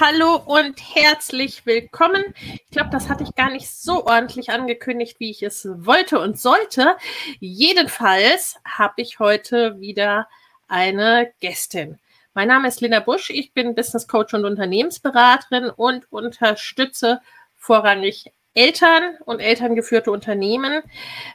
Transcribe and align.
Hallo 0.00 0.36
und 0.46 0.80
herzlich 0.94 1.66
willkommen. 1.66 2.24
Ich 2.42 2.70
glaube, 2.70 2.88
das 2.88 3.10
hatte 3.10 3.22
ich 3.22 3.34
gar 3.34 3.50
nicht 3.50 3.68
so 3.68 4.06
ordentlich 4.06 4.48
angekündigt, 4.48 5.20
wie 5.20 5.30
ich 5.30 5.42
es 5.42 5.68
wollte 5.70 6.18
und 6.20 6.40
sollte. 6.40 6.96
Jedenfalls 7.38 8.56
habe 8.64 8.94
ich 8.96 9.18
heute 9.18 9.78
wieder 9.78 10.26
eine 10.68 11.30
Gästin. 11.40 11.98
Mein 12.32 12.48
Name 12.48 12.68
ist 12.68 12.80
Linda 12.80 13.00
Busch. 13.00 13.28
Ich 13.28 13.52
bin 13.52 13.74
Business 13.74 14.08
Coach 14.08 14.32
und 14.32 14.46
Unternehmensberaterin 14.46 15.68
und 15.68 16.10
unterstütze 16.10 17.20
vorrangig 17.54 18.32
Eltern 18.54 19.18
und 19.26 19.40
elterngeführte 19.40 20.10
Unternehmen 20.10 20.82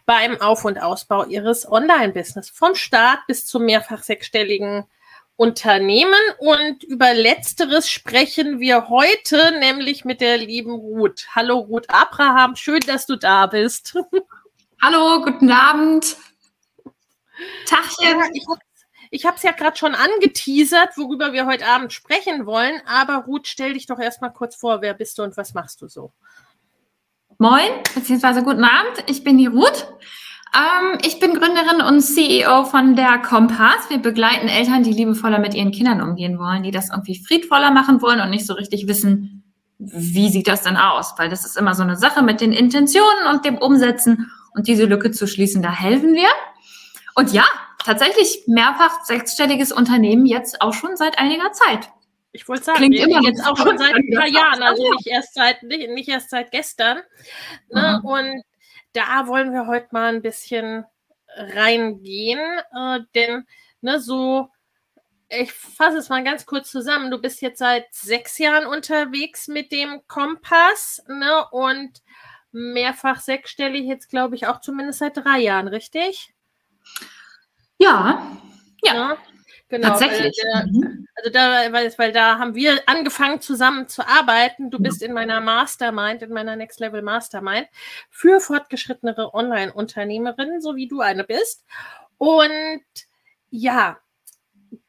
beim 0.08 0.42
Auf- 0.42 0.66
und 0.66 0.82
Ausbau 0.82 1.26
ihres 1.26 1.72
Online-Business. 1.72 2.50
Vom 2.50 2.74
Start 2.74 3.20
bis 3.28 3.46
zum 3.46 3.66
mehrfach 3.66 4.02
sechsstelligen 4.02 4.86
Unternehmen. 5.36 6.14
Und 6.40 6.84
über 6.84 7.14
letzteres 7.14 7.90
sprechen 7.90 8.60
wir 8.60 8.90
heute, 8.90 9.60
nämlich 9.60 10.06
mit 10.06 10.22
der 10.22 10.38
lieben 10.38 10.72
Ruth. 10.72 11.28
Hallo 11.36 11.60
Ruth 11.60 11.90
Abraham, 11.90 12.56
schön, 12.56 12.82
dass 12.82 13.06
du 13.06 13.16
da 13.16 13.48
bist. 13.48 13.96
Hallo, 14.82 15.24
guten 15.24 15.52
Abend. 15.52 16.18
Tachchen. 17.66 18.22
Ich 19.12 19.26
habe 19.26 19.38
es 19.38 19.44
ja 19.44 19.52
gerade 19.52 19.78
schon 19.78 19.96
angeteasert, 19.96 20.98
worüber 20.98 21.32
wir 21.32 21.46
heute 21.46 21.66
Abend 21.66 21.94
sprechen 21.94 22.46
wollen. 22.46 22.82
Aber 22.86 23.26
Ruth, 23.26 23.48
stell 23.48 23.74
dich 23.74 23.86
doch 23.86 24.00
erstmal 24.00 24.34
kurz 24.34 24.56
vor, 24.56 24.82
wer 24.82 24.94
bist 24.94 25.18
du 25.18 25.24
und 25.24 25.38
was 25.38 25.54
machst 25.54 25.82
du 25.82 25.88
so? 25.88 26.12
Moin, 27.38 27.72
beziehungsweise 27.94 28.44
guten 28.44 28.64
Abend. 28.64 29.04
Ich 29.08 29.24
bin 29.24 29.38
die 29.38 29.48
Ruth. 29.48 29.88
Ähm, 30.56 30.98
ich 31.06 31.20
bin 31.20 31.34
Gründerin 31.34 31.82
und 31.82 32.02
CEO 32.02 32.64
von 32.64 32.96
der 32.96 33.18
Kompass. 33.18 33.90
Wir 33.90 33.98
begleiten 33.98 34.48
Eltern, 34.48 34.84
die 34.84 34.94
liebevoller 34.94 35.40
mit 35.40 35.54
ihren 35.54 35.72
Kindern 35.72 36.02
umgehen 36.02 36.40
wollen, 36.40 36.64
die 36.64 36.72
das 36.72 36.90
irgendwie 36.90 37.22
friedvoller 37.22 37.72
machen 37.72 38.02
wollen 38.02 38.22
und 38.22 38.30
nicht 38.30 38.46
so 38.46 38.54
richtig 38.54 38.88
wissen, 38.88 39.44
wie 39.78 40.30
sieht 40.30 40.48
das 40.48 40.62
denn 40.62 40.78
aus? 40.78 41.16
Weil 41.18 41.30
das 41.30 41.46
ist 41.46 41.58
immer 41.58 41.76
so 41.76 41.84
eine 41.84 41.98
Sache 41.98 42.24
mit 42.24 42.40
den 42.40 42.54
Intentionen 42.54 43.28
und 43.30 43.44
dem 43.44 43.58
Umsetzen 43.58 44.32
und 44.54 44.68
diese 44.68 44.86
Lücke 44.86 45.12
zu 45.12 45.28
schließen, 45.28 45.62
da 45.62 45.72
helfen 45.72 46.14
wir. 46.14 46.30
Und 47.16 47.34
ja, 47.34 47.44
tatsächlich 47.84 48.44
mehrfach 48.48 49.04
sechsstelliges 49.04 49.74
Unternehmen 49.74 50.26
jetzt 50.26 50.62
auch 50.62 50.74
schon 50.74 50.96
seit 50.96 51.18
einiger 51.18 51.52
Zeit. 51.52 51.90
Ich 52.32 52.48
wollte 52.48 52.64
sagen, 52.64 52.78
Klingt 52.78 52.96
immer 52.96 53.22
jetzt 53.22 53.46
auch 53.46 53.58
schon 53.58 53.78
seit 53.78 53.94
ein 53.94 54.10
paar 54.14 54.28
Jahren, 54.28 54.62
also 54.62 54.90
nicht 54.94 55.08
erst 55.08 55.34
seit, 55.34 55.64
nicht, 55.64 55.90
nicht 55.90 56.10
erst 56.10 56.30
seit 56.30 56.52
gestern. 56.52 57.00
Ne? 57.70 58.00
Mhm. 58.02 58.10
Und 58.10 58.44
da 58.96 59.28
wollen 59.28 59.52
wir 59.54 59.68
heute 59.68 59.90
mal 59.92 60.14
ein 60.16 60.22
bisschen 60.22 60.86
reingehen, 61.36 62.40
äh, 62.74 63.00
denn 63.14 63.46
ne, 63.82 64.00
so, 64.00 64.50
ich 65.30 65.52
fasse 65.52 65.98
es 65.98 66.10
mal 66.10 66.24
ganz 66.24 66.46
kurz 66.46 66.72
zusammen. 66.72 67.12
Du 67.12 67.20
bist 67.20 67.42
jetzt 67.42 67.60
seit 67.60 67.94
sechs 67.94 68.38
Jahren 68.38 68.66
unterwegs 68.66 69.48
mit 69.48 69.72
dem 69.72 70.02
Kompass 70.08 71.04
ne, 71.08 71.46
und 71.52 72.02
mehrfach 72.52 73.20
sechsstellig 73.20 73.86
jetzt, 73.86 74.10
glaube 74.10 74.36
ich, 74.36 74.48
auch 74.48 74.62
zumindest 74.62 75.00
seit 75.00 75.18
drei 75.18 75.40
Jahren, 75.40 75.68
richtig? 75.68 76.34
Ja, 77.78 78.38
ja. 78.84 78.94
ja. 78.94 79.18
Genau, 79.76 79.90
Tatsächlich. 79.90 80.38
Weil, 80.54 80.68
mhm. 80.68 81.08
Also 81.16 81.30
da, 81.32 81.74
weil, 81.74 81.94
weil 81.98 82.12
da 82.14 82.40
haben 82.40 82.56
wir 82.56 82.82
angefangen 82.86 83.42
zusammen 83.42 83.90
zu 83.90 84.08
arbeiten. 84.08 84.70
Du 84.70 84.80
bist 84.80 85.02
in 85.02 85.12
meiner 85.12 85.42
Mastermind, 85.42 86.22
in 86.22 86.32
meiner 86.32 86.56
Next 86.56 86.80
Level 86.80 87.02
Mastermind 87.02 87.68
für 88.10 88.40
fortgeschrittenere 88.40 89.34
Online-Unternehmerinnen, 89.34 90.62
so 90.62 90.78
wie 90.78 90.88
du 90.88 91.02
eine 91.02 91.26
bist. 91.26 91.66
Und 92.18 92.84
ja, 93.50 93.98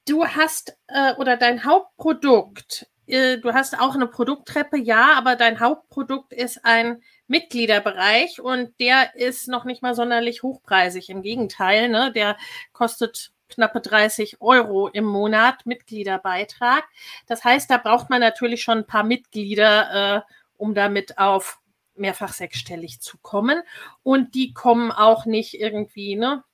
du 0.06 0.24
hast 0.24 0.78
äh, 0.86 1.14
oder 1.14 1.36
dein 1.36 1.64
Hauptprodukt, 1.64 2.86
äh, 3.08 3.38
du 3.38 3.52
hast 3.52 3.76
auch 3.80 3.96
eine 3.96 4.06
Produkttreppe, 4.06 4.76
ja, 4.76 5.14
aber 5.14 5.34
dein 5.34 5.58
Hauptprodukt 5.58 6.32
ist 6.32 6.64
ein 6.64 7.02
Mitgliederbereich 7.26 8.40
und 8.40 8.78
der 8.78 9.16
ist 9.16 9.48
noch 9.48 9.64
nicht 9.64 9.82
mal 9.82 9.96
sonderlich 9.96 10.44
hochpreisig. 10.44 11.10
Im 11.10 11.22
Gegenteil, 11.22 11.88
ne, 11.88 12.12
der 12.12 12.36
kostet 12.72 13.32
knappe 13.48 13.80
30 13.80 14.40
Euro 14.40 14.88
im 14.88 15.04
Monat 15.04 15.66
Mitgliederbeitrag. 15.66 16.84
Das 17.26 17.44
heißt, 17.44 17.70
da 17.70 17.78
braucht 17.78 18.10
man 18.10 18.20
natürlich 18.20 18.62
schon 18.62 18.78
ein 18.78 18.86
paar 18.86 19.04
Mitglieder, 19.04 20.16
äh, 20.16 20.20
um 20.56 20.74
damit 20.74 21.18
auf 21.18 21.60
mehrfach 21.94 22.32
sechsstellig 22.32 23.00
zu 23.00 23.18
kommen. 23.18 23.62
Und 24.02 24.34
die 24.34 24.52
kommen 24.52 24.92
auch 24.92 25.26
nicht 25.26 25.54
irgendwie 25.54 26.16
ne, 26.16 26.44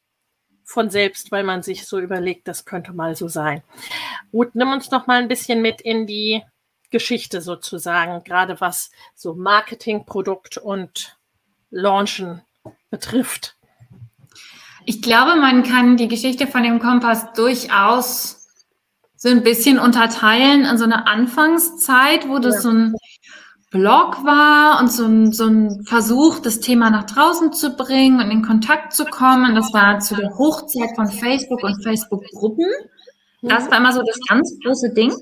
von 0.65 0.91
selbst, 0.91 1.33
weil 1.33 1.45
man 1.45 1.63
sich 1.63 1.87
so 1.87 1.99
überlegt, 1.99 2.49
das 2.49 2.65
könnte 2.65 2.93
mal 2.93 3.17
so 3.17 3.29
sein. 3.29 3.63
Gut, 4.31 4.55
nimm 4.55 4.73
uns 4.73 4.91
noch 4.91 5.07
mal 5.07 5.21
ein 5.21 5.29
bisschen 5.29 5.63
mit 5.63 5.81
in 5.81 6.07
die 6.07 6.43
Geschichte 6.91 7.41
sozusagen, 7.41 8.23
gerade 8.23 8.61
was 8.61 8.91
so 9.15 9.35
Marketing, 9.35 10.05
Produkt 10.05 10.59
und 10.59 11.19
Launchen 11.71 12.43
betrifft. 12.91 13.57
Ich 14.85 15.03
glaube, 15.03 15.37
man 15.41 15.63
kann 15.63 15.97
die 15.97 16.09
Geschichte 16.09 16.47
von 16.47 16.63
dem 16.63 16.79
Kompass 16.79 17.33
durchaus 17.35 18.43
so 19.17 19.29
ein 19.29 19.45
bisschen 19.45 19.79
unterteilen 19.79 20.65
in 20.65 20.79
so 20.79 20.85
eine 20.85 21.07
Anfangszeit, 21.07 22.29
wo 22.29 22.39
das 22.39 22.57
ja. 22.57 22.61
so 22.63 22.71
ein 22.71 22.97
Blog 23.71 24.25
war 24.25 24.81
und 24.81 24.93
so 24.93 25.07
ein, 25.07 25.33
so 25.33 25.47
ein 25.47 25.85
Versuch, 25.85 26.41
das 26.41 26.61
Thema 26.61 26.91
nach 26.91 27.05
draußen 27.05 27.53
zu 27.53 27.77
bringen 27.77 28.21
und 28.21 28.31
in 28.31 28.43
Kontakt 28.43 28.93
zu 28.93 29.05
kommen. 29.05 29.55
Das 29.55 29.73
war 29.73 30.01
zu 30.01 30.15
der 30.17 30.37
Hochzeit 30.37 30.95
von 30.95 31.09
Facebook 31.09 31.63
und 31.63 31.83
Facebook-Gruppen. 31.83 32.67
Das 33.43 33.71
war 33.71 33.79
immer 33.79 33.93
so 33.93 34.03
das 34.03 34.19
ganz 34.29 34.59
große 34.63 34.93
Ding. 34.93 35.13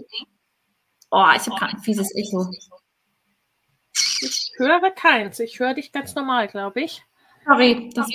Oh, 1.11 1.27
ich 1.35 1.47
habe 1.47 1.59
gerade 1.59 1.73
ein 1.77 1.83
fieses 1.83 2.15
Echo. 2.15 2.47
Ich 4.23 4.53
höre 4.57 4.91
keins. 4.91 5.41
Ich 5.41 5.59
höre 5.61 5.75
dich 5.75 5.93
ganz 5.93 6.15
normal, 6.15 6.49
glaube 6.49 6.83
ich. 6.83 7.03
Sorry, 7.47 7.91
das, 7.95 8.09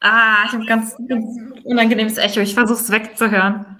Ah, 0.00 0.44
ich 0.46 0.52
habe 0.52 0.64
ganz, 0.64 0.96
ganz 1.08 1.26
unangenehmes 1.64 2.16
Echo. 2.16 2.40
Ich 2.40 2.54
versuche 2.54 2.80
es 2.80 2.90
wegzuhören. 2.90 3.76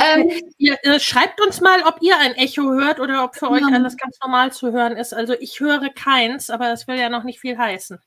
Ähm, 0.00 0.30
ihr, 0.56 0.78
ihr, 0.82 0.98
schreibt 1.00 1.40
uns 1.40 1.60
mal, 1.60 1.82
ob 1.82 1.98
ihr 2.00 2.16
ein 2.18 2.34
Echo 2.34 2.62
hört 2.72 3.00
oder 3.00 3.24
ob 3.24 3.36
für 3.36 3.50
euch 3.50 3.60
ja. 3.60 3.74
alles 3.74 3.96
ganz 3.96 4.18
normal 4.22 4.52
zu 4.52 4.72
hören 4.72 4.96
ist. 4.96 5.12
Also 5.12 5.34
ich 5.38 5.60
höre 5.60 5.90
keins, 5.90 6.48
aber 6.48 6.68
das 6.68 6.86
will 6.86 6.96
ja 6.96 7.08
noch 7.10 7.24
nicht 7.24 7.40
viel 7.40 7.58
heißen. 7.58 7.98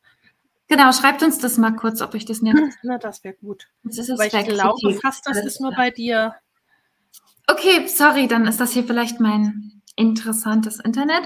Genau, 0.67 0.91
schreibt 0.93 1.21
uns 1.21 1.37
das 1.37 1.57
mal 1.57 1.75
kurz, 1.75 2.01
ob 2.01 2.15
ich 2.15 2.25
das 2.25 2.41
nicht. 2.41 2.55
Na, 2.83 2.97
das 2.97 3.23
wäre 3.23 3.35
gut. 3.35 3.67
Das 3.83 3.97
ist 3.97 4.17
Weil 4.17 4.27
ich 4.27 4.47
glaube 4.47 4.99
fast, 5.01 5.27
das 5.27 5.37
ist 5.45 5.59
nur 5.59 5.73
bei 5.73 5.91
dir. 5.91 6.33
Okay, 7.47 7.87
sorry, 7.87 8.27
dann 8.27 8.47
ist 8.47 8.61
das 8.61 8.71
hier 8.71 8.85
vielleicht 8.85 9.19
mein 9.19 9.80
interessantes 9.95 10.79
Internet. 10.79 11.23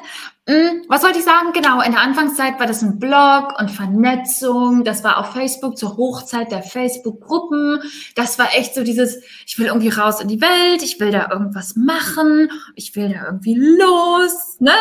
Hm, 0.48 0.84
was 0.88 1.04
wollte 1.04 1.20
ich 1.20 1.26
sagen? 1.26 1.54
Genau, 1.54 1.82
in 1.82 1.92
der 1.92 2.02
Anfangszeit 2.02 2.60
war 2.60 2.68
das 2.68 2.82
ein 2.82 3.00
Blog 3.00 3.60
und 3.60 3.72
Vernetzung. 3.72 4.84
Das 4.84 5.04
war 5.04 5.18
auf 5.18 5.34
Facebook 5.34 5.78
zur 5.78 5.98
Hochzeit 5.98 6.52
der 6.52 6.64
Facebook-Gruppen. 6.64 7.80
Das 8.16 8.40
war 8.40 8.50
echt 8.56 8.76
so 8.76 8.84
dieses, 8.84 9.22
ich 9.46 9.58
will 9.60 9.68
irgendwie 9.68 9.90
raus 9.90 10.20
in 10.20 10.28
die 10.28 10.42
Welt, 10.42 10.84
ich 10.84 11.00
will 11.00 11.12
da 11.12 11.30
irgendwas 11.32 11.76
machen, 11.76 12.50
ich 12.76 12.96
will 12.96 13.10
da 13.10 13.26
irgendwie 13.26 13.56
los, 13.56 14.58
ne? 14.60 14.74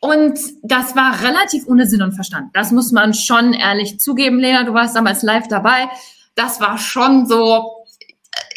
Und 0.00 0.38
das 0.62 0.94
war 0.94 1.22
relativ 1.22 1.66
ohne 1.66 1.86
Sinn 1.86 2.02
und 2.02 2.12
Verstand. 2.12 2.54
Das 2.54 2.72
muss 2.72 2.92
man 2.92 3.14
schon 3.14 3.54
ehrlich 3.54 3.98
zugeben, 4.00 4.38
Lena. 4.38 4.64
Du 4.64 4.74
warst 4.74 4.94
damals 4.94 5.22
live 5.22 5.48
dabei. 5.48 5.88
das 6.34 6.60
war 6.60 6.78
schon 6.78 7.26
so 7.26 7.83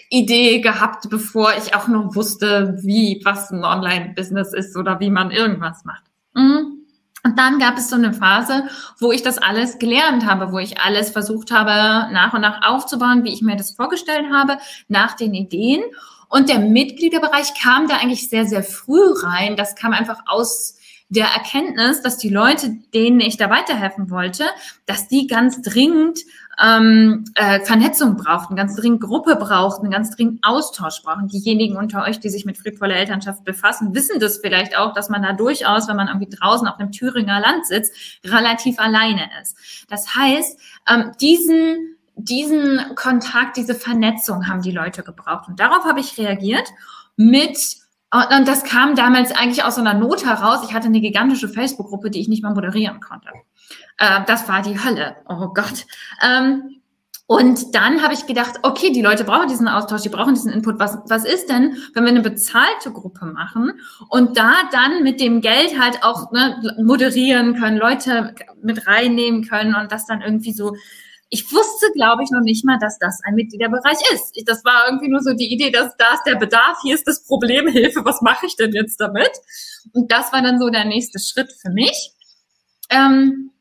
Idee 0.09 0.61
gehabt, 0.61 1.09
bevor 1.09 1.53
ich 1.57 1.75
auch 1.75 1.87
nur 1.87 2.15
wusste, 2.15 2.77
wie 2.81 3.21
was 3.25 3.51
ein 3.51 3.63
Online-Business 3.63 4.53
ist 4.53 4.77
oder 4.77 4.99
wie 4.99 5.09
man 5.09 5.31
irgendwas 5.31 5.83
macht. 5.85 6.03
Mhm. 6.33 6.77
Und 7.23 7.37
dann 7.37 7.59
gab 7.59 7.77
es 7.77 7.89
so 7.89 7.95
eine 7.95 8.13
Phase, 8.13 8.63
wo 8.99 9.11
ich 9.11 9.21
das 9.21 9.37
alles 9.37 9.79
gelernt 9.79 10.25
habe, 10.25 10.53
wo 10.53 10.59
ich 10.59 10.79
alles 10.79 11.09
versucht 11.09 11.51
habe, 11.51 12.13
nach 12.13 12.33
und 12.33 12.41
nach 12.41 12.65
aufzubauen, 12.65 13.25
wie 13.25 13.33
ich 13.33 13.41
mir 13.41 13.57
das 13.57 13.71
vorgestellt 13.71 14.27
habe, 14.31 14.57
nach 14.87 15.15
den 15.15 15.33
Ideen. 15.33 15.81
Und 16.29 16.47
der 16.47 16.59
Mitgliederbereich 16.59 17.53
kam 17.61 17.87
da 17.87 17.97
eigentlich 17.97 18.29
sehr, 18.29 18.45
sehr 18.45 18.63
früh 18.63 19.01
rein. 19.23 19.57
Das 19.57 19.75
kam 19.75 19.91
einfach 19.91 20.21
aus 20.25 20.76
der 21.09 21.27
Erkenntnis, 21.27 22.01
dass 22.01 22.17
die 22.17 22.29
Leute, 22.29 22.77
denen 22.93 23.21
ich 23.21 23.37
da 23.37 23.49
weiterhelfen 23.49 24.09
wollte, 24.09 24.43
dass 24.85 25.07
die 25.07 25.27
ganz 25.27 25.61
dringend 25.61 26.19
ähm, 26.61 27.23
äh, 27.35 27.61
Vernetzung 27.61 28.17
brauchten, 28.17 28.55
ganz 28.55 28.75
dringend 28.75 29.01
Gruppe 29.01 29.35
brauchten, 29.35 29.89
ganz 29.89 30.15
dringend 30.15 30.43
Austausch 30.43 31.01
brauchen. 31.03 31.27
Diejenigen 31.27 31.77
unter 31.77 32.03
euch, 32.03 32.19
die 32.19 32.29
sich 32.29 32.45
mit 32.45 32.57
friedvoller 32.57 32.95
Elternschaft 32.95 33.45
befassen, 33.45 33.93
wissen 33.95 34.19
das 34.19 34.39
vielleicht 34.39 34.77
auch, 34.77 34.93
dass 34.93 35.09
man 35.09 35.21
da 35.21 35.33
durchaus, 35.33 35.87
wenn 35.87 35.95
man 35.95 36.07
irgendwie 36.07 36.29
draußen 36.29 36.67
auf 36.67 36.79
einem 36.79 36.91
Thüringer 36.91 37.39
Land 37.39 37.67
sitzt, 37.67 37.93
relativ 38.25 38.79
alleine 38.79 39.29
ist. 39.41 39.55
Das 39.89 40.15
heißt, 40.15 40.59
ähm, 40.89 41.11
diesen 41.21 41.93
diesen 42.19 42.95
Kontakt, 42.95 43.57
diese 43.57 43.75
Vernetzung 43.75 44.47
haben 44.47 44.63
die 44.63 44.71
Leute 44.71 45.03
gebraucht. 45.03 45.47
Und 45.47 45.59
darauf 45.59 45.85
habe 45.85 45.99
ich 45.99 46.17
reagiert 46.17 46.67
mit 47.15 47.77
und 48.11 48.47
das 48.47 48.63
kam 48.63 48.95
damals 48.95 49.31
eigentlich 49.31 49.63
aus 49.63 49.75
so 49.75 49.81
einer 49.81 49.93
Not 49.93 50.25
heraus. 50.25 50.59
Ich 50.67 50.73
hatte 50.73 50.87
eine 50.87 51.01
gigantische 51.01 51.49
Facebook-Gruppe, 51.49 52.09
die 52.09 52.21
ich 52.21 52.29
nicht 52.29 52.41
mal 52.41 52.53
moderieren 52.53 53.01
konnte. 53.01 53.29
Äh, 53.97 54.21
das 54.25 54.47
war 54.47 54.61
die 54.61 54.81
Hölle. 54.81 55.17
Oh 55.27 55.49
Gott. 55.53 55.85
Ähm, 56.23 56.77
und 57.29 57.75
dann 57.75 58.01
habe 58.01 58.13
ich 58.13 58.25
gedacht, 58.25 58.59
okay, 58.63 58.89
die 58.93 59.01
Leute 59.01 59.25
brauchen 59.25 59.49
diesen 59.49 59.67
Austausch, 59.67 60.01
die 60.01 60.09
brauchen 60.09 60.33
diesen 60.33 60.53
Input. 60.53 60.79
Was, 60.79 60.97
was 61.07 61.25
ist 61.25 61.49
denn, 61.49 61.75
wenn 61.93 62.05
wir 62.05 62.11
eine 62.11 62.21
bezahlte 62.21 62.91
Gruppe 62.93 63.25
machen 63.25 63.73
und 64.07 64.37
da 64.37 64.53
dann 64.71 65.03
mit 65.03 65.19
dem 65.19 65.41
Geld 65.41 65.77
halt 65.77 66.03
auch 66.03 66.31
ne, 66.31 66.75
moderieren 66.81 67.59
können, 67.59 67.77
Leute 67.77 68.33
mit 68.61 68.87
reinnehmen 68.87 69.45
können 69.45 69.75
und 69.75 69.91
das 69.91 70.05
dann 70.05 70.21
irgendwie 70.21 70.53
so 70.53 70.77
ich 71.29 71.51
wusste, 71.51 71.87
glaube 71.93 72.23
ich, 72.23 72.31
noch 72.31 72.41
nicht 72.41 72.63
mal, 72.65 72.77
dass 72.79 72.97
das 72.99 73.19
ein 73.23 73.35
Mitgliederbereich 73.35 73.97
ist. 74.13 74.31
Ich, 74.35 74.45
das 74.45 74.63
war 74.63 74.85
irgendwie 74.87 75.09
nur 75.09 75.21
so 75.21 75.33
die 75.33 75.51
Idee, 75.51 75.71
dass 75.71 75.95
da 75.97 76.13
ist 76.13 76.23
der 76.25 76.35
Bedarf, 76.35 76.79
hier 76.81 76.95
ist 76.95 77.07
das 77.07 77.25
Problem, 77.25 77.67
Hilfe, 77.71 78.05
was 78.05 78.21
mache 78.21 78.45
ich 78.45 78.55
denn 78.55 78.71
jetzt 78.73 78.99
damit? 78.99 79.31
Und 79.93 80.11
das 80.11 80.31
war 80.31 80.41
dann 80.41 80.59
so 80.59 80.69
der 80.69 80.85
nächste 80.85 81.19
Schritt 81.19 81.51
für 81.61 81.69
mich. 81.69 82.11
Ähm, 82.89 83.51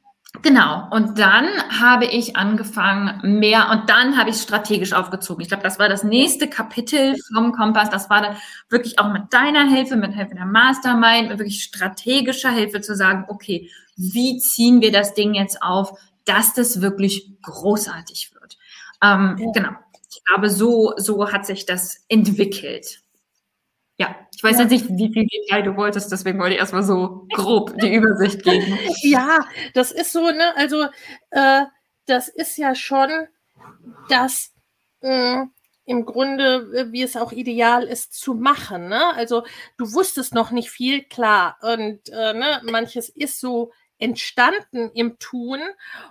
genau. 0.43 0.89
Und 0.93 1.19
dann 1.19 1.49
habe 1.81 2.05
ich 2.05 2.37
angefangen, 2.37 3.41
mehr, 3.41 3.71
und 3.71 3.91
dann 3.91 4.17
habe 4.17 4.31
ich 4.31 4.37
strategisch 4.37 4.93
aufgezogen. 4.93 5.43
Ich 5.43 5.49
glaube, 5.49 5.65
das 5.65 5.81
war 5.81 5.89
das 5.89 6.05
nächste 6.05 6.49
Kapitel 6.49 7.17
vom 7.35 7.51
Kompass. 7.51 7.91
Das 7.91 8.09
war 8.11 8.23
dann 8.23 8.37
wirklich 8.71 9.01
auch 9.01 9.13
mit 9.13 9.33
deiner 9.33 9.69
Hilfe, 9.69 9.97
mit 9.97 10.15
Hilfe 10.15 10.37
der 10.37 10.47
Mastermind, 10.47 11.31
mit 11.31 11.39
wirklich 11.41 11.65
strategischer 11.65 12.51
Hilfe 12.51 12.81
zu 12.81 12.95
sagen, 12.95 13.25
okay, 13.27 13.71
wie 13.97 14.39
ziehen 14.39 14.81
wir 14.81 14.93
das 14.93 15.15
Ding 15.15 15.35
jetzt 15.35 15.63
auf? 15.63 15.99
Dass 16.27 16.53
das 16.53 16.83
wirklich 16.83 17.33
großartig 17.43 18.35
wird. 18.35 18.59
Ähm, 19.03 19.37
ja. 19.39 19.53
Genau. 19.53 19.71
Ich 20.11 20.25
glaube, 20.25 20.51
so, 20.51 20.93
so 20.97 21.33
hat 21.33 21.47
sich 21.47 21.67
das 21.67 22.05
entwickelt. 22.09 23.01
Ja, 23.99 24.15
ich 24.35 24.43
weiß 24.43 24.57
ja. 24.57 24.63
jetzt 24.63 24.71
nicht, 24.71 24.89
wie 24.91 25.13
viel 25.13 25.27
Detail 25.27 25.63
du 25.63 25.77
wolltest, 25.77 26.13
deswegen 26.13 26.39
wollte 26.39 26.55
ich 26.55 26.61
erstmal 26.61 26.83
so 26.83 27.27
grob 27.33 27.79
die 27.81 27.95
Übersicht 27.95 28.43
geben. 28.43 28.79
Ja, 29.03 29.47
das 29.73 29.91
ist 29.91 30.13
so, 30.13 30.31
ne, 30.31 30.55
also 30.57 30.85
äh, 31.31 31.65
das 32.05 32.29
ist 32.29 32.59
ja 32.59 32.75
schon 32.75 33.09
das 34.09 34.53
äh, 35.01 35.45
im 35.87 36.05
Grunde, 36.05 36.71
äh, 36.75 36.93
wie 36.93 37.03
es 37.03 37.17
auch 37.17 37.33
ideal 37.33 37.85
ist 37.85 38.13
zu 38.13 38.35
machen. 38.35 38.89
Ne? 38.89 39.15
Also 39.15 39.45
du 39.79 39.93
wusstest 39.93 40.35
noch 40.35 40.51
nicht 40.51 40.71
viel, 40.71 41.05
klar. 41.05 41.57
Und 41.63 42.09
äh, 42.11 42.35
ne, 42.35 42.61
manches 42.65 43.09
ist 43.09 43.41
so 43.41 43.73
entstanden 43.99 44.91
im 44.95 45.19
Tun. 45.19 45.61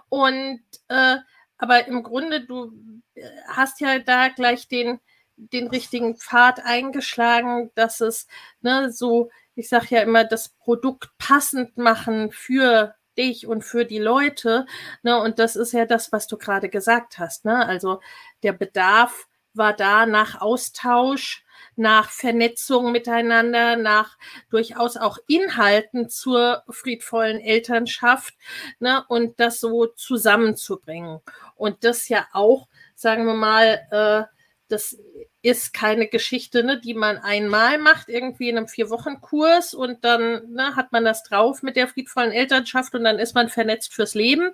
Und 0.09 0.61
äh, 0.87 1.17
aber 1.57 1.87
im 1.87 2.03
Grunde, 2.03 2.41
du 2.41 2.73
äh, 3.15 3.29
hast 3.47 3.79
ja 3.79 3.99
da 3.99 4.29
gleich 4.29 4.67
den, 4.67 4.99
den 5.37 5.67
richtigen 5.67 6.17
Pfad 6.17 6.63
eingeschlagen, 6.63 7.71
dass 7.75 8.01
es 8.01 8.27
ne, 8.61 8.91
so, 8.91 9.29
ich 9.55 9.69
sage 9.69 9.87
ja 9.91 10.01
immer, 10.01 10.23
das 10.23 10.49
Produkt 10.49 11.09
passend 11.17 11.77
machen 11.77 12.31
für 12.31 12.95
dich 13.17 13.47
und 13.47 13.63
für 13.63 13.85
die 13.85 13.99
Leute. 13.99 14.65
Ne, 15.03 15.19
und 15.19 15.39
das 15.39 15.55
ist 15.55 15.71
ja 15.71 15.85
das, 15.85 16.11
was 16.11 16.27
du 16.27 16.37
gerade 16.37 16.69
gesagt 16.69 17.19
hast. 17.19 17.45
Ne? 17.45 17.65
Also 17.65 18.01
der 18.43 18.53
Bedarf 18.53 19.27
war 19.53 19.73
da 19.73 20.05
nach 20.05 20.41
Austausch, 20.41 21.44
nach 21.75 22.09
Vernetzung 22.09 22.91
miteinander, 22.91 23.75
nach 23.75 24.17
durchaus 24.49 24.97
auch 24.97 25.17
Inhalten 25.27 26.09
zur 26.09 26.63
friedvollen 26.69 27.39
Elternschaft 27.39 28.35
ne, 28.79 29.03
und 29.07 29.39
das 29.39 29.59
so 29.59 29.87
zusammenzubringen. 29.87 31.19
Und 31.55 31.83
das 31.83 32.09
ja 32.09 32.27
auch, 32.33 32.67
sagen 32.95 33.25
wir 33.25 33.33
mal, 33.33 33.81
äh, 33.91 34.35
das 34.67 34.97
ist 35.41 35.73
keine 35.73 36.07
Geschichte, 36.07 36.63
ne, 36.63 36.79
die 36.79 36.95
man 36.95 37.17
einmal 37.17 37.77
macht, 37.77 38.09
irgendwie 38.09 38.49
in 38.49 38.57
einem 38.57 38.67
Vier-Wochen-Kurs 38.67 39.75
und 39.75 40.03
dann 40.03 40.51
ne, 40.51 40.75
hat 40.75 40.91
man 40.91 41.05
das 41.05 41.23
drauf 41.23 41.61
mit 41.61 41.75
der 41.75 41.87
friedvollen 41.87 42.31
Elternschaft 42.31 42.95
und 42.95 43.03
dann 43.03 43.19
ist 43.19 43.35
man 43.35 43.49
vernetzt 43.49 43.93
fürs 43.93 44.15
Leben, 44.15 44.53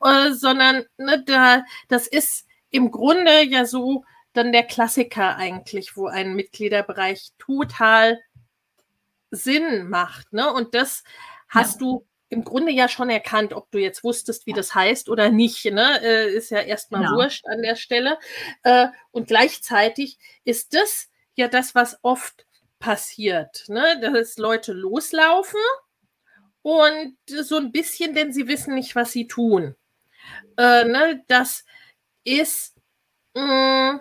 äh, 0.00 0.32
sondern 0.32 0.86
ne, 0.96 1.22
da, 1.26 1.64
das 1.88 2.06
ist 2.06 2.46
im 2.70 2.90
Grunde 2.90 3.42
ja 3.42 3.66
so, 3.66 4.04
dann 4.32 4.52
der 4.52 4.64
Klassiker 4.64 5.36
eigentlich, 5.36 5.96
wo 5.96 6.06
ein 6.06 6.34
Mitgliederbereich 6.34 7.32
total 7.38 8.20
Sinn 9.30 9.88
macht. 9.88 10.32
Ne? 10.32 10.52
Und 10.52 10.74
das 10.74 11.02
hast 11.48 11.74
ja. 11.74 11.78
du 11.80 12.06
im 12.28 12.44
Grunde 12.44 12.72
ja 12.72 12.88
schon 12.88 13.10
erkannt, 13.10 13.52
ob 13.52 13.70
du 13.70 13.78
jetzt 13.78 14.04
wusstest, 14.04 14.46
wie 14.46 14.54
das 14.54 14.74
heißt 14.74 15.10
oder 15.10 15.30
nicht. 15.30 15.64
Ne? 15.66 16.00
Äh, 16.02 16.34
ist 16.34 16.50
ja 16.50 16.60
erstmal 16.60 17.02
genau. 17.02 17.16
wurscht 17.16 17.46
an 17.46 17.60
der 17.62 17.76
Stelle. 17.76 18.18
Äh, 18.62 18.88
und 19.10 19.28
gleichzeitig 19.28 20.18
ist 20.44 20.74
das 20.74 21.08
ja 21.34 21.48
das, 21.48 21.74
was 21.74 21.98
oft 22.02 22.46
passiert, 22.78 23.64
ne? 23.68 24.00
dass 24.00 24.38
Leute 24.38 24.72
loslaufen 24.72 25.60
und 26.62 27.16
so 27.26 27.56
ein 27.56 27.70
bisschen, 27.70 28.14
denn 28.14 28.32
sie 28.32 28.48
wissen 28.48 28.74
nicht, 28.74 28.96
was 28.96 29.12
sie 29.12 29.26
tun. 29.26 29.76
Äh, 30.56 30.84
ne? 30.84 31.22
Das 31.28 31.64
ist 32.24 32.76
mh, 33.34 33.92
mm, 33.92 34.00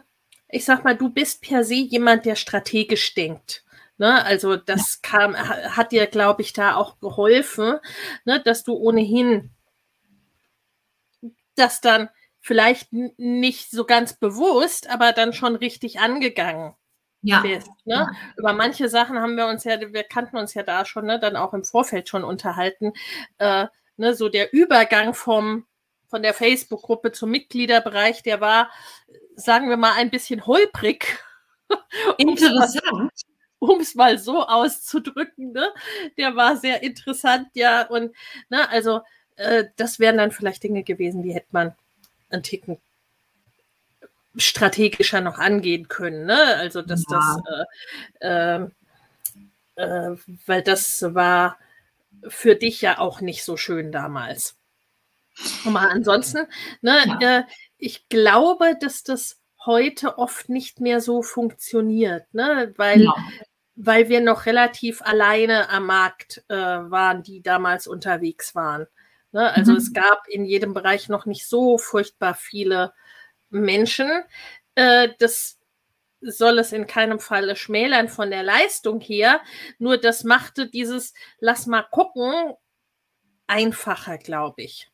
ich 0.52 0.66
sag 0.66 0.84
mal, 0.84 0.96
du 0.96 1.10
bist 1.10 1.42
per 1.42 1.64
se 1.64 1.76
jemand, 1.76 2.26
der 2.26 2.36
strategisch 2.36 3.14
denkt. 3.14 3.64
Ne? 3.98 4.24
Also 4.26 4.56
das 4.56 5.02
kam, 5.02 5.36
hat 5.36 5.92
dir, 5.92 6.08
glaube 6.08 6.42
ich, 6.42 6.54
da 6.54 6.76
auch 6.76 7.00
geholfen, 7.00 7.78
ne? 8.26 8.42
dass 8.42 8.64
du 8.64 8.74
ohnehin 8.74 9.52
das 11.56 11.82
dann 11.82 12.10
vielleicht 12.40 12.92
nicht 12.92 13.70
so 13.70 13.86
ganz 13.86 14.14
bewusst, 14.14 14.90
aber 14.90 15.12
dann 15.12 15.34
schon 15.34 15.56
richtig 15.56 16.00
angegangen 16.00 16.74
ja. 17.22 17.42
bist. 17.42 17.70
Ne? 17.86 17.94
Ja. 17.96 18.12
Über 18.38 18.54
manche 18.54 18.90
Sachen 18.90 19.20
haben 19.20 19.36
wir 19.36 19.48
uns 19.48 19.64
ja, 19.64 19.80
wir 19.80 20.04
kannten 20.04 20.38
uns 20.38 20.54
ja 20.54 20.64
da 20.64 20.86
schon, 20.86 21.06
ne, 21.06 21.20
dann 21.20 21.36
auch 21.36 21.54
im 21.54 21.64
Vorfeld 21.64 22.10
schon 22.10 22.24
unterhalten. 22.24 22.94
Äh, 23.38 23.68
ne, 23.98 24.16
so 24.16 24.30
der 24.30 24.54
Übergang 24.54 25.14
vom 25.14 25.66
von 26.12 26.22
der 26.22 26.34
Facebook-Gruppe 26.34 27.14
zum 27.14 27.32
Mitgliederbereich, 27.32 28.22
der 28.22 28.42
war 28.42 28.70
sagen 29.36 29.70
wir 29.70 29.78
mal, 29.78 29.94
ein 29.94 30.10
bisschen 30.10 30.46
holprig. 30.46 31.18
Interessant. 32.18 32.82
um 33.60 33.80
es 33.80 33.96
mal 33.96 34.18
so 34.18 34.44
auszudrücken, 34.46 35.52
ne? 35.52 35.68
Der 36.18 36.36
war 36.36 36.58
sehr 36.58 36.82
interessant, 36.82 37.48
ja. 37.54 37.84
Und 37.88 38.12
ne, 38.50 38.68
also 38.70 39.02
äh, 39.36 39.66
das 39.78 40.00
wären 40.00 40.18
dann 40.18 40.32
vielleicht 40.32 40.64
Dinge 40.64 40.84
gewesen, 40.84 41.22
die 41.22 41.34
hätte 41.34 41.50
man 41.52 41.76
einen 42.32 42.42
Ticken 42.42 42.78
strategischer 44.36 45.22
noch 45.22 45.38
angehen 45.38 45.88
können, 45.88 46.26
ne? 46.26 46.56
Also 46.58 46.82
dass 46.82 47.06
ja. 47.10 47.38
das, 47.46 47.68
äh, 48.20 48.28
äh, 48.28 50.12
äh, 50.12 50.18
weil 50.46 50.64
das 50.64 51.14
war 51.14 51.58
für 52.28 52.56
dich 52.56 52.82
ja 52.82 52.98
auch 52.98 53.22
nicht 53.22 53.44
so 53.44 53.58
schön 53.58 53.92
damals. 53.92 54.56
Aber 55.66 55.82
ansonsten, 55.82 56.48
ne, 56.82 57.18
ja. 57.20 57.48
Ich 57.82 58.08
glaube, 58.10 58.78
dass 58.80 59.04
das 59.04 59.42
heute 59.66 60.18
oft 60.18 60.50
nicht 60.50 60.80
mehr 60.80 61.02
so 61.02 61.24
funktioniert, 61.24 62.32
ne? 62.34 62.74
weil, 62.78 63.04
ja. 63.04 63.14
weil 63.76 64.08
wir 64.08 64.22
noch 64.22 64.46
relativ 64.46 65.02
alleine 65.02 65.70
am 65.70 65.88
Markt 65.88 66.44
äh, 66.48 66.56
waren, 66.56 67.24
die 67.24 67.42
damals 67.42 67.88
unterwegs 67.88 68.56
waren. 68.56 68.88
Ne? 69.32 69.52
Also 69.54 69.72
mhm. 69.72 69.78
es 69.80 69.94
gab 69.94 70.28
in 70.28 70.46
jedem 70.46 70.74
Bereich 70.74 71.10
noch 71.10 71.26
nicht 71.26 71.48
so 71.48 71.80
furchtbar 71.80 72.36
viele 72.36 72.94
Menschen. 73.50 74.10
Äh, 74.76 75.10
das 75.18 75.60
soll 76.22 76.60
es 76.60 76.72
in 76.72 76.86
keinem 76.86 77.20
Falle 77.20 77.56
schmälern 77.56 78.10
von 78.10 78.30
der 78.30 78.44
Leistung 78.44 79.02
her. 79.02 79.42
Nur 79.80 79.98
das 79.98 80.24
machte 80.24 80.70
dieses 80.70 81.16
Lass 81.40 81.66
mal 81.66 81.82
gucken 81.82 82.54
einfacher, 83.48 84.20
glaube 84.20 84.62
ich. 84.62 84.91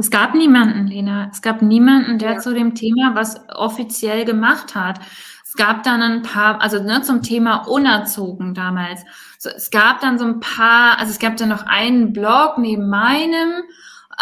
Es 0.00 0.10
gab 0.10 0.34
niemanden, 0.34 0.86
Lena. 0.86 1.28
Es 1.32 1.42
gab 1.42 1.60
niemanden, 1.60 2.18
der 2.18 2.34
ja. 2.34 2.38
zu 2.38 2.54
dem 2.54 2.76
Thema 2.76 3.16
was 3.16 3.40
offiziell 3.48 4.24
gemacht 4.24 4.76
hat. 4.76 5.00
Es 5.44 5.54
gab 5.54 5.82
dann 5.82 6.00
ein 6.02 6.22
paar, 6.22 6.62
also 6.62 6.80
ne, 6.80 7.02
zum 7.02 7.22
Thema 7.22 7.66
unerzogen 7.66 8.54
damals. 8.54 9.00
So, 9.38 9.50
es 9.50 9.70
gab 9.70 10.00
dann 10.00 10.18
so 10.18 10.24
ein 10.24 10.40
paar, 10.40 10.98
also 10.98 11.10
es 11.10 11.18
gab 11.18 11.36
dann 11.36 11.48
noch 11.48 11.66
einen 11.66 12.12
Blog 12.12 12.58
neben 12.58 12.88
meinem 12.88 13.62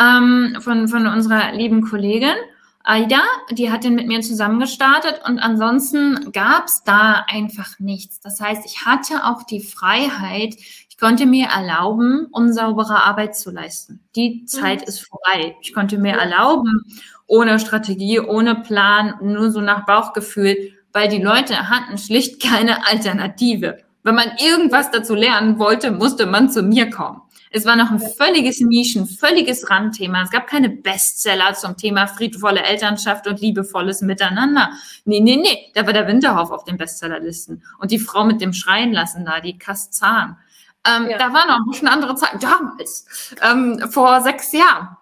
ähm, 0.00 0.56
von, 0.60 0.88
von 0.88 1.06
unserer 1.06 1.52
lieben 1.52 1.82
Kollegin. 1.82 2.36
Aida, 2.82 3.22
die 3.50 3.70
hat 3.70 3.82
den 3.82 3.96
mit 3.96 4.06
mir 4.06 4.20
zusammen 4.20 4.60
gestartet 4.60 5.20
und 5.26 5.40
ansonsten 5.40 6.30
gab 6.30 6.66
es 6.66 6.84
da 6.84 7.24
einfach 7.28 7.80
nichts. 7.80 8.20
Das 8.20 8.40
heißt, 8.40 8.64
ich 8.64 8.86
hatte 8.86 9.24
auch 9.24 9.42
die 9.42 9.60
Freiheit, 9.60 10.54
ich 10.96 11.02
konnte 11.02 11.26
mir 11.26 11.48
erlauben, 11.48 12.26
unsaubere 12.30 13.04
Arbeit 13.04 13.36
zu 13.36 13.50
leisten. 13.50 14.00
Die 14.16 14.46
Zeit 14.46 14.80
mhm. 14.80 14.86
ist 14.86 15.06
vorbei. 15.06 15.54
Ich 15.60 15.74
konnte 15.74 15.98
mir 15.98 16.14
erlauben, 16.14 16.84
ohne 17.26 17.60
Strategie, 17.60 18.18
ohne 18.18 18.54
Plan, 18.54 19.12
nur 19.20 19.50
so 19.50 19.60
nach 19.60 19.84
Bauchgefühl, 19.84 20.72
weil 20.94 21.10
die 21.10 21.22
Leute 21.22 21.68
hatten 21.68 21.98
schlicht 21.98 22.42
keine 22.42 22.86
Alternative. 22.86 23.76
Wenn 24.04 24.14
man 24.14 24.32
irgendwas 24.42 24.90
dazu 24.90 25.14
lernen 25.14 25.58
wollte, 25.58 25.90
musste 25.90 26.24
man 26.24 26.48
zu 26.48 26.62
mir 26.62 26.88
kommen. 26.88 27.20
Es 27.50 27.66
war 27.66 27.76
noch 27.76 27.90
ein 27.90 28.00
völliges 28.00 28.60
Nischen, 28.60 29.06
völliges 29.06 29.68
Randthema. 29.68 30.22
Es 30.22 30.30
gab 30.30 30.46
keine 30.46 30.70
Bestseller 30.70 31.52
zum 31.52 31.76
Thema 31.76 32.06
friedvolle 32.06 32.62
Elternschaft 32.62 33.26
und 33.26 33.42
liebevolles 33.42 34.00
Miteinander. 34.00 34.70
Nee, 35.04 35.20
nee, 35.20 35.36
nee. 35.36 35.70
Da 35.74 35.84
war 35.84 35.92
der 35.92 36.08
Winterhof 36.08 36.50
auf 36.50 36.64
den 36.64 36.78
Bestsellerlisten. 36.78 37.62
Und 37.78 37.90
die 37.90 37.98
Frau 37.98 38.24
mit 38.24 38.40
dem 38.40 38.54
Schreien 38.54 38.94
lassen 38.94 39.26
da, 39.26 39.40
die 39.40 39.58
Kastzahn. 39.58 40.38
Ähm, 40.86 41.10
ja. 41.10 41.18
Da 41.18 41.32
war 41.32 41.46
noch 41.46 41.74
schon 41.74 41.88
andere 41.88 42.14
Zeiten. 42.14 42.38
Damals, 42.40 43.34
ähm, 43.42 43.90
vor 43.90 44.20
sechs 44.20 44.52
Jahren 44.52 44.96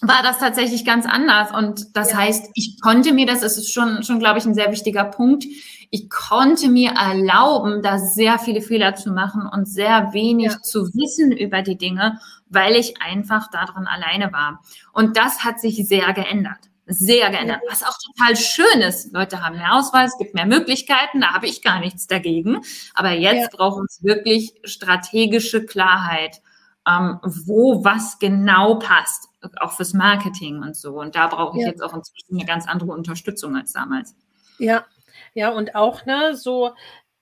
war 0.00 0.22
das 0.22 0.38
tatsächlich 0.38 0.84
ganz 0.84 1.06
anders. 1.06 1.50
Und 1.52 1.96
das 1.96 2.12
ja. 2.12 2.18
heißt, 2.18 2.50
ich 2.54 2.80
konnte 2.80 3.12
mir, 3.12 3.26
das 3.26 3.42
ist 3.42 3.72
schon, 3.72 4.02
schon, 4.02 4.18
glaube 4.18 4.38
ich, 4.38 4.44
ein 4.44 4.54
sehr 4.54 4.70
wichtiger 4.70 5.04
Punkt, 5.04 5.44
ich 5.90 6.10
konnte 6.10 6.68
mir 6.68 6.90
erlauben, 6.90 7.82
da 7.82 7.98
sehr 7.98 8.38
viele 8.38 8.60
Fehler 8.60 8.94
zu 8.94 9.10
machen 9.10 9.48
und 9.50 9.66
sehr 9.66 10.12
wenig 10.12 10.52
ja. 10.52 10.62
zu 10.62 10.86
wissen 10.94 11.32
über 11.32 11.62
die 11.62 11.78
Dinge, 11.78 12.20
weil 12.48 12.76
ich 12.76 13.00
einfach 13.00 13.48
darin 13.50 13.86
alleine 13.86 14.32
war. 14.32 14.62
Und 14.92 15.16
das 15.16 15.44
hat 15.44 15.60
sich 15.60 15.76
sehr 15.88 16.12
geändert. 16.12 16.67
Sehr 16.90 17.30
geändert. 17.30 17.60
Was 17.68 17.82
auch 17.82 17.96
total 17.98 18.34
schön 18.34 18.80
ist. 18.80 19.12
Leute 19.12 19.44
haben 19.44 19.56
mehr 19.58 19.74
Ausweis, 19.74 20.12
es 20.12 20.18
gibt 20.18 20.34
mehr 20.34 20.46
Möglichkeiten, 20.46 21.20
da 21.20 21.34
habe 21.34 21.46
ich 21.46 21.62
gar 21.62 21.80
nichts 21.80 22.06
dagegen. 22.06 22.62
Aber 22.94 23.10
jetzt 23.10 23.52
ja. 23.52 23.56
brauchen 23.56 23.84
es 23.86 24.02
wirklich 24.02 24.54
strategische 24.64 25.66
Klarheit, 25.66 26.40
ähm, 26.88 27.18
wo 27.22 27.84
was 27.84 28.18
genau 28.18 28.76
passt, 28.76 29.28
auch 29.60 29.72
fürs 29.72 29.92
Marketing 29.92 30.62
und 30.62 30.76
so. 30.76 30.98
Und 30.98 31.14
da 31.14 31.26
brauche 31.26 31.58
ich 31.58 31.64
ja. 31.64 31.68
jetzt 31.68 31.82
auch 31.82 31.92
inzwischen 31.92 32.36
eine 32.36 32.46
ganz 32.46 32.66
andere 32.66 32.92
Unterstützung 32.92 33.54
als 33.54 33.72
damals. 33.74 34.14
Ja, 34.58 34.86
ja, 35.34 35.50
und 35.50 35.74
auch, 35.74 36.06
ne, 36.06 36.36
so 36.36 36.72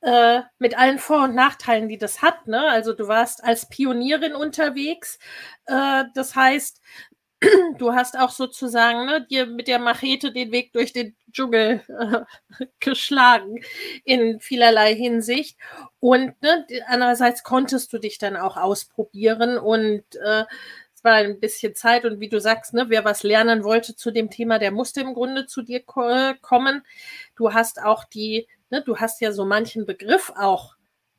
äh, 0.01 0.43
mit 0.59 0.79
allen 0.79 0.99
Vor- 0.99 1.25
und 1.25 1.35
Nachteilen, 1.35 1.89
die 1.89 1.99
das 1.99 2.23
hat, 2.23 2.47
ne? 2.47 2.69
Also 2.69 2.93
du 2.93 3.09
warst 3.09 3.43
als 3.43 3.69
Pionierin 3.69 4.35
unterwegs. 4.35 5.19
Äh, 5.65 6.05
das 6.15 6.37
heißt, 6.37 6.81
du 7.79 7.93
hast 7.93 8.19
auch 8.19 8.31
sozusagen 8.31 9.07
ne, 9.07 9.27
dir 9.29 9.47
mit 9.47 9.69
der 9.69 9.79
Machete 9.79 10.33
den 10.33 10.53
Weg 10.53 10.73
durch 10.73 10.93
den 10.93 11.15
Dschungel 11.31 11.83
äh, 11.89 12.67
geschlagen 12.81 13.63
in 14.05 14.41
vielerlei 14.41 14.95
Hinsicht. 14.95 15.59
Und 16.01 16.41
ne, 16.43 16.67
andererseits 16.87 17.43
konntest 17.43 17.93
du 17.93 17.99
dich 17.99 18.19
dann 18.19 18.37
auch 18.37 18.57
ausprobieren 18.57 19.59
und 19.59 20.05
äh, 20.17 20.45
es 20.95 21.05
war 21.05 21.15
ein 21.15 21.39
bisschen 21.39 21.75
Zeit 21.75 22.05
und 22.07 22.21
wie 22.21 22.29
du 22.29 22.41
sagst, 22.41 22.73
ne, 22.73 22.87
wer 22.89 23.05
was 23.05 23.23
lernen 23.23 23.65
wollte 23.65 23.95
zu 23.97 24.11
dem 24.11 24.31
Thema, 24.31 24.59
der 24.59 24.71
musste 24.71 25.03
im 25.03 25.13
Grunde 25.13 25.47
zu 25.47 25.63
dir 25.63 25.83
ko 25.83 26.33
kommen. 26.41 26.85
Du 27.37 27.53
hast 27.53 27.83
auch 27.83 28.05
die, 28.05 28.49
ne, 28.71 28.83
du 28.83 28.97
hast 28.97 29.21
ja 29.21 29.33
so 29.33 29.45
manchen 29.45 29.85
Begriff 29.85 30.33
auch 30.37 30.76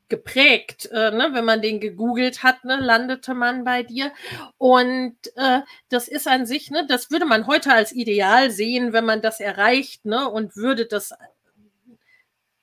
geprägt. 0.10 0.90
Äh, 0.92 1.12
ne? 1.12 1.30
Wenn 1.34 1.46
man 1.46 1.62
den 1.62 1.80
gegoogelt 1.80 2.44
hat, 2.44 2.64
ne, 2.64 2.78
landete 2.78 3.34
man 3.34 3.64
bei 3.64 3.84
dir. 3.84 4.12
Und 4.58 5.18
äh, 5.36 5.62
das 5.90 6.08
ist 6.08 6.28
an 6.28 6.46
sich, 6.46 6.72
ne, 6.72 6.86
das 6.88 7.12
würde 7.12 7.26
man 7.26 7.48
heute 7.48 7.74
als 7.74 7.92
ideal 7.92 8.52
sehen, 8.52 8.94
wenn 8.94 9.06
man 9.06 9.22
das 9.22 9.40
erreicht, 9.40 10.06
ne, 10.06 10.30
und 10.30 10.56
würde 10.56 10.86
das 10.86 11.14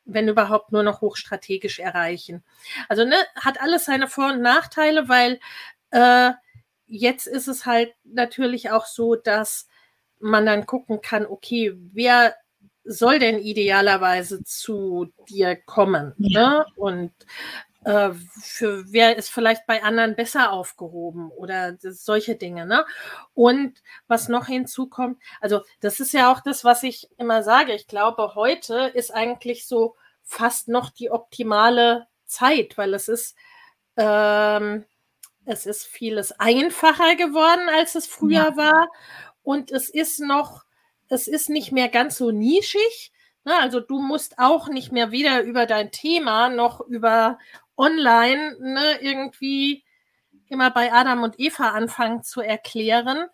wenn 0.06 0.28
überhaupt 0.28 0.72
nur 0.72 0.82
noch 0.82 1.00
hochstrategisch 1.00 1.78
erreichen. 1.78 2.44
Also 2.88 3.04
ne, 3.04 3.16
hat 3.36 3.60
alles 3.60 3.86
seine 3.86 4.06
Vor- 4.06 4.32
und 4.32 4.42
Nachteile, 4.42 5.08
weil 5.08 5.40
äh, 5.90 6.32
jetzt 6.86 7.26
ist 7.26 7.48
es 7.48 7.66
halt 7.66 7.94
natürlich 8.04 8.70
auch 8.70 8.86
so, 8.86 9.14
dass 9.14 9.66
man 10.20 10.46
dann 10.46 10.66
gucken 10.66 11.00
kann, 11.00 11.26
okay, 11.26 11.74
wer 11.92 12.34
soll 12.84 13.18
denn 13.18 13.38
idealerweise 13.38 14.44
zu 14.44 15.12
dir 15.28 15.56
kommen? 15.56 16.14
Ja. 16.18 16.58
Ne? 16.58 16.66
Und 16.76 17.12
äh, 17.84 18.10
für 18.40 18.84
wer 18.92 19.16
ist 19.16 19.30
vielleicht 19.30 19.66
bei 19.66 19.82
anderen 19.82 20.16
besser 20.16 20.52
aufgehoben 20.52 21.30
oder 21.30 21.76
solche 21.78 22.34
Dinge. 22.34 22.66
Ne? 22.66 22.84
Und 23.34 23.82
was 24.06 24.28
noch 24.28 24.46
hinzukommt, 24.46 25.20
also 25.40 25.62
das 25.80 26.00
ist 26.00 26.12
ja 26.12 26.32
auch 26.32 26.40
das, 26.40 26.64
was 26.64 26.82
ich 26.82 27.08
immer 27.18 27.42
sage. 27.42 27.72
Ich 27.74 27.86
glaube, 27.86 28.34
heute 28.34 28.90
ist 28.94 29.12
eigentlich 29.12 29.66
so 29.66 29.96
fast 30.22 30.68
noch 30.68 30.90
die 30.90 31.10
optimale 31.10 32.06
Zeit, 32.24 32.78
weil 32.78 32.94
es 32.94 33.08
ist, 33.08 33.36
ähm, 33.96 34.84
es 35.44 35.66
ist 35.66 35.84
vieles 35.86 36.32
einfacher 36.32 37.16
geworden, 37.16 37.68
als 37.68 37.94
es 37.94 38.06
früher 38.06 38.50
ja. 38.50 38.56
war. 38.56 38.88
Und 39.42 39.70
es 39.70 39.90
ist 39.90 40.20
noch 40.20 40.64
es 41.08 41.28
ist 41.28 41.50
nicht 41.50 41.72
mehr 41.72 41.88
ganz 41.88 42.16
so 42.16 42.30
nischig. 42.30 43.12
Ne? 43.44 43.54
Also 43.56 43.80
du 43.80 44.00
musst 44.00 44.38
auch 44.38 44.68
nicht 44.68 44.92
mehr 44.92 45.10
weder 45.10 45.42
über 45.42 45.66
dein 45.66 45.90
Thema 45.90 46.48
noch 46.48 46.80
über 46.80 47.38
online 47.76 48.56
ne, 48.60 48.98
irgendwie 49.00 49.84
immer 50.48 50.70
bei 50.70 50.92
Adam 50.92 51.22
und 51.22 51.38
Eva 51.40 51.70
anfangen 51.70 52.22
zu 52.22 52.40
erklären. 52.40 53.26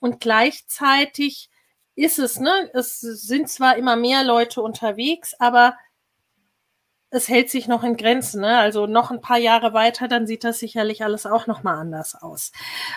Und 0.00 0.20
gleichzeitig 0.20 1.50
ist 1.94 2.18
es, 2.18 2.40
ne, 2.40 2.70
es 2.74 3.00
sind 3.00 3.48
zwar 3.48 3.76
immer 3.76 3.96
mehr 3.96 4.24
Leute 4.24 4.62
unterwegs, 4.62 5.34
aber 5.38 5.76
es 7.14 7.28
hält 7.28 7.48
sich 7.48 7.68
noch 7.68 7.84
in 7.84 7.96
Grenzen. 7.96 8.40
Ne? 8.40 8.58
Also 8.58 8.86
noch 8.86 9.10
ein 9.10 9.20
paar 9.20 9.38
Jahre 9.38 9.72
weiter, 9.72 10.08
dann 10.08 10.26
sieht 10.26 10.44
das 10.44 10.58
sicherlich 10.58 11.04
alles 11.04 11.26
auch 11.26 11.46
noch 11.46 11.62
mal 11.62 11.78
anders 11.78 12.14
aus. 12.14 12.52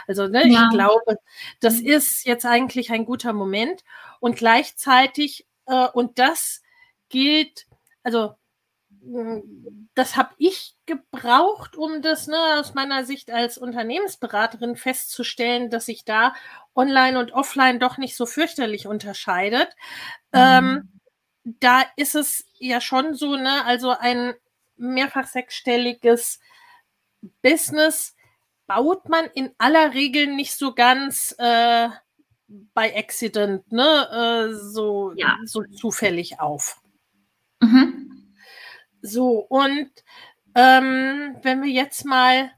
Also 0.08 0.28
ne, 0.28 0.48
ja. 0.48 0.64
ich 0.64 0.70
glaube, 0.76 1.20
das 1.60 1.80
ist 1.80 2.26
jetzt 2.26 2.46
eigentlich 2.46 2.92
ein 2.92 3.06
guter 3.06 3.34
Moment 3.34 3.84
und 4.20 4.36
gleichzeitig 4.36 5.48
äh, 5.68 5.88
und 5.94 6.18
das 6.20 6.62
gilt, 7.10 7.68
also 8.04 8.34
hm, 9.04 9.90
das 9.94 10.18
habe 10.18 10.34
ich 10.38 10.76
gebraucht, 10.86 11.76
um 11.76 12.02
das 12.02 12.28
ne, 12.28 12.38
aus 12.60 12.74
meiner 12.74 13.06
Sicht 13.06 13.32
als 13.32 13.58
Unternehmensberaterin 13.58 14.76
festzustellen, 14.76 15.70
dass 15.70 15.86
sich 15.86 16.06
da 16.06 16.34
online 16.76 17.20
und 17.20 17.34
offline 17.34 17.80
doch 17.80 17.98
nicht 17.98 18.16
so 18.16 18.26
fürchterlich 18.26 18.88
unterscheidet. 18.88 19.70
Mhm. 20.32 20.40
Ähm, 20.40 20.90
da 21.60 21.84
ist 21.96 22.16
es 22.16 22.46
ja 22.60 22.82
schon 22.82 23.14
so, 23.14 23.38
ne, 23.38 23.64
also 23.66 23.92
ein 23.92 24.34
mehrfach 24.76 25.28
sechsstelliges 25.28 26.40
Business 27.42 28.16
baut 28.68 29.08
man 29.08 29.26
in 29.34 29.52
aller 29.58 29.94
Regel 29.94 30.28
nicht 30.28 30.56
so 30.56 30.74
ganz 30.74 31.34
äh, 31.38 31.90
bei 32.74 32.98
Accident, 32.98 33.72
ne, 33.72 34.50
äh, 34.50 34.54
so, 34.54 35.14
ja. 35.16 35.38
so 35.46 35.64
zufällig 35.64 36.40
auf. 36.42 36.82
Mhm. 37.62 38.34
So, 39.02 39.40
und 39.40 39.90
ähm, 40.54 41.38
wenn 41.44 41.64
wir 41.64 41.70
jetzt 41.70 42.04
mal 42.04 42.52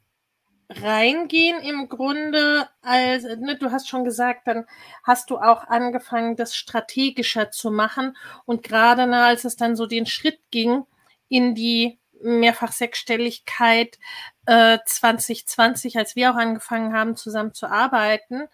reingehen 0.69 1.61
im 1.61 1.89
Grunde, 1.89 2.69
als, 2.81 3.23
ne, 3.23 3.57
du 3.57 3.71
hast 3.71 3.89
schon 3.89 4.03
gesagt, 4.03 4.47
dann 4.47 4.65
hast 5.03 5.29
du 5.31 5.37
auch 5.37 5.63
angefangen, 5.65 6.35
das 6.35 6.55
strategischer 6.55 7.51
zu 7.51 7.71
machen. 7.71 8.15
Und 8.45 8.63
gerade 8.63 9.07
ne, 9.07 9.23
als 9.25 9.45
es 9.45 9.55
dann 9.55 9.75
so 9.75 9.87
den 9.87 10.05
Schritt 10.05 10.39
ging 10.51 10.85
in 11.27 11.55
die 11.55 11.99
mehrfach 12.21 12.71
Sechsstelligkeit 12.71 13.97
äh, 14.45 14.77
2020, 14.85 15.97
als 15.97 16.15
wir 16.15 16.31
auch 16.31 16.35
angefangen 16.35 16.93
haben, 16.93 17.15
zusammen 17.15 17.53
zu 17.53 17.67
arbeiten, 17.67 18.47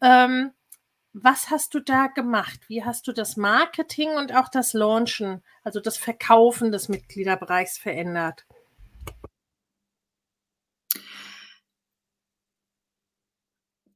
ähm, 0.00 0.52
was 1.12 1.50
hast 1.50 1.74
du 1.74 1.80
da 1.80 2.06
gemacht? 2.06 2.60
Wie 2.68 2.84
hast 2.84 3.06
du 3.08 3.12
das 3.12 3.36
Marketing 3.36 4.10
und 4.10 4.34
auch 4.34 4.48
das 4.48 4.72
Launchen, 4.72 5.42
also 5.64 5.80
das 5.80 5.96
Verkaufen 5.96 6.70
des 6.72 6.88
Mitgliederbereichs 6.88 7.78
verändert? 7.78 8.46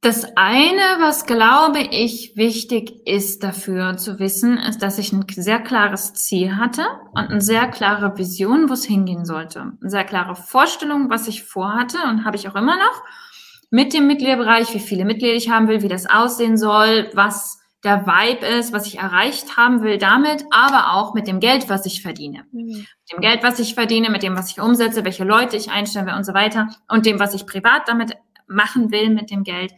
Das 0.05 0.23
eine, 0.35 0.99
was 0.99 1.25
glaube 1.25 1.79
ich 1.79 2.33
wichtig 2.35 3.07
ist 3.07 3.41
dafür 3.41 3.97
zu 3.97 4.19
wissen, 4.19 4.59
ist, 4.59 4.83
dass 4.83 4.99
ich 4.99 5.11
ein 5.11 5.25
sehr 5.27 5.59
klares 5.59 6.13
Ziel 6.13 6.57
hatte 6.57 6.85
und 7.13 7.31
eine 7.31 7.41
sehr 7.41 7.65
klare 7.69 8.15
Vision, 8.15 8.69
wo 8.69 8.73
es 8.73 8.85
hingehen 8.85 9.25
sollte. 9.25 9.61
Eine 9.61 9.89
sehr 9.89 10.03
klare 10.03 10.35
Vorstellung, 10.35 11.09
was 11.09 11.27
ich 11.27 11.43
vorhatte 11.43 11.97
und 12.07 12.23
habe 12.23 12.35
ich 12.35 12.47
auch 12.47 12.53
immer 12.53 12.75
noch. 12.75 13.03
mit 13.71 13.95
dem 13.95 14.05
Mitgliederbereich, 14.05 14.75
wie 14.75 14.79
viele 14.79 15.05
Mitglieder 15.05 15.33
ich 15.33 15.49
haben 15.49 15.67
will, 15.67 15.81
wie 15.81 15.87
das 15.87 16.07
aussehen 16.07 16.55
soll, 16.55 17.09
was 17.15 17.59
der 17.83 18.05
Vibe 18.05 18.45
ist, 18.45 18.73
was 18.73 18.85
ich 18.85 18.99
erreicht 18.99 19.57
haben 19.57 19.81
will 19.81 19.97
damit, 19.97 20.45
aber 20.51 20.93
auch 20.93 21.15
mit 21.15 21.27
dem 21.27 21.39
Geld, 21.39 21.67
was 21.67 21.87
ich 21.87 22.03
verdiene. 22.03 22.45
Mhm. 22.51 22.67
Mit 22.67 23.11
dem 23.11 23.21
Geld, 23.21 23.41
was 23.41 23.57
ich 23.57 23.73
verdiene, 23.73 24.11
mit 24.11 24.21
dem, 24.21 24.37
was 24.37 24.51
ich 24.51 24.61
umsetze, 24.61 25.03
welche 25.03 25.23
Leute 25.23 25.57
ich 25.57 25.71
einstelle 25.71 26.15
und 26.15 26.25
so 26.25 26.35
weiter 26.35 26.67
und 26.89 27.07
dem, 27.07 27.19
was 27.19 27.33
ich 27.33 27.47
privat 27.47 27.87
damit 27.87 28.15
machen 28.47 28.91
will 28.91 29.09
mit 29.09 29.31
dem 29.31 29.43
Geld. 29.43 29.73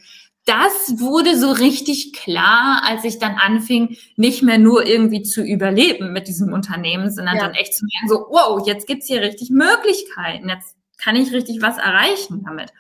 Das 0.46 1.00
wurde 1.00 1.38
so 1.38 1.52
richtig 1.52 2.14
klar, 2.14 2.82
als 2.86 3.04
ich 3.04 3.20
dann 3.20 3.36
anfing, 3.36 3.98
nicht 4.16 4.44
mehr 4.44 4.58
nur 4.58 4.86
irgendwie 4.86 5.22
zu 5.22 5.44
überleben 5.44 6.14
mit 6.14 6.30
diesem 6.30 6.54
Unternehmen, 6.54 7.12
sondern 7.12 7.36
ja. 7.36 7.44
dann 7.44 7.56
echt 7.56 7.74
zu 7.74 7.86
merken, 7.86 8.08
so, 8.08 8.26
wow, 8.30 8.66
jetzt 8.66 8.88
gibt's 8.88 9.08
hier 9.08 9.22
richtig 9.22 9.50
Möglichkeiten, 9.50 10.48
jetzt 10.48 10.76
kann 10.98 11.18
ich 11.18 11.34
richtig 11.34 11.62
was 11.62 11.78
erreichen 11.78 12.44
damit. 12.46 12.72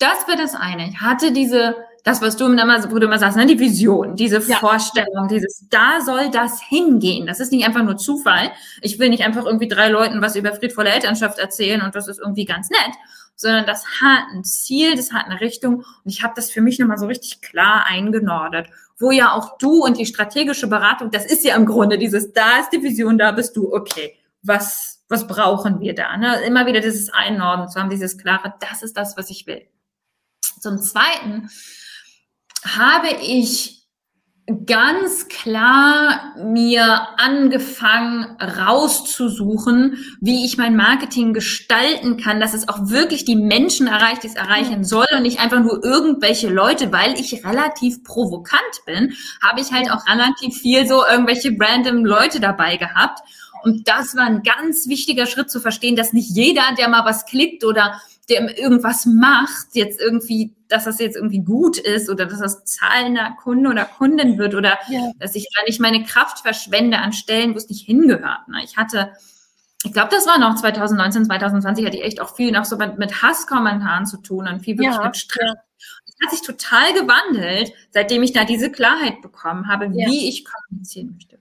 Das 0.00 0.26
wird 0.26 0.40
das 0.40 0.54
eine. 0.54 0.88
Ich 0.88 1.00
hatte 1.00 1.32
diese 1.32 1.76
das, 2.08 2.22
was 2.22 2.36
du 2.36 2.46
immer, 2.46 2.90
wo 2.90 2.98
du 2.98 3.06
immer 3.06 3.18
sagst, 3.18 3.36
ne, 3.36 3.44
die 3.44 3.58
Vision, 3.58 4.16
diese 4.16 4.40
ja. 4.40 4.56
Vorstellung, 4.56 5.28
dieses, 5.28 5.66
da 5.68 6.00
soll 6.00 6.30
das 6.30 6.62
hingehen. 6.62 7.26
Das 7.26 7.38
ist 7.38 7.52
nicht 7.52 7.66
einfach 7.66 7.82
nur 7.82 7.96
Zufall. 7.96 8.50
Ich 8.80 8.98
will 8.98 9.10
nicht 9.10 9.24
einfach 9.24 9.44
irgendwie 9.44 9.68
drei 9.68 9.88
Leuten 9.88 10.22
was 10.22 10.34
über 10.34 10.54
friedvolle 10.54 10.90
Elternschaft 10.90 11.38
erzählen 11.38 11.82
und 11.82 11.94
das 11.94 12.08
ist 12.08 12.18
irgendwie 12.18 12.46
ganz 12.46 12.70
nett, 12.70 12.94
sondern 13.38 13.66
das 13.66 13.86
hat 14.00 14.24
ein 14.32 14.44
Ziel, 14.44 14.96
das 14.96 15.12
hat 15.12 15.26
eine 15.26 15.40
Richtung 15.40 15.76
und 15.76 16.10
ich 16.10 16.22
habe 16.22 16.34
das 16.36 16.50
für 16.50 16.60
mich 16.60 16.78
nochmal 16.78 16.98
so 16.98 17.06
richtig 17.06 17.40
klar 17.40 17.86
eingenordet, 17.86 18.68
wo 18.98 19.12
ja 19.12 19.32
auch 19.32 19.58
du 19.58 19.84
und 19.84 19.96
die 19.96 20.06
strategische 20.06 20.66
Beratung, 20.66 21.12
das 21.12 21.24
ist 21.24 21.44
ja 21.44 21.54
im 21.54 21.64
Grunde 21.64 21.98
dieses, 21.98 22.32
da 22.32 22.58
ist 22.58 22.70
die 22.70 22.82
Vision, 22.82 23.16
da 23.16 23.30
bist 23.30 23.56
du, 23.56 23.72
okay, 23.72 24.16
was, 24.42 25.04
was 25.08 25.28
brauchen 25.28 25.80
wir 25.80 25.94
da? 25.94 26.16
Ne? 26.16 26.40
Immer 26.42 26.66
wieder 26.66 26.80
dieses 26.80 27.10
Einnorden 27.10 27.68
zu 27.68 27.78
haben, 27.80 27.90
dieses 27.90 28.18
klare, 28.18 28.54
das 28.58 28.82
ist 28.82 28.96
das, 28.96 29.16
was 29.16 29.30
ich 29.30 29.46
will. 29.46 29.62
Zum 30.60 30.78
Zweiten 30.78 31.48
habe 32.64 33.08
ich 33.22 33.77
ganz 34.64 35.28
klar 35.28 36.34
mir 36.42 37.06
angefangen 37.18 38.34
rauszusuchen, 38.40 39.98
wie 40.22 40.46
ich 40.46 40.56
mein 40.56 40.74
Marketing 40.74 41.34
gestalten 41.34 42.16
kann, 42.16 42.40
dass 42.40 42.54
es 42.54 42.66
auch 42.66 42.88
wirklich 42.88 43.26
die 43.26 43.36
Menschen 43.36 43.88
erreicht, 43.88 44.22
die 44.22 44.28
es 44.28 44.36
erreichen 44.36 44.84
soll 44.84 45.06
und 45.14 45.22
nicht 45.22 45.38
einfach 45.38 45.60
nur 45.60 45.84
irgendwelche 45.84 46.48
Leute, 46.48 46.92
weil 46.92 47.20
ich 47.20 47.44
relativ 47.44 48.02
provokant 48.04 48.62
bin, 48.86 49.12
habe 49.42 49.60
ich 49.60 49.70
halt 49.70 49.90
auch 49.90 50.06
relativ 50.06 50.56
viel 50.56 50.86
so 50.86 51.04
irgendwelche 51.04 51.54
random 51.58 52.06
Leute 52.06 52.40
dabei 52.40 52.78
gehabt. 52.78 53.20
Und 53.64 53.86
das 53.86 54.16
war 54.16 54.24
ein 54.24 54.42
ganz 54.42 54.88
wichtiger 54.88 55.26
Schritt 55.26 55.50
zu 55.50 55.60
verstehen, 55.60 55.96
dass 55.96 56.14
nicht 56.14 56.30
jeder, 56.30 56.62
der 56.78 56.88
mal 56.88 57.04
was 57.04 57.26
klickt 57.26 57.64
oder 57.64 58.00
der 58.28 58.58
irgendwas 58.58 59.06
macht, 59.06 59.68
jetzt 59.72 60.00
irgendwie, 60.00 60.54
dass 60.68 60.84
das 60.84 60.98
jetzt 60.98 61.16
irgendwie 61.16 61.40
gut 61.40 61.78
ist 61.78 62.10
oder 62.10 62.26
dass 62.26 62.40
das 62.40 62.64
zahlender 62.64 63.36
Kunde 63.40 63.70
oder 63.70 63.84
Kundin 63.84 64.38
wird 64.38 64.54
oder 64.54 64.78
ja. 64.88 65.12
dass 65.18 65.34
ich 65.34 65.46
da 65.54 65.62
nicht 65.66 65.80
meine 65.80 66.04
Kraft 66.04 66.40
verschwende 66.40 66.98
an 66.98 67.12
Stellen, 67.12 67.54
wo 67.54 67.58
es 67.58 67.68
nicht 67.68 67.86
hingehört. 67.86 68.48
Ne? 68.48 68.62
Ich 68.64 68.76
hatte, 68.76 69.12
ich 69.82 69.92
glaube, 69.92 70.10
das 70.10 70.26
war 70.26 70.38
noch 70.38 70.56
2019, 70.56 71.24
2020, 71.24 71.86
hatte 71.86 71.96
ich 71.96 72.04
echt 72.04 72.20
auch 72.20 72.36
viel 72.36 72.52
noch 72.52 72.66
so 72.66 72.76
mit, 72.76 72.98
mit 72.98 73.22
Hasskommentaren 73.22 74.04
zu 74.04 74.18
tun 74.18 74.46
und 74.46 74.60
viel 74.60 74.76
wirklich 74.76 74.96
ja. 74.96 75.04
mit 75.04 75.16
Stress. 75.16 75.54
Das 76.06 76.16
hat 76.26 76.30
sich 76.30 76.42
total 76.42 76.92
gewandelt, 76.94 77.72
seitdem 77.90 78.22
ich 78.22 78.32
da 78.32 78.44
diese 78.44 78.70
Klarheit 78.70 79.22
bekommen 79.22 79.68
habe, 79.68 79.86
ja. 79.86 80.06
wie 80.06 80.28
ich 80.28 80.44
kommunizieren 80.44 81.12
möchte. 81.14 81.38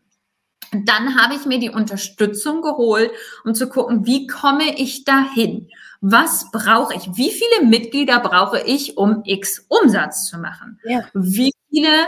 Und 0.71 0.87
dann 0.87 1.21
habe 1.21 1.35
ich 1.35 1.45
mir 1.45 1.59
die 1.59 1.69
Unterstützung 1.69 2.61
geholt, 2.61 3.11
um 3.43 3.55
zu 3.55 3.67
gucken, 3.69 4.05
wie 4.05 4.27
komme 4.27 4.77
ich 4.77 5.05
dahin? 5.05 5.69
Was 6.01 6.51
brauche 6.51 6.93
ich? 6.95 7.07
Wie 7.15 7.31
viele 7.31 7.67
Mitglieder 7.67 8.19
brauche 8.19 8.59
ich, 8.61 8.97
um 8.97 9.21
X 9.25 9.65
Umsatz 9.67 10.27
zu 10.27 10.37
machen? 10.37 10.79
Ja. 10.83 11.05
Wie 11.13 11.51
viele 11.69 12.07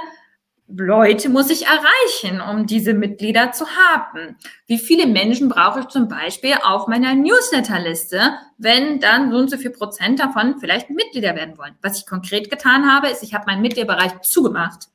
Leute 0.71 1.29
muss 1.29 1.49
ich 1.49 1.65
erreichen, 1.65 2.41
um 2.41 2.67
diese 2.67 2.93
Mitglieder 2.93 3.51
zu 3.51 3.65
haben? 3.65 4.37
Wie 4.67 4.77
viele 4.77 5.07
Menschen 5.07 5.49
brauche 5.49 5.79
ich 5.79 5.87
zum 5.87 6.07
Beispiel 6.07 6.53
auf 6.63 6.87
meiner 6.87 7.15
Newsletterliste, 7.15 8.33
wenn 8.57 8.99
dann 8.99 9.31
so 9.31 9.37
und 9.37 9.49
so 9.49 9.57
viel 9.57 9.71
Prozent 9.71 10.19
davon 10.19 10.59
vielleicht 10.59 10.91
Mitglieder 10.91 11.35
werden 11.35 11.57
wollen? 11.57 11.75
Was 11.81 11.99
ich 11.99 12.05
konkret 12.05 12.51
getan 12.51 12.91
habe, 12.91 13.07
ist, 13.07 13.23
ich 13.23 13.33
habe 13.33 13.45
meinen 13.47 13.63
Mitgliederbereich 13.63 14.21
zugemacht. 14.21 14.89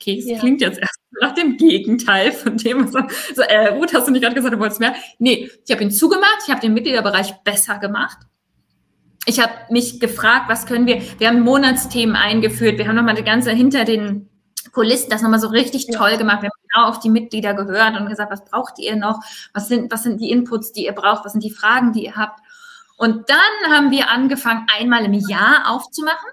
Okay, 0.00 0.16
das 0.16 0.26
ja. 0.26 0.38
klingt 0.38 0.62
jetzt 0.62 0.78
erst 0.78 0.98
nach 1.20 1.34
dem 1.34 1.58
Gegenteil 1.58 2.32
von 2.32 2.56
dem, 2.56 2.92
was 2.94 3.34
so, 3.34 3.42
äh, 3.42 3.68
Ruth, 3.68 3.92
hast 3.92 4.08
du 4.08 4.12
nicht 4.12 4.22
gerade 4.22 4.34
gesagt, 4.34 4.54
du 4.54 4.58
wolltest 4.58 4.80
mehr? 4.80 4.94
Nee, 5.18 5.50
ich 5.64 5.70
habe 5.70 5.82
ihn 5.82 5.90
zugemacht, 5.90 6.38
ich 6.46 6.50
habe 6.50 6.62
den 6.62 6.72
Mitgliederbereich 6.72 7.34
besser 7.44 7.78
gemacht. 7.78 8.16
Ich 9.26 9.38
habe 9.38 9.52
mich 9.68 10.00
gefragt, 10.00 10.48
was 10.48 10.64
können 10.64 10.86
wir, 10.86 11.02
wir 11.18 11.28
haben 11.28 11.40
Monatsthemen 11.40 12.16
eingeführt, 12.16 12.78
wir 12.78 12.88
haben 12.88 12.96
nochmal 12.96 13.14
die 13.14 13.24
ganze 13.24 13.50
hinter 13.50 13.84
den 13.84 14.30
Kulissen 14.72 15.10
das 15.10 15.20
nochmal 15.20 15.40
so 15.40 15.48
richtig 15.48 15.86
ja. 15.88 15.98
toll 15.98 16.16
gemacht. 16.16 16.42
Wir 16.42 16.48
haben 16.48 16.68
genau 16.72 16.88
auf 16.88 17.00
die 17.00 17.10
Mitglieder 17.10 17.52
gehört 17.52 18.00
und 18.00 18.08
gesagt, 18.08 18.32
was 18.32 18.44
braucht 18.44 18.78
ihr 18.78 18.96
noch? 18.96 19.20
Was 19.52 19.68
sind, 19.68 19.92
was 19.92 20.04
sind 20.04 20.20
die 20.20 20.30
Inputs, 20.30 20.72
die 20.72 20.86
ihr 20.86 20.92
braucht? 20.92 21.24
Was 21.24 21.32
sind 21.32 21.44
die 21.44 21.50
Fragen, 21.50 21.92
die 21.92 22.04
ihr 22.04 22.16
habt? 22.16 22.40
Und 22.96 23.28
dann 23.28 23.72
haben 23.72 23.90
wir 23.90 24.10
angefangen, 24.10 24.66
einmal 24.78 25.04
im 25.04 25.14
Jahr 25.14 25.70
aufzumachen 25.70 26.30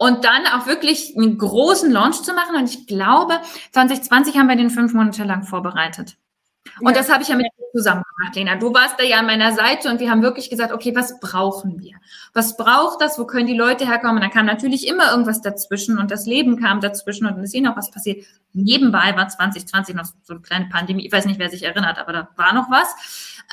und 0.00 0.24
dann 0.24 0.46
auch 0.46 0.66
wirklich 0.66 1.14
einen 1.14 1.36
großen 1.36 1.90
Launch 1.92 2.22
zu 2.22 2.32
machen. 2.32 2.56
Und 2.56 2.64
ich 2.70 2.86
glaube, 2.86 3.38
2020 3.72 4.38
haben 4.38 4.48
wir 4.48 4.56
den 4.56 4.70
fünf 4.70 4.94
Monate 4.94 5.24
lang 5.24 5.42
vorbereitet. 5.42 6.16
Und 6.80 6.92
ja. 6.92 6.98
das 6.98 7.12
habe 7.12 7.22
ich 7.22 7.28
ja 7.28 7.36
mit 7.36 7.44
dir 7.44 7.64
zusammen 7.76 8.02
gemacht, 8.16 8.34
Lena. 8.34 8.56
Du 8.56 8.72
warst 8.72 8.98
da 8.98 9.04
ja 9.04 9.18
an 9.18 9.26
meiner 9.26 9.52
Seite 9.52 9.90
und 9.90 10.00
wir 10.00 10.10
haben 10.10 10.22
wirklich 10.22 10.48
gesagt, 10.48 10.72
okay, 10.72 10.96
was 10.96 11.20
brauchen 11.20 11.80
wir? 11.80 11.96
Was 12.32 12.56
braucht 12.56 13.02
das? 13.02 13.18
Wo 13.18 13.26
können 13.26 13.46
die 13.46 13.56
Leute 13.56 13.86
herkommen? 13.86 14.16
Und 14.16 14.22
dann 14.22 14.30
kam 14.30 14.46
natürlich 14.46 14.88
immer 14.88 15.10
irgendwas 15.10 15.42
dazwischen 15.42 15.98
und 15.98 16.10
das 16.10 16.24
Leben 16.24 16.58
kam 16.58 16.80
dazwischen 16.80 17.26
und 17.26 17.36
es 17.38 17.50
ist 17.50 17.54
eh 17.54 17.60
noch 17.60 17.76
was 17.76 17.90
passiert. 17.90 18.24
Nebenbei 18.54 19.14
war 19.16 19.28
2020 19.28 19.94
noch 19.94 20.06
so 20.22 20.32
eine 20.32 20.40
kleine 20.40 20.70
Pandemie. 20.70 21.04
Ich 21.04 21.12
weiß 21.12 21.26
nicht, 21.26 21.38
wer 21.38 21.50
sich 21.50 21.62
erinnert, 21.62 21.98
aber 21.98 22.14
da 22.14 22.28
war 22.36 22.54
noch 22.54 22.70
was. 22.70 22.88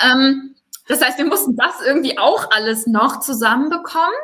Ähm, 0.01 0.55
das 0.87 1.03
heißt, 1.03 1.17
wir 1.17 1.25
mussten 1.25 1.57
das 1.57 1.81
irgendwie 1.85 2.17
auch 2.17 2.51
alles 2.51 2.87
noch 2.87 3.19
zusammenbekommen. 3.19 4.15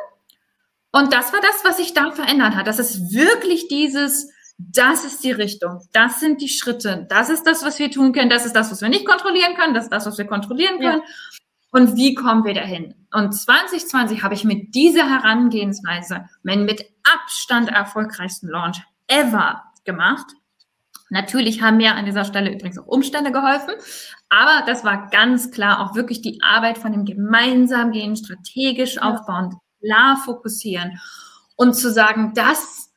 Und 0.94 1.12
das 1.12 1.32
war 1.32 1.40
das, 1.40 1.64
was 1.64 1.78
sich 1.78 1.92
da 1.92 2.12
verändert 2.12 2.54
hat. 2.54 2.68
Das 2.68 2.78
ist 2.78 3.12
wirklich 3.12 3.66
dieses, 3.66 4.30
das 4.58 5.04
ist 5.04 5.24
die 5.24 5.32
Richtung, 5.32 5.80
das 5.92 6.20
sind 6.20 6.40
die 6.40 6.48
Schritte, 6.48 7.04
das 7.10 7.30
ist 7.30 7.42
das, 7.48 7.64
was 7.64 7.80
wir 7.80 7.90
tun 7.90 8.12
können, 8.12 8.30
das 8.30 8.46
ist 8.46 8.54
das, 8.54 8.70
was 8.70 8.80
wir 8.80 8.88
nicht 8.88 9.04
kontrollieren 9.04 9.56
können, 9.56 9.74
das 9.74 9.84
ist 9.84 9.92
das, 9.92 10.06
was 10.06 10.18
wir 10.18 10.26
kontrollieren 10.26 10.78
können. 10.78 11.02
Ja. 11.02 11.40
Und 11.72 11.96
wie 11.96 12.14
kommen 12.14 12.44
wir 12.44 12.54
dahin? 12.54 12.94
Und 13.12 13.32
2020 13.32 14.22
habe 14.22 14.34
ich 14.34 14.44
mit 14.44 14.76
dieser 14.76 15.10
Herangehensweise 15.10 16.26
meinen 16.44 16.64
mit 16.64 16.84
Abstand 17.02 17.70
erfolgreichsten 17.70 18.46
Launch 18.46 18.80
ever 19.08 19.64
gemacht. 19.84 20.26
Natürlich 21.10 21.60
haben 21.60 21.78
mir 21.78 21.96
an 21.96 22.06
dieser 22.06 22.24
Stelle 22.24 22.52
übrigens 22.52 22.78
auch 22.78 22.86
Umstände 22.86 23.32
geholfen, 23.32 23.74
aber 24.28 24.64
das 24.64 24.84
war 24.84 25.10
ganz 25.10 25.50
klar 25.50 25.80
auch 25.80 25.96
wirklich 25.96 26.22
die 26.22 26.38
Arbeit 26.40 26.78
von 26.78 26.92
dem 26.92 27.04
gemeinsam 27.04 27.90
gehen, 27.90 28.14
strategisch 28.14 28.98
aufbauen, 28.98 29.58
klar 29.84 30.16
fokussieren 30.24 31.00
und 31.56 31.74
zu 31.74 31.92
sagen, 31.92 32.32
das, 32.34 32.90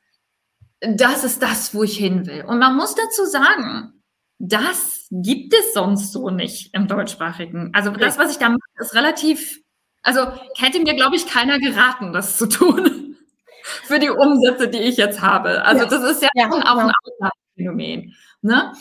das 0.79 1.23
ist 1.23 1.41
das, 1.41 1.73
wo 1.73 1.83
ich 1.83 1.97
hin 1.97 2.25
will. 2.25 2.45
Und 2.45 2.59
man 2.59 2.75
muss 2.75 2.95
dazu 2.95 3.25
sagen, 3.25 3.93
das 4.39 5.07
gibt 5.11 5.53
es 5.53 5.73
sonst 5.73 6.11
so 6.11 6.29
nicht 6.29 6.73
im 6.73 6.87
deutschsprachigen. 6.87 7.71
Also 7.73 7.91
das, 7.91 8.17
was 8.17 8.31
ich 8.31 8.37
da 8.37 8.49
mache, 8.49 8.59
ist 8.79 8.93
relativ, 8.93 9.61
also 10.03 10.27
hätte 10.57 10.79
mir, 10.79 10.95
glaube 10.95 11.15
ich, 11.15 11.27
keiner 11.27 11.59
geraten, 11.59 12.13
das 12.13 12.37
zu 12.37 12.47
tun. 12.47 13.03
Für 13.83 13.99
die 13.99 14.09
Umsätze, 14.09 14.69
die 14.69 14.77
ich 14.77 14.95
jetzt 14.95 15.21
habe. 15.21 15.65
Also 15.65 15.83
ja. 15.83 15.89
das 15.89 16.11
ist 16.11 16.21
ja, 16.21 16.29
ja 16.35 16.49
auch 16.49 16.77
ein 16.77 17.31
Phänomen. 17.55 18.15
Ne? 18.41 18.71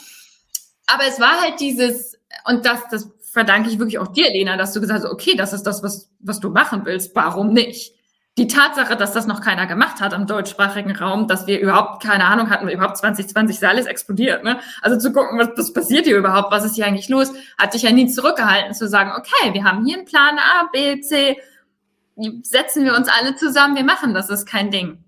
Aber 0.87 1.05
es 1.09 1.19
war 1.19 1.41
halt 1.41 1.59
dieses, 1.59 2.17
und 2.45 2.65
das, 2.65 2.81
das 2.91 3.11
verdanke 3.33 3.69
ich 3.69 3.79
wirklich 3.79 3.99
auch 3.99 4.09
dir, 4.09 4.31
Lena, 4.31 4.57
dass 4.57 4.73
du 4.73 4.81
gesagt 4.81 5.05
hast, 5.05 5.11
okay, 5.11 5.35
das 5.37 5.53
ist 5.53 5.65
das, 5.65 5.83
was, 5.83 6.11
was 6.21 6.39
du 6.39 6.51
machen 6.51 6.85
willst. 6.85 7.15
Warum 7.17 7.53
nicht? 7.53 7.96
Die 8.39 8.49
Tatsache, 8.49 8.97
dass 8.97 9.13
das 9.13 9.27
noch 9.27 9.41
keiner 9.41 9.67
gemacht 9.67 10.01
hat 10.01 10.13
im 10.13 10.27
deutschsprachigen 10.27 10.95
Raum, 10.95 11.27
dass 11.27 11.47
wir 11.47 11.59
überhaupt 11.59 12.03
keine 12.03 12.27
Ahnung 12.27 12.51
hatten, 12.51 12.69
überhaupt 12.69 12.99
2020 12.99 13.57
ist 13.57 13.65
alles 13.65 13.87
explodiert. 13.87 14.45
Ne? 14.45 14.61
Also 14.83 14.99
zu 14.99 15.13
gucken, 15.13 15.39
was, 15.39 15.49
was 15.57 15.73
passiert 15.73 16.05
hier 16.05 16.19
überhaupt, 16.19 16.53
was 16.53 16.65
ist 16.65 16.75
hier 16.75 16.87
eigentlich 16.87 17.09
los, 17.09 17.33
hat 17.57 17.73
dich 17.73 17.83
ja 17.83 17.93
nie 17.93 18.09
zurückgehalten 18.09 18.75
zu 18.75 18.89
sagen, 18.89 19.13
okay, 19.17 19.55
wir 19.55 19.65
haben 19.65 19.87
hier 19.87 19.97
einen 19.97 20.07
Plan 20.07 20.39
A, 20.39 20.69
B, 20.71 21.01
C, 21.01 21.39
setzen 22.43 22.85
wir 22.85 22.95
uns 22.95 23.09
alle 23.09 23.37
zusammen, 23.37 23.75
wir 23.75 23.85
machen 23.85 24.13
das, 24.13 24.29
ist 24.29 24.47
kein 24.47 24.71
Ding. 24.71 25.03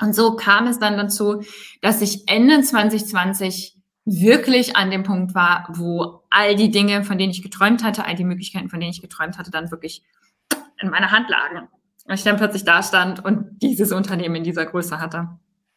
Und 0.00 0.14
so 0.14 0.36
kam 0.36 0.68
es 0.68 0.78
dann 0.78 0.96
dazu, 0.96 1.42
dass 1.82 2.00
ich 2.00 2.28
Ende 2.28 2.62
2020 2.62 3.76
wirklich 4.04 4.76
an 4.76 4.90
dem 4.90 5.02
Punkt 5.02 5.34
war, 5.34 5.68
wo 5.70 6.22
all 6.30 6.54
die 6.54 6.70
Dinge, 6.70 7.04
von 7.04 7.18
denen 7.18 7.32
ich 7.32 7.42
geträumt 7.42 7.84
hatte, 7.84 8.04
all 8.04 8.14
die 8.14 8.24
Möglichkeiten, 8.24 8.68
von 8.68 8.80
denen 8.80 8.92
ich 8.92 9.02
geträumt 9.02 9.38
hatte, 9.38 9.50
dann 9.50 9.70
wirklich 9.70 10.02
in 10.80 10.88
meiner 10.88 11.10
Hand 11.10 11.28
lagen. 11.28 11.68
Ich 12.12 12.24
dann 12.24 12.36
plötzlich 12.36 12.64
da 12.64 12.82
stand 12.82 13.24
und 13.24 13.58
dieses 13.62 13.92
Unternehmen 13.92 14.36
in 14.36 14.44
dieser 14.44 14.66
Größe 14.66 15.00
hatte. 15.00 15.28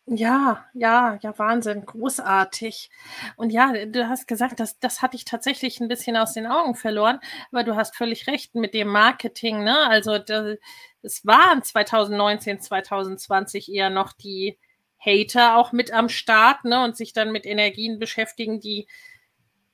Ja, 0.05 0.65
ja, 0.73 1.17
ja, 1.21 1.39
Wahnsinn, 1.39 1.85
großartig. 1.85 2.89
Und 3.37 3.51
ja, 3.51 3.85
du 3.85 4.09
hast 4.09 4.27
gesagt, 4.27 4.59
das, 4.59 4.77
das 4.79 5.01
hatte 5.01 5.15
ich 5.15 5.23
tatsächlich 5.23 5.79
ein 5.79 5.87
bisschen 5.87 6.17
aus 6.17 6.33
den 6.33 6.45
Augen 6.45 6.75
verloren, 6.75 7.19
aber 7.51 7.63
du 7.63 7.77
hast 7.77 7.95
völlig 7.95 8.27
recht 8.27 8.53
mit 8.53 8.73
dem 8.73 8.89
Marketing, 8.89 9.63
ne? 9.63 9.87
Also 9.87 10.17
es 11.01 11.25
waren 11.25 11.63
2019, 11.63 12.59
2020 12.59 13.71
eher 13.71 13.89
noch 13.89 14.11
die 14.11 14.59
Hater 14.97 15.55
auch 15.55 15.71
mit 15.71 15.93
am 15.93 16.09
Start, 16.09 16.65
ne? 16.65 16.83
Und 16.83 16.97
sich 16.97 17.13
dann 17.13 17.31
mit 17.31 17.45
Energien 17.45 17.97
beschäftigen, 17.97 18.59
die 18.59 18.87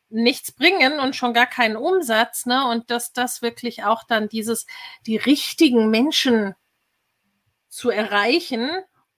nichts 0.10 0.52
bringen 0.52 1.00
und 1.00 1.16
schon 1.16 1.34
gar 1.34 1.46
keinen 1.46 1.76
Umsatz, 1.76 2.46
ne? 2.46 2.68
Und 2.68 2.90
dass 2.90 3.14
das 3.14 3.42
wirklich 3.42 3.84
auch 3.84 4.04
dann 4.04 4.30
dieses, 4.30 4.66
die 5.06 5.18
richtigen 5.18 5.90
Menschen 5.90 6.56
zu 7.68 7.90
erreichen 7.90 8.70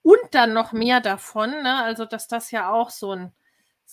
und 0.02 0.20
dann 0.32 0.52
noch 0.52 0.72
mehr 0.72 1.00
davon, 1.00 1.50
ne? 1.62 1.82
Also, 1.82 2.04
dass 2.04 2.28
das 2.28 2.50
ja 2.50 2.70
auch 2.70 2.90
so 2.90 3.12
ein 3.12 3.32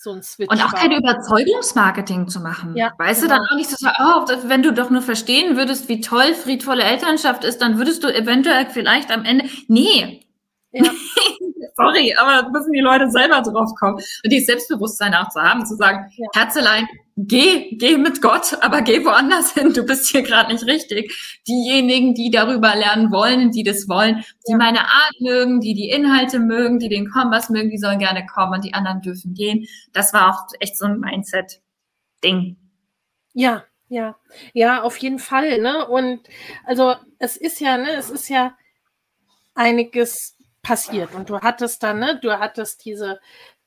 so 0.01 0.13
ein 0.13 0.23
Switch 0.23 0.49
und 0.49 0.61
auch 0.61 0.71
war. 0.71 0.79
kein 0.79 0.93
Überzeugungsmarketing 0.93 2.29
zu 2.29 2.39
machen. 2.39 2.75
Ja, 2.75 2.93
weißt 2.97 3.21
genau. 3.21 3.35
du, 3.35 3.39
dann 3.39 3.49
auch 3.49 3.55
nicht 3.57 3.69
so 3.69 3.87
oh, 3.87 4.25
wenn 4.47 4.63
du 4.63 4.71
doch 4.71 4.89
nur 4.89 5.01
verstehen 5.01 5.57
würdest, 5.57 5.89
wie 5.89 5.99
toll 5.99 6.33
friedvolle 6.35 6.83
Elternschaft 6.83 7.43
ist, 7.43 7.61
dann 7.61 7.77
würdest 7.77 8.03
du 8.03 8.07
eventuell 8.07 8.67
vielleicht 8.67 9.11
am 9.11 9.25
Ende, 9.25 9.49
nee. 9.67 10.25
Ja. 10.71 10.83
Sorry, 11.75 12.13
aber 12.15 12.49
müssen 12.49 12.73
die 12.73 12.81
Leute 12.81 13.09
selber 13.09 13.41
drauf 13.41 13.73
kommen 13.79 13.95
und 13.95 14.31
dieses 14.31 14.47
Selbstbewusstsein 14.47 15.13
auch 15.13 15.29
zu 15.29 15.41
haben, 15.41 15.65
zu 15.65 15.75
sagen, 15.75 16.11
ja. 16.17 16.27
Herzelein, 16.35 16.87
geh, 17.15 17.75
geh 17.77 17.97
mit 17.97 18.21
Gott, 18.21 18.57
aber 18.61 18.81
geh 18.81 19.03
woanders 19.05 19.53
hin, 19.53 19.73
du 19.73 19.83
bist 19.83 20.07
hier 20.07 20.21
gerade 20.21 20.51
nicht 20.51 20.65
richtig. 20.65 21.41
Diejenigen, 21.47 22.15
die 22.15 22.31
darüber 22.31 22.75
lernen 22.75 23.11
wollen, 23.11 23.51
die 23.51 23.63
das 23.63 23.87
wollen, 23.87 24.25
die 24.47 24.51
ja. 24.51 24.57
meine 24.57 24.81
Art 24.81 25.13
mögen, 25.21 25.61
die 25.61 25.73
die 25.73 25.89
Inhalte 25.89 26.39
mögen, 26.39 26.79
die 26.79 26.89
den 26.89 27.09
Kompass 27.09 27.49
mögen, 27.49 27.69
die 27.69 27.77
sollen 27.77 27.99
gerne 27.99 28.25
kommen 28.25 28.55
und 28.55 28.65
die 28.65 28.73
anderen 28.73 29.01
dürfen 29.01 29.33
gehen. 29.33 29.65
Das 29.93 30.13
war 30.13 30.29
auch 30.29 30.47
echt 30.59 30.77
so 30.77 30.85
ein 30.85 30.99
Mindset-Ding. 30.99 32.57
Ja, 33.33 33.63
ja, 33.87 34.17
ja, 34.53 34.81
auf 34.83 34.97
jeden 34.97 35.19
Fall, 35.19 35.59
ne? 35.59 35.87
Und 35.87 36.21
also 36.65 36.95
es 37.17 37.37
ist 37.37 37.59
ja, 37.59 37.77
ne, 37.77 37.93
es 37.93 38.09
ist 38.09 38.29
ja 38.29 38.53
einiges 39.55 40.35
passiert. 40.61 41.13
Und 41.13 41.29
du 41.29 41.39
hattest 41.39 41.83
dann, 41.83 41.99
ne, 41.99 42.19
du 42.21 42.39
hattest 42.39 42.85
diese 42.85 43.19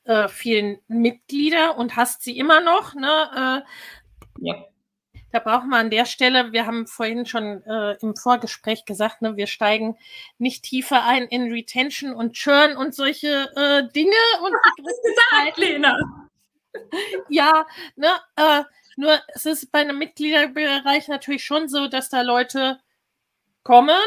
äh, 0.05 0.27
vielen 0.27 0.79
Mitglieder 0.87 1.77
und 1.77 1.95
hast 1.95 2.23
sie 2.23 2.37
immer 2.37 2.61
noch, 2.61 2.93
ne? 2.93 3.63
Äh, 4.41 4.47
ja. 4.47 4.65
Da 5.31 5.39
brauchen 5.39 5.69
wir 5.69 5.77
an 5.77 5.89
der 5.89 6.05
Stelle, 6.05 6.51
wir 6.51 6.67
haben 6.67 6.85
vorhin 6.85 7.25
schon 7.25 7.63
äh, 7.63 7.97
im 8.01 8.15
Vorgespräch 8.15 8.85
gesagt, 8.85 9.23
ne, 9.23 9.35
wir 9.35 9.47
steigen 9.47 9.97
nicht 10.37 10.63
tiefer 10.63 11.03
ein 11.05 11.23
in 11.23 11.51
Retention 11.51 12.13
und 12.13 12.33
Churn 12.33 12.77
und 12.77 12.93
solche 12.93 13.49
äh, 13.55 13.91
Dinge. 13.93 14.11
Und 14.43 14.53
gesagt, 14.77 15.57
Lena? 15.57 15.97
ja, 17.29 17.65
ne, 17.95 18.09
äh, 18.35 18.63
nur 18.95 19.19
es 19.29 19.45
ist 19.45 19.71
bei 19.71 19.79
einem 19.79 19.97
Mitgliederbereich 19.97 21.07
natürlich 21.07 21.43
schon 21.43 21.67
so, 21.67 21.87
dass 21.87 22.09
da 22.09 22.21
Leute 22.21 22.79
kommen, 23.63 23.97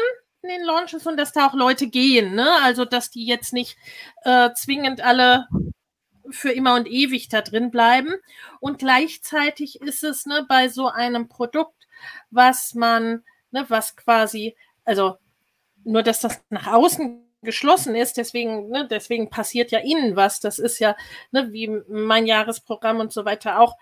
in 0.47 0.59
den 0.59 0.65
Launches 0.65 1.05
und 1.05 1.17
dass 1.17 1.33
da 1.33 1.47
auch 1.47 1.53
Leute 1.53 1.87
gehen, 1.87 2.35
ne? 2.35 2.47
Also 2.63 2.85
dass 2.85 3.09
die 3.09 3.25
jetzt 3.25 3.53
nicht 3.53 3.77
äh, 4.23 4.49
zwingend 4.53 5.01
alle 5.01 5.47
für 6.29 6.51
immer 6.51 6.75
und 6.75 6.87
ewig 6.87 7.29
da 7.29 7.41
drin 7.41 7.71
bleiben. 7.71 8.13
Und 8.59 8.79
gleichzeitig 8.79 9.81
ist 9.81 10.03
es 10.03 10.25
ne, 10.25 10.45
bei 10.47 10.69
so 10.69 10.87
einem 10.87 11.27
Produkt, 11.27 11.87
was 12.29 12.73
man, 12.73 13.23
ne, 13.51 13.65
was 13.69 13.95
quasi, 13.95 14.55
also 14.85 15.17
nur 15.83 16.03
dass 16.03 16.19
das 16.19 16.41
nach 16.49 16.67
außen 16.67 17.23
geschlossen 17.43 17.95
ist, 17.95 18.17
deswegen, 18.17 18.69
ne, 18.69 18.87
deswegen 18.89 19.29
passiert 19.29 19.71
ja 19.71 19.79
innen 19.79 20.15
was. 20.15 20.39
Das 20.39 20.59
ist 20.59 20.79
ja, 20.79 20.95
ne, 21.31 21.51
wie 21.51 21.81
mein 21.87 22.25
Jahresprogramm 22.25 22.99
und 22.99 23.13
so 23.13 23.25
weiter 23.25 23.59
auch 23.59 23.75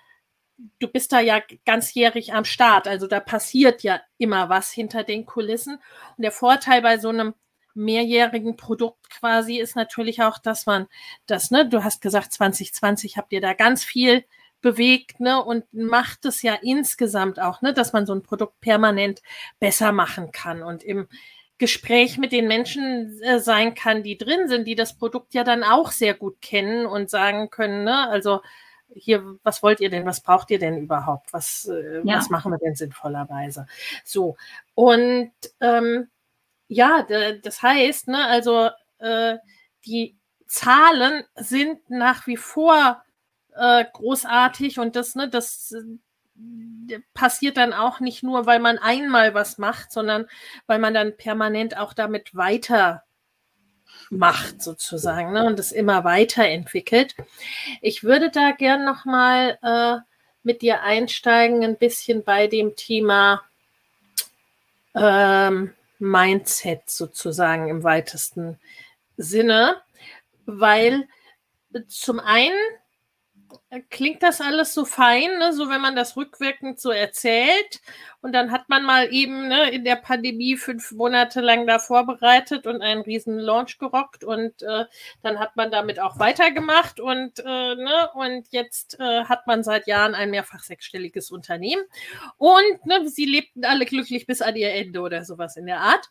du 0.79 0.87
bist 0.87 1.11
da 1.11 1.19
ja 1.19 1.41
ganzjährig 1.65 2.33
am 2.33 2.45
Start. 2.45 2.87
Also 2.87 3.07
da 3.07 3.19
passiert 3.19 3.83
ja 3.83 4.01
immer 4.17 4.49
was 4.49 4.71
hinter 4.71 5.03
den 5.03 5.25
Kulissen. 5.25 5.75
Und 6.17 6.21
der 6.21 6.31
Vorteil 6.31 6.81
bei 6.81 6.97
so 6.97 7.09
einem 7.09 7.33
mehrjährigen 7.73 8.55
Produkt 8.55 9.09
quasi 9.09 9.57
ist 9.57 9.75
natürlich 9.75 10.21
auch, 10.23 10.37
dass 10.37 10.65
man 10.65 10.87
das, 11.27 11.51
ne, 11.51 11.67
du 11.67 11.83
hast 11.83 12.01
gesagt, 12.01 12.31
2020 12.31 13.17
habt 13.17 13.33
ihr 13.33 13.41
da 13.41 13.53
ganz 13.53 13.83
viel 13.83 14.23
bewegt, 14.61 15.19
ne, 15.19 15.43
und 15.43 15.65
macht 15.73 16.25
es 16.25 16.41
ja 16.41 16.57
insgesamt 16.61 17.39
auch, 17.39 17.61
ne, 17.61 17.73
dass 17.73 17.93
man 17.93 18.05
so 18.05 18.15
ein 18.15 18.23
Produkt 18.23 18.59
permanent 18.61 19.21
besser 19.59 19.91
machen 19.91 20.31
kann 20.31 20.63
und 20.63 20.83
im 20.83 21.07
Gespräch 21.57 22.17
mit 22.17 22.31
den 22.31 22.47
Menschen 22.47 23.21
äh, 23.21 23.39
sein 23.39 23.75
kann, 23.75 24.03
die 24.03 24.17
drin 24.17 24.47
sind, 24.47 24.67
die 24.67 24.75
das 24.75 24.97
Produkt 24.97 25.33
ja 25.33 25.43
dann 25.43 25.63
auch 25.63 25.91
sehr 25.91 26.13
gut 26.13 26.41
kennen 26.41 26.85
und 26.85 27.09
sagen 27.09 27.49
können, 27.49 27.83
ne, 27.83 28.09
also 28.09 28.41
hier, 28.93 29.37
was 29.43 29.63
wollt 29.63 29.79
ihr 29.79 29.89
denn, 29.89 30.05
was 30.05 30.21
braucht 30.21 30.51
ihr 30.51 30.59
denn 30.59 30.77
überhaupt, 30.77 31.33
was, 31.33 31.65
äh, 31.65 32.01
ja. 32.03 32.17
was 32.17 32.29
machen 32.29 32.51
wir 32.51 32.59
denn 32.59 32.75
sinnvollerweise? 32.75 33.67
So, 34.03 34.37
und 34.73 35.31
ähm, 35.59 36.09
ja, 36.67 37.05
das 37.43 37.61
heißt, 37.61 38.07
ne, 38.07 38.25
also 38.25 38.69
äh, 38.99 39.37
die 39.85 40.17
Zahlen 40.47 41.23
sind 41.35 41.89
nach 41.89 42.27
wie 42.27 42.37
vor 42.37 43.03
äh, 43.55 43.85
großartig 43.93 44.79
und 44.79 44.95
das, 44.95 45.15
ne, 45.15 45.29
das 45.29 45.71
äh, 45.71 46.99
passiert 47.13 47.57
dann 47.57 47.73
auch 47.73 47.99
nicht 47.99 48.23
nur, 48.23 48.45
weil 48.45 48.59
man 48.59 48.77
einmal 48.77 49.33
was 49.33 49.57
macht, 49.57 49.91
sondern 49.91 50.27
weil 50.67 50.79
man 50.79 50.93
dann 50.93 51.15
permanent 51.17 51.77
auch 51.77 51.93
damit 51.93 52.35
weiter 52.35 53.03
macht 54.09 54.61
sozusagen 54.61 55.33
ne, 55.33 55.45
und 55.45 55.59
es 55.59 55.71
immer 55.71 56.03
weiterentwickelt. 56.03 57.15
Ich 57.81 58.03
würde 58.03 58.29
da 58.29 58.51
gern 58.51 58.85
noch 58.85 59.05
mal 59.05 59.57
äh, 59.61 59.97
mit 60.43 60.61
dir 60.61 60.81
einsteigen, 60.81 61.63
ein 61.63 61.77
bisschen 61.77 62.23
bei 62.23 62.47
dem 62.47 62.75
Thema 62.75 63.41
ähm, 64.93 65.73
Mindset 65.99 66.89
sozusagen 66.89 67.67
im 67.67 67.83
weitesten 67.83 68.59
Sinne, 69.17 69.81
weil 70.45 71.07
zum 71.87 72.19
einen 72.19 72.57
klingt 73.89 74.23
das 74.23 74.41
alles 74.41 74.73
so 74.73 74.85
fein, 74.85 75.37
ne? 75.37 75.53
so 75.53 75.69
wenn 75.69 75.81
man 75.81 75.95
das 75.95 76.15
rückwirkend 76.17 76.79
so 76.79 76.91
erzählt. 76.91 77.81
Und 78.21 78.33
dann 78.33 78.51
hat 78.51 78.69
man 78.69 78.83
mal 78.83 79.13
eben 79.13 79.47
ne, 79.47 79.69
in 79.69 79.83
der 79.83 79.97
Pandemie 79.97 80.57
fünf 80.57 80.91
Monate 80.91 81.41
lang 81.41 81.67
da 81.67 81.79
vorbereitet 81.79 82.65
und 82.65 82.81
einen 82.81 83.01
riesen 83.01 83.37
Launch 83.37 83.77
gerockt. 83.77 84.23
Und 84.23 84.61
äh, 84.63 84.85
dann 85.21 85.39
hat 85.39 85.55
man 85.55 85.71
damit 85.71 85.99
auch 85.99 86.17
weitergemacht. 86.19 86.99
Und, 86.99 87.39
äh, 87.39 87.75
ne, 87.75 88.09
und 88.13 88.47
jetzt 88.51 88.99
äh, 88.99 89.25
hat 89.25 89.45
man 89.47 89.63
seit 89.63 89.87
Jahren 89.87 90.15
ein 90.15 90.31
mehrfach 90.31 90.63
sechsstelliges 90.63 91.31
Unternehmen. 91.31 91.83
Und 92.37 92.85
ne, 92.85 93.07
sie 93.07 93.25
lebten 93.25 93.65
alle 93.65 93.85
glücklich 93.85 94.25
bis 94.25 94.41
an 94.41 94.55
ihr 94.55 94.73
Ende 94.73 95.01
oder 95.01 95.23
sowas 95.23 95.57
in 95.57 95.65
der 95.65 95.81
Art. 95.81 96.09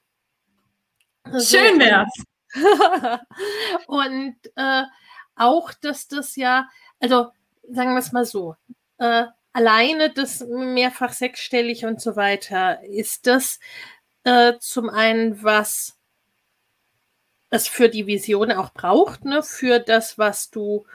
Schön 1.26 1.80
wär's. 1.80 2.12
und 3.86 4.36
äh, 4.54 4.82
auch, 5.36 5.72
dass 5.72 6.08
das 6.08 6.36
ja, 6.36 6.68
also 7.04 7.32
sagen 7.70 7.92
wir 7.92 7.98
es 7.98 8.12
mal 8.12 8.24
so, 8.24 8.56
äh, 8.96 9.24
alleine 9.52 10.10
das 10.10 10.40
mehrfach 10.40 11.12
sechsstellig 11.12 11.84
und 11.84 12.00
so 12.00 12.16
weiter, 12.16 12.82
ist 12.82 13.26
das 13.26 13.60
äh, 14.24 14.54
zum 14.58 14.88
einen, 14.88 15.42
was 15.42 15.98
es 17.50 17.68
für 17.68 17.90
die 17.90 18.06
Vision 18.06 18.52
auch 18.52 18.72
braucht, 18.72 19.26
ne? 19.26 19.42
für 19.42 19.80
das, 19.80 20.16
was 20.16 20.50
du 20.50 20.86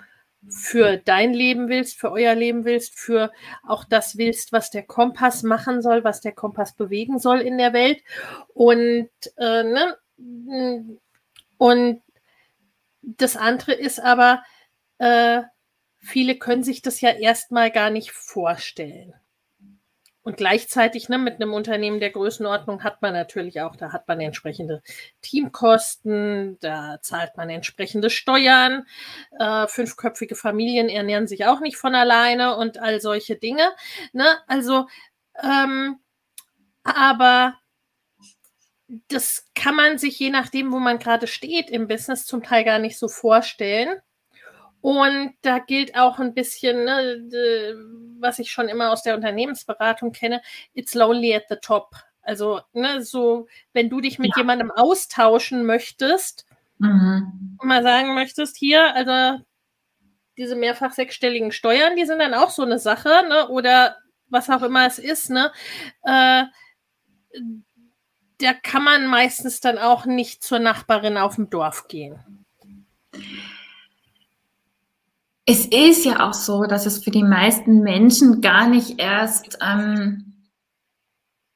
für 0.50 0.98
dein 0.98 1.32
Leben 1.32 1.70
willst, 1.70 2.00
für 2.00 2.12
euer 2.12 2.34
Leben 2.34 2.66
willst, 2.66 2.98
für 2.98 3.32
auch 3.68 3.84
das 3.84 4.18
willst, 4.18 4.52
was 4.52 4.72
der 4.72 4.84
Kompass 4.84 5.44
machen 5.44 5.84
soll, 5.84 6.04
was 6.04 6.22
der 6.22 6.32
Kompass 6.32 6.74
bewegen 6.74 7.20
soll 7.20 7.42
in 7.42 7.60
der 7.60 7.74
Welt. 7.74 8.02
Und, 8.56 9.10
äh, 9.38 9.64
ne? 9.64 10.98
und 11.60 12.02
das 13.02 13.38
andere 13.38 13.74
ist 13.74 14.00
aber, 14.00 14.44
äh, 14.98 15.44
viele 16.00 16.38
können 16.38 16.64
sich 16.64 16.82
das 16.82 17.02
ja 17.02 17.12
erstmal 17.12 17.72
gar 17.72 17.90
nicht 17.90 18.12
vorstellen. 18.12 19.14
Und 20.22 20.38
gleichzeitig 20.38 21.10
ne, 21.10 21.18
mit 21.18 21.36
einem 21.36 21.54
Unternehmen 21.54 22.00
der 22.00 22.12
Größenordnung 22.12 22.84
hat 22.84 23.02
man 23.02 23.14
natürlich 23.14 23.62
auch, 23.62 23.76
da 23.76 23.94
hat 23.94 24.08
man 24.08 24.20
entsprechende 24.20 24.84
Teamkosten, 25.22 26.58
da 26.60 27.00
zahlt 27.02 27.38
man 27.38 27.50
entsprechende 27.50 28.10
Steuern. 28.10 28.86
Äh, 29.40 29.68
fünfköpfige 29.68 30.36
Familien 30.36 30.90
ernähren 30.90 31.28
sich 31.28 31.46
auch 31.46 31.62
nicht 31.62 31.78
von 31.78 31.96
alleine 31.96 32.58
und 32.58 32.78
all 32.80 33.00
solche 33.00 33.38
Dinge. 33.38 33.72
Ne? 34.12 34.38
Also, 34.46 34.88
ähm, 35.42 36.00
aber 36.84 37.58
das 39.08 39.48
kann 39.56 39.76
man 39.76 39.98
sich 39.98 40.20
je 40.20 40.30
nachdem, 40.30 40.72
wo 40.72 40.80
man 40.80 41.00
gerade 41.00 41.28
steht 41.28 41.70
im 41.70 41.88
Business, 41.88 42.26
zum 42.26 42.44
Teil 42.44 42.66
gar 42.66 42.80
nicht 42.80 42.98
so 42.98 43.08
vorstellen. 43.08 44.00
Und 44.82 45.34
da 45.42 45.60
gilt 45.60 45.96
auch 45.96 46.20
ein 46.20 46.34
bisschen, 46.34 46.86
ne, 46.86 47.76
was 48.20 48.40
ich 48.40 48.52
schon 48.52 48.70
immer 48.70 48.92
aus 48.92 49.04
der 49.04 49.16
Unternehmensberatung 49.16 50.12
kenne, 50.12 50.42
it's 50.74 50.94
lonely 50.94 51.36
at 51.36 51.46
the 51.50 51.58
top. 51.62 51.96
Also, 52.22 52.62
ne, 52.74 53.02
so, 53.04 53.48
wenn 53.74 53.90
du 53.90 54.02
dich 54.02 54.20
mit 54.20 54.32
ja. 54.36 54.42
jemandem 54.42 54.72
austauschen 54.72 55.66
möchtest, 55.66 56.46
mhm. 56.78 57.58
mal 57.62 57.84
sagen 57.84 58.14
möchtest, 58.14 58.58
hier, 58.58 58.94
also 58.96 59.44
diese 60.38 60.56
mehrfach 60.56 60.94
sechsstelligen 60.94 61.52
Steuern, 61.52 61.98
die 61.98 62.06
sind 62.06 62.20
dann 62.20 62.34
auch 62.34 62.50
so 62.50 62.64
eine 62.64 62.80
Sache, 62.80 63.10
ne? 63.28 63.50
Oder 63.50 63.98
was 64.28 64.50
auch 64.50 64.62
immer 64.62 64.86
es 64.88 64.98
ist, 64.98 65.30
ne? 65.30 65.52
Äh, 66.04 66.46
da 68.38 68.54
kann 68.64 68.84
man 68.84 69.08
meistens 69.08 69.60
dann 69.60 69.78
auch 69.78 70.06
nicht 70.06 70.44
zur 70.44 70.60
Nachbarin 70.60 71.18
auf 71.18 71.36
dem 71.36 71.50
Dorf 71.50 71.90
gehen. 71.90 72.46
Es 75.50 75.66
ist 75.66 76.06
ja 76.06 76.30
auch 76.30 76.36
so, 76.36 76.66
dass 76.66 76.86
es 76.86 77.04
für 77.04 77.10
die 77.10 77.24
meisten 77.24 77.80
Menschen 77.80 78.40
gar 78.40 78.68
nicht 78.68 79.00
erst 79.02 79.58
ähm, 79.62 80.48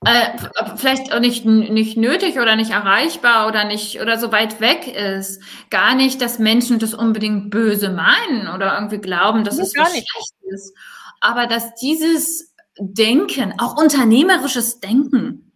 äh, 0.04 0.32
vielleicht 0.78 1.14
auch 1.14 1.20
nicht, 1.20 1.46
nicht 1.46 1.96
nötig 1.96 2.40
oder 2.40 2.56
nicht 2.56 2.72
erreichbar 2.72 3.48
oder 3.48 3.66
nicht 3.66 4.02
oder 4.02 4.18
so 4.18 4.32
weit 4.32 4.60
weg 4.60 4.88
ist. 4.88 5.44
Gar 5.70 5.94
nicht, 5.94 6.22
dass 6.22 6.40
Menschen 6.40 6.80
das 6.80 6.96
unbedingt 6.96 7.52
böse 7.52 7.92
meinen 7.92 8.48
oder 8.48 8.74
irgendwie 8.74 8.98
glauben, 8.98 9.44
dass 9.44 9.58
nee, 9.58 9.64
es 9.64 9.78
was 9.78 9.92
schlecht 9.92 10.08
ist. 10.48 10.76
Aber 11.22 11.46
dass 11.46 11.76
dieses 11.76 12.52
Denken, 12.80 13.54
auch 13.60 13.78
unternehmerisches 13.80 14.80
Denken, 14.80 15.52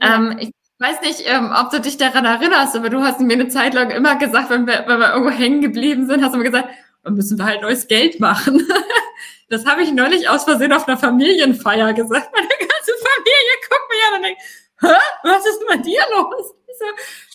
ja. 0.00 0.14
ähm, 0.14 0.36
ich 0.38 0.52
weiß 0.78 1.00
nicht, 1.00 1.24
ähm, 1.26 1.52
ob 1.52 1.70
du 1.70 1.80
dich 1.80 1.96
daran 1.96 2.24
erinnerst, 2.24 2.76
aber 2.76 2.88
du 2.88 3.02
hast 3.02 3.18
mir 3.18 3.32
eine 3.32 3.48
Zeit 3.48 3.74
lang 3.74 3.90
immer 3.90 4.14
gesagt, 4.14 4.48
wenn 4.48 4.68
wir, 4.68 4.84
wenn 4.86 5.00
wir 5.00 5.12
irgendwo 5.12 5.30
hängen 5.32 5.60
geblieben 5.60 6.06
sind, 6.06 6.22
hast 6.22 6.34
du 6.34 6.38
mir 6.38 6.44
gesagt, 6.44 6.68
dann 7.02 7.14
müssen 7.14 7.38
wir 7.38 7.44
halt 7.44 7.62
neues 7.62 7.88
Geld 7.88 8.20
machen. 8.20 8.66
das 9.48 9.66
habe 9.66 9.82
ich 9.82 9.92
neulich 9.92 10.28
aus 10.28 10.44
Versehen 10.44 10.72
auf 10.72 10.86
einer 10.86 10.98
Familienfeier 10.98 11.92
gesagt. 11.92 12.32
Meine 12.32 12.48
ganze 12.48 12.92
Familie 12.98 13.54
guckt 13.68 13.90
mich 13.90 14.00
an 14.08 14.16
und 14.16 14.22
denkt, 14.22 14.42
Hä? 14.80 15.28
was 15.28 15.46
ist 15.46 15.66
bei 15.66 15.76
dir 15.76 16.02
los? 16.16 16.54
Ich 16.66 16.78
so, 16.78 16.84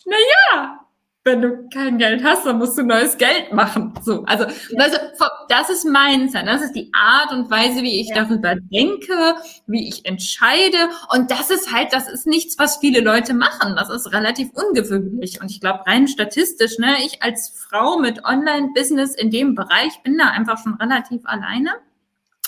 na 0.05 0.15
ja, 0.17 0.84
wenn 1.25 1.41
du 1.41 1.67
kein 1.73 1.97
Geld 1.97 2.23
hast, 2.23 2.45
dann 2.45 2.59
musst 2.59 2.77
du 2.77 2.83
neues 2.83 3.17
Geld 3.17 3.51
machen. 3.51 3.93
So, 4.03 4.23
also, 4.25 4.45
also 4.77 4.97
das 5.49 5.69
ist 5.71 5.83
Mindset, 5.83 6.45
das 6.45 6.61
ist 6.61 6.73
die 6.73 6.91
Art 6.93 7.31
und 7.31 7.49
Weise, 7.49 7.81
wie 7.81 7.99
ich 7.99 8.09
ja. 8.09 8.23
darüber 8.23 8.53
denke, 8.55 9.35
wie 9.65 9.89
ich 9.89 10.05
entscheide. 10.05 10.77
Und 11.11 11.31
das 11.31 11.49
ist 11.49 11.73
halt, 11.73 11.91
das 11.93 12.07
ist 12.07 12.27
nichts, 12.27 12.59
was 12.59 12.77
viele 12.77 13.01
Leute 13.01 13.33
machen. 13.33 13.75
Das 13.75 13.89
ist 13.89 14.13
relativ 14.13 14.51
ungewöhnlich. 14.53 15.41
Und 15.41 15.49
ich 15.49 15.59
glaube, 15.59 15.87
rein 15.87 16.07
statistisch, 16.07 16.77
ne, 16.77 16.97
ich 17.03 17.23
als 17.23 17.49
Frau 17.49 17.97
mit 17.97 18.23
Online-Business 18.23 19.15
in 19.15 19.31
dem 19.31 19.55
Bereich 19.55 20.03
bin 20.03 20.19
da 20.19 20.25
einfach 20.29 20.61
schon 20.61 20.75
relativ 20.75 21.25
alleine. 21.25 21.71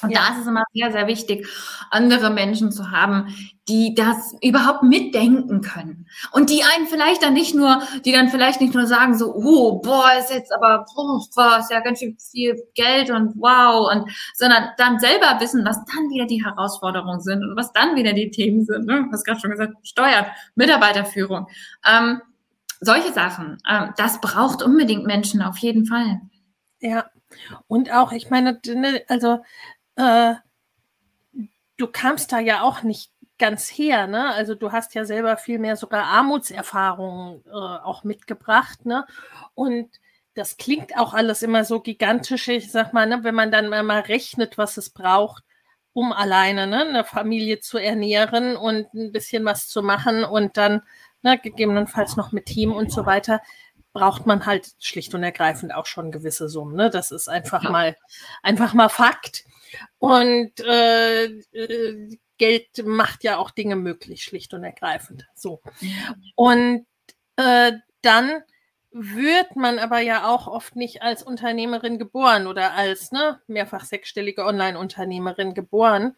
Und 0.01 0.12
ja. 0.12 0.19
da 0.19 0.33
ist 0.33 0.41
es 0.41 0.47
immer 0.47 0.63
sehr, 0.73 0.91
sehr 0.91 1.07
wichtig, 1.07 1.47
andere 1.89 2.29
Menschen 2.29 2.71
zu 2.71 2.91
haben, 2.91 3.33
die 3.67 3.95
das 3.95 4.33
überhaupt 4.41 4.83
mitdenken 4.83 5.62
können. 5.62 6.07
Und 6.31 6.49
die 6.49 6.63
einen 6.63 6.88
vielleicht 6.88 7.23
dann 7.23 7.33
nicht 7.33 7.55
nur, 7.55 7.81
die 8.05 8.12
dann 8.12 8.29
vielleicht 8.29 8.62
nicht 8.62 8.73
nur 8.73 8.86
sagen 8.86 9.17
so, 9.17 9.33
oh, 9.36 9.79
boah, 9.79 10.12
ist 10.19 10.31
jetzt 10.31 10.53
aber, 10.53 10.86
oh, 10.95 11.21
boah, 11.36 11.57
ist 11.60 11.71
ja 11.71 11.79
ganz 11.79 11.99
schön 11.99 12.17
viel 12.19 12.55
Geld 12.75 13.10
und 13.10 13.33
wow, 13.38 13.91
und, 13.91 14.10
sondern 14.36 14.69
dann 14.77 14.99
selber 14.99 15.38
wissen, 15.39 15.65
was 15.65 15.83
dann 15.86 16.10
wieder 16.10 16.27
die 16.27 16.43
Herausforderungen 16.43 17.19
sind 17.19 17.43
und 17.43 17.57
was 17.57 17.73
dann 17.73 17.95
wieder 17.95 18.13
die 18.13 18.29
Themen 18.29 18.65
sind. 18.65 18.86
Ne? 18.86 19.07
Hast 19.12 19.25
gerade 19.25 19.39
schon 19.39 19.51
gesagt, 19.51 19.73
Steuern, 19.83 20.27
Mitarbeiterführung. 20.55 21.47
Ähm, 21.86 22.21
solche 22.79 23.12
Sachen, 23.12 23.57
ähm, 23.67 23.93
das 23.97 24.21
braucht 24.21 24.62
unbedingt 24.62 25.05
Menschen 25.05 25.41
auf 25.41 25.57
jeden 25.57 25.86
Fall. 25.86 26.21
Ja, 26.79 27.05
und 27.67 27.91
auch, 27.91 28.12
ich 28.12 28.29
meine, 28.29 28.60
ne, 28.65 29.03
also 29.07 29.39
äh, 29.97 30.36
du 31.77 31.88
kamst 31.88 32.31
da 32.31 32.39
ja 32.39 32.62
auch 32.62 32.83
nicht 32.83 33.12
ganz 33.38 33.69
her, 33.69 34.07
ne? 34.07 34.33
Also 34.33 34.55
du 34.55 34.71
hast 34.71 34.95
ja 34.95 35.05
selber 35.05 35.38
viel 35.38 35.60
mehr 35.60 35.75
sogar 35.75 36.05
Armutserfahrungen 36.05 37.43
äh, 37.45 37.51
auch 37.51 38.03
mitgebracht, 38.03 38.86
ne? 38.86 39.05
Und 39.53 39.89
das 40.33 40.57
klingt 40.57 40.97
auch 40.97 41.13
alles 41.13 41.41
immer 41.41 41.63
so 41.63 41.79
gigantisch, 41.81 42.47
ich 42.47 42.71
sag 42.71 42.93
mal, 42.93 43.07
ne, 43.07 43.23
wenn 43.23 43.36
man 43.36 43.51
dann 43.51 43.69
mal 43.69 44.01
rechnet, 44.01 44.57
was 44.57 44.77
es 44.77 44.91
braucht, 44.91 45.43
um 45.93 46.13
alleine 46.13 46.67
ne, 46.67 46.86
eine 46.88 47.03
Familie 47.03 47.60
zu 47.60 47.79
ernähren 47.79 48.55
und 48.55 48.93
ein 48.93 49.12
bisschen 49.12 49.45
was 49.45 49.67
zu 49.67 49.81
machen 49.81 50.23
und 50.23 50.55
dann 50.57 50.83
ne, 51.23 51.39
gegebenenfalls 51.39 52.17
noch 52.17 52.31
mit 52.31 52.45
Team 52.45 52.71
und 52.71 52.91
so 52.91 53.07
weiter, 53.07 53.41
braucht 53.93 54.27
man 54.27 54.45
halt 54.45 54.73
schlicht 54.77 55.15
und 55.15 55.23
ergreifend 55.23 55.73
auch 55.73 55.88
schon 55.88 56.12
gewisse 56.12 56.49
Summen. 56.49 56.75
Ne? 56.75 56.91
Das 56.91 57.10
ist 57.10 57.27
einfach 57.27 57.63
mal 57.63 57.97
einfach 58.43 58.75
mal 58.75 58.89
Fakt. 58.89 59.43
Und 59.99 60.60
äh, 60.60 61.25
äh, 61.25 62.17
Geld 62.38 62.86
macht 62.86 63.23
ja 63.23 63.38
auch 63.38 63.51
Dinge 63.51 63.75
möglich, 63.75 64.23
schlicht 64.23 64.53
und 64.53 64.63
ergreifend. 64.63 65.27
So. 65.34 65.62
Und 66.36 66.86
äh, 67.36 67.73
dann 68.01 68.43
wird 68.91 69.56
man 69.56 69.80
aber 69.80 69.99
ja 69.99 70.27
auch 70.27 70.47
oft 70.47 70.75
nicht 70.75 71.01
als 71.01 71.21
Unternehmerin 71.21 71.99
geboren 71.99 72.47
oder 72.47 72.73
als 72.73 73.12
ne, 73.12 73.41
mehrfach 73.47 73.86
sechsstellige 73.86 74.45
Online-Unternehmerin 74.45 75.53
geboren. 75.53 76.15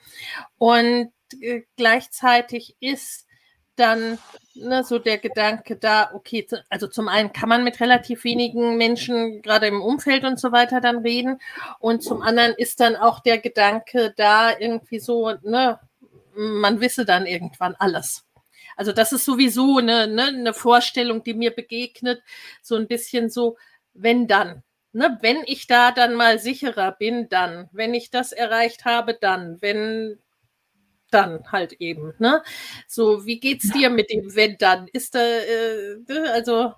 Und 0.57 1.11
äh, 1.41 1.63
gleichzeitig 1.75 2.75
ist 2.79 3.25
dann 3.79 4.19
ne, 4.55 4.83
so 4.83 4.99
der 4.99 5.17
Gedanke 5.17 5.75
da, 5.75 6.11
okay, 6.13 6.45
also 6.69 6.87
zum 6.87 7.07
einen 7.07 7.33
kann 7.33 7.49
man 7.49 7.63
mit 7.63 7.79
relativ 7.79 8.23
wenigen 8.23 8.77
Menschen 8.77 9.41
gerade 9.41 9.67
im 9.67 9.81
Umfeld 9.81 10.23
und 10.25 10.39
so 10.39 10.51
weiter 10.51 10.81
dann 10.81 10.99
reden 10.99 11.39
und 11.79 12.03
zum 12.03 12.21
anderen 12.21 12.53
ist 12.53 12.79
dann 12.79 12.95
auch 12.95 13.19
der 13.19 13.39
Gedanke 13.39 14.13
da 14.15 14.57
irgendwie 14.57 14.99
so, 14.99 15.31
ne, 15.43 15.79
man 16.35 16.79
wisse 16.79 17.05
dann 17.05 17.25
irgendwann 17.25 17.75
alles. 17.75 18.25
Also 18.75 18.93
das 18.93 19.11
ist 19.11 19.25
sowieso 19.25 19.79
eine, 19.79 20.07
ne, 20.07 20.27
eine 20.27 20.53
Vorstellung, 20.53 21.23
die 21.23 21.33
mir 21.33 21.51
begegnet, 21.51 22.21
so 22.61 22.75
ein 22.75 22.87
bisschen 22.87 23.29
so, 23.29 23.57
wenn 23.93 24.27
dann. 24.27 24.63
Ne, 24.93 25.17
wenn 25.21 25.43
ich 25.45 25.67
da 25.67 25.91
dann 25.91 26.15
mal 26.15 26.39
sicherer 26.39 26.93
bin, 26.93 27.29
dann. 27.29 27.69
Wenn 27.73 27.93
ich 27.93 28.09
das 28.09 28.31
erreicht 28.31 28.85
habe, 28.85 29.13
dann. 29.13 29.61
Wenn 29.61 30.17
dann 31.11 31.43
halt 31.51 31.73
eben. 31.73 32.13
Ne? 32.19 32.41
So, 32.87 33.25
wie 33.25 33.39
geht's 33.39 33.71
dir 33.71 33.89
mit 33.89 34.09
dem 34.09 34.35
wenn 34.35 34.55
dann? 34.57 34.87
Ist 34.87 35.15
da, 35.15 35.19
äh, 35.19 35.97
ne, 36.07 36.31
also. 36.33 36.73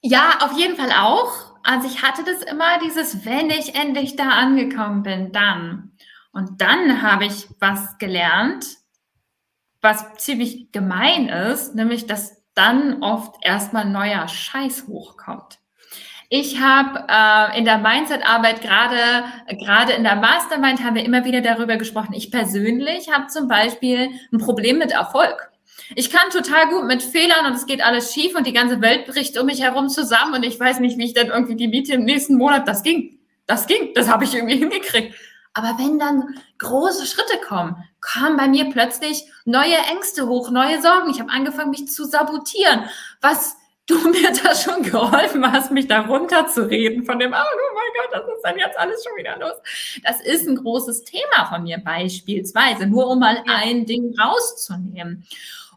Ja, 0.00 0.38
auf 0.40 0.58
jeden 0.58 0.76
Fall 0.76 0.90
auch. 0.92 1.56
Also 1.62 1.86
ich 1.86 2.02
hatte 2.02 2.24
das 2.24 2.42
immer, 2.42 2.78
dieses, 2.80 3.24
wenn 3.24 3.50
ich 3.50 3.74
endlich 3.76 4.16
da 4.16 4.30
angekommen 4.30 5.02
bin, 5.02 5.32
dann. 5.32 5.92
Und 6.32 6.60
dann 6.60 7.02
habe 7.02 7.26
ich 7.26 7.48
was 7.60 7.98
gelernt, 7.98 8.66
was 9.80 10.14
ziemlich 10.16 10.72
gemein 10.72 11.28
ist, 11.28 11.74
nämlich 11.74 12.06
dass 12.06 12.42
dann 12.54 13.02
oft 13.02 13.36
erstmal 13.42 13.84
neuer 13.84 14.26
Scheiß 14.28 14.86
hochkommt. 14.88 15.61
Ich 16.34 16.58
habe 16.62 17.04
äh, 17.10 17.58
in 17.58 17.66
der 17.66 17.76
Mindset-Arbeit 17.76 18.62
gerade, 18.62 19.24
gerade 19.62 19.92
in 19.92 20.02
der 20.02 20.16
Mastermind 20.16 20.82
haben 20.82 20.94
wir 20.94 21.04
immer 21.04 21.26
wieder 21.26 21.42
darüber 21.42 21.76
gesprochen. 21.76 22.14
Ich 22.14 22.30
persönlich 22.30 23.12
habe 23.12 23.26
zum 23.26 23.48
Beispiel 23.48 24.08
ein 24.32 24.38
Problem 24.38 24.78
mit 24.78 24.92
Erfolg. 24.92 25.50
Ich 25.94 26.08
kann 26.08 26.30
total 26.30 26.68
gut 26.70 26.86
mit 26.86 27.02
Fehlern 27.02 27.44
und 27.44 27.52
es 27.52 27.66
geht 27.66 27.84
alles 27.84 28.14
schief 28.14 28.34
und 28.34 28.46
die 28.46 28.54
ganze 28.54 28.80
Welt 28.80 29.04
bricht 29.08 29.38
um 29.38 29.44
mich 29.44 29.60
herum 29.60 29.90
zusammen 29.90 30.36
und 30.36 30.42
ich 30.42 30.58
weiß 30.58 30.80
nicht, 30.80 30.96
wie 30.96 31.04
ich 31.04 31.12
dann 31.12 31.26
irgendwie 31.26 31.54
die 31.54 31.68
Miete 31.68 31.92
im 31.92 32.06
nächsten 32.06 32.38
Monat, 32.38 32.66
das 32.66 32.82
ging, 32.82 33.18
das 33.46 33.66
ging, 33.66 33.92
das 33.94 34.08
habe 34.08 34.24
ich 34.24 34.34
irgendwie 34.34 34.56
hingekriegt. 34.60 35.14
Aber 35.52 35.76
wenn 35.76 35.98
dann 35.98 36.34
große 36.56 37.04
Schritte 37.04 37.46
kommen, 37.46 37.76
kamen 38.00 38.38
bei 38.38 38.48
mir 38.48 38.70
plötzlich 38.70 39.30
neue 39.44 39.76
Ängste 39.90 40.26
hoch, 40.26 40.50
neue 40.50 40.80
Sorgen. 40.80 41.10
Ich 41.10 41.20
habe 41.20 41.30
angefangen, 41.30 41.72
mich 41.72 41.88
zu 41.88 42.06
sabotieren, 42.06 42.84
was 43.20 43.58
du 43.92 44.08
mir 44.08 44.32
da 44.42 44.54
schon 44.54 44.82
geholfen 44.82 45.50
hast, 45.50 45.70
mich 45.70 45.88
da 45.88 46.02
runterzureden 46.02 47.04
von 47.04 47.18
dem, 47.18 47.32
oh, 47.32 47.36
oh 47.36 47.74
mein 47.74 48.10
Gott, 48.10 48.10
das 48.12 48.36
ist 48.36 48.42
dann 48.42 48.58
jetzt 48.58 48.78
alles 48.78 49.04
schon 49.04 49.16
wieder 49.16 49.38
los. 49.38 49.56
Das 50.02 50.20
ist 50.20 50.48
ein 50.48 50.56
großes 50.56 51.04
Thema 51.04 51.46
von 51.48 51.62
mir 51.62 51.78
beispielsweise, 51.78 52.86
nur 52.86 53.08
um 53.08 53.18
mal 53.18 53.42
ein 53.46 53.86
Ding 53.86 54.14
rauszunehmen. 54.18 55.24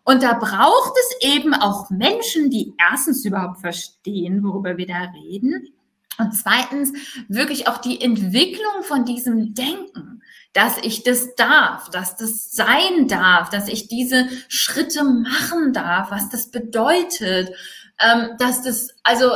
Und 0.03 0.21
da 0.21 0.33
braucht 0.33 0.93
es 0.99 1.33
eben 1.33 1.53
auch 1.53 1.89
Menschen, 1.89 2.51
die 2.51 2.73
erstens 2.77 3.25
überhaupt 3.25 3.59
verstehen, 3.59 4.43
worüber 4.43 4.77
wir 4.77 4.85
da 4.85 5.11
reden. 5.15 5.73
Und 6.17 6.31
zweitens 6.33 6.93
wirklich 7.27 7.67
auch 7.67 7.79
die 7.79 7.99
Entwicklung 8.01 8.83
von 8.83 9.03
diesem 9.03 9.53
Denken, 9.53 10.21
dass 10.53 10.77
ich 10.77 11.03
das 11.03 11.35
darf, 11.35 11.89
dass 11.89 12.15
das 12.15 12.51
sein 12.51 13.09
darf, 13.09 13.49
dass 13.49 13.67
ich 13.67 13.89
diese 13.89 14.29
Schritte 14.47 15.03
machen 15.03 15.73
darf, 15.73 16.11
was 16.11 16.29
das 16.29 16.49
bedeutet, 16.49 17.51
ähm, 17.99 18.31
dass 18.39 18.61
das, 18.61 18.89
also 19.03 19.31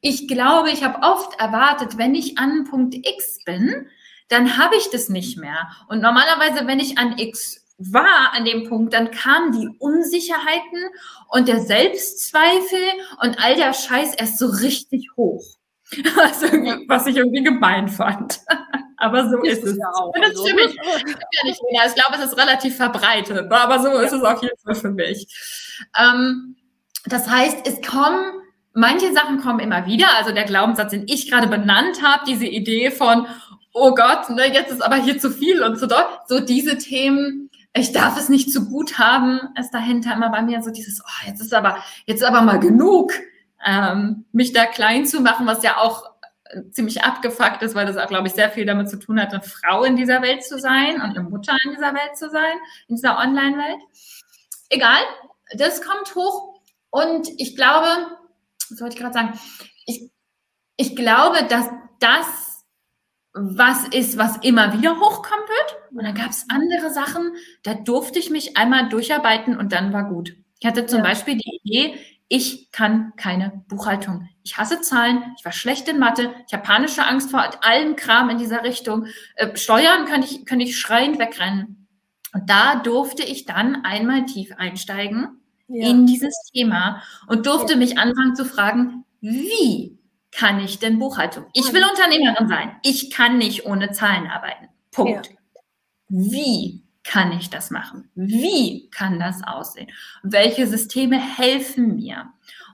ich 0.00 0.28
glaube, 0.28 0.70
ich 0.70 0.84
habe 0.84 1.02
oft 1.02 1.40
erwartet, 1.40 1.96
wenn 1.96 2.14
ich 2.14 2.38
an 2.38 2.64
Punkt 2.64 2.94
X 2.94 3.42
bin, 3.44 3.88
dann 4.28 4.58
habe 4.58 4.76
ich 4.76 4.90
das 4.90 5.08
nicht 5.08 5.38
mehr. 5.38 5.68
Und 5.88 6.02
normalerweise, 6.02 6.66
wenn 6.66 6.80
ich 6.80 6.98
an 6.98 7.18
X 7.18 7.64
war 7.78 8.32
an 8.32 8.44
dem 8.44 8.68
Punkt, 8.68 8.94
dann 8.94 9.10
kamen 9.10 9.52
die 9.52 9.68
Unsicherheiten 9.78 10.90
und 11.28 11.48
der 11.48 11.60
Selbstzweifel 11.60 12.80
und 13.22 13.42
all 13.42 13.56
der 13.56 13.72
Scheiß 13.72 14.14
erst 14.14 14.38
so 14.38 14.46
richtig 14.46 15.08
hoch. 15.16 15.42
Also, 16.18 16.46
was 16.88 17.06
ich 17.06 17.16
irgendwie 17.16 17.44
gemein 17.44 17.88
fand. 17.88 18.40
Aber 18.96 19.28
so 19.28 19.42
ist, 19.42 19.58
ist 19.58 19.72
es. 19.72 19.78
Ja 19.78 19.90
auch. 19.94 20.12
das 20.14 20.30
also, 20.30 20.46
stimmt. 20.46 20.60
Ich, 20.60 20.76
ja 20.76 21.44
nicht 21.44 21.60
mehr. 21.70 21.86
ich 21.86 21.94
glaube, 21.94 22.18
es 22.18 22.24
ist 22.24 22.38
relativ 22.38 22.76
verbreitet. 22.76 23.52
Aber 23.52 23.78
so 23.80 23.90
ist 23.98 24.12
es 24.12 24.22
auf 24.22 24.42
jeden 24.42 24.56
Fall 24.58 24.74
für 24.74 24.90
mich. 24.90 25.26
Ähm, 25.96 26.56
das 27.06 27.28
heißt, 27.28 27.66
es 27.66 27.82
kommen 27.82 28.32
manche 28.74 29.12
Sachen 29.12 29.40
kommen 29.40 29.60
immer 29.60 29.86
wieder. 29.86 30.06
Also 30.18 30.32
der 30.32 30.44
Glaubenssatz, 30.44 30.90
den 30.90 31.06
ich 31.06 31.30
gerade 31.30 31.46
benannt 31.46 32.02
habe, 32.02 32.24
diese 32.26 32.46
Idee 32.46 32.90
von, 32.90 33.26
oh 33.72 33.94
Gott, 33.94 34.28
ne, 34.30 34.52
jetzt 34.52 34.70
ist 34.70 34.82
aber 34.82 34.96
hier 34.96 35.18
zu 35.18 35.30
viel 35.30 35.62
und 35.62 35.78
zu 35.78 35.86
doll. 35.86 36.04
So 36.26 36.40
diese 36.40 36.76
Themen, 36.76 37.50
ich 37.72 37.92
darf 37.92 38.18
es 38.18 38.28
nicht 38.28 38.52
zu 38.52 38.68
gut 38.68 38.98
haben, 38.98 39.40
ist 39.58 39.72
dahinter 39.72 40.12
immer 40.12 40.30
bei 40.30 40.42
mir 40.42 40.62
so 40.62 40.70
dieses, 40.70 41.00
oh, 41.00 41.26
jetzt 41.26 41.40
ist 41.40 41.54
aber, 41.54 41.78
jetzt 42.06 42.20
ist 42.20 42.26
aber 42.26 42.42
mal 42.42 42.60
genug, 42.60 43.12
ähm, 43.64 44.26
mich 44.32 44.52
da 44.52 44.66
klein 44.66 45.06
zu 45.06 45.20
machen, 45.20 45.46
was 45.46 45.62
ja 45.62 45.78
auch 45.78 46.04
ziemlich 46.70 47.02
abgefuckt 47.02 47.62
ist, 47.62 47.74
weil 47.74 47.86
das 47.86 47.96
auch, 47.96 48.06
glaube 48.06 48.28
ich, 48.28 48.34
sehr 48.34 48.50
viel 48.50 48.66
damit 48.66 48.88
zu 48.88 48.98
tun 48.98 49.20
hat, 49.20 49.32
eine 49.32 49.42
Frau 49.42 49.82
in 49.82 49.96
dieser 49.96 50.22
Welt 50.22 50.44
zu 50.44 50.58
sein 50.58 50.96
und 50.96 51.16
eine 51.16 51.22
Mutter 51.22 51.56
in 51.64 51.72
dieser 51.72 51.94
Welt 51.94 52.16
zu 52.16 52.30
sein, 52.30 52.56
in 52.86 52.96
dieser 52.96 53.18
Online-Welt. 53.18 53.80
Egal, 54.68 55.00
das 55.56 55.82
kommt 55.82 56.14
hoch 56.14 56.53
und 56.94 57.28
ich 57.38 57.56
glaube, 57.56 57.88
was 58.70 58.80
wollte 58.80 58.94
ich 58.94 59.02
gerade 59.02 59.14
sagen, 59.14 59.40
ich, 59.84 60.12
ich 60.76 60.94
glaube, 60.94 61.44
dass 61.48 61.68
das 61.98 62.62
was 63.32 63.88
ist, 63.88 64.16
was 64.16 64.36
immer 64.42 64.72
wieder 64.78 65.00
hochkommen 65.00 65.44
wird. 65.44 65.90
Und 65.90 66.04
dann 66.04 66.14
gab 66.14 66.30
es 66.30 66.46
andere 66.48 66.92
Sachen, 66.92 67.32
da 67.64 67.74
durfte 67.74 68.20
ich 68.20 68.30
mich 68.30 68.56
einmal 68.56 68.88
durcharbeiten 68.88 69.58
und 69.58 69.72
dann 69.72 69.92
war 69.92 70.08
gut. 70.08 70.36
Ich 70.60 70.68
hatte 70.68 70.86
zum 70.86 70.98
ja. 70.98 71.04
Beispiel 71.06 71.36
die 71.36 71.60
Idee, 71.64 71.98
ich 72.28 72.70
kann 72.70 73.12
keine 73.16 73.64
Buchhaltung. 73.66 74.28
Ich 74.44 74.56
hasse 74.56 74.80
Zahlen, 74.80 75.34
ich 75.36 75.44
war 75.44 75.50
schlecht 75.50 75.88
in 75.88 75.98
Mathe, 75.98 76.32
ich 76.46 76.52
habe 76.52 76.62
panische 76.62 77.04
Angst 77.04 77.32
vor 77.32 77.42
allem 77.64 77.96
Kram 77.96 78.30
in 78.30 78.38
dieser 78.38 78.62
Richtung. 78.62 79.06
Äh, 79.34 79.56
Steuern 79.56 80.04
kann 80.04 80.22
ich, 80.22 80.46
kann 80.46 80.60
ich 80.60 80.78
schreiend 80.78 81.18
wegrennen. 81.18 81.88
Und 82.32 82.48
da 82.48 82.76
durfte 82.76 83.24
ich 83.24 83.46
dann 83.46 83.84
einmal 83.84 84.26
tief 84.26 84.52
einsteigen 84.56 85.40
ja. 85.68 85.88
in 85.88 86.06
dieses 86.06 86.34
Thema 86.52 87.02
und 87.26 87.46
durfte 87.46 87.72
ja. 87.74 87.78
mich 87.78 87.98
anfangen 87.98 88.36
zu 88.36 88.44
fragen, 88.44 89.04
wie 89.20 89.98
kann 90.30 90.60
ich 90.60 90.78
denn 90.78 90.98
Buchhaltung? 90.98 91.46
Ich 91.52 91.72
will 91.72 91.84
Unternehmerin 91.84 92.48
sein. 92.48 92.76
Ich 92.82 93.10
kann 93.10 93.38
nicht 93.38 93.66
ohne 93.66 93.92
Zahlen 93.92 94.26
arbeiten. 94.26 94.68
Punkt. 94.90 95.28
Ja. 95.28 95.34
Wie 96.08 96.84
kann 97.04 97.32
ich 97.32 97.50
das 97.50 97.70
machen? 97.70 98.10
Wie 98.14 98.88
kann 98.90 99.18
das 99.18 99.42
aussehen? 99.44 99.90
Welche 100.22 100.66
Systeme 100.66 101.18
helfen 101.18 101.96
mir? 101.96 102.26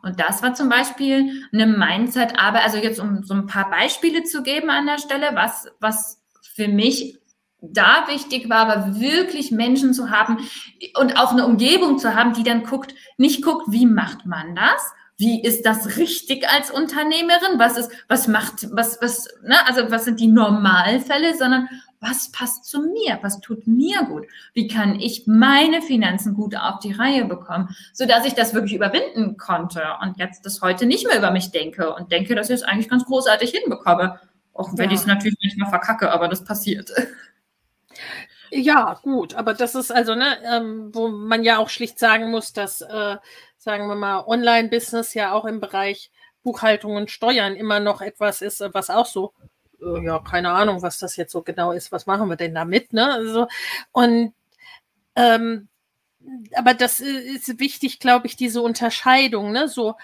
Und 0.02 0.18
das 0.18 0.42
war 0.42 0.54
zum 0.54 0.68
Beispiel 0.68 1.44
eine 1.52 1.66
Mindset-Arbeit, 1.66 2.64
also 2.64 2.78
jetzt 2.78 3.00
um 3.00 3.22
so 3.22 3.34
ein 3.34 3.46
paar 3.46 3.68
Beispiele 3.70 4.22
zu 4.22 4.42
geben 4.42 4.70
an 4.70 4.86
der 4.86 4.98
Stelle, 4.98 5.30
was, 5.34 5.68
was 5.80 6.22
für 6.54 6.68
mich 6.68 7.19
da 7.62 8.06
wichtig 8.08 8.48
war, 8.48 8.68
aber 8.68 9.00
wirklich 9.00 9.50
Menschen 9.50 9.92
zu 9.94 10.10
haben 10.10 10.38
und 10.98 11.18
auch 11.18 11.32
eine 11.32 11.46
Umgebung 11.46 11.98
zu 11.98 12.14
haben, 12.14 12.32
die 12.32 12.42
dann 12.42 12.64
guckt, 12.64 12.94
nicht 13.18 13.42
guckt, 13.42 13.66
wie 13.70 13.86
macht 13.86 14.26
man 14.26 14.54
das, 14.54 14.92
wie 15.20 15.42
ist 15.42 15.66
das 15.66 15.98
richtig 15.98 16.48
als 16.48 16.70
Unternehmerin? 16.70 17.58
Was 17.58 17.76
ist, 17.76 17.92
was 18.08 18.26
macht, 18.26 18.68
was, 18.72 18.98
was, 19.02 19.28
ne, 19.42 19.54
also 19.66 19.90
was 19.90 20.06
sind 20.06 20.18
die 20.18 20.28
Normalfälle, 20.28 21.36
sondern 21.36 21.68
was 22.00 22.32
passt 22.32 22.64
zu 22.64 22.80
mir? 22.80 23.18
Was 23.20 23.38
tut 23.40 23.66
mir 23.66 24.04
gut? 24.04 24.26
Wie 24.54 24.66
kann 24.66 24.98
ich 24.98 25.26
meine 25.26 25.82
Finanzen 25.82 26.32
gut 26.32 26.56
auf 26.56 26.78
die 26.78 26.92
Reihe 26.92 27.26
bekommen, 27.26 27.68
so 27.92 28.06
dass 28.06 28.24
ich 28.24 28.32
das 28.32 28.54
wirklich 28.54 28.74
überwinden 28.74 29.36
konnte 29.36 29.82
und 30.00 30.16
jetzt 30.16 30.46
das 30.46 30.62
heute 30.62 30.86
nicht 30.86 31.06
mehr 31.06 31.18
über 31.18 31.30
mich 31.30 31.50
denke 31.50 31.94
und 31.94 32.10
denke, 32.10 32.34
dass 32.34 32.48
ich 32.48 32.56
es 32.56 32.62
eigentlich 32.62 32.88
ganz 32.88 33.04
großartig 33.04 33.50
hinbekomme. 33.50 34.18
Auch 34.54 34.70
wenn 34.76 34.88
ja. 34.88 34.94
ich 34.94 35.00
es 35.00 35.06
natürlich 35.06 35.36
manchmal 35.42 35.68
verkacke, 35.68 36.10
aber 36.10 36.28
das 36.28 36.44
passiert. 36.44 36.90
Ja, 38.52 38.98
gut, 39.02 39.34
aber 39.34 39.54
das 39.54 39.74
ist 39.74 39.92
also, 39.92 40.14
ne, 40.14 40.38
ähm, 40.44 40.90
wo 40.94 41.08
man 41.08 41.44
ja 41.44 41.58
auch 41.58 41.68
schlicht 41.68 41.98
sagen 41.98 42.30
muss, 42.30 42.52
dass, 42.52 42.80
äh, 42.80 43.16
sagen 43.56 43.86
wir 43.88 43.94
mal, 43.94 44.24
Online-Business 44.26 45.14
ja 45.14 45.32
auch 45.32 45.44
im 45.44 45.60
Bereich 45.60 46.10
Buchhaltung 46.42 46.96
und 46.96 47.10
Steuern 47.10 47.54
immer 47.54 47.78
noch 47.80 48.00
etwas 48.00 48.42
ist, 48.42 48.60
was 48.72 48.90
auch 48.90 49.06
so, 49.06 49.32
äh, 49.80 50.04
ja, 50.04 50.18
keine 50.20 50.50
Ahnung, 50.52 50.82
was 50.82 50.98
das 50.98 51.16
jetzt 51.16 51.32
so 51.32 51.42
genau 51.42 51.70
ist, 51.72 51.92
was 51.92 52.06
machen 52.06 52.28
wir 52.28 52.36
denn 52.36 52.54
damit, 52.54 52.92
ne? 52.92 53.12
Also, 53.12 53.46
und 53.92 54.34
ähm, 55.16 55.68
aber 56.54 56.74
das 56.74 57.00
ist 57.00 57.58
wichtig, 57.60 57.98
glaube 58.00 58.26
ich, 58.26 58.36
diese 58.36 58.62
Unterscheidung, 58.62 59.52
ne? 59.52 59.68
So 59.68 59.94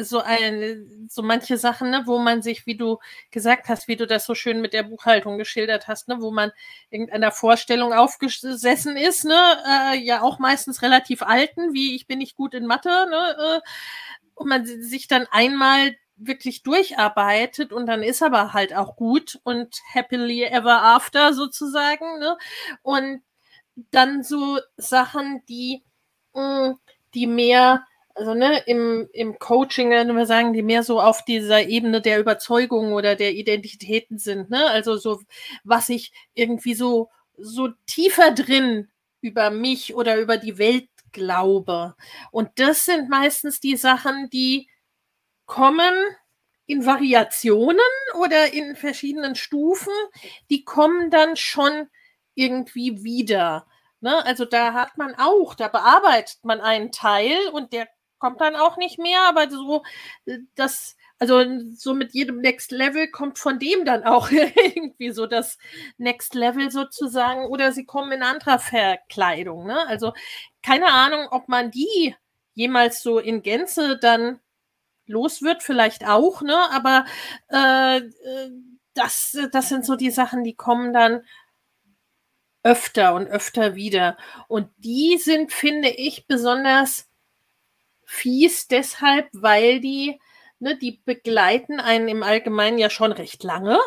so 0.00 0.20
ein, 0.20 1.06
so 1.08 1.22
manche 1.22 1.56
Sachen, 1.56 1.90
ne, 1.90 2.02
wo 2.06 2.18
man 2.18 2.42
sich, 2.42 2.66
wie 2.66 2.76
du 2.76 2.98
gesagt 3.30 3.68
hast, 3.68 3.86
wie 3.88 3.96
du 3.96 4.06
das 4.06 4.24
so 4.24 4.34
schön 4.34 4.60
mit 4.60 4.72
der 4.72 4.82
Buchhaltung 4.82 5.38
geschildert 5.38 5.86
hast, 5.88 6.08
ne, 6.08 6.16
wo 6.20 6.30
man 6.30 6.50
irgendeiner 6.90 7.30
Vorstellung 7.32 7.92
aufgesessen 7.92 8.96
ist, 8.96 9.24
ne, 9.24 9.92
äh, 9.94 9.98
ja 9.98 10.22
auch 10.22 10.38
meistens 10.38 10.82
relativ 10.82 11.22
alten, 11.22 11.72
wie 11.74 11.94
ich 11.94 12.06
bin 12.06 12.18
nicht 12.18 12.36
gut 12.36 12.54
in 12.54 12.66
Mathe, 12.66 12.88
ne, 13.10 13.60
äh, 13.60 13.60
und 14.34 14.48
man 14.48 14.66
sich 14.66 15.06
dann 15.08 15.26
einmal 15.30 15.94
wirklich 16.16 16.62
durcharbeitet 16.62 17.72
und 17.72 17.86
dann 17.86 18.02
ist 18.02 18.22
aber 18.22 18.52
halt 18.52 18.74
auch 18.74 18.96
gut 18.96 19.40
und 19.44 19.76
happily 19.94 20.44
ever 20.44 20.82
after 20.82 21.34
sozusagen, 21.34 22.18
ne, 22.18 22.36
und 22.82 23.22
dann 23.90 24.22
so 24.22 24.58
Sachen, 24.76 25.42
die, 25.48 25.84
mh, 26.34 26.70
mm, 26.70 26.78
die 27.14 27.26
mehr 27.26 27.84
also 28.14 28.34
ne, 28.34 28.62
im, 28.66 29.08
im 29.12 29.38
Coaching 29.38 29.90
wenn 29.90 30.16
wir 30.16 30.26
sagen, 30.26 30.52
die 30.52 30.62
mehr 30.62 30.82
so 30.82 31.00
auf 31.00 31.24
dieser 31.24 31.62
Ebene 31.62 32.00
der 32.00 32.20
Überzeugung 32.20 32.92
oder 32.92 33.16
der 33.16 33.32
Identitäten 33.32 34.18
sind, 34.18 34.50
ne? 34.50 34.68
Also 34.68 34.96
so, 34.96 35.20
was 35.64 35.88
ich 35.88 36.12
irgendwie 36.34 36.74
so, 36.74 37.10
so 37.38 37.68
tiefer 37.86 38.32
drin 38.32 38.90
über 39.20 39.50
mich 39.50 39.94
oder 39.94 40.18
über 40.18 40.36
die 40.36 40.58
Welt 40.58 40.88
glaube. 41.12 41.94
Und 42.30 42.50
das 42.56 42.84
sind 42.84 43.08
meistens 43.08 43.60
die 43.60 43.76
Sachen, 43.76 44.28
die 44.30 44.68
kommen 45.46 45.94
in 46.66 46.86
Variationen 46.86 47.78
oder 48.18 48.52
in 48.52 48.76
verschiedenen 48.76 49.34
Stufen, 49.34 49.92
die 50.50 50.64
kommen 50.64 51.10
dann 51.10 51.36
schon 51.36 51.88
irgendwie 52.34 53.02
wieder. 53.04 53.66
Ne? 54.00 54.24
Also 54.24 54.44
da 54.44 54.72
hat 54.72 54.96
man 54.96 55.14
auch, 55.16 55.54
da 55.54 55.68
bearbeitet 55.68 56.38
man 56.44 56.60
einen 56.60 56.90
Teil 56.92 57.36
und 57.52 57.72
der 57.72 57.88
kommt 58.22 58.40
dann 58.40 58.54
auch 58.54 58.76
nicht 58.76 59.00
mehr, 59.00 59.22
aber 59.28 59.50
so 59.50 59.82
äh, 60.26 60.38
das, 60.54 60.96
also 61.18 61.42
so 61.74 61.92
mit 61.92 62.14
jedem 62.14 62.40
Next 62.40 62.70
Level 62.70 63.08
kommt 63.08 63.36
von 63.36 63.58
dem 63.58 63.84
dann 63.84 64.04
auch 64.04 64.30
irgendwie 64.30 65.10
so 65.10 65.26
das 65.26 65.58
Next 65.98 66.36
Level 66.36 66.70
sozusagen 66.70 67.46
oder 67.46 67.72
sie 67.72 67.84
kommen 67.84 68.12
in 68.12 68.22
anderer 68.22 68.60
Verkleidung. 68.60 69.66
Ne? 69.66 69.88
Also 69.88 70.12
keine 70.62 70.92
Ahnung, 70.92 71.26
ob 71.32 71.48
man 71.48 71.72
die 71.72 72.14
jemals 72.54 73.02
so 73.02 73.18
in 73.18 73.42
Gänze 73.42 73.98
dann 73.98 74.38
los 75.06 75.42
wird, 75.42 75.64
vielleicht 75.64 76.06
auch, 76.06 76.42
ne? 76.42 76.56
Aber 76.70 77.04
äh, 77.48 77.96
äh 77.98 78.50
das, 78.94 79.38
das 79.52 79.70
sind 79.70 79.86
so 79.86 79.96
die 79.96 80.10
Sachen, 80.10 80.44
die 80.44 80.54
kommen 80.54 80.92
dann 80.92 81.22
öfter 82.62 83.14
und 83.14 83.26
öfter 83.26 83.74
wieder. 83.74 84.18
Und 84.48 84.68
die 84.76 85.16
sind, 85.16 85.50
finde 85.50 85.88
ich, 85.88 86.26
besonders 86.26 87.08
fies 88.12 88.68
deshalb, 88.68 89.28
weil 89.32 89.80
die, 89.80 90.20
ne, 90.58 90.76
die 90.76 91.00
begleiten 91.04 91.80
einen 91.80 92.08
im 92.08 92.22
Allgemeinen 92.22 92.78
ja 92.78 92.90
schon 92.90 93.10
recht 93.10 93.42
lange 93.42 93.80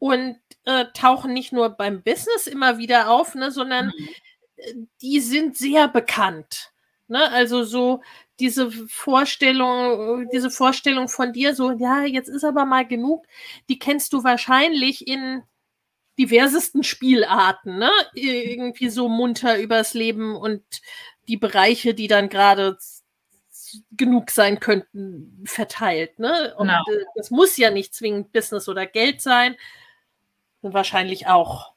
und 0.00 0.38
äh, 0.64 0.86
tauchen 0.92 1.32
nicht 1.32 1.52
nur 1.52 1.70
beim 1.70 2.02
Business 2.02 2.46
immer 2.46 2.78
wieder 2.78 3.10
auf, 3.10 3.34
ne, 3.34 3.50
sondern 3.50 3.86
mhm. 3.86 4.08
Äh, 4.56 4.74
die 5.02 5.20
sind 5.20 5.56
sehr 5.56 5.86
bekannt. 5.86 6.72
Ne? 7.06 7.30
Also 7.30 7.62
so 7.62 8.02
diese 8.40 8.72
Vorstellung, 8.88 10.28
diese 10.32 10.50
Vorstellung 10.50 11.08
von 11.08 11.32
dir, 11.32 11.54
so, 11.54 11.70
ja, 11.70 12.02
jetzt 12.02 12.28
ist 12.28 12.44
aber 12.44 12.64
mal 12.64 12.86
genug, 12.86 13.24
die 13.68 13.78
kennst 13.78 14.12
du 14.12 14.24
wahrscheinlich 14.24 15.06
in 15.06 15.44
diversesten 16.18 16.82
Spielarten, 16.82 17.78
ne? 17.78 17.90
Irgendwie 18.14 18.88
so 18.90 19.08
munter 19.08 19.60
übers 19.60 19.94
Leben 19.94 20.34
und 20.34 20.64
die 21.28 21.36
Bereiche, 21.36 21.94
die 21.94 22.08
dann 22.08 22.28
gerade 22.28 22.76
genug 23.92 24.30
sein 24.30 24.60
könnten, 24.60 25.42
verteilt. 25.44 26.18
Ne? 26.18 26.54
Und 26.56 26.68
genau. 26.68 26.82
Äh, 26.88 27.04
das 27.14 27.30
muss 27.30 27.56
ja 27.56 27.70
nicht 27.70 27.94
zwingend 27.94 28.32
Business 28.32 28.68
oder 28.68 28.86
Geld 28.86 29.20
sein. 29.20 29.56
Wahrscheinlich 30.62 31.26
auch 31.26 31.72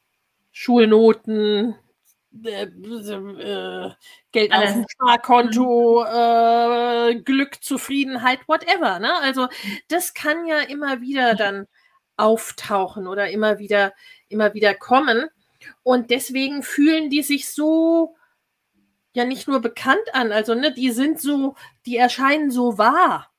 Schulnoten, 0.51 1.75
äh, 2.43 2.63
äh, 2.63 3.91
Geld 4.31 4.51
Alles. 4.51 4.69
auf 4.69 4.75
dem 4.75 4.85
Sparkonto, 4.89 6.05
äh, 6.05 7.15
Glück, 7.15 7.63
Zufriedenheit, 7.63 8.39
whatever. 8.47 8.99
Ne? 8.99 9.13
Also 9.21 9.47
das 9.89 10.13
kann 10.13 10.45
ja 10.45 10.59
immer 10.59 11.01
wieder 11.01 11.35
dann 11.35 11.67
auftauchen 12.17 13.07
oder 13.07 13.29
immer 13.29 13.59
wieder, 13.59 13.93
immer 14.29 14.53
wieder 14.53 14.73
kommen. 14.73 15.27
Und 15.83 16.09
deswegen 16.09 16.63
fühlen 16.63 17.09
die 17.09 17.21
sich 17.21 17.49
so 17.49 18.15
ja 19.13 19.25
nicht 19.25 19.47
nur 19.47 19.59
bekannt 19.59 20.13
an, 20.13 20.31
also 20.31 20.55
ne, 20.55 20.73
die 20.73 20.91
sind 20.91 21.21
so, 21.21 21.55
die 21.85 21.97
erscheinen 21.97 22.51
so 22.51 22.77
wahr. 22.77 23.29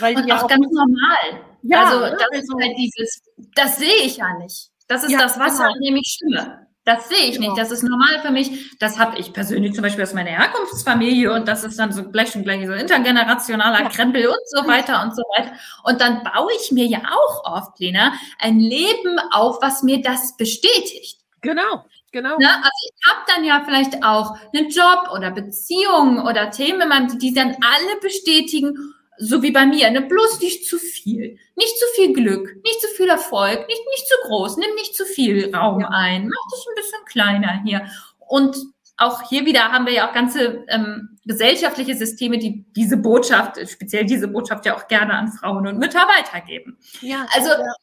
Weil 0.00 0.16
und 0.16 0.30
auch, 0.32 0.44
auch 0.44 0.48
ganz 0.48 0.66
normal. 0.70 1.44
Ja, 1.62 1.84
also 1.84 2.00
das 2.00 2.12
also, 2.12 2.36
ist 2.36 2.54
halt 2.62 2.76
dieses, 2.78 3.22
das 3.54 3.76
sehe 3.78 4.02
ich 4.04 4.18
ja 4.18 4.36
nicht. 4.38 4.70
Das 4.86 5.02
ist 5.04 5.10
ja, 5.10 5.18
das 5.18 5.38
Wasser, 5.38 5.64
genau. 5.64 5.74
in 5.76 5.80
dem 5.82 5.96
ich 5.96 6.18
schwimme. 6.18 6.64
Das 6.84 7.08
sehe 7.08 7.30
ich 7.30 7.36
genau. 7.36 7.48
nicht. 7.48 7.58
Das 7.58 7.70
ist 7.70 7.82
normal 7.82 8.20
für 8.20 8.30
mich. 8.30 8.78
Das 8.78 8.98
habe 8.98 9.18
ich 9.18 9.32
persönlich 9.32 9.72
zum 9.72 9.82
Beispiel 9.82 10.04
aus 10.04 10.12
meiner 10.12 10.30
Herkunftsfamilie 10.30 11.32
und 11.32 11.48
das 11.48 11.64
ist 11.64 11.78
dann 11.78 11.92
so 11.92 12.10
gleich 12.10 12.32
schon 12.32 12.44
gleich 12.44 12.66
so 12.66 12.74
intergenerationaler 12.74 13.84
ja. 13.84 13.88
Krempel 13.88 14.26
und 14.26 14.48
so 14.48 14.66
weiter 14.66 15.02
und 15.02 15.16
so 15.16 15.22
weiter. 15.36 15.52
Und 15.84 16.02
dann 16.02 16.22
baue 16.22 16.52
ich 16.60 16.72
mir 16.72 16.84
ja 16.84 17.00
auch 17.10 17.56
oft, 17.56 17.80
Lena, 17.80 18.12
ein 18.38 18.60
Leben 18.60 19.18
auf, 19.32 19.62
was 19.62 19.82
mir 19.82 20.02
das 20.02 20.36
bestätigt. 20.36 21.20
Genau. 21.40 21.86
Genau. 22.14 22.38
Ne? 22.38 22.48
Also 22.48 22.70
ich 22.86 23.10
habe 23.10 23.20
dann 23.26 23.44
ja 23.44 23.62
vielleicht 23.64 24.04
auch 24.04 24.36
einen 24.54 24.68
Job 24.68 25.10
oder 25.12 25.32
Beziehungen 25.32 26.20
oder 26.20 26.52
Themen, 26.52 27.18
die 27.18 27.34
dann 27.34 27.56
alle 27.60 28.00
bestätigen, 28.00 28.94
so 29.18 29.42
wie 29.42 29.50
bei 29.50 29.66
mir, 29.66 29.90
ne? 29.90 30.00
bloß 30.00 30.38
nicht 30.40 30.64
zu 30.64 30.78
viel. 30.78 31.36
Nicht 31.56 31.76
zu 31.76 31.84
viel 31.96 32.12
Glück, 32.12 32.54
nicht 32.62 32.80
zu 32.80 32.86
viel 32.96 33.08
Erfolg, 33.08 33.66
nicht, 33.66 33.82
nicht 33.90 34.06
zu 34.06 34.28
groß, 34.28 34.58
nimm 34.58 34.72
nicht 34.76 34.94
zu 34.94 35.04
viel 35.04 35.52
Raum 35.52 35.80
ja. 35.80 35.88
ein, 35.88 36.28
mach 36.28 36.56
dich 36.56 36.66
ein 36.68 36.74
bisschen 36.76 37.04
kleiner 37.06 37.60
hier. 37.64 37.84
Und 38.28 38.56
auch 38.96 39.28
hier 39.28 39.44
wieder 39.44 39.72
haben 39.72 39.86
wir 39.86 39.92
ja 39.92 40.08
auch 40.08 40.14
ganze 40.14 40.64
ähm, 40.68 41.18
gesellschaftliche 41.24 41.96
Systeme, 41.96 42.38
die 42.38 42.64
diese 42.76 42.96
Botschaft, 42.96 43.58
speziell 43.68 44.04
diese 44.04 44.28
Botschaft 44.28 44.66
ja 44.66 44.76
auch 44.76 44.86
gerne 44.86 45.14
an 45.14 45.32
Frauen 45.32 45.66
und 45.66 45.78
Mütter 45.78 46.06
weitergeben. 46.06 46.78
Ja, 47.00 47.26
also 47.34 47.48
ja. 47.48 47.74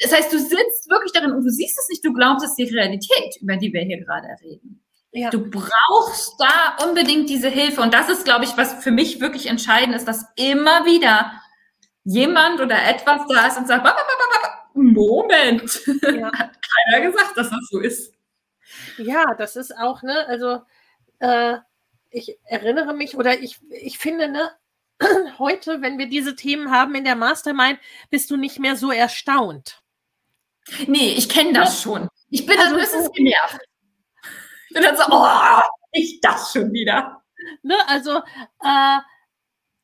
Das 0.00 0.12
heißt, 0.12 0.32
du 0.32 0.38
sitzt 0.38 0.88
wirklich 0.88 1.12
darin 1.12 1.32
und 1.32 1.44
du 1.44 1.50
siehst 1.50 1.78
es 1.78 1.88
nicht, 1.88 2.04
du 2.04 2.12
glaubst, 2.12 2.44
es 2.44 2.50
ist 2.50 2.56
die 2.56 2.76
Realität, 2.76 3.36
über 3.40 3.56
die 3.56 3.72
wir 3.72 3.82
hier 3.82 3.98
gerade 4.04 4.28
reden. 4.42 4.82
Ja. 5.12 5.30
Du 5.30 5.50
brauchst 5.50 6.34
da 6.38 6.76
unbedingt 6.84 7.28
diese 7.28 7.48
Hilfe. 7.48 7.80
Und 7.80 7.94
das 7.94 8.08
ist, 8.08 8.24
glaube 8.24 8.44
ich, 8.44 8.56
was 8.56 8.84
für 8.84 8.90
mich 8.90 9.20
wirklich 9.20 9.46
entscheidend 9.46 9.96
ist, 9.96 10.06
dass 10.06 10.26
immer 10.36 10.84
wieder 10.84 11.32
jemand 12.04 12.60
oder 12.60 12.76
etwas 12.86 13.22
da 13.28 13.46
ist 13.46 13.58
und 13.58 13.66
sagt, 13.66 13.86
Moment, 14.74 15.80
ja. 16.02 16.32
hat 16.38 16.50
keiner 16.62 17.06
gesagt, 17.06 17.36
dass 17.36 17.50
das 17.50 17.68
so 17.70 17.80
ist. 17.80 18.14
Ja, 18.98 19.34
das 19.34 19.56
ist 19.56 19.76
auch, 19.76 20.02
ne, 20.02 20.26
also 20.28 20.60
äh, 21.18 21.56
ich 22.10 22.38
erinnere 22.44 22.94
mich 22.94 23.16
oder 23.16 23.40
ich, 23.40 23.58
ich 23.70 23.98
finde, 23.98 24.28
ne, 24.28 24.50
heute, 25.38 25.80
wenn 25.82 25.98
wir 25.98 26.08
diese 26.08 26.36
Themen 26.36 26.70
haben 26.70 26.94
in 26.94 27.04
der 27.04 27.16
Mastermind, 27.16 27.78
bist 28.10 28.30
du 28.30 28.36
nicht 28.36 28.58
mehr 28.58 28.76
so 28.76 28.92
erstaunt. 28.92 29.82
Nee, 30.86 31.14
ich 31.16 31.28
kenne 31.28 31.52
das 31.52 31.76
ja. 31.76 31.82
schon. 31.82 32.08
Ich 32.30 32.46
bin 32.46 32.58
also, 32.58 32.74
ein 32.74 32.80
bisschen 32.80 33.12
genervt. 33.12 33.58
Ich 34.68 34.74
bin 34.74 34.82
dann 34.82 34.96
so, 34.96 35.04
oh, 35.10 35.60
ich 35.92 36.20
das 36.20 36.52
schon 36.52 36.72
wieder. 36.72 37.22
Ne, 37.62 37.76
also, 37.86 38.18
äh, 38.62 38.98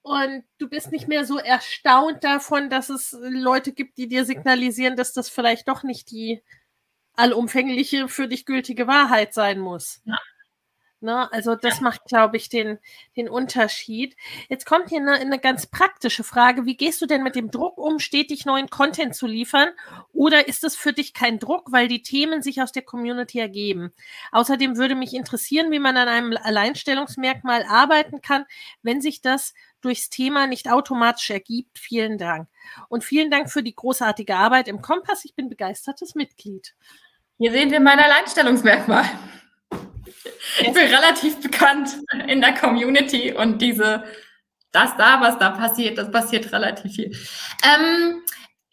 und 0.03 0.45
du 0.59 0.69
bist 0.69 0.93
nicht 0.93 1.09
mehr 1.09 1.25
so 1.25 1.39
erstaunt 1.39 2.25
davon, 2.25 2.69
dass 2.69 2.91
es 2.91 3.17
Leute 3.19 3.73
gibt, 3.73 3.97
die 3.97 4.09
dir 4.09 4.27
signalisieren, 4.27 4.97
dass 4.97 5.15
das 5.15 5.31
vielleicht 5.31 5.67
doch 5.69 5.83
nicht 5.83 6.11
die 6.11 6.43
allumfängliche, 7.17 8.09
für 8.09 8.29
dich 8.29 8.45
gültige 8.45 8.87
Wahrheit 8.87 9.33
sein 9.33 9.61
muss. 9.61 10.03
Ja. 10.05 10.19
Ne? 11.05 11.31
Also 11.33 11.55
das 11.55 11.83
macht, 11.83 12.07
glaube 12.07 12.39
ich, 12.39 12.49
den, 12.49 12.79
den 13.15 13.29
Unterschied. 13.29 14.17
Jetzt 14.49 14.65
kommt 14.65 14.89
hier 14.89 15.01
eine, 15.01 15.13
eine 15.13 15.39
ganz 15.39 15.67
praktische 15.67 16.25
Frage. 16.25 16.65
Wie 16.65 16.79
gehst 16.79 17.03
du 17.03 17.07
denn 17.07 17.23
mit 17.23 17.37
dem 17.37 17.51
Druck 17.51 17.77
um, 17.77 17.99
stetig 17.99 18.47
neuen 18.47 18.71
Content 18.71 19.15
zu 19.15 19.27
liefern? 19.27 19.69
Oder 20.15 20.49
ist 20.49 20.65
es 20.65 20.77
für 20.77 20.95
dich 20.95 21.13
kein 21.13 21.39
Druck, 21.39 21.71
weil 21.71 21.89
die 21.89 22.01
Themen 22.01 22.41
sich 22.41 22.63
aus 22.63 22.73
der 22.73 22.83
Community 22.83 23.39
ergeben? 23.39 23.93
Außerdem 24.33 24.79
würde 24.79 24.95
mich 24.95 25.13
interessieren, 25.13 25.71
wie 25.71 25.79
man 25.79 25.99
an 25.99 26.09
einem 26.09 26.39
Alleinstellungsmerkmal 26.43 27.67
arbeiten 27.69 28.23
kann, 28.23 28.47
wenn 28.83 29.03
sich 29.03 29.21
das 29.21 29.53
durchs 29.83 30.09
Thema 30.09 30.47
nicht 30.47 30.71
automatisch 30.71 31.29
ergibt. 31.29 31.79
Vielen 31.79 32.17
Dank. 32.17 32.49
Und 32.89 33.05
vielen 33.05 33.31
Dank 33.31 33.51
für 33.51 33.63
die 33.63 33.75
großartige 33.75 34.35
Arbeit 34.35 34.69
im 34.69 34.81
Kompass. 34.81 35.27
Ich 35.27 35.35
bin 35.35 35.51
begeistertes 35.51 36.15
Mitglied. 36.15 36.75
Hier 37.37 37.53
sehen 37.53 37.71
wir 37.71 37.81
mein 37.81 37.99
Alleinstellungsmerkmal. 37.99 39.05
Ich 40.61 40.73
bin 40.73 40.87
relativ 40.87 41.41
bekannt 41.41 41.91
in 42.29 42.41
der 42.41 42.55
Community 42.55 43.33
und 43.33 43.61
diese, 43.61 44.05
das 44.73 44.97
da, 44.97 45.21
was 45.21 45.39
da 45.39 45.51
passiert, 45.51 45.99
das 45.99 46.11
passiert 46.11 46.53
relativ 46.53 46.95
viel. 46.95 47.17
Ähm, 47.65 48.23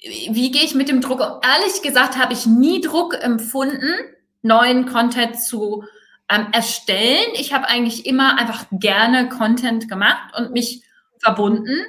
wie 0.01 0.51
gehe 0.51 0.63
ich 0.63 0.73
mit 0.73 0.89
dem 0.89 1.01
Druck 1.01 1.19
um? 1.19 1.39
Ehrlich 1.43 1.81
gesagt 1.83 2.17
habe 2.17 2.33
ich 2.33 2.45
nie 2.45 2.81
Druck 2.81 3.15
empfunden, 3.21 3.93
neuen 4.41 4.85
Content 4.85 5.41
zu 5.41 5.83
ähm, 6.29 6.47
erstellen. 6.51 7.27
Ich 7.33 7.53
habe 7.53 7.67
eigentlich 7.67 8.05
immer 8.05 8.37
einfach 8.37 8.65
gerne 8.71 9.29
Content 9.29 9.89
gemacht 9.89 10.35
und 10.35 10.51
mich 10.51 10.83
verbunden. 11.19 11.83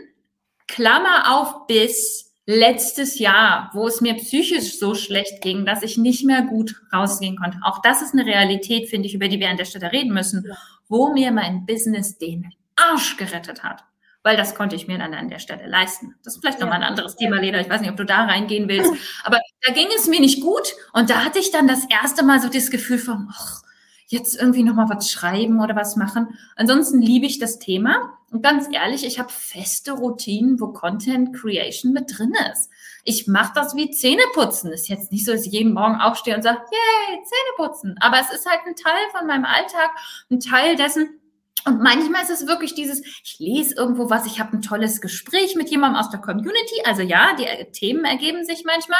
Klammer 0.68 1.32
auf 1.34 1.66
bis 1.66 2.31
letztes 2.46 3.18
Jahr, 3.18 3.70
wo 3.72 3.86
es 3.86 4.00
mir 4.00 4.14
psychisch 4.14 4.78
so 4.78 4.94
schlecht 4.94 5.42
ging, 5.42 5.64
dass 5.64 5.82
ich 5.82 5.96
nicht 5.96 6.24
mehr 6.24 6.42
gut 6.42 6.74
rausgehen 6.92 7.36
konnte. 7.36 7.58
Auch 7.62 7.80
das 7.82 8.02
ist 8.02 8.14
eine 8.14 8.26
Realität, 8.26 8.88
finde 8.88 9.06
ich, 9.06 9.14
über 9.14 9.28
die 9.28 9.38
wir 9.38 9.48
an 9.48 9.56
der 9.56 9.64
Stelle 9.64 9.92
reden 9.92 10.12
müssen, 10.12 10.52
wo 10.88 11.12
mir 11.12 11.30
mein 11.30 11.66
Business 11.66 12.18
den 12.18 12.52
Arsch 12.76 13.16
gerettet 13.16 13.62
hat. 13.62 13.84
Weil 14.24 14.36
das 14.36 14.54
konnte 14.54 14.76
ich 14.76 14.86
mir 14.86 14.98
dann 14.98 15.14
an 15.14 15.28
der 15.28 15.40
Stelle 15.40 15.66
leisten. 15.66 16.14
Das 16.22 16.34
ist 16.34 16.40
vielleicht 16.40 16.60
nochmal 16.60 16.76
ein 16.76 16.88
anderes 16.88 17.16
Thema, 17.16 17.40
Lena. 17.40 17.60
Ich 17.60 17.68
weiß 17.68 17.80
nicht, 17.80 17.90
ob 17.90 17.96
du 17.96 18.04
da 18.04 18.24
reingehen 18.24 18.68
willst. 18.68 18.92
Aber 19.24 19.40
da 19.66 19.72
ging 19.72 19.88
es 19.96 20.06
mir 20.06 20.20
nicht 20.20 20.40
gut. 20.40 20.74
Und 20.92 21.10
da 21.10 21.24
hatte 21.24 21.40
ich 21.40 21.50
dann 21.50 21.66
das 21.66 21.84
erste 21.90 22.24
Mal 22.24 22.40
so 22.40 22.48
das 22.48 22.70
Gefühl 22.70 22.98
von, 22.98 23.28
ach, 23.32 23.62
jetzt 24.06 24.40
irgendwie 24.40 24.62
nochmal 24.62 24.88
was 24.88 25.10
schreiben 25.10 25.60
oder 25.60 25.74
was 25.74 25.96
machen. 25.96 26.38
Ansonsten 26.54 27.02
liebe 27.02 27.26
ich 27.26 27.40
das 27.40 27.58
Thema. 27.58 28.16
Und 28.32 28.42
ganz 28.42 28.66
ehrlich, 28.72 29.04
ich 29.04 29.18
habe 29.18 29.30
feste 29.30 29.92
Routinen, 29.92 30.58
wo 30.58 30.68
Content 30.68 31.36
Creation 31.36 31.92
mit 31.92 32.18
drin 32.18 32.32
ist. 32.50 32.70
Ich 33.04 33.26
mache 33.26 33.52
das 33.54 33.76
wie 33.76 33.90
Zähneputzen. 33.90 34.72
Ist 34.72 34.88
jetzt 34.88 35.12
nicht 35.12 35.26
so, 35.26 35.32
dass 35.32 35.46
ich 35.46 35.52
jeden 35.52 35.74
Morgen 35.74 36.00
aufstehe 36.00 36.34
und 36.34 36.42
sage, 36.42 36.58
yay, 36.58 37.20
Zähneputzen. 37.24 37.96
Aber 38.00 38.18
es 38.20 38.32
ist 38.32 38.48
halt 38.48 38.60
ein 38.66 38.74
Teil 38.74 39.02
von 39.16 39.26
meinem 39.26 39.44
Alltag, 39.44 39.90
ein 40.30 40.40
Teil 40.40 40.76
dessen, 40.76 41.20
und 41.64 41.80
manchmal 41.80 42.22
ist 42.22 42.30
es 42.30 42.46
wirklich 42.48 42.74
dieses, 42.74 43.02
ich 43.22 43.36
lese 43.38 43.76
irgendwo 43.76 44.10
was, 44.10 44.26
ich 44.26 44.40
habe 44.40 44.56
ein 44.56 44.62
tolles 44.62 45.00
Gespräch 45.00 45.54
mit 45.54 45.70
jemandem 45.70 46.00
aus 46.00 46.10
der 46.10 46.20
Community. 46.20 46.82
Also 46.84 47.02
ja, 47.02 47.36
die 47.36 47.70
Themen 47.70 48.04
ergeben 48.04 48.44
sich 48.44 48.64
manchmal. 48.64 48.98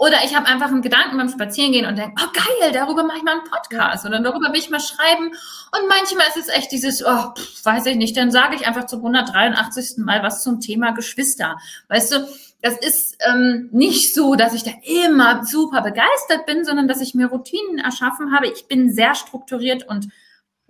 Oder 0.00 0.24
ich 0.24 0.34
habe 0.34 0.46
einfach 0.46 0.68
einen 0.68 0.80
Gedanken 0.80 1.18
beim 1.18 1.28
Spazierengehen 1.28 1.84
und 1.84 1.98
denke, 1.98 2.14
oh 2.18 2.32
geil, 2.32 2.72
darüber 2.72 3.04
mache 3.04 3.18
ich 3.18 3.22
mal 3.22 3.32
einen 3.32 3.44
Podcast 3.44 4.06
oder 4.06 4.18
darüber 4.18 4.50
will 4.50 4.58
ich 4.58 4.70
mal 4.70 4.80
schreiben. 4.80 5.26
Und 5.26 5.88
manchmal 5.90 6.26
ist 6.28 6.38
es 6.38 6.48
echt 6.48 6.72
dieses, 6.72 7.04
oh, 7.04 7.34
pff, 7.36 7.66
weiß 7.66 7.84
ich 7.84 7.96
nicht, 7.96 8.16
dann 8.16 8.30
sage 8.30 8.56
ich 8.56 8.66
einfach 8.66 8.86
zum 8.86 9.00
183. 9.00 9.98
Mal 9.98 10.22
was 10.22 10.42
zum 10.42 10.58
Thema 10.58 10.92
Geschwister. 10.92 11.58
Weißt 11.88 12.12
du, 12.12 12.26
das 12.62 12.78
ist 12.78 13.18
ähm, 13.28 13.68
nicht 13.72 14.14
so, 14.14 14.36
dass 14.36 14.54
ich 14.54 14.62
da 14.62 14.70
immer 14.84 15.44
super 15.44 15.82
begeistert 15.82 16.46
bin, 16.46 16.64
sondern 16.64 16.88
dass 16.88 17.02
ich 17.02 17.14
mir 17.14 17.26
Routinen 17.26 17.76
erschaffen 17.76 18.32
habe. 18.34 18.48
Ich 18.48 18.68
bin 18.68 18.90
sehr 18.90 19.14
strukturiert 19.14 19.86
und 19.86 20.08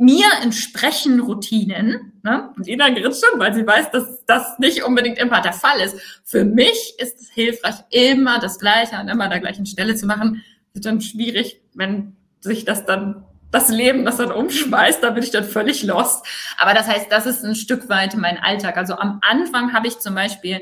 mir 0.00 0.26
entsprechen 0.42 1.20
Routinen. 1.20 2.12
Ne? 2.22 2.50
Und 2.56 2.66
Ina 2.66 2.88
grinst 2.90 3.24
schon, 3.24 3.38
weil 3.38 3.54
sie 3.54 3.66
weiß, 3.66 3.90
dass 3.90 4.24
das 4.26 4.58
nicht 4.58 4.82
unbedingt 4.84 5.18
immer 5.18 5.40
der 5.40 5.52
Fall 5.52 5.80
ist. 5.80 5.96
Für 6.24 6.44
mich 6.44 6.94
ist 6.98 7.20
es 7.20 7.30
hilfreich, 7.30 7.76
immer 7.90 8.40
das 8.40 8.58
Gleiche 8.58 8.96
an 8.96 9.08
immer 9.08 9.28
der 9.28 9.40
gleichen 9.40 9.66
Stelle 9.66 9.94
zu 9.94 10.06
machen. 10.06 10.42
Wird 10.72 10.86
dann 10.86 11.00
schwierig, 11.00 11.60
wenn 11.74 12.16
sich 12.40 12.64
das 12.64 12.86
dann 12.86 13.24
das 13.50 13.68
Leben, 13.68 14.04
das 14.04 14.16
dann 14.16 14.30
umschmeißt, 14.30 15.02
da 15.02 15.10
bin 15.10 15.22
ich 15.22 15.32
dann 15.32 15.44
völlig 15.44 15.82
lost. 15.82 16.24
Aber 16.56 16.72
das 16.72 16.86
heißt, 16.86 17.10
das 17.10 17.26
ist 17.26 17.44
ein 17.44 17.56
Stück 17.56 17.88
weit 17.88 18.16
mein 18.16 18.38
Alltag. 18.38 18.76
Also 18.76 18.94
am 18.94 19.20
Anfang 19.22 19.72
habe 19.72 19.88
ich 19.88 19.98
zum 19.98 20.14
Beispiel 20.14 20.60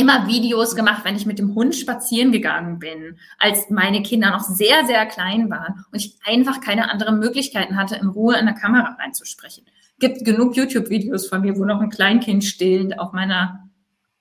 immer 0.00 0.26
Videos 0.26 0.74
gemacht, 0.74 1.04
wenn 1.04 1.16
ich 1.16 1.26
mit 1.26 1.38
dem 1.38 1.54
Hund 1.54 1.74
spazieren 1.74 2.32
gegangen 2.32 2.78
bin, 2.78 3.18
als 3.38 3.70
meine 3.70 4.02
Kinder 4.02 4.30
noch 4.30 4.40
sehr, 4.40 4.86
sehr 4.86 5.06
klein 5.06 5.50
waren 5.50 5.84
und 5.92 5.98
ich 5.98 6.16
einfach 6.24 6.60
keine 6.60 6.90
anderen 6.90 7.18
Möglichkeiten 7.18 7.76
hatte, 7.76 7.96
in 7.96 8.08
Ruhe 8.08 8.38
in 8.38 8.46
der 8.46 8.54
Kamera 8.54 8.96
reinzusprechen. 8.98 9.64
Gibt 9.98 10.24
genug 10.24 10.56
YouTube-Videos 10.56 11.28
von 11.28 11.42
mir, 11.42 11.58
wo 11.58 11.64
noch 11.64 11.80
ein 11.80 11.90
Kleinkind 11.90 12.44
stillend 12.44 12.98
auf 12.98 13.12
meiner 13.12 13.69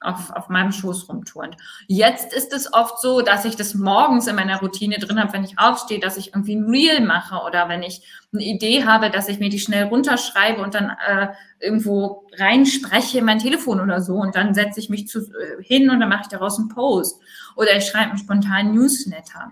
auf, 0.01 0.31
auf 0.31 0.49
meinem 0.49 0.71
Schoß 0.71 1.09
rumturnt. 1.09 1.57
Jetzt 1.87 2.33
ist 2.33 2.53
es 2.53 2.73
oft 2.73 3.01
so, 3.01 3.21
dass 3.21 3.45
ich 3.45 3.55
das 3.55 3.73
morgens 3.73 4.27
in 4.27 4.35
meiner 4.35 4.59
Routine 4.59 4.97
drin 4.97 5.19
habe, 5.19 5.33
wenn 5.33 5.43
ich 5.43 5.59
aufstehe, 5.59 5.99
dass 5.99 6.17
ich 6.17 6.33
irgendwie 6.33 6.55
ein 6.55 6.69
Reel 6.69 7.01
mache 7.01 7.43
oder 7.45 7.67
wenn 7.67 7.83
ich 7.83 8.01
eine 8.31 8.43
Idee 8.43 8.85
habe, 8.85 9.09
dass 9.09 9.27
ich 9.27 9.39
mir 9.39 9.49
die 9.49 9.59
schnell 9.59 9.85
runterschreibe 9.85 10.61
und 10.61 10.73
dann 10.73 10.95
äh, 11.05 11.29
irgendwo 11.59 12.27
reinspreche 12.37 13.19
in 13.19 13.25
mein 13.25 13.39
Telefon 13.39 13.81
oder 13.81 14.01
so 14.01 14.15
und 14.15 14.35
dann 14.35 14.53
setze 14.53 14.79
ich 14.79 14.89
mich 14.89 15.07
zu, 15.07 15.19
äh, 15.19 15.61
hin 15.63 15.89
und 15.89 15.99
dann 15.99 16.09
mache 16.09 16.21
ich 16.23 16.27
daraus 16.27 16.57
einen 16.59 16.69
Post 16.69 17.21
oder 17.55 17.75
ich 17.75 17.85
schreibe 17.85 18.11
einen 18.11 18.19
spontanen 18.19 18.73
Newsletter. 18.73 19.51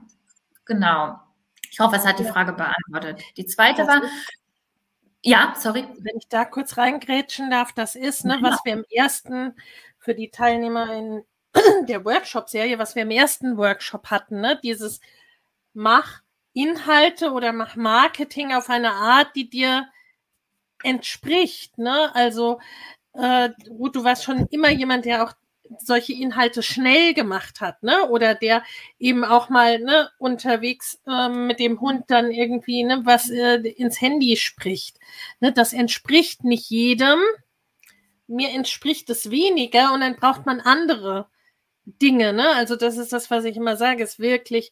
Genau. 0.66 1.20
Ich 1.70 1.80
hoffe, 1.80 1.98
es 1.98 2.06
hat 2.06 2.20
die 2.20 2.24
Frage 2.24 2.54
beantwortet. 2.54 3.22
Die 3.36 3.46
zweite 3.46 3.86
war, 3.86 4.02
ja, 5.24 5.54
sorry. 5.58 5.86
Wenn 6.00 6.18
ich 6.18 6.28
da 6.30 6.46
kurz 6.46 6.78
reingrätschen 6.78 7.50
darf, 7.50 7.74
das 7.74 7.96
ist, 7.96 8.24
ne, 8.24 8.38
was 8.42 8.60
wir 8.64 8.74
im 8.74 8.86
ersten 8.90 9.54
für 10.08 10.16
die 10.16 10.32
Teilnehmer 10.32 10.94
in 10.94 11.24
der 11.90 12.06
Workshop-Serie, 12.06 12.80
was 12.80 12.96
wir 12.96 13.04
im 13.04 13.12
ersten 13.12 13.58
Workshop 13.58 14.08
hatten, 14.08 14.40
ne? 14.40 14.58
dieses 14.64 15.02
Mach 15.74 16.22
Inhalte 16.54 17.32
oder 17.34 17.52
mach 17.52 17.76
Marketing 17.76 18.54
auf 18.54 18.70
eine 18.70 18.94
Art, 18.94 19.36
die 19.36 19.50
dir 19.50 19.86
entspricht. 20.82 21.78
Ne? 21.78 22.10
Also, 22.16 22.62
äh, 23.12 23.50
Ruth, 23.70 23.98
du 23.98 24.06
warst 24.06 24.24
schon 24.24 24.48
immer 24.50 24.70
jemand, 24.70 25.04
der 25.04 25.26
auch 25.26 25.34
solche 25.80 26.14
Inhalte 26.14 26.64
schnell 26.64 27.14
gemacht 27.14 27.60
hat, 27.60 27.84
ne? 27.84 28.08
Oder 28.08 28.36
der 28.36 28.64
eben 29.00 29.26
auch 29.26 29.50
mal 29.50 29.80
ne, 29.80 30.10
unterwegs 30.18 31.02
äh, 31.06 31.28
mit 31.28 31.60
dem 31.60 31.82
Hund 31.82 32.06
dann 32.08 32.32
irgendwie 32.32 32.86
ne, 32.86 33.02
was 33.04 33.30
äh, 33.30 33.58
ins 33.58 34.00
Handy 34.00 34.38
spricht. 34.38 34.98
Ne? 35.42 35.52
Das 35.52 35.74
entspricht 35.74 36.46
nicht 36.46 36.70
jedem. 36.70 37.20
Mir 38.28 38.50
entspricht 38.52 39.10
es 39.10 39.32
weniger 39.32 39.94
und 39.94 40.02
dann 40.02 40.16
braucht 40.18 40.46
man 40.46 40.60
andere 40.60 41.30
Dinge. 41.86 42.34
Ne? 42.34 42.50
Also 42.56 42.76
das 42.76 42.98
ist 42.98 43.14
das, 43.14 43.32
was 43.32 43.46
ich 43.46 43.56
immer 43.58 43.78
sage, 43.78 44.04
ist 44.04 44.20
wirklich 44.20 44.72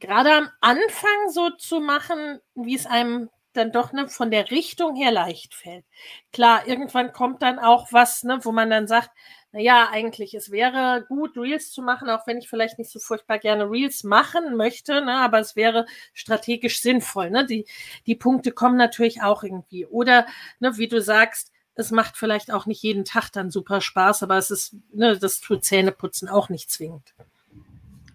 gerade 0.00 0.32
am 0.32 0.50
Anfang 0.60 1.30
so 1.30 1.50
zu 1.50 1.80
machen, 1.80 2.40
wie 2.54 2.74
es 2.74 2.86
einem 2.86 3.30
dann 3.54 3.72
doch 3.72 3.92
ne, 3.92 4.08
von 4.08 4.30
der 4.30 4.50
Richtung 4.50 4.96
her 4.96 5.12
leicht 5.12 5.54
fällt. 5.54 5.84
Klar, 6.32 6.66
irgendwann 6.66 7.12
kommt 7.12 7.42
dann 7.42 7.58
auch 7.58 7.92
was, 7.92 8.24
ne, 8.24 8.40
wo 8.42 8.52
man 8.52 8.68
dann 8.68 8.86
sagt, 8.86 9.10
naja, 9.52 9.88
eigentlich, 9.90 10.34
es 10.34 10.50
wäre 10.50 11.04
gut, 11.08 11.36
Reels 11.38 11.70
zu 11.70 11.80
machen, 11.80 12.10
auch 12.10 12.26
wenn 12.26 12.38
ich 12.38 12.48
vielleicht 12.48 12.78
nicht 12.78 12.90
so 12.90 12.98
furchtbar 12.98 13.38
gerne 13.38 13.70
Reels 13.70 14.02
machen 14.02 14.56
möchte, 14.56 15.04
ne, 15.04 15.14
aber 15.18 15.38
es 15.38 15.54
wäre 15.54 15.86
strategisch 16.12 16.80
sinnvoll. 16.80 17.30
Ne? 17.30 17.46
Die, 17.46 17.64
die 18.06 18.16
Punkte 18.16 18.50
kommen 18.50 18.76
natürlich 18.76 19.22
auch 19.22 19.44
irgendwie. 19.44 19.86
Oder, 19.86 20.26
ne, 20.58 20.76
wie 20.76 20.88
du 20.88 21.00
sagst, 21.00 21.52
es 21.74 21.90
macht 21.90 22.16
vielleicht 22.16 22.52
auch 22.52 22.66
nicht 22.66 22.82
jeden 22.82 23.04
Tag 23.04 23.30
dann 23.30 23.50
super 23.50 23.80
Spaß, 23.80 24.22
aber 24.22 24.38
es 24.38 24.50
ist, 24.50 24.76
ne, 24.92 25.18
das 25.18 25.40
tut 25.40 25.64
Zähneputzen 25.64 26.28
auch 26.28 26.48
nicht 26.48 26.70
zwingend. 26.70 27.14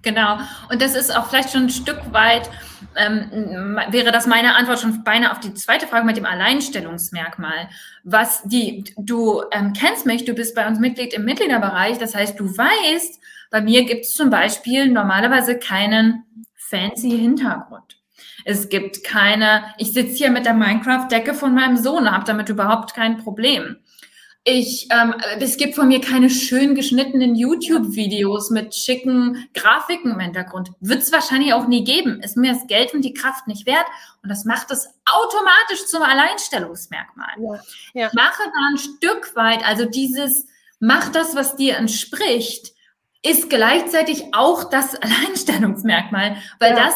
Genau. 0.02 0.38
Und 0.72 0.82
das 0.82 0.96
ist 0.96 1.14
auch 1.14 1.28
vielleicht 1.28 1.52
schon 1.52 1.64
ein 1.64 1.70
Stück 1.70 2.00
weit, 2.14 2.50
ähm, 2.96 3.78
wäre 3.90 4.14
das 4.14 4.28
meine 4.28 4.56
Antwort 4.56 4.80
schon 4.80 5.04
beinahe 5.04 5.32
auf 5.32 5.42
die 5.42 5.54
zweite 5.54 5.88
Frage 5.88 6.06
mit 6.06 6.16
dem 6.16 6.26
Alleinstellungsmerkmal. 6.26 7.70
Was 8.06 8.42
die, 8.44 8.86
du 8.98 9.44
ähm, 9.52 9.74
kennst 9.74 10.06
mich, 10.06 10.24
du 10.24 10.34
bist 10.34 10.56
bei 10.56 10.66
uns 10.68 10.80
Mitglied 10.80 11.14
im 11.14 11.26
Mitgliederbereich, 11.26 11.98
das 11.98 12.16
heißt, 12.16 12.40
du 12.40 12.46
weißt, 12.46 13.20
bei 13.52 13.62
mir 13.62 13.84
gibt 13.84 14.06
es 14.06 14.14
zum 14.14 14.30
Beispiel 14.30 14.90
normalerweise 14.90 15.60
keinen 15.60 16.24
fancy 16.56 17.12
Hintergrund. 17.12 17.99
Es 18.50 18.68
gibt 18.68 19.04
keine, 19.04 19.76
ich 19.78 19.94
sitze 19.94 20.16
hier 20.16 20.32
mit 20.32 20.44
der 20.44 20.56
Minecraft-Decke 20.56 21.36
von 21.36 21.54
meinem 21.54 21.78
Sohn, 21.78 22.10
habe 22.10 22.26
damit 22.26 22.50
überhaupt 22.50 22.96
kein 22.96 23.18
Problem. 23.20 23.78
Ich, 24.44 24.88
ähm, 24.90 25.14
es 25.40 25.58
gibt 25.58 25.76
von 25.76 25.88
mir 25.88 26.02
keine 26.02 26.32
schön 26.32 26.74
geschnittenen 26.74 27.36
YouTube-Videos 27.36 28.50
mit 28.50 28.74
schicken 28.74 29.48
Grafiken 29.54 30.14
im 30.14 30.20
Hintergrund. 30.20 30.72
Wird 30.80 31.04
es 31.04 31.12
wahrscheinlich 31.12 31.54
auch 31.54 31.68
nie 31.68 31.84
geben. 31.84 32.24
Ist 32.24 32.38
mir 32.38 32.54
das 32.54 32.66
Geld 32.66 32.92
und 32.96 33.04
die 33.04 33.14
Kraft 33.14 33.48
nicht 33.48 33.68
wert. 33.68 33.86
Und 34.24 34.30
das 34.30 34.46
macht 34.46 34.72
es 34.72 34.90
automatisch 35.06 35.86
zum 35.86 36.02
Alleinstellungsmerkmal. 36.02 37.36
Ja, 37.38 37.62
ja. 37.94 38.10
Mache 38.14 38.42
da 38.46 38.70
ein 38.72 38.80
Stück 38.80 39.36
weit, 39.36 39.64
also 39.64 39.86
dieses, 39.86 40.48
mach 40.80 41.10
das, 41.10 41.36
was 41.36 41.56
dir 41.56 41.78
entspricht, 41.78 42.74
ist 43.22 43.48
gleichzeitig 43.52 44.34
auch 44.34 44.72
das 44.72 44.96
Alleinstellungsmerkmal, 45.00 46.38
weil 46.60 46.72
ja. 46.72 46.88
das 46.88 46.96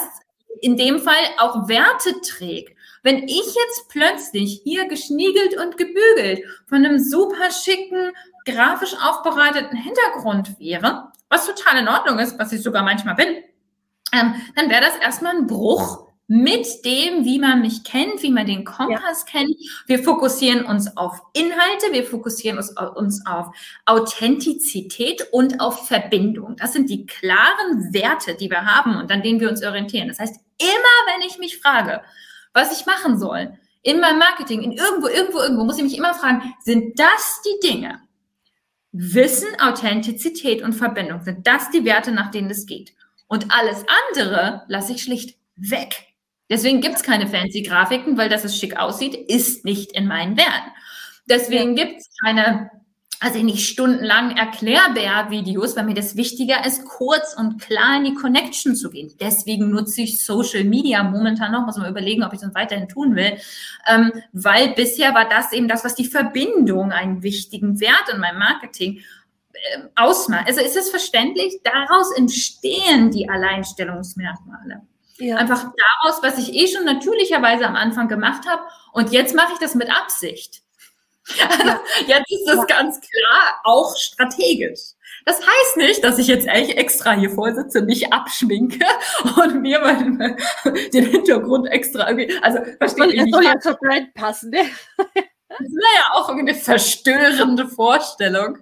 in 0.62 0.78
dem 0.78 1.00
Fall 1.00 1.16
auch 1.38 1.68
Werte 1.68 2.22
trägt. 2.22 2.78
Wenn 3.02 3.28
ich 3.28 3.46
jetzt 3.46 3.90
plötzlich 3.90 4.62
hier 4.64 4.88
geschniegelt 4.88 5.58
und 5.58 5.78
gebügelt 5.78 6.44
von 6.68 6.86
einem 6.86 7.00
super 7.00 7.52
schicken, 7.52 8.12
grafisch 8.46 8.96
aufbereiteten 9.02 9.78
Hintergrund 9.78 10.60
wäre, 10.60 11.12
was 11.30 11.46
total 11.46 11.82
in 11.82 11.88
Ordnung 11.88 12.20
ist, 12.20 12.40
was 12.40 12.54
ich 12.54 12.62
sogar 12.62 12.84
manchmal 12.84 13.16
bin, 13.16 13.44
ähm, 14.14 14.36
dann 14.56 14.70
wäre 14.70 14.82
das 14.82 14.98
erstmal 14.98 15.36
ein 15.36 15.48
Bruch 15.48 16.08
mit 16.36 16.84
dem, 16.84 17.26
wie 17.26 17.38
man 17.38 17.62
mich 17.62 17.84
kennt, 17.84 18.24
wie 18.24 18.32
man 18.32 18.48
den 18.48 18.66
Kompass 18.66 19.24
ja. 19.28 19.40
kennt. 19.40 19.56
Wir 19.86 20.04
fokussieren 20.04 20.66
uns 20.66 20.98
auf 20.98 21.22
Inhalte, 21.34 21.92
wir 21.92 22.04
fokussieren 22.04 22.58
uns, 22.58 22.74
uns 22.96 23.24
auf 23.28 23.56
Authentizität 23.86 25.28
und 25.32 25.62
auf 25.62 25.88
Verbindung. 25.88 26.56
Das 26.56 26.74
sind 26.74 26.90
die 26.90 27.06
klaren 27.06 27.94
Werte, 27.94 28.34
die 28.34 28.50
wir 28.50 28.66
haben 28.66 28.98
und 28.98 29.12
an 29.12 29.22
denen 29.22 29.40
wir 29.42 29.48
uns 29.48 29.64
orientieren. 29.64 30.08
Das 30.08 30.18
heißt, 30.18 30.36
immer 30.58 31.14
wenn 31.14 31.22
ich 31.28 31.38
mich 31.38 31.60
frage, 31.60 32.02
was 32.52 32.80
ich 32.80 32.88
machen 32.88 33.20
soll. 33.20 33.56
In 33.84 34.00
meinem 34.00 34.18
Marketing, 34.18 34.64
in 34.64 34.72
irgendwo, 34.72 35.10
irgendwo, 35.10 35.40
irgendwo 35.40 35.66
muss 35.66 35.78
ich 35.78 35.84
mich 35.84 35.98
immer 36.00 36.16
fragen, 36.16 36.56
sind 36.62 37.00
das 37.00 37.42
die 37.46 37.68
Dinge? 37.68 38.02
Wissen, 38.92 39.50
Authentizität 39.60 40.64
und 40.64 40.74
Verbindung, 40.74 41.22
sind 41.22 41.46
das 41.46 41.70
die 41.70 41.86
Werte, 41.86 42.12
nach 42.12 42.32
denen 42.32 42.50
es 42.50 42.66
geht? 42.66 42.94
Und 43.28 43.52
alles 43.52 43.86
andere 44.10 44.64
lasse 44.68 44.94
ich 44.94 45.04
schlicht 45.04 45.38
weg. 45.56 46.13
Deswegen 46.54 46.82
gibt's 46.82 47.02
keine 47.02 47.26
fancy 47.26 47.64
Grafiken, 47.64 48.16
weil 48.16 48.30
das 48.30 48.44
es 48.44 48.56
schick 48.56 48.78
aussieht, 48.78 49.16
ist 49.16 49.66
nicht 49.66 49.92
in 49.94 50.06
meinen 50.06 50.38
Werten. 50.38 50.72
Deswegen 51.28 51.76
ja. 51.76 51.84
gibt's 51.84 52.10
keine 52.24 52.70
also 53.20 53.40
nicht 53.42 53.68
stundenlang 53.68 54.38
Erklärbär-Videos, 54.38 55.76
weil 55.76 55.86
mir 55.86 55.96
das 55.96 56.16
wichtiger 56.16 56.64
ist, 56.64 56.86
kurz 56.86 57.34
und 57.34 57.60
klar 57.60 57.98
in 57.98 58.04
die 58.04 58.14
Connection 58.14 58.76
zu 58.76 58.92
gehen. 58.92 59.14
Deswegen 59.20 59.72
nutze 59.72 60.02
ich 60.02 60.24
Social 60.24 60.64
Media 60.66 61.02
momentan 61.04 61.54
noch, 61.54 61.66
muss 61.66 61.78
man 61.78 61.90
überlegen, 61.90 62.24
ob 62.24 62.34
ich 62.34 62.42
das 62.42 62.54
weiterhin 62.54 62.90
tun 62.90 63.16
will, 63.16 63.38
ähm, 63.88 64.12
weil 64.34 64.74
bisher 64.74 65.16
war 65.16 65.28
das 65.28 65.54
eben 65.54 65.68
das, 65.68 65.84
was 65.84 65.96
die 65.96 66.06
Verbindung 66.06 66.92
einen 66.92 67.24
wichtigen 67.24 67.80
Wert 67.80 68.10
in 68.14 68.20
meinem 68.20 68.38
Marketing 68.38 69.00
äh, 69.54 69.80
ausmacht. 69.96 70.48
Also 70.48 70.62
ist 70.62 70.78
es 70.78 70.92
verständlich, 70.92 71.62
daraus 71.64 72.16
entstehen 72.16 73.10
die 73.10 73.28
Alleinstellungsmerkmale. 73.28 74.82
Ja. 75.18 75.38
Einfach 75.38 75.64
daraus, 75.64 76.24
was 76.24 76.38
ich 76.38 76.54
eh 76.54 76.68
schon 76.68 76.86
natürlicherweise 76.86 77.66
am 77.66 77.76
Anfang 77.76 78.08
gemacht 78.08 78.48
habe 78.48 78.64
und 78.94 79.12
jetzt 79.12 79.36
mache 79.36 79.54
ich 79.54 79.60
das 79.60 79.76
mit 79.76 79.90
Absicht. 79.90 80.62
jetzt 82.08 82.32
ist 82.32 82.48
das 82.48 82.68
ganz 82.68 83.00
klar 83.00 83.62
auch 83.64 83.96
strategisch. 83.96 84.80
Das 85.26 85.40
heißt 85.40 85.78
nicht, 85.78 86.04
dass 86.04 86.20
ich 86.20 86.28
jetzt 86.28 86.48
echt 86.48 86.78
extra 86.78 87.14
hier 87.14 87.30
vorsitze, 87.30 87.82
mich 87.82 88.12
abschminke 88.12 88.86
und 89.42 89.62
mir 89.62 89.80
meinen, 89.80 90.18
den 90.94 91.06
Hintergrund 91.06 91.68
extra 91.68 92.10
irgendwie, 92.10 92.38
also 92.42 92.60
verstehe 92.78 93.14
ich 93.14 93.24
nicht. 93.24 93.34
soll 93.34 93.46
ja 93.46 93.60
zur 93.60 93.76
Brand 93.76 94.14
passen, 94.14 94.50
ne? 94.50 94.70
Das 94.98 95.60
wäre 95.60 95.96
ja 95.96 96.14
auch 96.14 96.30
eine 96.30 96.56
verstörende 96.56 97.68
Vorstellung. 97.68 98.58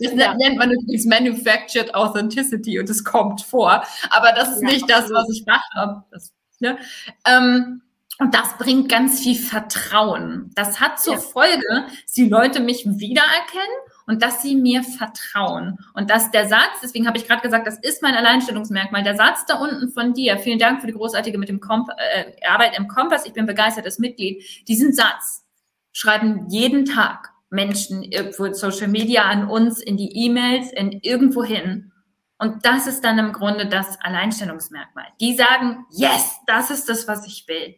Das 0.00 0.12
ja. 0.14 0.34
nennt 0.34 0.58
man 0.58 0.70
übrigens 0.70 1.04
Manufactured 1.06 1.94
Authenticity 1.94 2.78
und 2.78 2.88
es 2.88 3.04
kommt 3.04 3.42
vor. 3.42 3.82
Aber 4.10 4.32
das 4.32 4.56
ist 4.56 4.62
ja, 4.62 4.68
nicht 4.68 4.90
das, 4.90 5.10
was 5.10 5.28
ich 5.30 5.44
mache. 5.46 6.02
Das, 6.10 6.32
ne? 6.60 6.78
ähm, 7.26 7.82
und 8.20 8.34
das 8.34 8.58
bringt 8.58 8.88
ganz 8.88 9.20
viel 9.20 9.36
Vertrauen. 9.36 10.50
Das 10.54 10.80
hat 10.80 11.00
zur 11.00 11.14
ja. 11.14 11.20
Folge, 11.20 11.86
dass 12.02 12.12
die 12.12 12.28
Leute 12.28 12.58
mich 12.58 12.84
wiedererkennen 12.84 13.76
und 14.06 14.22
dass 14.22 14.42
sie 14.42 14.56
mir 14.56 14.82
vertrauen. 14.82 15.78
Und 15.94 16.10
dass 16.10 16.32
der 16.32 16.48
Satz, 16.48 16.80
deswegen 16.82 17.06
habe 17.06 17.16
ich 17.16 17.28
gerade 17.28 17.42
gesagt, 17.42 17.66
das 17.68 17.78
ist 17.78 18.02
mein 18.02 18.14
Alleinstellungsmerkmal, 18.14 19.04
der 19.04 19.14
Satz 19.14 19.46
da 19.46 19.54
unten 19.58 19.90
von 19.90 20.14
dir, 20.14 20.36
vielen 20.38 20.58
Dank 20.58 20.80
für 20.80 20.88
die 20.88 20.94
großartige 20.94 21.38
mit 21.38 21.48
dem 21.48 21.60
Komp 21.60 21.90
äh, 21.96 22.44
Arbeit 22.44 22.76
im 22.76 22.88
Kompass, 22.88 23.24
ich 23.24 23.34
bin 23.34 23.46
begeistertes 23.46 24.00
Mitglied, 24.00 24.42
diesen 24.66 24.92
Satz 24.92 25.44
schreiben 25.92 26.46
jeden 26.48 26.86
Tag 26.86 27.32
Menschen 27.50 28.02
irgendwo 28.02 28.52
Social 28.52 28.88
Media 28.88 29.24
an 29.24 29.48
uns, 29.48 29.80
in 29.80 29.96
die 29.96 30.26
E-Mails, 30.26 30.72
in 30.72 30.92
irgendwo 31.02 31.44
hin. 31.44 31.92
Und 32.38 32.64
das 32.64 32.86
ist 32.86 33.02
dann 33.02 33.18
im 33.18 33.32
Grunde 33.32 33.66
das 33.66 34.00
Alleinstellungsmerkmal. 34.00 35.06
Die 35.20 35.34
sagen, 35.34 35.86
yes, 35.90 36.38
das 36.46 36.70
ist 36.70 36.88
das, 36.88 37.08
was 37.08 37.26
ich 37.26 37.46
will. 37.48 37.76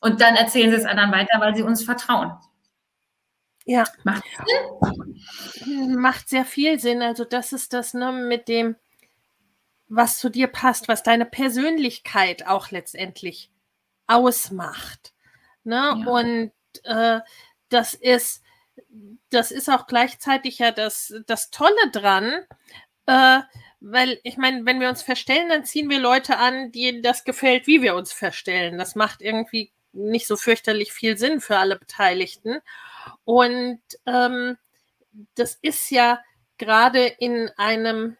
Und 0.00 0.20
dann 0.20 0.34
erzählen 0.34 0.70
sie 0.70 0.76
es 0.76 0.84
anderen 0.84 1.12
weiter, 1.12 1.40
weil 1.40 1.54
sie 1.54 1.62
uns 1.62 1.84
vertrauen. 1.84 2.32
Ja. 3.64 3.84
Macht 4.04 4.24
Sinn? 5.54 5.94
Macht 5.96 6.28
sehr 6.28 6.44
viel 6.44 6.78
Sinn. 6.78 7.00
Also 7.00 7.24
das 7.24 7.52
ist 7.52 7.72
das 7.72 7.94
ne, 7.94 8.12
mit 8.12 8.48
dem, 8.48 8.76
was 9.88 10.18
zu 10.18 10.30
dir 10.30 10.48
passt, 10.48 10.88
was 10.88 11.02
deine 11.02 11.26
Persönlichkeit 11.26 12.46
auch 12.46 12.70
letztendlich 12.70 13.50
ausmacht. 14.06 15.14
Ne? 15.64 15.76
Ja. 15.76 15.92
Und 15.92 16.52
äh, 16.84 17.20
das 17.68 17.94
ist, 17.94 18.41
das 19.30 19.50
ist 19.50 19.68
auch 19.70 19.86
gleichzeitig 19.86 20.58
ja 20.58 20.70
das, 20.70 21.14
das 21.26 21.50
Tolle 21.50 21.90
dran, 21.92 22.32
äh, 23.06 23.40
weil 23.80 24.20
ich 24.22 24.36
meine, 24.36 24.64
wenn 24.64 24.80
wir 24.80 24.88
uns 24.88 25.02
verstellen, 25.02 25.48
dann 25.48 25.64
ziehen 25.64 25.90
wir 25.90 25.98
Leute 25.98 26.38
an, 26.38 26.70
denen 26.70 27.02
das 27.02 27.24
gefällt, 27.24 27.66
wie 27.66 27.82
wir 27.82 27.94
uns 27.96 28.12
verstellen. 28.12 28.78
Das 28.78 28.94
macht 28.94 29.20
irgendwie 29.20 29.72
nicht 29.92 30.26
so 30.26 30.36
fürchterlich 30.36 30.92
viel 30.92 31.18
Sinn 31.18 31.40
für 31.40 31.58
alle 31.58 31.76
Beteiligten. 31.76 32.60
Und 33.24 33.80
ähm, 34.06 34.56
das 35.34 35.58
ist 35.60 35.90
ja 35.90 36.20
gerade 36.58 37.06
in 37.06 37.50
einem, 37.56 38.16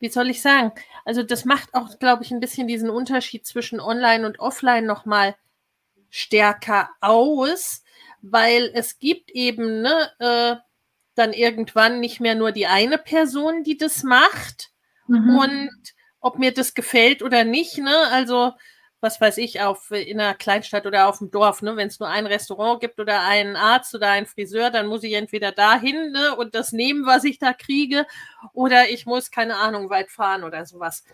wie 0.00 0.08
soll 0.08 0.30
ich 0.30 0.42
sagen, 0.42 0.72
also 1.04 1.22
das 1.22 1.44
macht 1.44 1.74
auch, 1.74 1.98
glaube 1.98 2.24
ich, 2.24 2.30
ein 2.32 2.40
bisschen 2.40 2.66
diesen 2.66 2.90
Unterschied 2.90 3.46
zwischen 3.46 3.80
Online 3.80 4.26
und 4.26 4.40
Offline 4.40 4.84
nochmal 4.84 5.36
stärker 6.10 6.90
aus, 7.00 7.84
weil 8.22 8.70
es 8.74 8.98
gibt 8.98 9.30
eben 9.30 9.82
ne, 9.82 10.10
äh, 10.18 10.56
dann 11.14 11.32
irgendwann 11.32 12.00
nicht 12.00 12.20
mehr 12.20 12.34
nur 12.34 12.52
die 12.52 12.66
eine 12.66 12.98
Person, 12.98 13.62
die 13.64 13.76
das 13.76 14.02
macht. 14.02 14.70
Mhm. 15.06 15.36
Und 15.36 15.94
ob 16.20 16.38
mir 16.38 16.52
das 16.52 16.74
gefällt 16.74 17.22
oder 17.22 17.44
nicht, 17.44 17.78
ne, 17.78 17.96
also 18.10 18.52
was 19.00 19.20
weiß 19.20 19.38
ich, 19.38 19.60
auf 19.60 19.90
in 19.90 20.20
einer 20.20 20.34
Kleinstadt 20.34 20.86
oder 20.86 21.08
auf 21.08 21.18
dem 21.18 21.30
Dorf, 21.30 21.62
ne? 21.62 21.76
Wenn 21.76 21.88
es 21.88 22.00
nur 22.00 22.08
ein 22.08 22.26
Restaurant 22.26 22.80
gibt 22.80 22.98
oder 22.98 23.22
einen 23.22 23.54
Arzt 23.54 23.94
oder 23.94 24.10
einen 24.10 24.26
Friseur, 24.26 24.70
dann 24.70 24.86
muss 24.86 25.04
ich 25.04 25.12
entweder 25.12 25.52
dahin 25.52 26.12
ne, 26.12 26.34
und 26.36 26.54
das 26.54 26.72
nehmen, 26.72 27.06
was 27.06 27.24
ich 27.24 27.38
da 27.38 27.52
kriege, 27.52 28.06
oder 28.52 28.88
ich 28.88 29.06
muss, 29.06 29.30
keine 29.30 29.56
Ahnung, 29.56 29.90
weit 29.90 30.10
fahren 30.10 30.44
oder 30.44 30.64
sowas. 30.64 31.04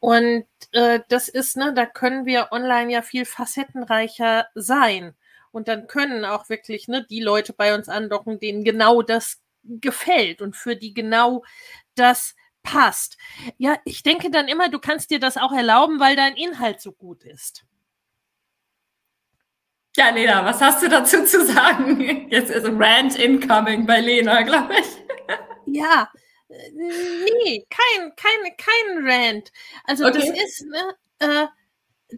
Und 0.00 0.46
äh, 0.72 1.00
das 1.08 1.28
ist, 1.28 1.56
ne, 1.56 1.74
da 1.74 1.86
können 1.86 2.24
wir 2.26 2.48
online 2.52 2.92
ja 2.92 3.02
viel 3.02 3.26
facettenreicher 3.26 4.46
sein. 4.54 5.14
Und 5.56 5.68
dann 5.68 5.86
können 5.86 6.26
auch 6.26 6.50
wirklich 6.50 6.86
ne, 6.86 7.06
die 7.08 7.22
Leute 7.22 7.54
bei 7.54 7.74
uns 7.74 7.88
andocken, 7.88 8.38
denen 8.38 8.62
genau 8.62 9.00
das 9.00 9.40
gefällt 9.62 10.42
und 10.42 10.54
für 10.54 10.76
die 10.76 10.92
genau 10.92 11.44
das 11.94 12.34
passt. 12.62 13.16
Ja, 13.56 13.78
ich 13.86 14.02
denke 14.02 14.30
dann 14.30 14.48
immer, 14.48 14.68
du 14.68 14.78
kannst 14.78 15.10
dir 15.10 15.18
das 15.18 15.38
auch 15.38 15.52
erlauben, 15.52 15.98
weil 15.98 16.14
dein 16.14 16.36
Inhalt 16.36 16.82
so 16.82 16.92
gut 16.92 17.24
ist. 17.24 17.64
Ja, 19.96 20.10
Lena, 20.10 20.44
was 20.44 20.60
hast 20.60 20.82
du 20.82 20.90
dazu 20.90 21.24
zu 21.24 21.46
sagen? 21.46 22.28
Jetzt 22.28 22.50
ist 22.50 22.66
Rant 22.66 23.18
incoming 23.18 23.86
bei 23.86 24.00
Lena, 24.02 24.42
glaube 24.42 24.74
ich. 24.78 24.86
Ja, 25.64 26.10
äh, 26.50 26.70
nee, 26.70 27.66
kein, 27.70 28.14
kein, 28.14 28.56
kein 28.58 29.08
Rant. 29.08 29.52
Also 29.84 30.04
okay. 30.04 30.18
das 30.18 30.28
ist, 30.28 30.66
ne, 30.66 30.96
äh, 31.20 31.46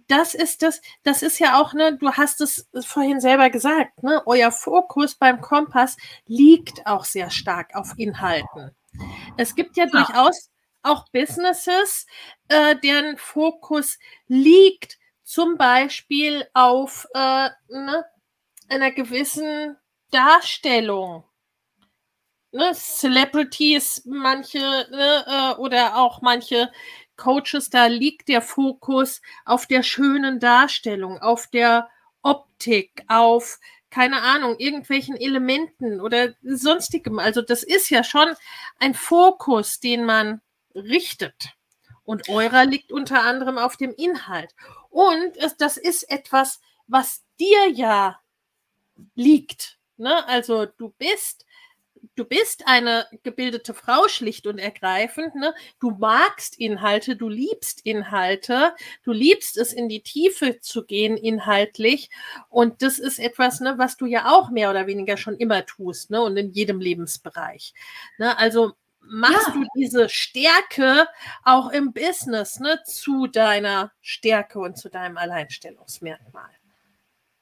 das 0.06 0.34
ist 0.34 0.62
das, 0.62 0.80
das 1.02 1.22
ist 1.22 1.38
ja 1.38 1.60
auch, 1.60 1.72
ne, 1.72 1.96
du 1.96 2.12
hast 2.12 2.40
es 2.40 2.68
vorhin 2.84 3.20
selber 3.20 3.50
gesagt, 3.50 4.02
ne, 4.02 4.22
euer 4.26 4.52
Fokus 4.52 5.14
beim 5.14 5.40
Kompass 5.40 5.96
liegt 6.26 6.86
auch 6.86 7.04
sehr 7.04 7.30
stark 7.30 7.74
auf 7.74 7.94
Inhalten. 7.96 8.74
Es 9.36 9.54
gibt 9.54 9.76
ja, 9.76 9.84
ja. 9.84 9.90
durchaus 9.90 10.50
auch 10.82 11.08
Businesses, 11.10 12.06
äh, 12.48 12.76
deren 12.76 13.16
Fokus 13.16 13.98
liegt 14.26 14.98
zum 15.22 15.56
Beispiel 15.56 16.46
auf 16.54 17.06
äh, 17.14 17.50
ne, 17.68 18.04
einer 18.68 18.90
gewissen 18.90 19.76
Darstellung. 20.10 21.24
Ne, 22.50 22.72
Celebrities, 22.74 24.02
manche 24.06 24.58
ne, 24.58 25.24
äh, 25.26 25.60
oder 25.60 25.96
auch 25.96 26.22
manche 26.22 26.70
Coaches, 27.18 27.68
da 27.68 27.86
liegt 27.86 28.28
der 28.28 28.40
Fokus 28.40 29.20
auf 29.44 29.66
der 29.66 29.82
schönen 29.82 30.40
Darstellung, 30.40 31.18
auf 31.18 31.46
der 31.48 31.90
Optik, 32.22 33.04
auf 33.08 33.58
keine 33.90 34.22
Ahnung, 34.22 34.56
irgendwelchen 34.58 35.16
Elementen 35.16 36.00
oder 36.00 36.34
sonstigem. 36.42 37.18
Also 37.18 37.42
das 37.42 37.62
ist 37.62 37.90
ja 37.90 38.04
schon 38.04 38.28
ein 38.78 38.94
Fokus, 38.94 39.80
den 39.80 40.04
man 40.04 40.40
richtet. 40.74 41.54
Und 42.04 42.28
eurer 42.28 42.64
liegt 42.64 42.92
unter 42.92 43.22
anderem 43.22 43.58
auf 43.58 43.76
dem 43.76 43.92
Inhalt. 43.94 44.54
Und 44.90 45.36
das 45.58 45.76
ist 45.76 46.10
etwas, 46.10 46.60
was 46.86 47.22
dir 47.38 47.68
ja 47.70 48.18
liegt. 49.14 49.78
Ne? 49.96 50.26
Also 50.26 50.66
du 50.66 50.94
bist 50.98 51.44
du 52.14 52.24
bist 52.24 52.64
eine 52.66 53.06
gebildete 53.22 53.74
Frau, 53.74 54.08
schlicht 54.08 54.46
und 54.46 54.58
ergreifend. 54.58 55.34
Ne? 55.34 55.54
Du 55.80 55.90
magst 55.90 56.58
Inhalte, 56.58 57.16
du 57.16 57.28
liebst 57.28 57.80
Inhalte, 57.84 58.74
du 59.02 59.12
liebst 59.12 59.56
es, 59.56 59.72
in 59.72 59.88
die 59.88 60.02
Tiefe 60.02 60.60
zu 60.60 60.84
gehen 60.84 61.16
inhaltlich. 61.16 62.10
Und 62.48 62.82
das 62.82 62.98
ist 62.98 63.18
etwas, 63.18 63.60
ne, 63.60 63.74
was 63.78 63.96
du 63.96 64.06
ja 64.06 64.30
auch 64.30 64.50
mehr 64.50 64.70
oder 64.70 64.86
weniger 64.86 65.16
schon 65.16 65.36
immer 65.36 65.64
tust 65.66 66.10
ne? 66.10 66.22
und 66.22 66.36
in 66.36 66.50
jedem 66.52 66.80
Lebensbereich. 66.80 67.74
Ne? 68.18 68.36
Also 68.38 68.72
machst 69.00 69.48
ja. 69.48 69.54
du 69.54 69.64
diese 69.76 70.08
Stärke 70.08 71.06
auch 71.44 71.70
im 71.70 71.92
Business 71.92 72.60
ne, 72.60 72.80
zu 72.84 73.26
deiner 73.26 73.92
Stärke 74.00 74.58
und 74.58 74.76
zu 74.76 74.88
deinem 74.88 75.16
Alleinstellungsmerkmal. 75.16 76.50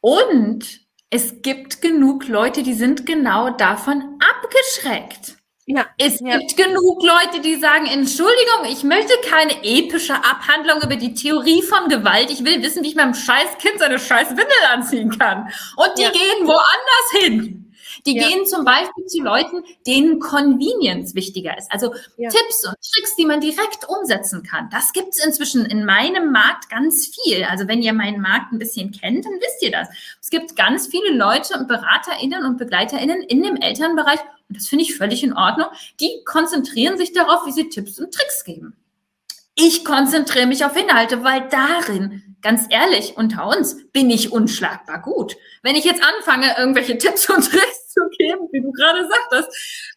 Und 0.01 0.86
es 1.11 1.43
gibt 1.43 1.81
genug 1.83 2.27
Leute, 2.29 2.63
die 2.63 2.75
sind 2.75 3.07
genau 3.07 3.51
davon 3.51 4.19
abgeschreckt. 4.21 5.37
Ja, 5.69 5.85
es 5.99 6.21
ja. 6.21 6.39
gibt 6.39 6.57
genug 6.57 7.03
Leute, 7.03 7.41
die 7.41 7.57
sagen, 7.57 7.87
Entschuldigung, 7.87 8.67
ich 8.71 8.85
möchte 8.85 9.13
keine 9.29 9.65
epische 9.65 10.15
Abhandlung 10.15 10.81
über 10.83 10.95
die 10.95 11.13
Theorie 11.13 11.61
von 11.63 11.89
Gewalt. 11.89 12.31
Ich 12.31 12.45
will 12.45 12.63
wissen, 12.63 12.85
wie 12.85 12.89
ich 12.89 12.95
meinem 12.95 13.15
scheiß 13.15 13.59
Kind 13.59 13.81
seine 13.81 13.99
scheiß 13.99 14.31
Windel 14.31 14.47
anziehen 14.73 15.11
kann. 15.19 15.51
Und 15.77 15.91
die 15.99 16.03
ja. 16.03 16.11
gehen 16.11 16.47
woanders 16.47 17.11
hin. 17.21 17.66
Die 18.05 18.17
ja. 18.17 18.29
gehen 18.29 18.47
zum 18.47 18.65
Beispiel 18.65 19.07
zu 19.07 19.23
Leuten, 19.23 19.65
denen 19.87 20.19
Convenience 20.19 21.15
wichtiger 21.15 21.57
ist. 21.57 21.71
Also 21.73 21.95
ja. 22.17 22.29
Tipps 22.29 22.67
und 22.67 22.75
Tricks, 22.83 23.17
die 23.17 23.25
man 23.25 23.41
direkt 23.41 23.89
umsetzen 23.89 24.43
kann. 24.43 24.69
Das 24.71 24.93
gibt 24.93 25.11
es 25.11 25.25
inzwischen 25.25 25.65
in 25.65 25.85
meinem 25.85 26.33
Markt 26.33 26.69
ganz 26.69 27.07
viel. 27.07 27.45
Also 27.45 27.69
wenn 27.69 27.83
ihr 27.83 27.93
meinen 27.93 28.21
Markt 28.21 28.53
ein 28.53 28.59
bisschen 28.59 28.93
kennt, 28.93 29.25
dann 29.25 29.35
wisst 29.35 29.63
ihr 29.63 29.71
das. 29.71 29.89
Es 30.21 30.31
gibt 30.31 30.57
ganz 30.57 30.89
viele 30.89 31.17
Leute 31.17 31.59
und 31.59 31.69
BeraterInnen 31.69 32.45
und 32.45 32.59
BegleiterInnen 32.59 33.23
in 33.23 33.43
dem 33.43 33.57
Elternbereich, 33.57 34.21
und 34.49 34.57
das 34.57 34.69
finde 34.69 34.85
ich 34.85 34.97
völlig 34.97 35.25
in 35.25 35.33
Ordnung, 35.33 35.67
die 36.01 36.23
konzentrieren 36.25 36.99
sich 36.99 37.13
darauf, 37.13 37.47
wie 37.47 37.53
sie 37.53 37.69
Tipps 37.69 37.99
und 37.99 38.13
Tricks 38.13 38.45
geben. 38.45 38.77
Ich 39.59 39.87
konzentriere 39.87 40.47
mich 40.47 40.67
auf 40.67 40.77
Inhalte, 40.77 41.25
weil 41.25 41.49
darin, 41.49 42.37
ganz 42.43 42.67
ehrlich, 42.69 43.17
unter 43.17 43.49
uns, 43.49 43.91
bin 43.91 44.11
ich 44.11 44.31
unschlagbar 44.31 45.01
gut. 45.01 45.37
Wenn 45.63 45.77
ich 45.77 45.85
jetzt 45.85 46.03
anfange, 46.03 46.55
irgendwelche 46.59 46.99
Tipps 46.99 47.31
und 47.31 47.43
Tricks 47.51 47.86
zu 47.97 48.09
geben, 48.19 48.49
wie 48.53 48.61
du 48.61 48.71
gerade 48.73 49.09
sagtest. 49.09 49.95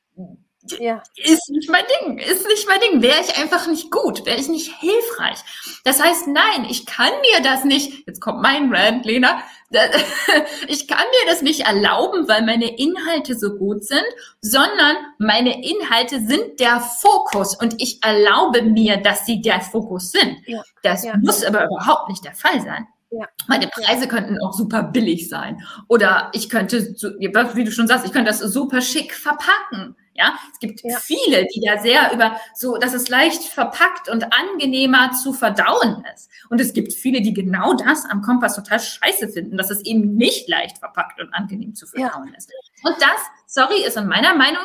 Ja. 0.78 1.02
Ist 1.16 1.50
nicht 1.50 1.70
mein 1.70 1.84
Ding, 2.02 2.18
ist 2.20 2.48
nicht 2.48 2.68
mein 2.68 2.80
Ding. 2.80 3.02
Wäre 3.02 3.22
ich 3.22 3.38
einfach 3.38 3.68
nicht 3.68 3.92
gut, 3.92 4.26
wäre 4.26 4.40
ich 4.40 4.50
nicht 4.50 4.72
hilfreich. 4.80 5.40
Das 5.84 6.04
heißt, 6.04 6.28
nein, 6.28 6.68
ich 6.70 6.86
kann 6.86 7.12
mir 7.22 7.42
das 7.42 7.64
nicht, 7.64 8.06
jetzt 8.08 8.20
kommt 8.20 8.42
mein 8.42 8.74
Rand, 8.74 9.06
Lena, 9.06 9.42
ich 10.68 10.88
kann 10.88 10.98
mir 10.98 11.32
das 11.32 11.42
nicht 11.42 11.62
erlauben, 11.62 12.28
weil 12.28 12.44
meine 12.44 12.78
Inhalte 12.78 13.38
so 13.38 13.56
gut 13.56 13.84
sind, 13.86 14.06
sondern 14.42 14.98
meine 15.20 15.64
Inhalte 15.64 16.20
sind 16.20 16.60
der 16.60 16.80
Fokus 16.80 17.56
und 17.56 17.80
ich 17.82 18.04
erlaube 18.04 18.64
mir, 18.64 18.98
dass 18.98 19.26
sie 19.26 19.42
der 19.42 19.62
Fokus 19.62 20.12
sind. 20.12 20.38
Ja. 20.48 20.64
Das 20.82 21.06
ja. 21.06 21.16
muss 21.18 21.44
aber 21.44 21.66
überhaupt 21.66 22.10
nicht 22.10 22.26
der 22.26 22.34
Fall 22.34 22.62
sein. 22.62 22.88
Ja. 23.12 23.28
Meine 23.48 23.68
Preise 23.68 24.08
könnten 24.08 24.38
auch 24.44 24.54
super 24.54 24.84
billig 24.84 25.30
sein. 25.30 25.64
Oder 25.88 26.30
ich 26.34 26.50
könnte, 26.50 26.94
wie 26.94 27.64
du 27.64 27.72
schon 27.72 27.88
sagst, 27.88 28.06
ich 28.06 28.12
könnte 28.12 28.30
das 28.30 28.40
super 28.40 28.82
schick 28.82 29.14
verpacken. 29.14 29.96
Ja, 30.14 30.38
es 30.52 30.60
gibt 30.60 30.82
ja. 30.84 30.98
viele, 31.00 31.46
die 31.46 31.62
da 31.66 31.80
sehr 31.80 32.12
über 32.14 32.36
so, 32.54 32.78
dass 32.78 32.94
es 32.94 33.08
leicht 33.08 33.42
verpackt 33.44 34.10
und 34.10 34.26
angenehmer 34.34 35.12
zu 35.12 35.32
verdauen 35.32 36.04
ist. 36.14 36.30
Und 36.50 36.60
es 36.60 36.74
gibt 36.74 36.92
viele, 36.94 37.22
die 37.22 37.34
genau 37.34 37.74
das 37.74 38.06
am 38.06 38.22
Kompass 38.22 38.56
total 38.56 38.82
scheiße 38.82 39.30
finden, 39.30 39.56
dass 39.56 39.72
es 39.72 39.84
eben 39.86 40.16
nicht 40.16 40.50
leicht 40.50 40.80
verpackt 40.80 41.22
und 41.22 41.34
angenehm 41.34 41.74
zu 41.74 41.88
verdauen 41.88 42.28
ja. 42.32 42.38
ist. 42.38 42.52
Und 42.84 42.96
das, 43.00 43.22
sorry, 43.48 43.82
ist 43.82 43.96
in 43.96 44.08
meiner 44.08 44.36
Meinung 44.36 44.64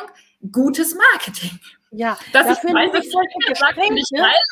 gutes 0.51 0.93
Marketing. 0.93 1.57
Ja, 1.91 2.17
das 2.33 2.49
ist 2.49 2.63
weiß, 2.65 2.91
ich 3.01 3.11
solche 3.11 3.37
Gespräche 3.47 3.93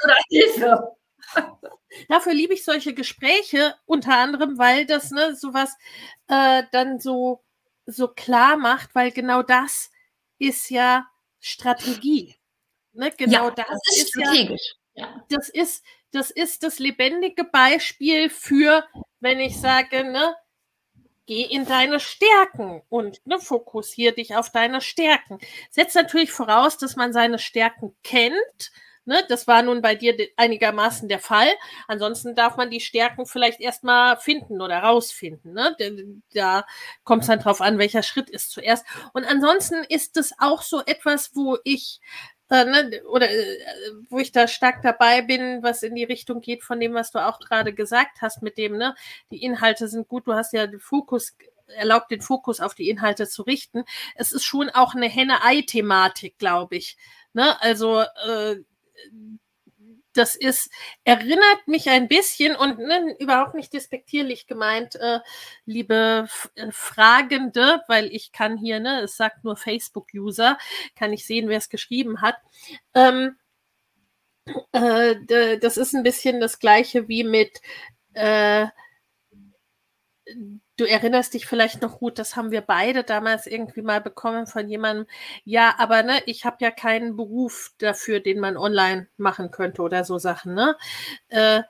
oder 0.06 0.16
Hilfe. 0.30 0.96
Dafür 2.10 2.34
liebe 2.34 2.54
ich 2.54 2.64
solche 2.64 2.94
Gespräche, 2.94 3.76
unter 3.86 4.18
anderem, 4.18 4.58
weil 4.58 4.86
das 4.86 5.12
ne, 5.12 5.36
sowas 5.36 5.76
äh, 6.28 6.64
dann 6.72 7.00
so, 7.00 7.44
so 7.86 8.08
klar 8.08 8.58
macht, 8.58 8.96
weil 8.96 9.12
genau 9.12 9.44
das 9.44 9.92
ist 10.40 10.70
ja 10.70 11.08
Strategie. 11.40 12.36
Ne, 12.94 13.12
genau 13.12 13.50
ja, 13.50 13.52
das, 13.52 13.68
das, 13.68 13.98
ist, 13.98 14.10
strategisch. 14.10 14.76
Ja, 14.96 15.26
das 15.30 15.50
ist, 15.50 15.84
das 16.12 16.32
ist 16.32 16.64
das 16.64 16.80
lebendige 16.80 17.44
Beispiel 17.44 18.30
für, 18.30 18.86
wenn 19.20 19.40
ich 19.40 19.60
sage, 19.60 20.04
ne, 20.04 20.36
geh 21.26 21.42
in 21.42 21.66
deine 21.66 22.00
Stärken 22.00 22.82
und 22.90 23.26
ne, 23.26 23.40
fokussier 23.40 24.14
dich 24.14 24.36
auf 24.36 24.52
deine 24.52 24.82
Stärken. 24.82 25.40
Setzt 25.70 25.96
natürlich 25.96 26.32
voraus, 26.32 26.78
dass 26.78 26.96
man 26.96 27.14
seine 27.14 27.40
Stärken 27.40 27.96
kennt 28.04 28.72
Ne, 29.06 29.22
das 29.28 29.48
war 29.48 29.62
nun 29.64 29.82
bei 29.82 29.96
dir 29.96 30.16
einigermaßen 30.38 31.10
der 31.10 31.20
Fall. 31.20 31.50
Ansonsten 31.90 32.36
darf 32.36 32.56
man 32.56 32.70
die 32.70 32.80
Stärken 32.80 33.26
vielleicht 33.26 33.60
erstmal 33.60 34.16
finden 34.18 34.62
oder 34.62 34.80
rausfinden. 34.80 35.54
Ne? 35.54 35.76
Da 36.34 36.66
kommt 37.04 37.24
es 37.24 37.28
dann 37.28 37.40
drauf 37.40 37.60
an, 37.60 37.78
welcher 37.80 38.02
Schritt 38.02 38.30
ist 38.30 38.52
zuerst. 38.52 38.86
Und 39.14 39.26
ansonsten 39.26 39.84
ist 39.90 40.16
es 40.16 40.34
auch 40.40 40.62
so 40.62 40.82
etwas, 40.86 41.32
wo 41.34 41.58
ich 41.66 42.00
äh, 42.50 42.66
ne, 42.66 43.02
oder 43.10 43.30
äh, 43.30 43.58
wo 44.10 44.20
ich 44.20 44.32
da 44.32 44.48
stark 44.48 44.82
dabei 44.84 45.22
bin, 45.22 45.64
was 45.64 45.84
in 45.84 45.96
die 45.96 46.04
Richtung 46.04 46.40
geht 46.40 46.64
von 46.64 46.80
dem, 46.80 46.94
was 46.94 47.12
du 47.12 47.20
auch 47.20 47.40
gerade 47.40 47.74
gesagt 47.74 48.22
hast, 48.22 48.42
mit 48.42 48.58
dem, 48.58 48.78
ne, 48.78 48.96
die 49.32 49.44
Inhalte 49.44 49.88
sind 49.88 50.08
gut, 50.08 50.28
du 50.28 50.34
hast 50.34 50.54
ja 50.54 50.68
den 50.68 50.80
Fokus 50.80 51.36
erlaubt, 51.68 52.12
den 52.12 52.22
Fokus 52.22 52.60
auf 52.60 52.76
die 52.76 52.90
Inhalte 52.90 53.28
zu 53.28 53.42
richten. 53.44 53.84
Es 54.16 54.32
ist 54.32 54.44
schon 54.44 54.70
auch 54.70 54.96
eine 54.96 55.10
Henne-Ei-Thematik, 55.10 56.38
glaube 56.38 56.76
ich. 56.76 56.98
Ne? 57.34 57.60
Also 57.62 58.02
äh, 58.02 58.58
das 60.14 60.36
ist, 60.36 60.70
erinnert 61.04 61.68
mich 61.68 61.90
ein 61.90 62.08
bisschen 62.08 62.56
und 62.56 62.80
ne, 62.80 63.16
überhaupt 63.20 63.56
nicht 63.56 63.74
despektierlich 63.74 64.48
gemeint, 64.48 64.96
äh, 64.96 65.20
liebe 65.66 66.28
äh, 66.56 66.72
Fragende, 66.72 67.82
weil 67.88 68.06
ich 68.14 68.32
kann 68.32 68.58
hier, 68.58 68.80
ne, 68.80 69.02
es 69.02 69.18
sagt 69.18 69.44
nur 69.44 69.58
Facebook-User, 69.58 70.58
kann 70.96 71.14
ich 71.14 71.26
sehen, 71.26 71.50
wer 71.50 71.58
es 71.58 71.70
geschrieben 71.70 72.22
hat. 72.22 72.38
Ähm, 72.94 73.38
äh, 74.72 75.58
das 75.60 75.78
ist 75.78 75.94
ein 75.96 76.04
bisschen 76.04 76.40
das 76.40 76.60
gleiche 76.60 77.08
wie 77.08 77.24
mit 77.24 77.62
äh, 78.14 78.68
du 80.78 80.86
erinnerst 80.86 81.34
dich 81.34 81.46
vielleicht 81.46 81.82
noch 81.82 82.00
gut, 82.00 82.20
das 82.20 82.36
haben 82.36 82.52
wir 82.52 82.62
beide 82.62 83.04
damals 83.04 83.48
irgendwie 83.48 83.82
mal 83.82 84.02
bekommen 84.02 84.48
von 84.48 84.68
jemandem. 84.68 85.08
Ja, 85.44 85.76
aber 85.78 86.04
ne, 86.04 86.22
ich 86.26 86.46
habe 86.46 86.58
ja 86.62 86.72
keinen 86.72 87.16
Beruf 87.16 87.72
dafür, 87.78 88.20
den 88.20 88.40
man 88.40 88.58
online 88.58 89.08
machen 89.18 89.52
könnte 89.52 89.82
oder 89.82 90.04
so 90.04 90.18
Sachen. 90.18 90.56
Ne? 90.56 90.76
Äh, 91.30 91.64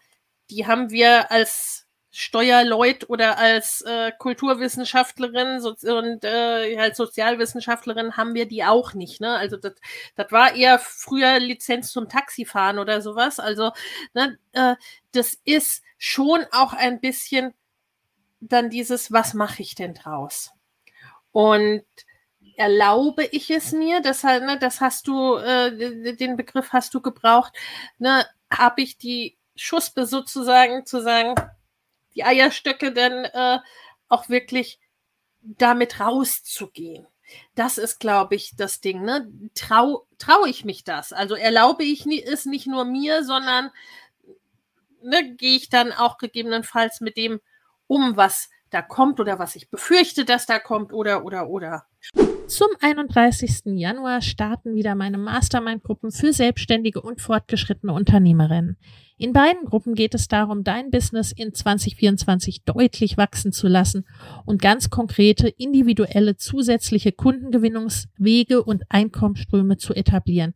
die 0.49 0.67
haben 0.67 0.89
wir 0.91 1.31
als 1.31 1.87
Steuerleut 2.15 3.09
oder 3.09 3.39
als 3.39 3.81
äh, 3.81 4.11
Kulturwissenschaftlerin 4.19 5.59
so, 5.59 5.75
und 5.97 6.23
äh, 6.23 6.77
als 6.77 6.97
Sozialwissenschaftlerin 6.97 8.17
haben 8.17 8.35
wir 8.35 8.47
die 8.47 8.63
auch 8.63 8.93
nicht. 8.93 9.19
Ne? 9.19 9.35
Also 9.35 9.57
das, 9.57 9.73
war 10.29 10.55
eher 10.55 10.77
früher 10.77 11.39
Lizenz 11.39 11.91
zum 11.91 12.09
Taxifahren 12.09 12.77
oder 12.77 13.01
sowas. 13.01 13.39
Also 13.39 13.71
ne, 14.13 14.37
äh, 14.53 14.75
das 15.11 15.39
ist 15.43 15.81
schon 15.97 16.45
auch 16.51 16.73
ein 16.73 17.01
bisschen 17.01 17.55
dann 18.49 18.69
dieses, 18.69 19.11
was 19.11 19.33
mache 19.33 19.61
ich 19.61 19.75
denn 19.75 19.93
draus? 19.93 20.51
Und 21.31 21.83
erlaube 22.55 23.25
ich 23.25 23.49
es 23.49 23.71
mir, 23.71 24.01
das, 24.01 24.23
ne, 24.23 24.57
das 24.59 24.81
hast 24.81 25.07
du, 25.07 25.35
äh, 25.35 26.15
den 26.15 26.37
Begriff 26.37 26.71
hast 26.71 26.93
du 26.93 27.01
gebraucht, 27.01 27.53
ne, 27.97 28.25
habe 28.51 28.81
ich 28.81 28.97
die 28.97 29.37
Schuspe 29.55 30.05
sozusagen 30.05 30.85
zu 30.85 31.01
sagen, 31.01 31.35
die 32.15 32.23
Eierstöcke 32.23 32.91
dann 32.91 33.25
äh, 33.25 33.59
auch 34.07 34.29
wirklich 34.29 34.79
damit 35.41 35.99
rauszugehen. 35.99 37.07
Das 37.55 37.77
ist, 37.77 37.99
glaube 37.99 38.35
ich, 38.35 38.55
das 38.55 38.81
Ding. 38.81 39.03
Ne? 39.03 39.31
Trau, 39.55 40.05
traue 40.19 40.49
ich 40.49 40.65
mich 40.65 40.83
das? 40.83 41.13
Also 41.13 41.35
erlaube 41.35 41.83
ich 41.83 42.05
es 42.05 42.45
nicht 42.45 42.67
nur 42.67 42.85
mir, 42.85 43.23
sondern 43.23 43.71
ne, 45.01 45.35
gehe 45.35 45.57
ich 45.57 45.69
dann 45.69 45.91
auch 45.91 46.17
gegebenenfalls 46.17 47.01
mit 47.01 47.17
dem 47.17 47.41
um, 47.93 48.17
was 48.17 48.49
da 48.71 48.81
kommt 48.81 49.19
oder 49.19 49.37
was 49.37 49.55
ich 49.55 49.69
befürchte, 49.69 50.25
dass 50.25 50.47
da 50.47 50.57
kommt 50.57 50.93
oder 50.93 51.23
oder 51.23 51.47
oder. 51.47 51.83
Zum 52.47 52.67
31. 52.81 53.61
Januar 53.65 54.21
starten 54.21 54.75
wieder 54.75 54.95
meine 54.95 55.17
Mastermind-Gruppen 55.17 56.11
für 56.11 56.33
selbstständige 56.33 57.01
und 57.01 57.21
fortgeschrittene 57.21 57.93
Unternehmerinnen. 57.93 58.77
In 59.17 59.31
beiden 59.31 59.65
Gruppen 59.65 59.93
geht 59.93 60.15
es 60.15 60.27
darum, 60.27 60.63
dein 60.63 60.89
Business 60.89 61.31
in 61.31 61.53
2024 61.53 62.63
deutlich 62.63 63.15
wachsen 63.15 63.53
zu 63.53 63.67
lassen 63.67 64.05
und 64.45 64.61
ganz 64.61 64.89
konkrete 64.89 65.47
individuelle 65.47 66.35
zusätzliche 66.35 67.11
Kundengewinnungswege 67.11 68.63
und 68.63 68.83
Einkommensströme 68.89 69.77
zu 69.77 69.93
etablieren, 69.93 70.55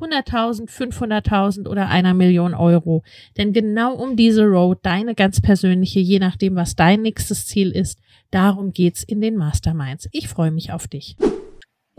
100.000, 0.00 0.68
500.000 0.68 1.68
oder 1.68 1.88
einer 1.88 2.14
Million 2.14 2.54
Euro. 2.54 3.02
Denn 3.36 3.52
genau 3.52 3.94
um 3.94 4.16
diese 4.16 4.44
Road, 4.44 4.78
deine 4.82 5.14
ganz 5.14 5.40
persönliche, 5.40 6.00
je 6.00 6.18
nachdem, 6.18 6.56
was 6.56 6.76
dein 6.76 7.02
nächstes 7.02 7.46
Ziel 7.46 7.70
ist, 7.70 7.98
darum 8.30 8.72
geht's 8.72 9.02
in 9.02 9.20
den 9.20 9.36
Masterminds. 9.36 10.08
Ich 10.12 10.28
freue 10.28 10.50
mich 10.50 10.72
auf 10.72 10.88
dich 10.88 11.16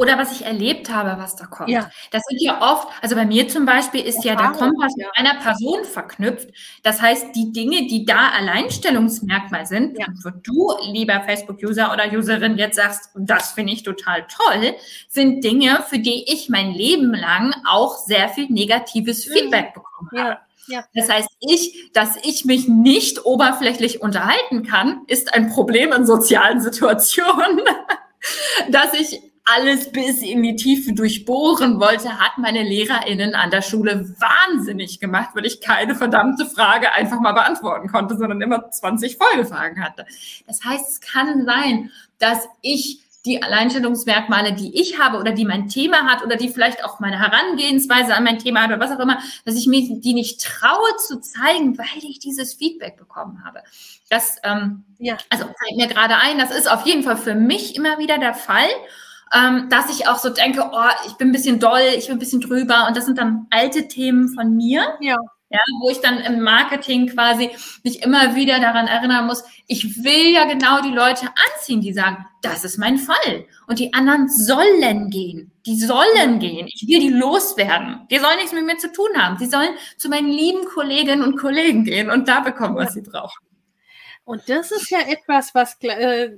oder 0.02 0.18
was 0.18 0.32
ich 0.32 0.48
erlebt 0.48 0.90
habe, 0.90 1.22
was 1.22 1.36
da 1.36 1.46
kommt. 1.46 1.70
Ja. 1.70 1.92
Das 2.10 2.24
sind 2.28 2.42
ja 2.42 2.60
oft, 2.60 2.88
also 3.04 3.16
bei 3.16 3.24
mir 3.24 3.48
zum 3.48 3.68
Beispiel 3.68 4.02
ist 4.02 4.26
ja 4.26 4.36
der 4.36 4.48
Kompass 4.48 4.96
mit 4.98 5.06
einer 5.14 5.36
Person 5.36 5.86
verknüpft. 5.86 6.50
Das 6.82 7.00
heißt, 7.00 7.36
die 7.36 7.52
Dinge, 7.52 7.86
die 7.86 8.04
da 8.04 8.30
Alleinstellungsmerkmal 8.30 9.68
sind, 9.68 10.00
ja. 10.00 10.08
wo 10.24 10.32
du, 10.32 10.92
lieber 10.92 11.22
Facebook-User 11.22 11.94
oder 11.94 12.12
Userin, 12.12 12.58
jetzt 12.58 12.78
sagst, 12.78 13.12
das 13.14 13.52
finde 13.52 13.74
ich 13.74 13.84
total 13.84 14.26
toll, 14.26 14.74
sind 15.08 15.44
Dinge, 15.44 15.84
für 15.88 16.00
die 16.00 16.26
ich 16.34 16.50
mein 16.50 16.72
Leben 16.72 17.14
lang 17.14 17.54
auch 17.70 17.96
sehr 17.96 18.28
viel 18.30 18.48
negatives 18.50 19.28
mhm. 19.28 19.34
Feedback 19.34 19.76
bekommen 19.76 20.10
ja. 20.14 20.24
habe. 20.24 20.38
Ja. 20.68 20.84
Das 20.96 21.10
heißt, 21.10 21.30
ich, 21.42 21.92
dass 21.94 22.16
ich 22.24 22.46
mich 22.46 22.68
nicht 22.68 23.24
oberflächlich 23.24 24.02
unterhalten 24.02 24.64
kann, 24.64 25.02
ist 25.06 25.36
ein 25.36 25.52
Problem 25.52 25.94
in 25.94 26.08
sozialen 26.08 26.60
Situationen. 26.60 27.62
dass 28.70 28.94
ich 28.94 29.31
alles 29.46 29.92
bis 29.92 30.22
in 30.22 30.44
die 30.44 30.56
Tiefe 30.56 30.94
durchbohren 30.94 31.80
wollte, 31.80 32.20
hat 32.20 32.38
meine 32.38 32.64
LehrerInnen 32.64 33.34
an 33.34 33.50
der 33.50 33.62
Schule 33.62 34.16
wahnsinnig 34.20 35.00
gemacht, 35.00 35.32
weil 35.34 35.46
ich 35.46 35.62
keine 35.62 35.96
verdammte 35.96 36.46
Frage 36.46 36.92
einfach 36.94 37.20
mal 37.20 37.34
beantworten 37.34 37.88
konnte, 37.88 38.18
sondern 38.18 38.42
immer 38.42 38.70
20 38.70 39.18
Folgefragen 39.18 39.84
hatte. 39.84 40.06
Das 40.48 40.64
heißt, 40.64 40.90
es 40.90 41.02
kann 41.02 41.46
sein, 41.46 41.92
dass 42.20 42.48
ich 42.62 43.02
die 43.26 43.44
Alleinstellungsmerkmale, 43.44 44.54
die 44.54 44.80
ich 44.80 45.00
habe 45.00 45.20
oder 45.20 45.32
die 45.32 45.46
mein 45.46 45.68
Thema 45.68 46.06
hat 46.06 46.24
oder 46.24 46.38
die 46.38 46.50
vielleicht 46.50 46.84
auch 46.84 47.00
meine 47.00 47.20
Herangehensweise 47.20 48.16
an 48.16 48.24
mein 48.24 48.40
Thema 48.40 48.64
hat 48.64 48.70
oder 48.70 48.80
was 48.80 48.92
auch 48.92 49.00
immer, 49.00 49.20
dass 49.46 49.56
ich 49.56 49.68
mir 49.68 50.00
die 50.00 50.14
nicht 50.14 50.44
traue 50.44 50.96
zu 50.98 51.22
zeigen, 51.22 51.78
weil 51.78 51.86
ich 52.02 52.20
dieses 52.20 52.56
Feedback 52.56 52.98
bekommen 52.98 53.44
habe. 53.46 53.62
Das, 54.10 54.38
ähm, 54.44 54.86
ja. 54.98 55.18
also 55.30 55.44
fällt 55.44 55.78
mir 55.78 55.88
gerade 55.88 56.18
ein, 56.18 56.40
das 56.40 56.50
ist 56.50 56.70
auf 56.70 56.86
jeden 56.86 57.04
Fall 57.04 57.18
für 57.18 57.36
mich 57.36 57.76
immer 57.76 58.00
wieder 58.00 58.18
der 58.18 58.34
Fall 58.34 58.70
ähm, 59.34 59.70
dass 59.70 59.90
ich 59.90 60.08
auch 60.08 60.18
so 60.18 60.30
denke, 60.30 60.70
oh, 60.72 60.90
ich 61.08 61.14
bin 61.14 61.30
ein 61.30 61.32
bisschen 61.32 61.60
doll, 61.60 61.82
ich 61.98 62.08
bin 62.08 62.18
ein 62.18 62.20
bisschen 62.20 62.42
drüber 62.42 62.88
und 62.88 62.98
das 62.98 63.06
sind 63.06 63.18
dann 63.18 63.48
alte 63.50 63.88
Themen 63.88 64.30
von 64.30 64.56
mir. 64.56 64.98
Ja. 65.00 65.18
Ja, 65.54 65.60
wo 65.82 65.90
ich 65.90 66.00
dann 66.00 66.20
im 66.20 66.40
Marketing 66.40 67.08
quasi 67.08 67.50
mich 67.84 68.04
immer 68.04 68.36
wieder 68.36 68.62
daran 68.62 68.88
erinnern 68.88 69.28
muss, 69.28 69.44
ich 69.68 70.02
will 70.02 70.34
ja 70.34 70.46
genau 70.46 70.82
die 70.82 70.96
Leute 70.96 71.28
anziehen, 71.28 71.82
die 71.82 71.92
sagen, 71.92 72.26
das 72.42 72.64
ist 72.64 72.78
mein 72.78 72.98
Fall. 72.98 73.46
Und 73.68 73.80
die 73.80 73.94
anderen 73.94 74.30
sollen 74.30 75.10
gehen. 75.10 75.52
Die 75.66 75.78
sollen 75.78 76.40
gehen. 76.40 76.68
Ich 76.74 76.88
will 76.88 77.02
die 77.02 77.10
loswerden. 77.10 78.08
Die 78.10 78.18
sollen 78.20 78.38
nichts 78.38 78.54
mit 78.54 78.66
mir 78.66 78.78
zu 78.78 78.94
tun 78.94 79.10
haben. 79.18 79.38
Die 79.40 79.46
sollen 79.46 79.76
zu 79.98 80.08
meinen 80.08 80.30
lieben 80.30 80.64
Kolleginnen 80.64 81.22
und 81.22 81.38
Kollegen 81.38 81.84
gehen 81.84 82.10
und 82.10 82.30
da 82.30 82.40
bekommen, 82.40 82.78
was 82.78 82.94
sie 82.94 83.02
brauchen. 83.02 83.46
Und 84.24 84.44
das 84.48 84.72
ist 84.72 84.90
ja 84.90 85.00
etwas, 85.00 85.54
was 85.54 85.78
äh, 85.82 86.30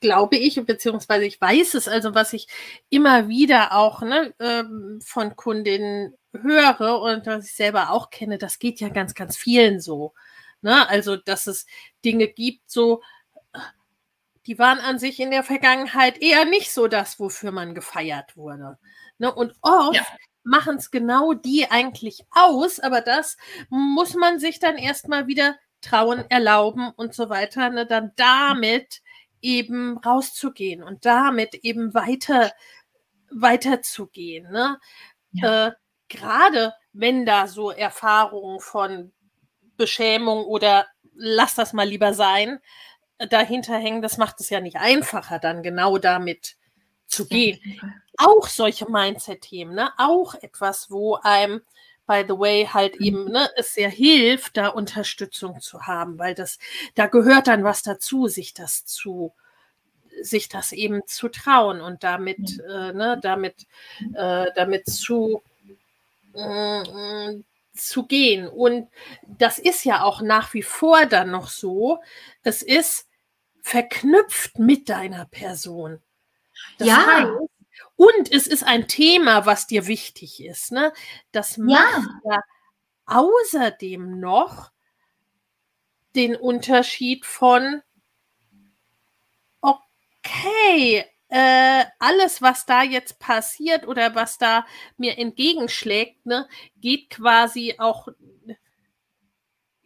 glaube 0.00 0.36
ich, 0.36 0.62
beziehungsweise 0.64 1.24
ich 1.24 1.40
weiß 1.40 1.74
es, 1.74 1.88
also 1.88 2.14
was 2.14 2.32
ich 2.32 2.48
immer 2.90 3.28
wieder 3.28 3.76
auch 3.76 4.02
ne, 4.02 4.34
ähm, 4.38 5.00
von 5.04 5.36
Kundinnen 5.36 6.14
höre 6.32 7.00
und 7.00 7.26
was 7.26 7.46
ich 7.46 7.54
selber 7.54 7.90
auch 7.90 8.10
kenne, 8.10 8.38
das 8.38 8.58
geht 8.58 8.80
ja 8.80 8.88
ganz, 8.88 9.14
ganz 9.14 9.36
vielen 9.36 9.80
so. 9.80 10.14
Ne? 10.60 10.88
Also, 10.88 11.16
dass 11.16 11.46
es 11.46 11.66
Dinge 12.04 12.28
gibt, 12.28 12.70
so, 12.70 13.02
die 14.46 14.58
waren 14.58 14.78
an 14.78 14.98
sich 14.98 15.20
in 15.20 15.30
der 15.30 15.42
Vergangenheit 15.42 16.18
eher 16.18 16.44
nicht 16.44 16.72
so 16.72 16.86
das, 16.86 17.18
wofür 17.18 17.52
man 17.52 17.74
gefeiert 17.74 18.36
wurde. 18.36 18.78
Ne? 19.18 19.34
Und 19.34 19.54
oft 19.60 19.96
ja. 19.96 20.06
machen 20.44 20.76
es 20.76 20.90
genau 20.90 21.32
die 21.34 21.70
eigentlich 21.70 22.24
aus, 22.30 22.78
aber 22.80 23.00
das 23.00 23.36
muss 23.68 24.14
man 24.14 24.38
sich 24.38 24.58
dann 24.58 24.76
erstmal 24.76 25.26
wieder 25.26 25.56
trauen, 25.80 26.24
erlauben 26.30 26.90
und 26.96 27.14
so 27.14 27.28
weiter, 27.28 27.70
ne? 27.70 27.86
dann 27.86 28.12
damit 28.16 29.02
eben 29.46 29.96
rauszugehen 29.98 30.82
und 30.82 31.06
damit 31.06 31.54
eben 31.54 31.94
weiter 31.94 32.52
weiterzugehen. 33.30 34.50
Ne? 34.50 34.78
Ja. 35.32 35.68
Äh, 35.68 35.72
Gerade 36.08 36.74
wenn 36.92 37.26
da 37.26 37.48
so 37.48 37.70
Erfahrungen 37.70 38.60
von 38.60 39.12
Beschämung 39.76 40.44
oder 40.44 40.86
lass 41.14 41.54
das 41.54 41.72
mal 41.72 41.88
lieber 41.88 42.14
sein, 42.14 42.60
äh, 43.18 43.26
dahinter 43.26 43.76
hängen, 43.76 44.02
das 44.02 44.16
macht 44.16 44.40
es 44.40 44.50
ja 44.50 44.60
nicht 44.60 44.76
einfacher, 44.76 45.38
dann 45.38 45.62
genau 45.62 45.98
damit 45.98 46.56
zu 47.06 47.26
gehen. 47.26 47.60
Ja. 47.62 47.88
Auch 48.18 48.48
solche 48.48 48.90
Mindset-Themen, 48.90 49.74
ne? 49.74 49.92
auch 49.98 50.34
etwas, 50.34 50.90
wo 50.90 51.16
einem 51.16 51.62
by 52.06 52.24
the 52.26 52.38
way, 52.38 52.66
halt 52.66 52.98
mhm. 53.00 53.06
eben, 53.06 53.24
ne, 53.32 53.48
es 53.56 53.74
sehr 53.74 53.90
hilft, 53.90 54.56
da 54.56 54.68
Unterstützung 54.68 55.60
zu 55.60 55.82
haben, 55.82 56.18
weil 56.18 56.34
das, 56.34 56.58
da 56.94 57.06
gehört 57.06 57.48
dann 57.48 57.64
was 57.64 57.82
dazu, 57.82 58.28
sich 58.28 58.54
das 58.54 58.84
zu, 58.84 59.34
sich 60.22 60.48
das 60.48 60.72
eben 60.72 61.06
zu 61.06 61.28
trauen 61.28 61.80
und 61.80 62.04
damit, 62.04 62.38
mhm. 62.38 62.70
äh, 62.70 62.92
ne, 62.92 63.18
damit, 63.20 63.66
äh, 64.14 64.46
damit 64.54 64.86
zu, 64.86 65.42
äh, 66.34 67.34
zu 67.74 68.06
gehen. 68.06 68.48
Und 68.48 68.88
das 69.26 69.58
ist 69.58 69.84
ja 69.84 70.02
auch 70.02 70.22
nach 70.22 70.54
wie 70.54 70.62
vor 70.62 71.06
dann 71.06 71.30
noch 71.30 71.48
so. 71.48 71.98
Es 72.42 72.62
ist 72.62 73.06
verknüpft 73.62 74.58
mit 74.58 74.88
deiner 74.88 75.26
Person. 75.26 76.00
Das 76.78 76.88
ja. 76.88 77.06
Heißt, 77.06 77.50
und 77.96 78.30
es 78.32 78.46
ist 78.46 78.62
ein 78.62 78.88
Thema, 78.88 79.46
was 79.46 79.66
dir 79.66 79.86
wichtig 79.86 80.44
ist. 80.44 80.72
Ne? 80.72 80.92
Das 81.32 81.56
macht 81.56 82.08
ja. 82.24 82.32
ja 82.34 82.40
außerdem 83.06 84.20
noch 84.20 84.70
den 86.14 86.36
Unterschied 86.36 87.26
von 87.26 87.82
hey, 90.26 91.04
äh, 91.28 91.84
alles, 91.98 92.42
was 92.42 92.66
da 92.66 92.82
jetzt 92.82 93.18
passiert 93.18 93.86
oder 93.86 94.14
was 94.14 94.38
da 94.38 94.66
mir 94.96 95.18
entgegenschlägt, 95.18 96.24
ne, 96.26 96.48
geht 96.76 97.10
quasi 97.10 97.74
auch 97.78 98.08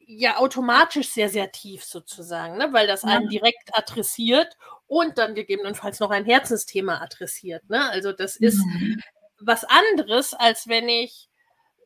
ja 0.07 0.39
automatisch 0.39 1.11
sehr, 1.11 1.29
sehr 1.29 1.53
tief 1.53 1.85
sozusagen, 1.85 2.57
ne? 2.59 2.73
weil 2.73 2.87
das 2.87 3.03
ja. 3.03 3.11
einen 3.11 3.29
direkt 3.29 3.77
adressiert 3.79 4.57
und 4.91 5.19
dann 5.19 5.37
gegebenenfalls 5.37 6.01
noch 6.01 6.11
ein 6.11 6.25
Herzensthema 6.25 7.01
adressiert. 7.01 7.71
Ne? 7.71 7.89
Also 7.91 8.13
das 8.13 8.35
ist 8.35 8.59
mhm. 8.59 9.01
was 9.39 9.65
anderes, 9.65 10.35
als 10.35 10.67
wenn 10.67 10.89
ich 10.89 11.29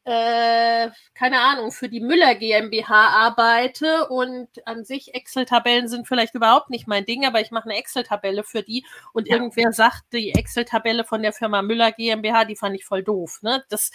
äh, 0.05 0.91
keine 1.15 1.41
Ahnung, 1.41 1.71
für 1.71 1.89
die 1.89 2.01
Müller 2.01 2.35
GmbH 2.35 3.09
arbeite 3.09 4.09
und 4.09 4.49
an 4.67 4.85
sich 4.85 5.15
Excel-Tabellen 5.15 5.89
sind 5.89 6.09
vielleicht 6.09 6.35
überhaupt 6.35 6.71
nicht 6.71 6.87
mein 6.87 7.05
Ding, 7.05 7.27
aber 7.27 7.41
ich 7.41 7.51
mache 7.51 7.69
eine 7.69 7.79
Excel-Tabelle 7.79 8.45
für 8.45 8.63
die 8.63 8.87
und 9.13 9.29
ja. 9.29 9.37
irgendwer 9.37 9.73
sagt, 9.73 10.05
die 10.13 10.33
Excel-Tabelle 10.33 11.05
von 11.05 11.23
der 11.23 11.33
Firma 11.33 11.63
Müller 11.63 11.93
GmbH, 11.93 12.45
die 12.45 12.57
fand 12.57 12.75
ich 12.77 12.85
voll 12.85 13.03
doof. 13.03 13.41
Ne? 13.43 13.65
Das 13.69 13.91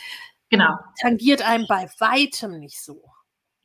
genau. 0.49 0.78
tangiert 0.99 1.41
einem 1.47 1.66
bei 1.68 1.88
weitem 1.99 2.60
nicht 2.60 2.84
so. 2.84 3.03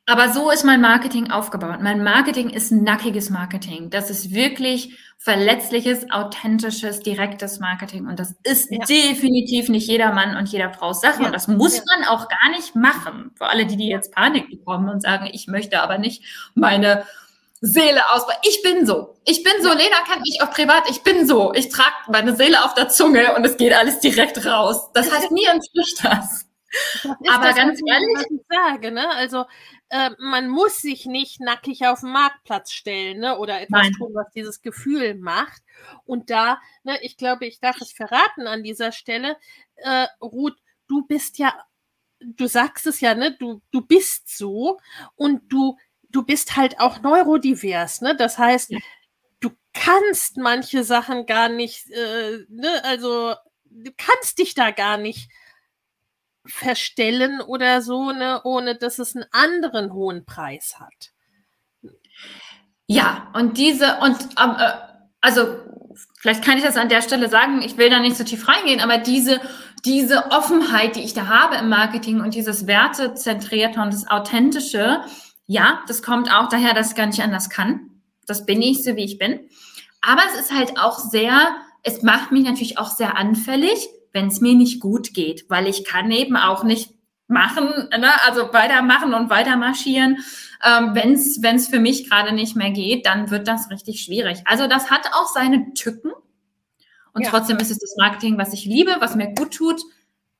Aber 0.07 0.31
so 0.31 0.51
ist 0.51 0.63
mein 0.63 0.81
Marketing 0.81 1.31
aufgebaut. 1.31 1.81
Mein 1.81 2.03
Marketing 2.03 2.49
ist 2.49 2.71
nackiges 2.71 3.31
Marketing. 3.31 3.89
Das 3.89 4.11
ist 4.11 4.33
wirklich 4.33 4.97
verletzliches, 5.17 6.11
authentisches, 6.11 6.99
direktes 6.99 7.59
Marketing. 7.59 8.05
Und 8.07 8.19
das 8.19 8.35
ist 8.43 8.71
ja. 8.71 8.85
definitiv 8.85 9.69
nicht 9.69 9.87
jeder 9.87 10.13
Mann 10.13 10.37
und 10.37 10.47
jeder 10.49 10.71
Frau 10.71 10.93
Sache. 10.93 11.21
Ja. 11.21 11.27
Und 11.27 11.33
das 11.33 11.47
muss 11.47 11.77
ja. 11.77 11.83
man 11.95 12.07
auch 12.07 12.27
gar 12.27 12.51
nicht 12.51 12.75
machen. 12.75 13.31
Für 13.35 13.47
alle, 13.47 13.65
die, 13.65 13.77
die 13.77 13.87
jetzt 13.87 14.13
Panik 14.13 14.47
bekommen 14.49 14.89
und 14.89 15.01
sagen, 15.01 15.27
ich 15.31 15.47
möchte 15.47 15.81
aber 15.81 15.97
nicht 15.97 16.23
meine 16.53 17.05
Seele 17.61 18.07
ausbauen. 18.11 18.37
Ich 18.47 18.61
bin 18.61 18.85
so. 18.85 19.17
Ich 19.25 19.41
bin 19.41 19.53
so. 19.63 19.69
Lena 19.69 19.97
kennt 20.07 20.21
mich 20.21 20.39
auch 20.43 20.51
privat. 20.51 20.83
Ich 20.89 21.01
bin 21.01 21.25
so. 21.25 21.51
Ich 21.55 21.69
trage 21.69 21.95
meine 22.11 22.35
Seele 22.35 22.63
auf 22.63 22.75
der 22.75 22.89
Zunge 22.89 23.35
und 23.35 23.43
es 23.43 23.57
geht 23.57 23.73
alles 23.73 23.99
direkt 23.99 24.45
raus. 24.45 24.91
Das 24.93 25.11
heißt, 25.11 25.31
mir 25.31 25.49
entspricht 25.49 26.03
das. 26.03 26.44
Aber 27.27 27.53
ganz 27.53 27.79
ehrlich, 27.85 28.15
was 28.15 28.31
ich 28.31 28.41
sage, 28.49 28.91
ne? 28.91 29.09
Also 29.11 29.45
äh, 29.89 30.11
man 30.19 30.49
muss 30.49 30.77
sich 30.77 31.05
nicht 31.05 31.39
nackig 31.39 31.85
auf 31.87 32.01
den 32.01 32.11
Marktplatz 32.11 32.71
stellen, 32.71 33.19
ne? 33.19 33.37
Oder 33.37 33.61
etwas 33.61 33.83
Nein. 33.83 33.93
tun, 33.93 34.13
was 34.13 34.31
dieses 34.33 34.61
Gefühl 34.61 35.15
macht. 35.15 35.61
Und 36.05 36.29
da, 36.29 36.59
ne, 36.83 36.97
ich 37.01 37.17
glaube, 37.17 37.45
ich 37.45 37.59
darf 37.59 37.79
es 37.81 37.91
verraten 37.91 38.47
an 38.47 38.63
dieser 38.63 38.91
Stelle, 38.91 39.37
äh, 39.77 40.07
Ruth, 40.21 40.57
du 40.87 41.05
bist 41.05 41.37
ja, 41.37 41.53
du 42.19 42.47
sagst 42.47 42.87
es 42.87 43.01
ja, 43.01 43.15
ne? 43.15 43.35
Du, 43.37 43.61
du 43.71 43.81
bist 43.81 44.35
so 44.35 44.79
und 45.15 45.51
du, 45.51 45.77
du 46.09 46.23
bist 46.23 46.55
halt 46.55 46.79
auch 46.79 47.01
neurodivers, 47.01 48.01
ne? 48.01 48.15
Das 48.15 48.37
heißt, 48.37 48.71
ja. 48.71 48.79
du 49.39 49.51
kannst 49.73 50.37
manche 50.37 50.83
Sachen 50.83 51.25
gar 51.25 51.49
nicht, 51.49 51.89
äh, 51.91 52.39
ne? 52.49 52.83
Also 52.83 53.35
du 53.65 53.91
kannst 53.97 54.39
dich 54.39 54.55
da 54.55 54.71
gar 54.71 54.97
nicht 54.97 55.29
verstellen 56.45 57.41
oder 57.41 57.81
so, 57.81 58.11
ne, 58.11 58.41
ohne 58.43 58.75
dass 58.75 58.99
es 58.99 59.15
einen 59.15 59.25
anderen 59.31 59.93
hohen 59.93 60.25
Preis 60.25 60.75
hat. 60.79 61.11
Ja, 62.87 63.31
und 63.33 63.57
diese, 63.57 63.97
und 63.97 64.17
ähm, 64.41 64.55
äh, 64.57 64.73
also 65.21 65.57
vielleicht 66.19 66.43
kann 66.43 66.57
ich 66.57 66.63
das 66.63 66.77
an 66.77 66.89
der 66.89 67.01
Stelle 67.01 67.29
sagen, 67.29 67.61
ich 67.61 67.77
will 67.77 67.89
da 67.89 67.99
nicht 67.99 68.17
so 68.17 68.23
tief 68.23 68.47
reingehen, 68.47 68.79
aber 68.79 68.99
diese, 68.99 69.41
diese 69.85 70.31
Offenheit, 70.31 70.95
die 70.95 71.01
ich 71.01 71.13
da 71.13 71.27
habe 71.27 71.55
im 71.55 71.69
Marketing 71.69 72.21
und 72.21 72.35
dieses 72.35 72.67
Wertezentrierte 72.67 73.79
und 73.79 73.93
das 73.93 74.07
Authentische, 74.07 75.01
ja, 75.47 75.81
das 75.87 76.03
kommt 76.03 76.31
auch 76.31 76.49
daher, 76.49 76.73
dass 76.73 76.91
ich 76.91 76.95
gar 76.95 77.07
nicht 77.07 77.21
anders 77.21 77.49
kann. 77.49 78.01
Das 78.27 78.45
bin 78.45 78.61
ich, 78.61 78.83
so 78.83 78.95
wie 78.95 79.05
ich 79.05 79.17
bin. 79.17 79.49
Aber 80.01 80.21
es 80.27 80.39
ist 80.39 80.53
halt 80.53 80.77
auch 80.79 80.99
sehr, 80.99 81.55
es 81.83 82.01
macht 82.03 82.31
mich 82.31 82.43
natürlich 82.43 82.77
auch 82.77 82.89
sehr 82.89 83.17
anfällig 83.17 83.87
wenn 84.15 84.27
es 84.27 84.41
mir 84.41 84.55
nicht 84.55 84.79
gut 84.79 85.13
geht, 85.13 85.45
weil 85.49 85.67
ich 85.67 85.83
kann 85.83 86.09
eben 86.09 86.37
auch 86.37 86.63
nicht 86.63 86.95
machen, 87.27 87.89
ne? 87.89 88.11
also 88.25 88.53
weitermachen 88.53 89.13
und 89.13 89.29
weiter 89.29 89.57
marschieren. 89.57 90.17
Ähm, 90.63 90.95
wenn 90.95 91.13
es 91.13 91.67
für 91.67 91.79
mich 91.79 92.09
gerade 92.09 92.33
nicht 92.33 92.55
mehr 92.55 92.71
geht, 92.71 93.05
dann 93.05 93.29
wird 93.29 93.47
das 93.47 93.69
richtig 93.69 94.01
schwierig. 94.01 94.41
Also 94.45 94.67
das 94.67 94.89
hat 94.89 95.07
auch 95.13 95.27
seine 95.27 95.73
Tücken. 95.73 96.11
Und 97.13 97.23
ja. 97.23 97.29
trotzdem 97.29 97.57
ist 97.57 97.71
es 97.71 97.79
das 97.79 97.95
Marketing, 97.97 98.37
was 98.37 98.53
ich 98.53 98.65
liebe, 98.65 98.95
was 98.99 99.15
mir 99.15 99.33
gut 99.33 99.53
tut. 99.53 99.81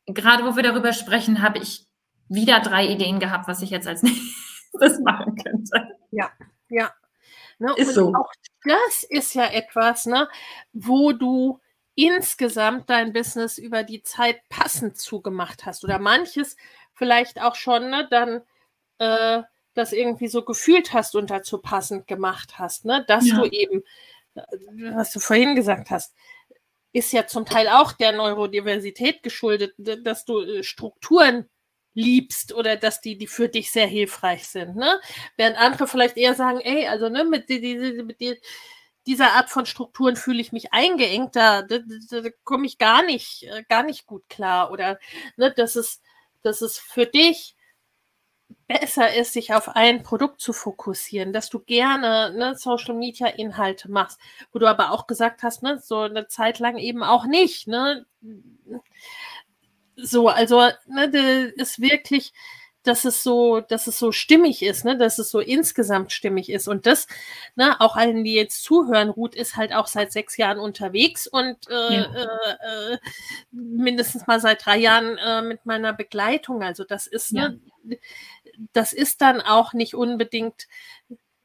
Gerade 0.06 0.46
wo 0.46 0.56
wir 0.56 0.64
darüber 0.64 0.94
sprechen, 0.94 1.42
habe 1.42 1.60
ich 1.60 1.86
wieder 2.30 2.60
drei 2.62 2.88
Ideen 2.88 3.20
gehabt, 3.20 3.48
was 3.48 3.62
ich 3.62 3.72
jetzt 3.72 3.88
als 3.88 4.04
nächstes 4.04 5.00
machen 5.04 5.36
könnte. 5.36 5.90
Ja, 6.12 6.30
ja. 6.70 6.92
Ne? 7.60 7.74
Ist 7.78 7.94
so. 7.94 8.14
Auch 8.14 8.32
das 8.64 9.04
ist 9.10 9.34
ja 9.36 9.46
etwas, 9.46 10.06
ne, 10.06 10.28
wo 10.74 11.12
du 11.12 11.60
insgesamt 11.96 12.90
dein 12.90 13.14
Business 13.14 13.58
über 13.58 13.84
die 13.84 14.04
Zeit 14.04 14.38
passend 14.50 14.98
zugemacht 14.98 15.66
hast 15.66 15.84
oder 15.84 15.98
manches 15.98 16.58
vielleicht 16.94 17.42
auch 17.42 17.56
schon 17.56 17.90
ne, 17.90 18.08
dann 18.10 18.42
äh, 19.00 19.44
das 19.74 19.94
irgendwie 19.94 20.28
so 20.28 20.44
gefühlt 20.44 20.94
hast 20.94 21.16
und 21.16 21.30
dazu 21.30 21.60
passend 21.60 22.08
gemacht 22.08 22.60
hast, 22.60 22.86
ne, 22.86 23.04
dass 23.08 23.28
ja. 23.28 23.38
du 23.38 23.46
eben, 23.46 23.84
äh, 24.36 24.42
was 24.94 25.12
du 25.12 25.20
vorhin 25.20 25.56
gesagt 25.56 25.90
hast, 25.90 26.14
ist 26.94 27.12
ja 27.12 27.28
zum 27.28 27.46
Teil 27.46 27.68
auch 27.68 27.92
der 27.92 28.14
Neurodiversität 28.14 29.22
geschuldet, 29.22 29.74
dass 29.78 30.26
du 30.26 30.42
äh, 30.42 30.64
Strukturen 30.64 31.50
liebst 31.94 32.54
oder 32.54 32.76
dass 32.76 33.02
die, 33.02 33.18
die 33.18 33.28
für 33.28 33.50
dich 33.50 33.72
sehr 33.72 33.88
hilfreich 33.88 34.48
sind, 34.48 34.76
ne? 34.76 35.00
Während 35.38 35.58
andere 35.58 35.88
vielleicht 35.88 36.18
eher 36.18 36.36
sagen, 36.36 36.60
ey, 36.60 36.88
also 36.88 37.10
ne, 37.10 37.24
mit, 37.24 37.50
die, 37.50 37.62
die, 37.62 38.04
mit 38.04 38.20
die, 38.20 38.38
dieser 39.08 39.34
Art 39.34 39.50
von 39.50 39.66
Strukturen 39.66 40.16
fühle 40.16 40.42
ich 40.42 40.52
mich 40.52 40.74
eingeengt, 40.74 41.36
da, 41.36 41.62
da, 41.62 41.80
da, 42.10 42.22
da 42.22 42.30
komme 42.44 42.66
ich 42.66 42.78
gar 42.78 43.04
nicht, 43.04 43.44
äh, 43.44 43.64
gar 43.70 43.84
nicht 43.84 44.06
gut 44.06 44.28
klar. 44.30 44.72
Oder 44.72 45.00
ne, 45.38 45.52
dass, 45.52 45.76
es, 45.76 46.02
dass 46.42 46.62
es 46.62 46.78
für 46.78 47.06
dich 47.06 47.56
besser 48.68 49.14
ist, 49.16 49.34
sich 49.34 49.54
auf 49.54 49.70
ein 49.70 50.04
Produkt 50.04 50.42
zu 50.42 50.54
fokussieren, 50.54 51.34
dass 51.34 51.50
du 51.50 51.60
gerne 51.60 52.34
ne, 52.36 52.56
Social 52.56 52.96
Media 52.96 53.28
Inhalte 53.28 53.92
machst, 53.92 54.20
wo 54.52 54.60
du 54.60 54.68
aber 54.68 54.92
auch 54.92 55.08
gesagt 55.08 55.44
hast, 55.44 55.62
ne, 55.64 55.80
so 55.80 56.00
eine 56.00 56.28
Zeit 56.28 56.60
lang 56.60 56.78
eben 56.78 57.04
auch 57.04 57.26
nicht. 57.26 57.68
Ne? 57.68 58.06
So, 59.96 60.30
also 60.30 60.70
ne, 60.88 61.06
ist 61.56 61.80
wirklich 61.80 62.34
dass 62.88 63.06
es 63.06 63.24
so, 63.24 63.62
dass 63.62 63.88
es 63.88 64.00
so 64.00 64.12
stimmig 64.12 64.62
ist, 64.64 64.86
ne, 64.86 64.98
dass 64.98 65.20
es 65.20 65.32
so 65.32 65.40
insgesamt 65.40 66.12
stimmig 66.12 66.50
ist. 66.50 66.68
Und 66.68 66.86
das, 66.86 67.08
ne, 67.56 67.80
auch 67.82 67.96
allen, 67.96 68.24
die 68.24 68.34
jetzt 68.34 68.64
zuhören, 68.64 69.10
Ruth 69.10 69.36
ist 69.36 69.56
halt 69.56 69.74
auch 69.74 69.88
seit 69.88 70.12
sechs 70.12 70.38
Jahren 70.38 70.60
unterwegs 70.60 71.28
und 71.28 71.58
äh, 71.70 71.94
ja. 71.94 72.04
äh, 72.14 72.94
äh 72.94 72.98
mindestens 73.52 74.28
mal 74.28 74.40
seit 74.40 74.66
drei 74.66 74.78
Jahren 74.78 75.18
äh, 75.18 75.42
mit 75.42 75.66
meiner 75.66 75.94
Begleitung. 75.94 76.64
Also 76.64 76.84
das 76.84 77.08
ist, 77.08 77.32
ja. 77.32 77.50
ne, 77.84 78.00
das 78.74 78.94
ist 78.94 79.22
dann 79.22 79.42
auch 79.42 79.74
nicht 79.74 79.96
unbedingt 79.96 80.68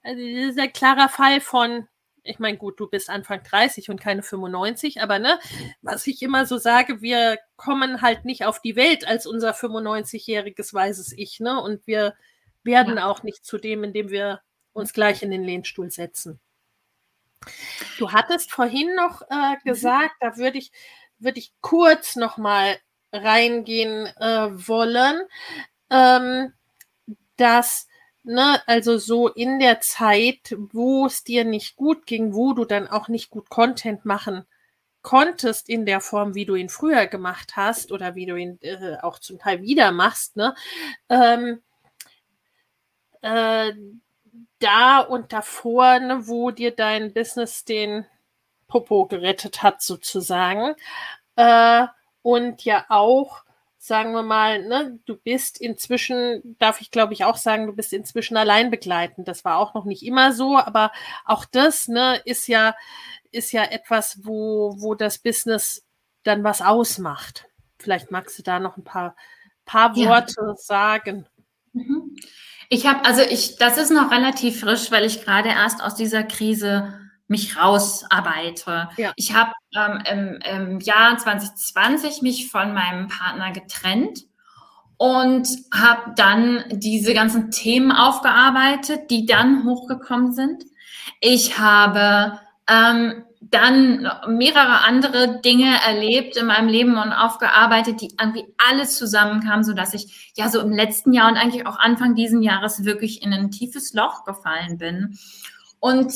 also 0.02 0.18
dieser 0.18 0.68
klarer 0.68 1.08
Fall 1.08 1.40
von 1.40 1.86
ich 2.22 2.38
meine, 2.38 2.58
gut, 2.58 2.78
du 2.80 2.88
bist 2.88 3.10
Anfang 3.10 3.42
30 3.42 3.90
und 3.90 4.00
keine 4.00 4.22
95, 4.22 5.00
aber 5.00 5.18
ne, 5.18 5.38
was 5.82 6.06
ich 6.06 6.22
immer 6.22 6.46
so 6.46 6.58
sage, 6.58 7.02
wir 7.02 7.38
kommen 7.56 8.02
halt 8.02 8.24
nicht 8.24 8.44
auf 8.44 8.60
die 8.60 8.76
Welt 8.76 9.06
als 9.06 9.26
unser 9.26 9.52
95-jähriges 9.52 10.72
weißes 10.72 11.12
Ich, 11.16 11.40
ne? 11.40 11.60
Und 11.60 11.86
wir 11.86 12.14
werden 12.62 12.96
ja. 12.96 13.06
auch 13.06 13.22
nicht 13.22 13.44
zu 13.44 13.58
dem, 13.58 13.84
indem 13.84 14.10
wir 14.10 14.40
uns 14.72 14.92
gleich 14.92 15.22
in 15.22 15.30
den 15.30 15.44
Lehnstuhl 15.44 15.90
setzen. 15.90 16.40
Du 17.98 18.12
hattest 18.12 18.52
vorhin 18.52 18.94
noch 18.94 19.22
äh, 19.30 19.54
mhm. 19.54 19.58
gesagt, 19.64 20.14
mhm. 20.20 20.26
da 20.26 20.36
würde 20.36 20.58
ich, 20.58 20.72
würde 21.18 21.38
ich 21.38 21.52
kurz 21.60 22.16
noch 22.16 22.36
mal 22.36 22.76
reingehen 23.12 24.06
äh, 24.18 24.68
wollen, 24.68 25.22
ähm, 25.90 26.52
dass 27.36 27.88
ne, 28.22 28.62
also 28.66 28.98
so 28.98 29.28
in 29.28 29.58
der 29.58 29.80
Zeit, 29.80 30.54
wo 30.72 31.06
es 31.06 31.24
dir 31.24 31.44
nicht 31.44 31.76
gut 31.76 32.06
ging, 32.06 32.34
wo 32.34 32.52
du 32.52 32.64
dann 32.64 32.88
auch 32.88 33.08
nicht 33.08 33.30
gut 33.30 33.50
Content 33.50 34.04
machen 34.04 34.44
konntest 35.02 35.68
in 35.68 35.86
der 35.86 36.00
Form, 36.00 36.34
wie 36.34 36.44
du 36.44 36.54
ihn 36.54 36.68
früher 36.68 37.06
gemacht 37.06 37.56
hast 37.56 37.90
oder 37.92 38.14
wie 38.14 38.26
du 38.26 38.36
ihn 38.36 38.58
äh, 38.62 38.98
auch 39.00 39.18
zum 39.18 39.38
Teil 39.38 39.62
wieder 39.62 39.92
machst, 39.92 40.36
ne, 40.36 40.54
ähm, 41.08 41.62
äh, 43.22 43.72
da 44.58 45.00
und 45.00 45.32
davor, 45.32 45.98
ne, 46.00 46.26
wo 46.28 46.50
dir 46.50 46.70
dein 46.70 47.12
Business 47.14 47.64
den 47.64 48.06
Popo 48.68 49.06
gerettet 49.06 49.62
hat, 49.62 49.82
sozusagen. 49.82 50.74
Äh, 51.36 51.86
und 52.22 52.64
ja 52.64 52.84
auch 52.88 53.44
sagen 53.82 54.12
wir 54.12 54.22
mal, 54.22 54.62
ne, 54.62 55.00
du 55.06 55.16
bist 55.16 55.58
inzwischen, 55.58 56.56
darf 56.58 56.82
ich 56.82 56.90
glaube 56.90 57.14
ich 57.14 57.24
auch 57.24 57.38
sagen, 57.38 57.66
du 57.66 57.72
bist 57.72 57.94
inzwischen 57.94 58.36
allein 58.36 58.70
begleitend. 58.70 59.26
Das 59.26 59.42
war 59.46 59.56
auch 59.56 59.72
noch 59.72 59.86
nicht 59.86 60.04
immer 60.04 60.34
so, 60.34 60.58
aber 60.58 60.92
auch 61.24 61.46
das, 61.46 61.88
ne, 61.88 62.20
ist 62.26 62.46
ja, 62.46 62.76
ist 63.30 63.52
ja 63.52 63.64
etwas, 63.64 64.20
wo, 64.22 64.74
wo 64.78 64.94
das 64.94 65.18
Business 65.18 65.86
dann 66.24 66.44
was 66.44 66.60
ausmacht. 66.60 67.46
Vielleicht 67.78 68.10
magst 68.10 68.38
du 68.38 68.42
da 68.42 68.60
noch 68.60 68.76
ein 68.76 68.84
paar, 68.84 69.16
paar 69.64 69.96
Worte 69.96 70.34
ja. 70.36 70.54
sagen. 70.56 71.26
Mhm. 71.72 72.14
Ich 72.68 72.86
habe, 72.86 73.06
also 73.06 73.22
ich, 73.22 73.56
das 73.56 73.78
ist 73.78 73.90
noch 73.90 74.10
relativ 74.10 74.60
frisch, 74.60 74.90
weil 74.90 75.06
ich 75.06 75.24
gerade 75.24 75.48
erst 75.48 75.82
aus 75.82 75.94
dieser 75.94 76.22
Krise 76.22 76.99
mich 77.30 77.56
rausarbeite. 77.56 78.88
Ja. 78.96 79.12
Ich 79.16 79.34
habe 79.34 79.52
ähm, 79.74 80.02
im, 80.10 80.40
im 80.40 80.80
Jahr 80.80 81.16
2020 81.16 82.22
mich 82.22 82.50
von 82.50 82.74
meinem 82.74 83.08
Partner 83.08 83.52
getrennt 83.52 84.24
und 84.96 85.48
habe 85.72 86.12
dann 86.16 86.64
diese 86.70 87.14
ganzen 87.14 87.50
Themen 87.50 87.92
aufgearbeitet, 87.92 89.10
die 89.10 89.26
dann 89.26 89.64
hochgekommen 89.64 90.32
sind. 90.32 90.64
Ich 91.20 91.58
habe 91.58 92.38
ähm, 92.68 93.24
dann 93.40 94.08
mehrere 94.28 94.82
andere 94.84 95.40
Dinge 95.40 95.74
erlebt 95.86 96.36
in 96.36 96.46
meinem 96.46 96.68
Leben 96.68 96.98
und 96.98 97.12
aufgearbeitet, 97.12 98.00
die 98.00 98.12
irgendwie 98.20 98.52
alles 98.58 98.96
zusammenkamen, 98.98 99.64
so 99.64 99.72
dass 99.72 99.94
ich 99.94 100.32
ja 100.36 100.48
so 100.48 100.60
im 100.60 100.72
letzten 100.72 101.12
Jahr 101.12 101.30
und 101.30 101.36
eigentlich 101.36 101.66
auch 101.66 101.78
Anfang 101.78 102.14
diesen 102.14 102.42
Jahres 102.42 102.84
wirklich 102.84 103.22
in 103.22 103.32
ein 103.32 103.50
tiefes 103.50 103.94
Loch 103.94 104.24
gefallen 104.24 104.78
bin. 104.78 105.16
Und 105.78 106.12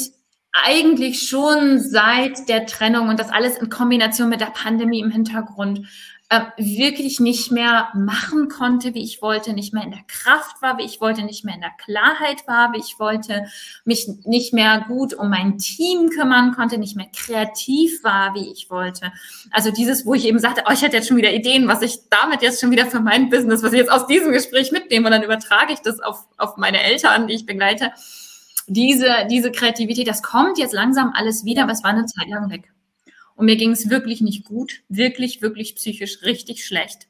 eigentlich 0.55 1.29
schon 1.29 1.81
seit 1.81 2.49
der 2.49 2.67
Trennung 2.67 3.09
und 3.09 3.19
das 3.19 3.31
alles 3.31 3.59
in 3.59 3.69
Kombination 3.69 4.29
mit 4.29 4.41
der 4.41 4.47
Pandemie 4.47 5.01
im 5.01 5.11
Hintergrund 5.11 5.81
äh, 6.31 6.41
wirklich 6.57 7.21
nicht 7.21 7.51
mehr 7.53 7.89
machen 7.95 8.49
konnte, 8.49 8.95
wie 8.95 9.03
ich 9.03 9.21
wollte, 9.21 9.53
nicht 9.53 9.75
mehr 9.75 9.83
in 9.83 9.91
der 9.91 10.05
Kraft 10.07 10.63
war, 10.63 10.79
wie 10.79 10.85
ich 10.85 11.01
wollte, 11.01 11.23
nicht 11.23 11.45
mehr 11.45 11.55
in 11.55 11.61
der 11.61 11.73
Klarheit 11.77 12.47
war, 12.47 12.73
wie 12.73 12.79
ich 12.79 12.99
wollte, 12.99 13.45
mich 13.85 14.09
nicht 14.25 14.55
mehr 14.55 14.85
gut 14.89 15.13
um 15.13 15.29
mein 15.29 15.59
Team 15.59 16.09
kümmern 16.09 16.53
konnte, 16.53 16.79
nicht 16.79 16.97
mehr 16.97 17.09
kreativ 17.15 18.03
war, 18.05 18.35
wie 18.35 18.51
ich 18.51 18.71
wollte. 18.71 19.13
Also 19.51 19.71
dieses, 19.71 20.07
wo 20.07 20.15
ich 20.15 20.25
eben 20.25 20.39
sagte, 20.39 20.63
oh, 20.67 20.73
ich 20.73 20.83
hätte 20.83 20.97
jetzt 20.97 21.09
schon 21.09 21.19
wieder 21.19 21.33
Ideen, 21.33 21.69
was 21.69 21.83
ich 21.83 21.99
damit 22.09 22.43
jetzt 22.43 22.61
schon 22.61 22.71
wieder 22.71 22.87
für 22.87 23.01
mein 23.01 23.29
Business, 23.29 23.63
was 23.63 23.73
ich 23.73 23.79
jetzt 23.81 23.93
aus 23.93 24.07
diesem 24.07 24.33
Gespräch 24.33 24.73
mitnehme 24.73 25.07
und 25.07 25.13
dann 25.13 25.25
übertrage 25.25 25.73
ich 25.73 25.81
das 25.81 26.01
auf, 26.01 26.27
auf 26.39 26.57
meine 26.57 26.83
Eltern, 26.83 27.27
die 27.27 27.35
ich 27.35 27.45
begleite 27.45 27.93
diese, 28.67 29.27
diese 29.31 29.53
Kreativität, 29.53 30.09
das 30.09 30.23
kommt 30.23 30.59
jetzt 30.59 30.75
langsam 30.75 31.12
alles 31.15 31.45
wieder, 31.45 31.65
aber 31.65 31.73
es 31.73 31.85
war 31.85 31.91
eine 31.91 32.07
Zeit 32.07 32.29
lang 32.29 32.51
weg. 32.51 32.73
Und 33.37 33.47
mir 33.47 33.57
ging 33.57 33.73
es 33.73 33.91
wirklich 33.91 34.21
nicht 34.21 34.45
gut, 34.45 34.83
wirklich, 34.89 35.43
wirklich 35.43 35.75
psychisch 35.77 36.23
richtig 36.23 36.65
schlecht. 36.65 37.09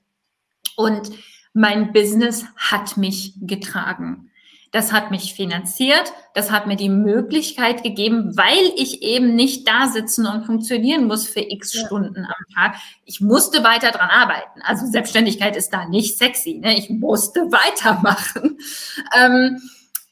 Und 0.77 1.11
mein 1.53 1.93
Business 1.93 2.47
hat 2.57 2.97
mich 2.97 3.35
getragen. 3.41 4.31
Das 4.73 4.93
hat 4.93 5.13
mich 5.13 5.35
finanziert, 5.35 6.13
das 6.35 6.51
hat 6.51 6.67
mir 6.67 6.75
die 6.75 6.89
Möglichkeit 6.89 7.85
gegeben, 7.85 8.37
weil 8.37 8.73
ich 8.75 9.03
eben 9.03 9.37
nicht 9.37 9.69
da 9.69 9.87
sitzen 9.87 10.27
und 10.27 10.47
funktionieren 10.47 11.07
muss 11.07 11.29
für 11.29 11.49
x 11.49 11.75
ja. 11.75 11.87
Stunden 11.87 12.25
am 12.25 12.55
Tag. 12.57 12.75
Ich 13.05 13.21
musste 13.21 13.63
weiter 13.63 13.93
dran 13.93 14.11
arbeiten. 14.11 14.63
Also 14.63 14.85
Selbstständigkeit 14.87 15.55
ist 15.55 15.71
da 15.71 15.87
nicht 15.87 16.19
sexy. 16.19 16.55
Ne? 16.55 16.77
Ich 16.77 16.91
musste 16.91 17.43
weitermachen. 17.53 18.59
Ähm, 19.17 19.61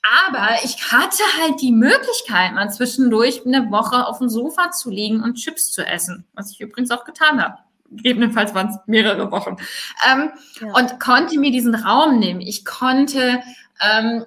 aber 0.02 0.48
ich 0.64 0.92
hatte 0.92 1.22
halt 1.40 1.60
die 1.60 1.72
Möglichkeit, 1.72 2.52
mal 2.54 2.70
zwischendurch 2.70 3.42
eine 3.46 3.70
Woche 3.70 4.06
auf 4.06 4.18
dem 4.18 4.28
Sofa 4.28 4.72
zu 4.72 4.90
liegen 4.90 5.22
und 5.22 5.34
Chips 5.34 5.70
zu 5.70 5.86
essen, 5.86 6.24
was 6.34 6.50
ich 6.50 6.60
übrigens 6.60 6.90
auch 6.90 7.04
getan 7.04 7.42
habe. 7.42 7.58
Gegebenenfalls 7.90 8.54
waren 8.54 8.68
es 8.68 8.78
mehrere 8.86 9.30
Wochen. 9.30 9.56
Ähm, 10.10 10.30
ja. 10.60 10.72
Und 10.74 10.98
konnte 10.98 11.38
mir 11.38 11.52
diesen 11.52 11.74
Raum 11.74 12.18
nehmen. 12.18 12.40
Ich 12.40 12.64
konnte 12.64 13.42
ähm, 13.80 14.24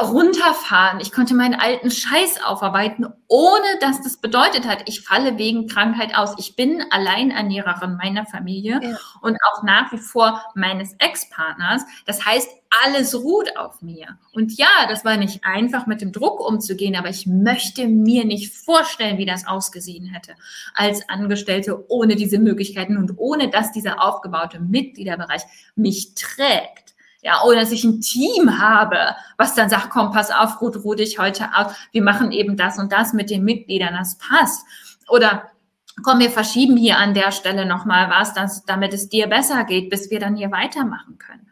runterfahren. 0.00 1.00
Ich 1.00 1.10
konnte 1.10 1.34
meinen 1.34 1.54
alten 1.54 1.90
Scheiß 1.90 2.42
aufarbeiten, 2.44 3.06
ohne 3.26 3.78
dass 3.80 4.00
das 4.02 4.18
bedeutet 4.18 4.66
hat, 4.68 4.82
ich 4.86 5.00
falle 5.00 5.36
wegen 5.36 5.66
Krankheit 5.66 6.16
aus. 6.16 6.34
Ich 6.38 6.54
bin 6.54 6.84
Alleinernährerin 6.90 7.96
meiner 7.96 8.24
Familie 8.24 8.80
ja. 8.82 8.96
und 9.20 9.36
auch 9.50 9.62
nach 9.64 9.90
wie 9.92 9.98
vor 9.98 10.42
meines 10.54 10.94
Ex-Partners. 10.98 11.82
Das 12.06 12.24
heißt, 12.24 12.48
alles 12.84 13.14
ruht 13.14 13.56
auf 13.56 13.82
mir. 13.82 14.18
Und 14.32 14.56
ja, 14.56 14.86
das 14.88 15.04
war 15.04 15.16
nicht 15.16 15.44
einfach, 15.44 15.86
mit 15.86 16.00
dem 16.00 16.12
Druck 16.12 16.40
umzugehen, 16.40 16.96
aber 16.96 17.08
ich 17.08 17.26
möchte 17.26 17.86
mir 17.88 18.24
nicht 18.24 18.54
vorstellen, 18.54 19.18
wie 19.18 19.26
das 19.26 19.46
ausgesehen 19.46 20.06
hätte 20.06 20.34
als 20.74 21.08
Angestellte 21.08 21.90
ohne 21.90 22.16
diese 22.16 22.38
Möglichkeiten 22.38 22.96
und 22.96 23.14
ohne 23.16 23.50
dass 23.50 23.72
dieser 23.72 24.02
aufgebaute 24.02 24.60
Mitgliederbereich 24.60 25.42
mich 25.76 26.14
trägt. 26.14 26.83
Ja, 27.24 27.42
oder 27.44 27.60
dass 27.60 27.72
ich 27.72 27.84
ein 27.84 28.02
Team 28.02 28.58
habe, 28.58 28.98
was 29.38 29.54
dann 29.54 29.70
sagt, 29.70 29.88
komm, 29.88 30.12
pass 30.12 30.30
auf, 30.30 30.60
Ruth, 30.60 30.84
ruh 30.84 30.94
dich 30.94 31.18
heute 31.18 31.48
aus. 31.54 31.72
Wir 31.90 32.02
machen 32.02 32.32
eben 32.32 32.58
das 32.58 32.78
und 32.78 32.92
das 32.92 33.14
mit 33.14 33.30
den 33.30 33.44
Mitgliedern, 33.44 33.94
das 33.94 34.18
passt. 34.18 34.66
Oder 35.08 35.50
komm, 36.02 36.18
wir 36.18 36.30
verschieben 36.30 36.76
hier 36.76 36.98
an 36.98 37.14
der 37.14 37.32
Stelle 37.32 37.64
nochmal 37.64 38.10
was, 38.10 38.34
dass, 38.34 38.66
damit 38.66 38.92
es 38.92 39.08
dir 39.08 39.26
besser 39.26 39.64
geht, 39.64 39.88
bis 39.88 40.10
wir 40.10 40.20
dann 40.20 40.36
hier 40.36 40.50
weitermachen 40.50 41.16
können. 41.16 41.48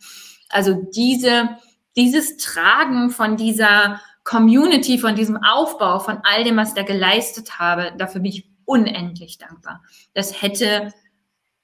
Also 0.50 0.74
diese, 0.74 1.56
dieses 1.96 2.36
Tragen 2.36 3.08
von 3.08 3.38
dieser 3.38 3.98
Community, 4.24 4.98
von 4.98 5.16
diesem 5.16 5.42
Aufbau, 5.42 6.00
von 6.00 6.18
all 6.22 6.44
dem, 6.44 6.58
was 6.58 6.68
ich 6.68 6.74
da 6.74 6.82
geleistet 6.82 7.58
habe, 7.58 7.94
dafür 7.96 8.20
bin 8.20 8.30
ich 8.30 8.50
unendlich 8.66 9.38
dankbar. 9.38 9.82
Das 10.12 10.42
hätte 10.42 10.92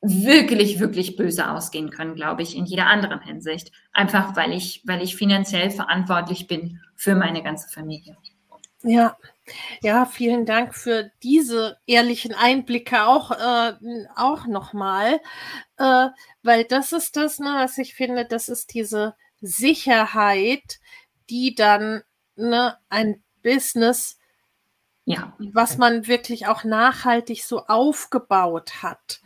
wirklich, 0.00 0.80
wirklich 0.80 1.16
böse 1.16 1.50
ausgehen 1.50 1.90
können, 1.90 2.14
glaube 2.14 2.42
ich, 2.42 2.56
in 2.56 2.66
jeder 2.66 2.86
anderen 2.86 3.20
Hinsicht. 3.20 3.72
Einfach 3.92 4.36
weil 4.36 4.52
ich, 4.52 4.82
weil 4.86 5.02
ich 5.02 5.16
finanziell 5.16 5.70
verantwortlich 5.70 6.46
bin 6.46 6.80
für 6.94 7.14
meine 7.14 7.42
ganze 7.42 7.68
Familie. 7.68 8.16
Ja, 8.82 9.16
ja, 9.82 10.06
vielen 10.06 10.46
Dank 10.46 10.74
für 10.74 11.10
diese 11.22 11.78
ehrlichen 11.86 12.32
Einblicke 12.32 13.06
auch, 13.06 13.32
äh, 13.32 13.72
auch 14.14 14.46
nochmal, 14.46 15.20
äh, 15.78 16.08
weil 16.42 16.64
das 16.64 16.92
ist 16.92 17.16
das, 17.16 17.40
ne, 17.40 17.56
was 17.58 17.78
ich 17.78 17.94
finde, 17.94 18.24
das 18.24 18.48
ist 18.48 18.74
diese 18.74 19.16
Sicherheit, 19.40 20.78
die 21.28 21.54
dann 21.54 22.02
ne, 22.36 22.76
ein 22.88 23.22
Business, 23.42 24.18
ja. 25.04 25.36
was 25.38 25.76
man 25.76 26.06
wirklich 26.06 26.46
auch 26.46 26.62
nachhaltig 26.62 27.42
so 27.42 27.66
aufgebaut 27.66 28.82
hat, 28.82 29.20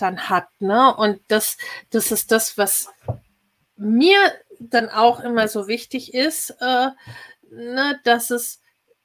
dann 0.00 0.28
hat. 0.28 0.48
Ne? 0.60 0.94
Und 0.94 1.20
das, 1.28 1.56
das 1.90 2.12
ist 2.12 2.32
das, 2.32 2.58
was 2.58 2.88
mir 3.76 4.18
dann 4.58 4.88
auch 4.88 5.20
immer 5.20 5.48
so 5.48 5.68
wichtig 5.68 6.12
ist, 6.12 6.50
äh, 6.60 6.88
ne, 7.50 8.00
dass 8.04 8.30
es 8.30 8.60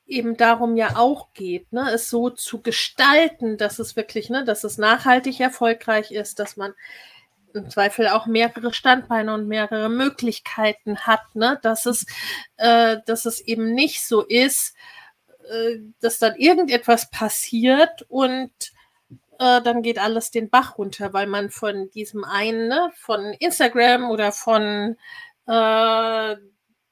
eben 0.06 0.38
darum 0.38 0.76
ja 0.76 0.98
auch 0.98 1.34
geht, 1.34 1.72
ne, 1.74 1.92
es 1.92 2.10
so 2.10 2.30
zu 2.30 2.62
gestalten, 2.62 3.58
dass 3.58 3.80
es 3.80 3.96
wirklich, 3.96 4.30
ne, 4.30 4.44
dass 4.44 4.64
es 4.64 4.78
nachhaltig 4.78 5.40
erfolgreich 5.40 6.12
ist, 6.12 6.40
dass 6.40 6.58
man 6.58 6.74
im 7.54 7.70
Zweifel 7.70 8.10
auch 8.10 8.26
mehrere 8.26 8.74
Standbeine 8.74 9.34
und 9.34 9.48
mehrere 9.48 9.90
Möglichkeiten 9.90 11.00
hat, 11.00 11.36
ne, 11.36 11.58
dass 11.64 11.86
es, 11.86 12.06
äh, 12.58 12.98
dass 13.06 13.26
es 13.26 13.40
eben 13.40 13.74
nicht 13.74 14.06
so 14.06 14.22
ist, 14.22 14.76
äh, 15.50 15.78
dass 16.02 16.20
dann 16.20 16.36
irgendetwas 16.36 17.10
passiert 17.10 18.06
und 18.10 18.52
äh, 19.40 19.62
dann 19.62 19.82
geht 19.82 20.00
alles 20.00 20.32
den 20.32 20.50
Bach 20.50 20.78
runter, 20.78 21.14
weil 21.14 21.28
man 21.28 21.50
von 21.50 21.90
diesem 21.92 22.24
einen, 22.24 22.68
ne, 22.68 22.92
von 22.96 23.34
Instagram 23.34 24.10
oder 24.10 24.32
von 24.32 24.98
äh, 25.48 26.36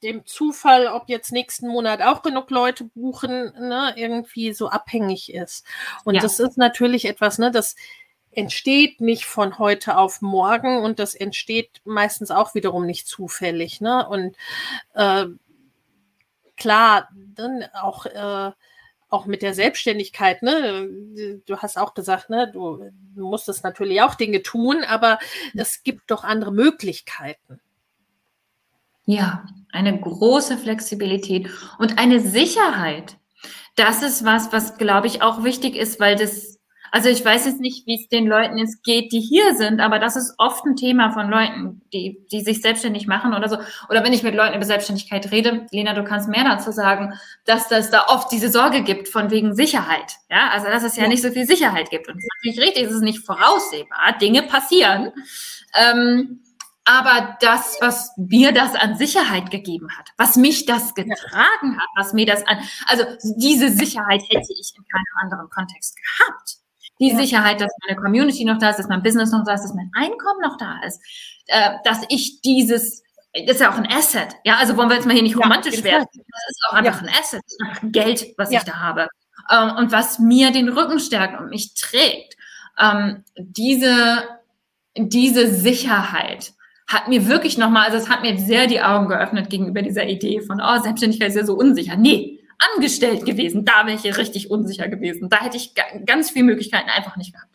dem 0.03 0.25
Zufall, 0.25 0.87
ob 0.87 1.07
jetzt 1.07 1.31
nächsten 1.31 1.67
Monat 1.67 2.01
auch 2.01 2.21
genug 2.21 2.49
Leute 2.51 2.85
buchen, 2.95 3.53
ne, 3.59 3.93
irgendwie 3.95 4.53
so 4.53 4.69
abhängig 4.69 5.33
ist. 5.33 5.65
Und 6.03 6.15
ja. 6.15 6.21
das 6.21 6.39
ist 6.39 6.57
natürlich 6.57 7.05
etwas, 7.05 7.39
ne, 7.39 7.51
das 7.51 7.75
entsteht 8.35 9.01
nicht 9.01 9.25
von 9.25 9.59
heute 9.59 9.97
auf 9.97 10.21
morgen 10.21 10.79
und 10.79 10.99
das 10.99 11.15
entsteht 11.15 11.81
meistens 11.85 12.31
auch 12.31 12.55
wiederum 12.55 12.85
nicht 12.85 13.07
zufällig. 13.07 13.81
Ne? 13.81 14.07
Und 14.07 14.35
äh, 14.93 15.25
klar, 16.57 17.09
dann 17.35 17.63
auch 17.73 18.05
äh, 18.05 18.51
auch 19.13 19.27
mit 19.27 19.43
der 19.43 19.53
Selbstständigkeit, 19.53 20.41
ne? 20.41 20.89
Du 21.45 21.57
hast 21.57 21.77
auch 21.77 21.93
gesagt, 21.93 22.29
ne, 22.29 22.49
du, 22.51 22.89
du 23.15 23.29
musstest 23.29 23.63
natürlich 23.63 24.01
auch 24.01 24.15
Dinge 24.15 24.41
tun, 24.41 24.83
aber 24.83 25.19
es 25.53 25.83
gibt 25.83 26.09
doch 26.09 26.23
andere 26.23 26.51
Möglichkeiten. 26.51 27.61
Ja, 29.05 29.45
eine 29.71 29.99
große 29.99 30.57
Flexibilität 30.57 31.49
und 31.77 31.99
eine 31.99 32.21
Sicherheit. 32.21 33.17
Das 33.75 34.01
ist 34.01 34.25
was, 34.25 34.51
was 34.51 34.77
glaube 34.77 35.07
ich 35.07 35.21
auch 35.21 35.43
wichtig 35.43 35.75
ist, 35.75 35.99
weil 35.99 36.15
das 36.15 36.52
also 36.93 37.09
ich 37.09 37.25
weiß 37.25 37.47
jetzt 37.47 37.59
nicht, 37.59 37.87
wie 37.87 37.95
es 37.95 38.07
den 38.07 38.27
Leuten 38.27 38.59
jetzt 38.59 38.83
geht, 38.83 39.11
die 39.11 39.19
hier 39.19 39.55
sind, 39.55 39.79
aber 39.79 39.97
das 39.97 40.15
ist 40.15 40.35
oft 40.37 40.63
ein 40.63 40.75
Thema 40.75 41.09
von 41.11 41.27
Leuten, 41.27 41.81
die, 41.91 42.23
die 42.31 42.41
sich 42.41 42.61
selbstständig 42.61 43.07
machen 43.07 43.33
oder 43.33 43.49
so. 43.49 43.57
Oder 43.89 44.03
wenn 44.03 44.13
ich 44.13 44.21
mit 44.21 44.35
Leuten 44.35 44.55
über 44.55 44.63
Selbstständigkeit 44.63 45.31
rede, 45.31 45.65
Lena, 45.71 45.95
du 45.95 46.03
kannst 46.03 46.29
mehr 46.29 46.43
dazu 46.43 46.71
sagen, 46.71 47.15
dass 47.45 47.67
das 47.67 47.89
da 47.89 48.05
oft 48.09 48.31
diese 48.31 48.49
Sorge 48.49 48.83
gibt 48.83 49.07
von 49.07 49.31
wegen 49.31 49.55
Sicherheit. 49.55 50.17
Ja, 50.29 50.51
also 50.51 50.67
dass 50.67 50.83
es 50.83 50.95
ja, 50.95 51.03
ja. 51.03 51.09
nicht 51.09 51.23
so 51.23 51.31
viel 51.31 51.47
Sicherheit 51.47 51.89
gibt. 51.89 52.07
Und 52.07 52.13
das 52.13 52.23
ist 52.23 52.29
natürlich 52.45 52.67
richtig, 52.67 52.83
es 52.83 52.91
ist 52.91 53.01
nicht 53.01 53.25
voraussehbar. 53.25 54.15
Dinge 54.21 54.43
passieren. 54.43 55.13
Ähm, 55.73 56.41
aber 56.85 57.37
das, 57.41 57.77
was 57.81 58.11
mir 58.17 58.51
das 58.51 58.75
an 58.75 58.97
Sicherheit 58.97 59.49
gegeben 59.49 59.87
hat, 59.97 60.09
was 60.17 60.35
mich 60.35 60.67
das 60.67 60.93
getragen 60.93 61.79
hat, 61.79 61.89
was 61.95 62.13
mir 62.13 62.27
das 62.27 62.45
an, 62.45 62.59
also 62.85 63.03
diese 63.37 63.71
Sicherheit 63.71 64.21
hätte 64.29 64.53
ich 64.59 64.73
in 64.77 64.83
keinem 64.85 65.23
anderen 65.23 65.49
Kontext 65.49 65.97
gehabt 65.97 66.62
die 66.99 67.09
ja. 67.09 67.17
Sicherheit, 67.17 67.59
dass 67.59 67.71
meine 67.87 67.99
Community 67.99 68.45
noch 68.45 68.57
da 68.57 68.69
ist, 68.69 68.77
dass 68.77 68.87
mein 68.87 69.03
Business 69.03 69.31
noch 69.31 69.43
da 69.43 69.53
ist, 69.53 69.63
dass 69.63 69.73
mein 69.73 69.91
Einkommen 69.95 70.41
noch 70.41 70.57
da 70.57 70.79
ist, 70.85 71.01
äh, 71.47 71.71
dass 71.83 72.01
ich 72.09 72.41
dieses, 72.41 73.03
das 73.33 73.55
ist 73.55 73.61
ja 73.61 73.71
auch 73.71 73.77
ein 73.77 73.87
Asset, 73.87 74.35
ja, 74.43 74.57
also 74.57 74.77
wollen 74.77 74.89
wir 74.89 74.95
jetzt 74.95 75.05
mal 75.05 75.13
hier 75.13 75.23
nicht 75.23 75.37
romantisch 75.37 75.77
ja, 75.77 75.83
werden, 75.83 76.05
das 76.13 76.49
ist 76.49 76.63
auch 76.69 76.73
einfach 76.73 77.01
ja. 77.01 77.07
ein 77.07 77.13
Asset, 77.19 77.41
das 77.43 77.53
ist 77.53 77.61
einfach 77.61 77.81
Geld, 77.91 78.33
was 78.37 78.51
ich 78.51 78.63
da 78.63 78.79
habe. 78.79 79.07
ähm, 79.51 79.75
und 79.77 79.91
was 79.91 80.19
mir 80.19 80.51
den 80.51 80.69
Rücken 80.69 80.99
stärkt 80.99 81.39
und 81.39 81.49
mich 81.49 81.73
trägt. 81.73 82.35
Ähm, 82.79 83.23
diese, 83.37 84.23
diese 84.95 85.53
Sicherheit 85.53 86.53
hat 86.87 87.07
mir 87.07 87.27
wirklich 87.27 87.57
nochmal, 87.57 87.85
also 87.85 87.97
es 87.97 88.09
hat 88.09 88.21
mir 88.21 88.37
sehr 88.37 88.67
die 88.67 88.81
Augen 88.81 89.07
geöffnet 89.07 89.49
gegenüber 89.49 89.81
dieser 89.81 90.05
Idee 90.05 90.41
von, 90.41 90.61
oh, 90.61 90.81
Selbstständigkeit 90.81 91.29
ist 91.29 91.35
ja 91.35 91.45
so 91.45 91.55
unsicher. 91.55 91.95
Nee, 91.95 92.39
angestellt 92.75 93.25
gewesen, 93.25 93.65
da 93.65 93.85
wäre 93.85 93.97
ich 93.97 94.17
richtig 94.17 94.51
unsicher 94.51 94.87
gewesen. 94.87 95.29
Da 95.29 95.41
hätte 95.41 95.57
ich 95.57 95.73
ganz 96.05 96.31
viele 96.31 96.45
Möglichkeiten 96.45 96.89
einfach 96.89 97.17
nicht 97.17 97.33
gehabt. 97.33 97.49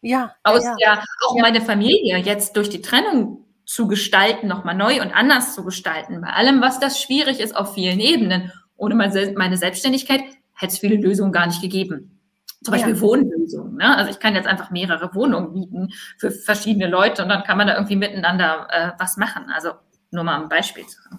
Ja. 0.00 0.34
Aus 0.44 0.64
ja, 0.64 0.74
ja 0.78 1.02
auch 1.26 1.36
ja. 1.36 1.42
meine 1.42 1.60
Familie 1.60 2.18
jetzt 2.18 2.56
durch 2.56 2.68
die 2.68 2.82
Trennung 2.82 3.44
zu 3.64 3.88
gestalten, 3.88 4.46
nochmal 4.46 4.76
neu 4.76 5.02
und 5.02 5.12
anders 5.12 5.54
zu 5.54 5.64
gestalten. 5.64 6.20
Bei 6.20 6.28
allem, 6.28 6.60
was 6.60 6.78
das 6.78 7.00
schwierig 7.00 7.40
ist 7.40 7.56
auf 7.56 7.74
vielen 7.74 7.98
Ebenen. 7.98 8.52
Ohne 8.76 8.94
meine 8.94 9.56
Selbstständigkeit 9.56 10.22
hätte 10.54 10.72
es 10.72 10.78
viele 10.78 10.96
Lösungen 10.96 11.32
gar 11.32 11.46
nicht 11.46 11.60
gegeben. 11.60 12.20
Zum 12.62 12.72
Beispiel 12.72 12.94
ja. 12.94 13.00
Wohnlösungen. 13.00 13.76
Ne? 13.76 13.96
Also 13.96 14.10
ich 14.10 14.18
kann 14.18 14.34
jetzt 14.34 14.46
einfach 14.46 14.70
mehrere 14.70 15.14
Wohnungen 15.14 15.52
mieten 15.52 15.92
für 16.18 16.30
verschiedene 16.30 16.88
Leute 16.88 17.22
und 17.22 17.28
dann 17.28 17.42
kann 17.44 17.58
man 17.58 17.66
da 17.66 17.74
irgendwie 17.74 17.96
miteinander 17.96 18.68
äh, 18.70 18.90
was 18.98 19.16
machen. 19.16 19.46
Also 19.52 19.72
nur 20.10 20.24
mal 20.24 20.40
ein 20.40 20.48
Beispiel 20.48 20.86
zu 20.86 20.98
haben. 21.04 21.18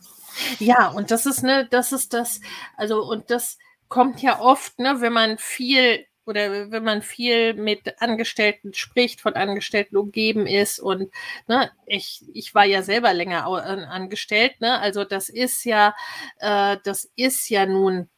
Ja, 0.60 0.90
und 0.90 1.12
das 1.12 1.26
ist, 1.26 1.44
ne, 1.44 1.68
das 1.70 1.92
ist 1.92 2.14
das, 2.14 2.42
also, 2.76 3.04
und 3.04 3.30
das 3.32 3.58
kommt 3.90 4.22
ja 4.22 4.40
oft, 4.40 4.80
ne, 4.80 5.02
wenn 5.02 5.14
man 5.14 5.38
viel 5.38 6.06
oder 6.26 6.72
wenn 6.72 6.84
man 6.84 7.02
viel 7.02 7.54
mit 7.54 8.02
Angestellten 8.02 8.74
spricht, 8.74 9.22
von 9.22 9.36
Angestellten 9.36 9.96
umgeben 9.96 10.46
ist 10.46 10.80
und 10.80 11.10
ne, 11.48 11.72
ich, 11.86 12.22
ich 12.34 12.54
war 12.54 12.66
ja 12.66 12.82
selber 12.84 13.14
länger 13.14 13.46
angestellt, 13.48 14.60
ne? 14.60 14.78
Also 14.80 15.06
das 15.06 15.30
ist 15.30 15.64
ja, 15.64 15.96
äh, 16.40 16.78
das 16.84 17.10
ist 17.16 17.48
ja 17.50 17.66
nun, 17.66 18.10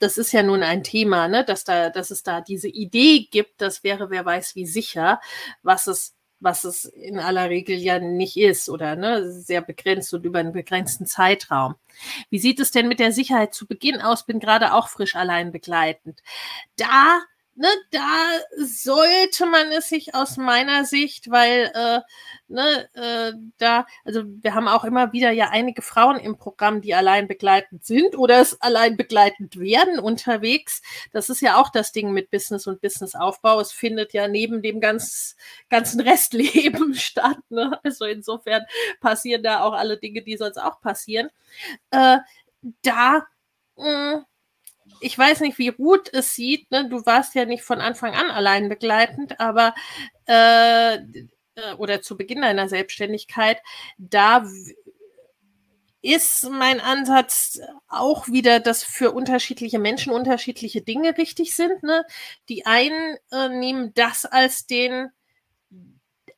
das 0.00 0.18
ist 0.18 0.32
ja 0.32 0.42
nun 0.42 0.62
ein 0.62 0.82
Thema, 0.82 1.28
ne, 1.28 1.44
dass 1.44 1.64
da, 1.64 1.90
dass 1.90 2.10
es 2.10 2.22
da 2.22 2.40
diese 2.40 2.68
Idee 2.68 3.28
gibt, 3.30 3.60
das 3.60 3.84
wäre 3.84 4.10
wer 4.10 4.24
weiß 4.24 4.54
wie 4.56 4.66
sicher, 4.66 5.20
was 5.62 5.86
es 5.86 6.14
was 6.40 6.64
es 6.64 6.84
in 6.84 7.18
aller 7.18 7.48
Regel 7.48 7.76
ja 7.76 7.98
nicht 7.98 8.36
ist 8.36 8.68
oder 8.68 8.96
ne, 8.96 9.30
sehr 9.30 9.62
begrenzt 9.62 10.12
und 10.14 10.24
über 10.24 10.38
einen 10.38 10.52
begrenzten 10.52 11.06
Zeitraum. 11.06 11.74
Wie 12.30 12.38
sieht 12.38 12.60
es 12.60 12.70
denn 12.70 12.88
mit 12.88 13.00
der 13.00 13.12
Sicherheit 13.12 13.54
zu 13.54 13.66
Beginn 13.66 14.00
aus? 14.00 14.26
Bin 14.26 14.40
gerade 14.40 14.74
auch 14.74 14.88
frisch 14.88 15.16
allein 15.16 15.52
begleitend. 15.52 16.22
Da 16.76 17.20
ne, 17.56 17.68
da 17.90 18.40
sollte 18.56 19.46
man 19.46 19.70
es 19.72 19.88
sich 19.88 20.14
aus 20.14 20.36
meiner 20.36 20.84
Sicht, 20.84 21.30
weil 21.30 21.70
äh, 21.74 22.00
ne, 22.48 22.88
äh, 22.94 23.32
da, 23.58 23.86
also 24.04 24.22
wir 24.24 24.54
haben 24.54 24.68
auch 24.68 24.84
immer 24.84 25.12
wieder 25.12 25.30
ja 25.30 25.50
einige 25.50 25.82
Frauen 25.82 26.18
im 26.18 26.36
Programm, 26.36 26.80
die 26.80 26.94
allein 26.94 27.28
begleitend 27.28 27.84
sind 27.84 28.16
oder 28.16 28.40
es 28.40 28.60
allein 28.60 28.96
begleitend 28.96 29.58
werden 29.58 29.98
unterwegs. 29.98 30.82
Das 31.12 31.30
ist 31.30 31.40
ja 31.40 31.60
auch 31.60 31.70
das 31.70 31.92
Ding 31.92 32.12
mit 32.12 32.30
Business 32.30 32.66
und 32.66 32.80
Businessaufbau. 32.80 33.60
Es 33.60 33.72
findet 33.72 34.12
ja 34.12 34.28
neben 34.28 34.62
dem 34.62 34.80
ganz, 34.80 35.36
ganzen 35.70 36.00
Restleben 36.00 36.94
statt. 36.94 37.38
Ne? 37.50 37.78
Also 37.84 38.04
insofern 38.04 38.64
passieren 39.00 39.42
da 39.42 39.62
auch 39.62 39.72
alle 39.74 39.98
Dinge, 39.98 40.22
die 40.22 40.36
sonst 40.36 40.58
auch 40.58 40.80
passieren. 40.80 41.30
Äh, 41.90 42.18
da 42.82 43.26
mh, 43.76 44.16
mm, 44.16 44.24
ich 45.00 45.18
weiß 45.18 45.40
nicht, 45.40 45.58
wie 45.58 45.68
Ruth 45.68 46.12
es 46.12 46.34
sieht. 46.34 46.70
Ne? 46.70 46.88
Du 46.88 47.04
warst 47.06 47.34
ja 47.34 47.44
nicht 47.44 47.62
von 47.62 47.80
Anfang 47.80 48.14
an 48.14 48.30
allein 48.30 48.68
begleitend, 48.68 49.40
aber 49.40 49.74
äh, 50.26 50.94
äh 50.96 51.74
oder 51.78 52.02
zu 52.02 52.16
Beginn 52.16 52.42
deiner 52.42 52.68
Selbstständigkeit, 52.68 53.60
da 53.96 54.44
ist 56.04 56.48
mein 56.50 56.80
Ansatz 56.80 57.60
auch 57.88 58.28
wieder, 58.28 58.60
dass 58.60 58.84
für 58.84 59.12
unterschiedliche 59.12 59.78
Menschen 59.78 60.12
unterschiedliche 60.12 60.82
Dinge 60.82 61.16
richtig 61.16 61.54
sind. 61.54 61.82
Ne? 61.82 62.04
Die 62.50 62.66
einen 62.66 63.16
äh, 63.32 63.48
nehmen 63.48 63.94
das 63.94 64.26
als 64.26 64.66
den 64.66 65.10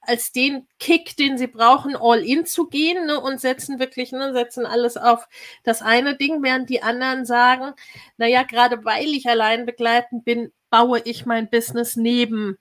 als 0.06 0.32
den 0.32 0.66
Kick, 0.78 1.16
den 1.16 1.38
sie 1.38 1.46
brauchen, 1.46 1.96
all 1.96 2.24
in 2.24 2.46
zu 2.46 2.68
gehen 2.68 3.06
ne, 3.06 3.20
und 3.20 3.40
setzen 3.40 3.78
wirklich, 3.78 4.12
ne, 4.12 4.32
setzen 4.32 4.66
alles 4.66 4.96
auf 4.96 5.28
das 5.64 5.82
eine 5.82 6.16
Ding, 6.16 6.42
während 6.42 6.70
die 6.70 6.82
anderen 6.82 7.24
sagen, 7.26 7.74
naja, 8.16 8.42
gerade 8.42 8.84
weil 8.84 9.08
ich 9.08 9.28
allein 9.28 9.66
begleitend 9.66 10.24
bin, 10.24 10.52
baue 10.70 11.00
ich 11.04 11.26
mein 11.26 11.48
Business 11.50 11.96
neben 11.96 12.58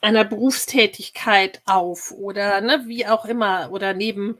einer 0.00 0.24
Berufstätigkeit 0.24 1.62
auf 1.66 2.12
oder 2.12 2.60
ne, 2.60 2.84
wie 2.86 3.06
auch 3.06 3.24
immer 3.24 3.70
oder 3.72 3.94
neben 3.94 4.38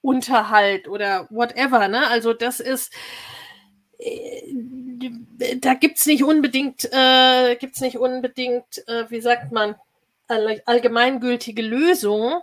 Unterhalt 0.00 0.88
oder 0.88 1.26
whatever. 1.30 1.88
Ne? 1.88 2.06
Also 2.08 2.32
das 2.32 2.60
ist, 2.60 2.92
äh, 3.98 4.54
da 5.58 5.74
gibt 5.74 5.98
es 5.98 6.06
nicht 6.06 6.24
unbedingt, 6.24 6.88
äh, 6.92 7.56
gibt's 7.56 7.80
nicht 7.80 7.98
unbedingt, 7.98 8.86
äh, 8.88 9.10
wie 9.10 9.20
sagt 9.20 9.52
man, 9.52 9.74
allgemeingültige 10.28 11.62
Lösungen. 11.62 12.40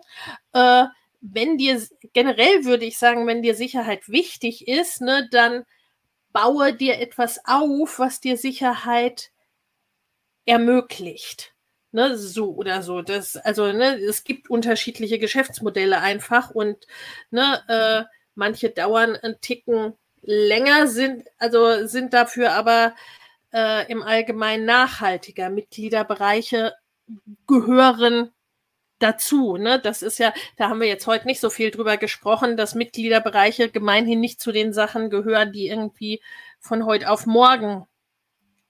Äh, 0.53 0.85
wenn 1.21 1.57
dir, 1.57 1.81
generell 2.13 2.65
würde 2.65 2.85
ich 2.85 2.97
sagen, 2.97 3.25
wenn 3.27 3.41
dir 3.41 3.55
Sicherheit 3.55 4.09
wichtig 4.09 4.67
ist, 4.67 5.01
ne, 5.01 5.27
dann 5.31 5.65
baue 6.33 6.73
dir 6.73 6.99
etwas 6.99 7.39
auf, 7.45 7.99
was 7.99 8.19
dir 8.19 8.37
Sicherheit 8.37 9.31
ermöglicht. 10.45 11.53
Ne, 11.91 12.17
so 12.17 12.53
oder 12.53 12.83
so. 12.83 13.01
Das, 13.01 13.37
also, 13.37 13.71
ne, 13.71 13.95
es 13.97 14.23
gibt 14.23 14.49
unterschiedliche 14.49 15.19
Geschäftsmodelle 15.19 15.99
einfach 15.99 16.51
und 16.51 16.85
ne, 17.31 17.63
äh, 17.67 18.15
manche 18.35 18.69
dauern 18.69 19.15
einen 19.15 19.39
Ticken 19.41 19.93
länger 20.21 20.87
sind, 20.87 21.25
also 21.37 21.87
sind 21.87 22.13
dafür 22.13 22.53
aber 22.53 22.93
äh, 23.53 23.89
im 23.91 24.03
Allgemeinen 24.03 24.65
nachhaltiger. 24.65 25.49
Mitgliederbereiche 25.49 26.73
gehören 27.47 28.31
dazu. 28.99 29.57
Ne? 29.57 29.79
Das 29.79 30.01
ist 30.01 30.17
ja, 30.17 30.33
da 30.57 30.69
haben 30.69 30.81
wir 30.81 30.87
jetzt 30.87 31.07
heute 31.07 31.27
nicht 31.27 31.39
so 31.39 31.49
viel 31.49 31.71
drüber 31.71 31.97
gesprochen, 31.97 32.57
dass 32.57 32.75
Mitgliederbereiche 32.75 33.69
gemeinhin 33.69 34.19
nicht 34.19 34.41
zu 34.41 34.51
den 34.51 34.73
Sachen 34.73 35.09
gehören, 35.09 35.51
die 35.51 35.67
irgendwie 35.67 36.21
von 36.59 36.85
heute 36.85 37.09
auf 37.09 37.25
morgen 37.25 37.85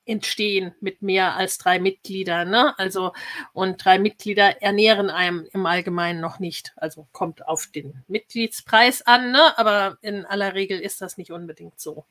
entstehen 0.08 0.74
mit 0.82 1.02
mehr 1.02 1.36
als 1.36 1.58
drei 1.58 1.80
Mitgliedern. 1.80 2.50
Ne? 2.50 2.78
Also, 2.80 3.14
und 3.54 3.84
drei 3.84 4.00
Mitglieder 4.00 4.62
ernähren 4.62 5.10
einem 5.10 5.48
im 5.54 5.66
Allgemeinen 5.66 6.22
noch 6.22 6.40
nicht. 6.40 6.74
Also 6.76 7.08
kommt 7.12 7.48
auf 7.48 7.68
den 7.68 8.04
Mitgliedspreis 8.08 9.06
an, 9.06 9.32
ne? 9.32 9.58
aber 9.58 9.98
in 10.02 10.26
aller 10.26 10.54
Regel 10.54 10.80
ist 10.80 11.02
das 11.02 11.18
nicht 11.18 11.32
unbedingt 11.32 11.80
so. 11.80 12.06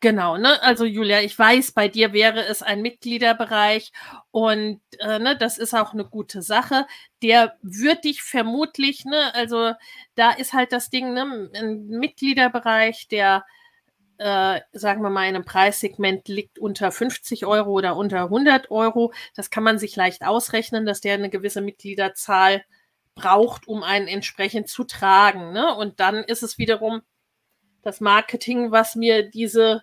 Genau, 0.00 0.36
ne? 0.36 0.62
Also 0.62 0.84
Julia, 0.84 1.22
ich 1.22 1.36
weiß, 1.36 1.72
bei 1.72 1.88
dir 1.88 2.12
wäre 2.12 2.44
es 2.46 2.62
ein 2.62 2.82
Mitgliederbereich 2.82 3.92
und 4.30 4.80
äh, 5.00 5.18
ne, 5.18 5.36
das 5.36 5.58
ist 5.58 5.74
auch 5.74 5.92
eine 5.92 6.04
gute 6.04 6.40
Sache. 6.40 6.86
Der 7.20 7.56
wird 7.62 8.04
dich 8.04 8.22
vermutlich, 8.22 9.04
ne, 9.04 9.34
also 9.34 9.72
da 10.14 10.30
ist 10.30 10.52
halt 10.52 10.72
das 10.72 10.90
Ding, 10.90 11.14
ne, 11.14 11.50
ein 11.52 11.88
Mitgliederbereich, 11.88 13.08
der 13.08 13.44
äh, 14.18 14.60
sagen 14.72 15.02
wir 15.02 15.10
mal, 15.10 15.28
in 15.28 15.36
einem 15.36 15.44
Preissegment 15.44 16.28
liegt 16.28 16.58
unter 16.58 16.90
50 16.90 17.46
Euro 17.46 17.70
oder 17.70 17.96
unter 17.96 18.24
100 18.24 18.70
Euro. 18.70 19.12
Das 19.34 19.50
kann 19.50 19.62
man 19.62 19.78
sich 19.78 19.96
leicht 19.96 20.24
ausrechnen, 20.24 20.86
dass 20.86 21.00
der 21.00 21.14
eine 21.14 21.30
gewisse 21.30 21.60
Mitgliederzahl 21.60 22.64
braucht, 23.14 23.68
um 23.68 23.82
einen 23.82 24.08
entsprechend 24.08 24.68
zu 24.68 24.84
tragen. 24.84 25.52
Ne? 25.52 25.74
Und 25.74 26.00
dann 26.00 26.16
ist 26.24 26.42
es 26.42 26.58
wiederum 26.58 27.02
das 27.82 28.00
Marketing, 28.00 28.72
was 28.72 28.96
mir 28.96 29.30
diese 29.30 29.82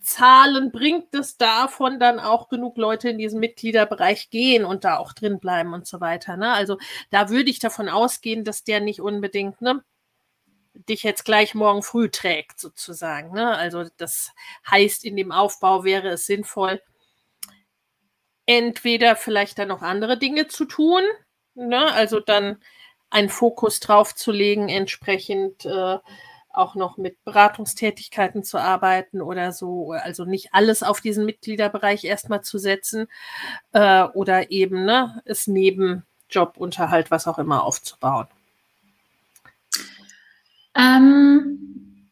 Zahlen 0.00 0.70
bringt, 0.70 1.14
dass 1.14 1.36
davon 1.36 1.98
dann 1.98 2.20
auch 2.20 2.48
genug 2.48 2.76
Leute 2.76 3.08
in 3.08 3.18
diesen 3.18 3.40
Mitgliederbereich 3.40 4.30
gehen 4.30 4.64
und 4.64 4.84
da 4.84 4.98
auch 4.98 5.12
drin 5.14 5.40
bleiben 5.40 5.72
und 5.72 5.86
so 5.86 6.00
weiter. 6.00 6.36
Ne? 6.36 6.52
Also 6.52 6.78
da 7.10 7.30
würde 7.30 7.50
ich 7.50 7.58
davon 7.58 7.88
ausgehen, 7.88 8.44
dass 8.44 8.64
der 8.64 8.80
nicht 8.80 9.00
unbedingt 9.00 9.60
ne, 9.62 9.82
dich 10.74 11.02
jetzt 11.02 11.24
gleich 11.24 11.54
morgen 11.54 11.82
früh 11.82 12.10
trägt, 12.10 12.60
sozusagen. 12.60 13.32
Ne? 13.32 13.56
Also 13.56 13.84
das 13.96 14.32
heißt, 14.70 15.04
in 15.04 15.16
dem 15.16 15.32
Aufbau 15.32 15.84
wäre 15.84 16.08
es 16.08 16.26
sinnvoll, 16.26 16.82
entweder 18.46 19.16
vielleicht 19.16 19.58
dann 19.58 19.68
noch 19.68 19.82
andere 19.82 20.18
Dinge 20.18 20.48
zu 20.48 20.64
tun, 20.64 21.02
ne? 21.54 21.92
also 21.92 22.20
dann 22.20 22.62
einen 23.10 23.28
Fokus 23.28 23.80
drauf 23.80 24.14
zu 24.14 24.32
legen, 24.32 24.68
entsprechend 24.68 25.64
äh, 25.64 25.98
auch 26.54 26.74
noch 26.74 26.96
mit 26.96 27.22
Beratungstätigkeiten 27.24 28.44
zu 28.44 28.58
arbeiten 28.58 29.20
oder 29.20 29.52
so. 29.52 29.92
Also 29.92 30.24
nicht 30.24 30.50
alles 30.52 30.82
auf 30.82 31.00
diesen 31.00 31.24
Mitgliederbereich 31.24 32.04
erstmal 32.04 32.42
zu 32.42 32.58
setzen 32.58 33.08
äh, 33.72 34.04
oder 34.04 34.50
eben 34.50 34.84
ne, 34.84 35.22
es 35.24 35.46
neben 35.46 36.04
Jobunterhalt, 36.30 37.10
was 37.10 37.26
auch 37.26 37.38
immer 37.38 37.64
aufzubauen. 37.64 38.26
Ähm, 40.76 42.10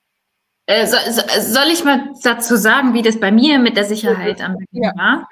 äh, 0.67 0.87
so, 0.87 0.97
so, 1.11 1.23
soll 1.41 1.69
ich 1.73 1.85
mal 1.85 2.11
dazu 2.23 2.57
sagen, 2.57 2.95
wie 2.95 3.03
das 3.03 3.19
bei 3.19 3.33
mir 3.33 3.59
mit 3.59 3.77
der 3.77 3.85
Sicherheit 3.85 4.41
am 4.41 4.57
Beginn 4.57 4.85
ja. 4.85 4.93
war? 4.97 5.29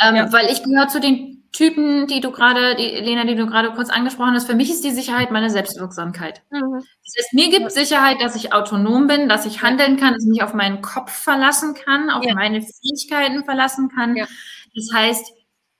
Ähm, 0.00 0.16
ja. 0.16 0.32
Weil 0.32 0.50
ich 0.50 0.62
gehöre 0.62 0.88
zu 0.88 1.00
den 1.00 1.44
Typen, 1.52 2.08
die 2.08 2.20
du 2.20 2.32
gerade, 2.32 2.74
die 2.74 2.88
Lena, 2.88 3.24
die 3.24 3.36
du 3.36 3.46
gerade 3.46 3.70
kurz 3.72 3.88
angesprochen 3.88 4.34
hast, 4.34 4.46
für 4.46 4.56
mich 4.56 4.70
ist 4.70 4.82
die 4.82 4.90
Sicherheit 4.90 5.30
meine 5.30 5.50
Selbstwirksamkeit. 5.50 6.42
Mhm. 6.50 6.80
Das 6.80 7.14
heißt, 7.18 7.34
mir 7.34 7.50
gibt 7.50 7.70
Sicherheit, 7.70 8.16
dass 8.20 8.34
ich 8.34 8.52
autonom 8.52 9.06
bin, 9.06 9.28
dass 9.28 9.46
ich 9.46 9.62
handeln 9.62 9.96
kann, 9.96 10.14
dass 10.14 10.24
ich 10.24 10.30
mich 10.30 10.42
auf 10.42 10.54
meinen 10.54 10.82
Kopf 10.82 11.12
verlassen 11.12 11.74
kann, 11.74 12.10
auf 12.10 12.24
ja. 12.24 12.34
meine 12.34 12.60
Fähigkeiten 12.60 13.44
verlassen 13.44 13.88
kann. 13.88 14.16
Das 14.16 14.88
heißt, 14.92 15.32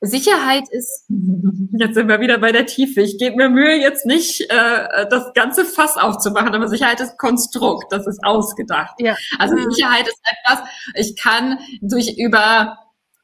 Sicherheit 0.06 0.68
ist, 0.70 1.06
jetzt 1.78 1.94
sind 1.94 2.08
wir 2.08 2.20
wieder 2.20 2.38
bei 2.38 2.52
der 2.52 2.66
Tiefe. 2.66 3.00
Ich 3.02 3.18
gebe 3.18 3.36
mir 3.36 3.48
Mühe, 3.48 3.76
jetzt 3.76 4.06
nicht 4.06 4.40
äh, 4.50 5.06
das 5.10 5.32
ganze 5.34 5.64
Fass 5.64 5.96
aufzumachen, 5.96 6.54
aber 6.54 6.68
Sicherheit 6.68 7.00
ist 7.00 7.18
Konstrukt, 7.18 7.92
das 7.92 8.06
ist 8.06 8.22
ausgedacht. 8.24 8.94
Ja. 8.98 9.16
Also 9.38 9.56
mhm. 9.56 9.70
Sicherheit 9.70 10.06
ist 10.06 10.20
etwas, 10.24 10.68
ich 10.94 11.16
kann 11.16 11.58
durch 11.80 12.16
über 12.18 12.78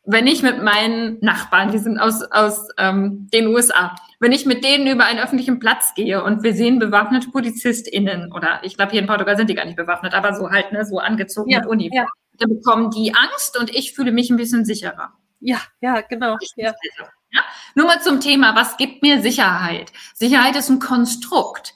wenn 0.04 0.26
ich 0.26 0.42
mit 0.42 0.62
meinen 0.62 1.18
Nachbarn, 1.20 1.70
die 1.70 1.78
sind 1.78 1.98
aus, 1.98 2.22
aus 2.22 2.68
ähm, 2.78 3.28
den 3.32 3.48
USA, 3.48 3.94
wenn 4.18 4.32
ich 4.32 4.46
mit 4.46 4.64
denen 4.64 4.86
über 4.86 5.04
einen 5.04 5.20
öffentlichen 5.20 5.58
Platz 5.60 5.92
gehe 5.94 6.24
und 6.24 6.42
wir 6.42 6.54
sehen 6.54 6.78
bewaffnete 6.78 7.30
PolizistInnen, 7.30 8.32
oder 8.32 8.60
ich 8.62 8.76
glaube, 8.76 8.92
hier 8.92 9.00
in 9.00 9.06
Portugal 9.06 9.36
sind 9.36 9.50
die 9.50 9.54
gar 9.54 9.66
nicht 9.66 9.76
bewaffnet, 9.76 10.14
aber 10.14 10.34
so 10.34 10.50
halt, 10.50 10.72
ne, 10.72 10.84
so 10.84 10.98
angezogen 10.98 11.50
ja, 11.50 11.60
mit 11.60 11.68
Uniform, 11.68 12.04
ja. 12.04 12.06
dann 12.38 12.48
bekommen 12.48 12.90
die 12.90 13.14
Angst 13.14 13.58
und 13.58 13.70
ich 13.70 13.92
fühle 13.92 14.10
mich 14.10 14.30
ein 14.30 14.36
bisschen 14.36 14.64
sicherer. 14.64 15.12
Ja, 15.40 15.60
ja, 15.80 16.00
genau. 16.02 16.36
Ja. 16.56 16.74
ja. 17.32 17.42
Nur 17.74 17.86
mal 17.86 18.02
zum 18.02 18.20
Thema, 18.20 18.54
was 18.54 18.76
gibt 18.76 19.02
mir 19.02 19.22
Sicherheit? 19.22 19.92
Sicherheit 20.14 20.56
ist 20.56 20.68
ein 20.68 20.78
Konstrukt. 20.78 21.74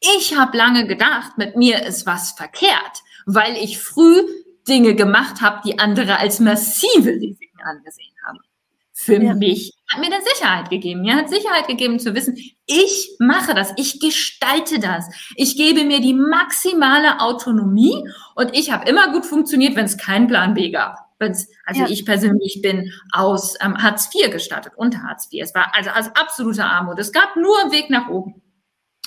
Ich 0.00 0.36
habe 0.36 0.56
lange 0.56 0.86
gedacht, 0.86 1.38
mit 1.38 1.56
mir 1.56 1.82
ist 1.84 2.06
was 2.06 2.32
verkehrt, 2.32 3.02
weil 3.24 3.56
ich 3.56 3.78
früh 3.78 4.22
Dinge 4.68 4.94
gemacht 4.94 5.40
habe, 5.40 5.60
die 5.64 5.78
andere 5.78 6.18
als 6.18 6.40
massive 6.40 7.10
Risiken 7.10 7.60
angesehen 7.64 8.14
haben. 8.26 8.38
Für 8.92 9.22
ja. 9.22 9.34
mich 9.34 9.72
hat 9.88 10.00
mir 10.00 10.10
das 10.10 10.24
Sicherheit 10.24 10.70
gegeben. 10.70 11.02
Mir 11.02 11.14
hat 11.14 11.28
Sicherheit 11.28 11.68
gegeben 11.68 11.98
zu 11.98 12.14
wissen, 12.14 12.36
ich 12.66 13.16
mache 13.18 13.54
das, 13.54 13.72
ich 13.76 14.00
gestalte 14.00 14.80
das. 14.80 15.06
Ich 15.36 15.56
gebe 15.56 15.84
mir 15.84 16.00
die 16.00 16.14
maximale 16.14 17.20
Autonomie 17.20 18.08
und 18.34 18.56
ich 18.56 18.72
habe 18.72 18.88
immer 18.88 19.12
gut 19.12 19.24
funktioniert, 19.24 19.76
wenn 19.76 19.84
es 19.84 19.96
keinen 19.96 20.26
Plan 20.26 20.54
B 20.54 20.70
gab. 20.70 21.05
Also 21.18 21.82
ja. 21.82 21.88
ich 21.88 22.04
persönlich 22.04 22.60
bin 22.62 22.92
aus 23.12 23.54
ähm, 23.60 23.76
Hartz 23.76 24.10
IV 24.14 24.30
gestartet, 24.30 24.72
unter 24.76 25.02
Hartz 25.02 25.28
IV. 25.32 25.42
Es 25.42 25.54
war 25.54 25.74
also, 25.74 25.90
also 25.90 26.10
absolute 26.10 26.64
Armut. 26.64 26.98
Es 26.98 27.12
gab 27.12 27.36
nur 27.36 27.60
einen 27.60 27.72
Weg 27.72 27.90
nach 27.90 28.08
oben. 28.08 28.42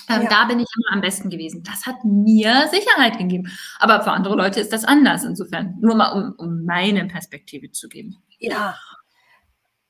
Ähm, 0.08 0.22
ja. 0.22 0.28
Da 0.28 0.44
bin 0.46 0.58
ich 0.58 0.66
immer 0.76 0.96
am 0.96 1.00
besten 1.00 1.30
gewesen. 1.30 1.62
Das 1.62 1.86
hat 1.86 2.04
mir 2.04 2.68
Sicherheit 2.68 3.18
gegeben. 3.18 3.50
Aber 3.78 4.02
für 4.02 4.10
andere 4.10 4.34
Leute 4.34 4.60
ist 4.60 4.72
das 4.72 4.84
anders. 4.84 5.24
Insofern 5.24 5.76
nur 5.80 5.94
mal, 5.94 6.10
um, 6.10 6.34
um 6.36 6.64
meine 6.64 7.06
Perspektive 7.06 7.70
zu 7.70 7.88
geben. 7.88 8.16
Ja. 8.38 8.76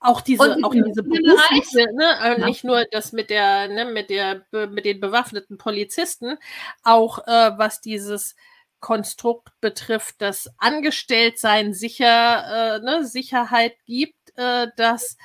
Auch 0.03 0.23
diese, 0.23 0.57
auch 0.63 0.73
diese 0.73 1.03
berufliche, 1.03 1.87
ne, 1.95 2.05
äh, 2.23 2.41
ja. 2.41 2.47
nicht 2.47 2.65
nur 2.65 2.87
das 2.91 3.13
mit 3.13 3.29
der, 3.29 3.69
ne, 3.69 3.85
mit 3.85 4.09
der, 4.09 4.47
mit 4.71 4.87
den 4.87 4.99
bewaffneten 4.99 5.59
Polizisten, 5.59 6.39
auch 6.83 7.19
äh, 7.27 7.53
was 7.59 7.83
dieses 7.83 8.35
Konstrukt 8.81 9.49
betrifft, 9.61 10.17
das 10.19 10.51
Angestelltsein 10.59 11.75
sicher, 11.75 12.77
äh, 12.77 12.81
ne, 12.81 13.05
Sicherheit 13.05 13.75
gibt, 13.87 14.37
äh, 14.37 14.69
das 14.77 15.17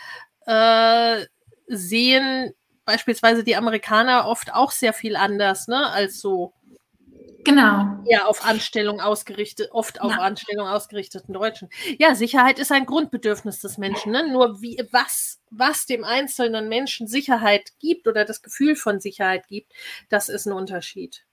äh, 0.45 1.26
sehen 1.68 2.53
beispielsweise 2.86 3.44
die 3.44 3.56
Amerikaner 3.56 4.27
oft 4.27 4.53
auch 4.53 4.72
sehr 4.72 4.94
viel 4.94 5.15
anders, 5.15 5.68
ne, 5.68 5.90
als 5.90 6.22
so 6.22 6.53
Genau. 7.45 7.99
Ja, 8.06 8.26
auf 8.26 8.44
Anstellung 8.44 8.99
ausgerichtet, 8.99 9.69
oft 9.72 10.02
auf 10.02 10.11
ja. 10.11 10.18
Anstellung 10.18 10.68
ausgerichteten 10.68 11.32
Deutschen. 11.32 11.69
Ja, 11.99 12.15
Sicherheit 12.15 12.57
ist 12.57 12.72
ein 12.72 12.88
Grundbedürfnis 12.88 13.60
des 13.60 13.77
Menschen. 13.77 14.11
Ne? 14.11 14.27
Nur 14.32 14.61
wie, 14.61 14.82
was, 14.91 15.40
was 15.52 15.86
dem 15.86 16.03
einzelnen 16.03 16.68
Menschen 16.68 17.07
Sicherheit 17.07 17.73
gibt 17.80 18.07
oder 18.07 18.26
das 18.26 18.41
Gefühl 18.41 18.76
von 18.76 18.99
Sicherheit 18.99 19.48
gibt, 19.48 19.72
das 20.10 20.27
ist 20.27 20.48
ein 20.48 20.53
Unterschied. 20.53 21.23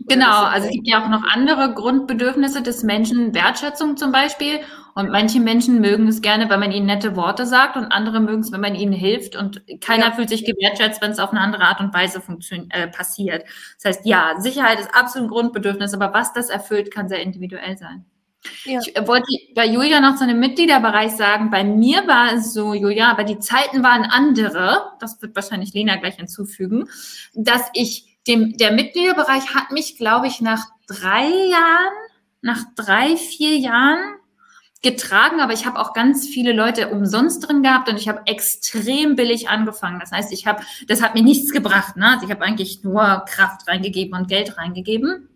Genau, 0.00 0.44
also 0.44 0.66
es 0.66 0.72
gibt 0.72 0.88
ja 0.88 1.04
auch 1.04 1.08
noch 1.08 1.22
andere 1.22 1.74
Grundbedürfnisse 1.74 2.62
des 2.62 2.82
Menschen, 2.82 3.34
Wertschätzung 3.34 3.96
zum 3.96 4.12
Beispiel. 4.12 4.60
Und 4.94 5.10
manche 5.10 5.40
Menschen 5.40 5.80
mögen 5.80 6.06
es 6.08 6.20
gerne, 6.20 6.50
wenn 6.50 6.60
man 6.60 6.72
ihnen 6.72 6.86
nette 6.86 7.16
Worte 7.16 7.46
sagt 7.46 7.76
und 7.76 7.86
andere 7.92 8.20
mögen 8.20 8.40
es, 8.40 8.52
wenn 8.52 8.60
man 8.60 8.74
ihnen 8.74 8.92
hilft. 8.92 9.36
Und 9.36 9.62
keiner 9.80 10.06
ja. 10.06 10.12
fühlt 10.12 10.28
sich 10.28 10.44
gewertschätzt, 10.44 11.00
wenn 11.00 11.12
es 11.12 11.18
auf 11.18 11.30
eine 11.30 11.40
andere 11.40 11.62
Art 11.62 11.80
und 11.80 11.94
Weise 11.94 12.22
äh, 12.70 12.88
passiert. 12.88 13.44
Das 13.82 13.96
heißt, 13.96 14.06
ja, 14.06 14.34
Sicherheit 14.38 14.80
ist 14.80 14.94
absolut 14.94 15.28
ein 15.28 15.32
Grundbedürfnis, 15.32 15.94
aber 15.94 16.12
was 16.12 16.32
das 16.32 16.50
erfüllt, 16.50 16.92
kann 16.92 17.08
sehr 17.08 17.22
individuell 17.22 17.78
sein. 17.78 18.04
Ja. 18.64 18.80
Ich 18.84 18.94
wollte 19.06 19.26
bei 19.54 19.66
Julia 19.66 20.00
noch 20.00 20.16
zu 20.16 20.24
einem 20.24 20.40
Mitgliederbereich 20.40 21.12
sagen, 21.12 21.50
bei 21.50 21.62
mir 21.62 22.06
war 22.08 22.34
es 22.34 22.52
so, 22.52 22.74
Julia, 22.74 23.08
aber 23.08 23.24
die 23.24 23.38
Zeiten 23.38 23.82
waren 23.82 24.02
andere, 24.04 24.92
das 24.98 25.22
wird 25.22 25.36
wahrscheinlich 25.36 25.72
Lena 25.72 25.96
gleich 25.96 26.16
hinzufügen, 26.16 26.88
dass 27.34 27.70
ich 27.72 28.11
dem, 28.26 28.56
der 28.56 28.72
Mitgliederbereich 28.72 29.54
hat 29.54 29.70
mich, 29.72 29.96
glaube 29.96 30.26
ich, 30.26 30.40
nach 30.40 30.64
drei 30.86 31.28
Jahren, 31.28 31.94
nach 32.40 32.62
drei, 32.76 33.16
vier 33.16 33.56
Jahren 33.56 34.14
getragen, 34.82 35.40
aber 35.40 35.52
ich 35.52 35.64
habe 35.64 35.78
auch 35.78 35.92
ganz 35.92 36.26
viele 36.26 36.52
Leute 36.52 36.88
umsonst 36.88 37.46
drin 37.46 37.62
gehabt 37.62 37.88
und 37.88 37.96
ich 37.96 38.08
habe 38.08 38.22
extrem 38.26 39.14
billig 39.14 39.48
angefangen. 39.48 40.00
Das 40.00 40.10
heißt, 40.10 40.32
ich 40.32 40.46
habe, 40.46 40.62
das 40.88 41.00
hat 41.02 41.14
mir 41.14 41.22
nichts 41.22 41.52
gebracht. 41.52 41.96
Ne? 41.96 42.08
Also 42.08 42.26
ich 42.26 42.32
habe 42.32 42.44
eigentlich 42.44 42.82
nur 42.82 43.24
Kraft 43.28 43.68
reingegeben 43.68 44.18
und 44.18 44.28
Geld 44.28 44.58
reingegeben. 44.58 45.28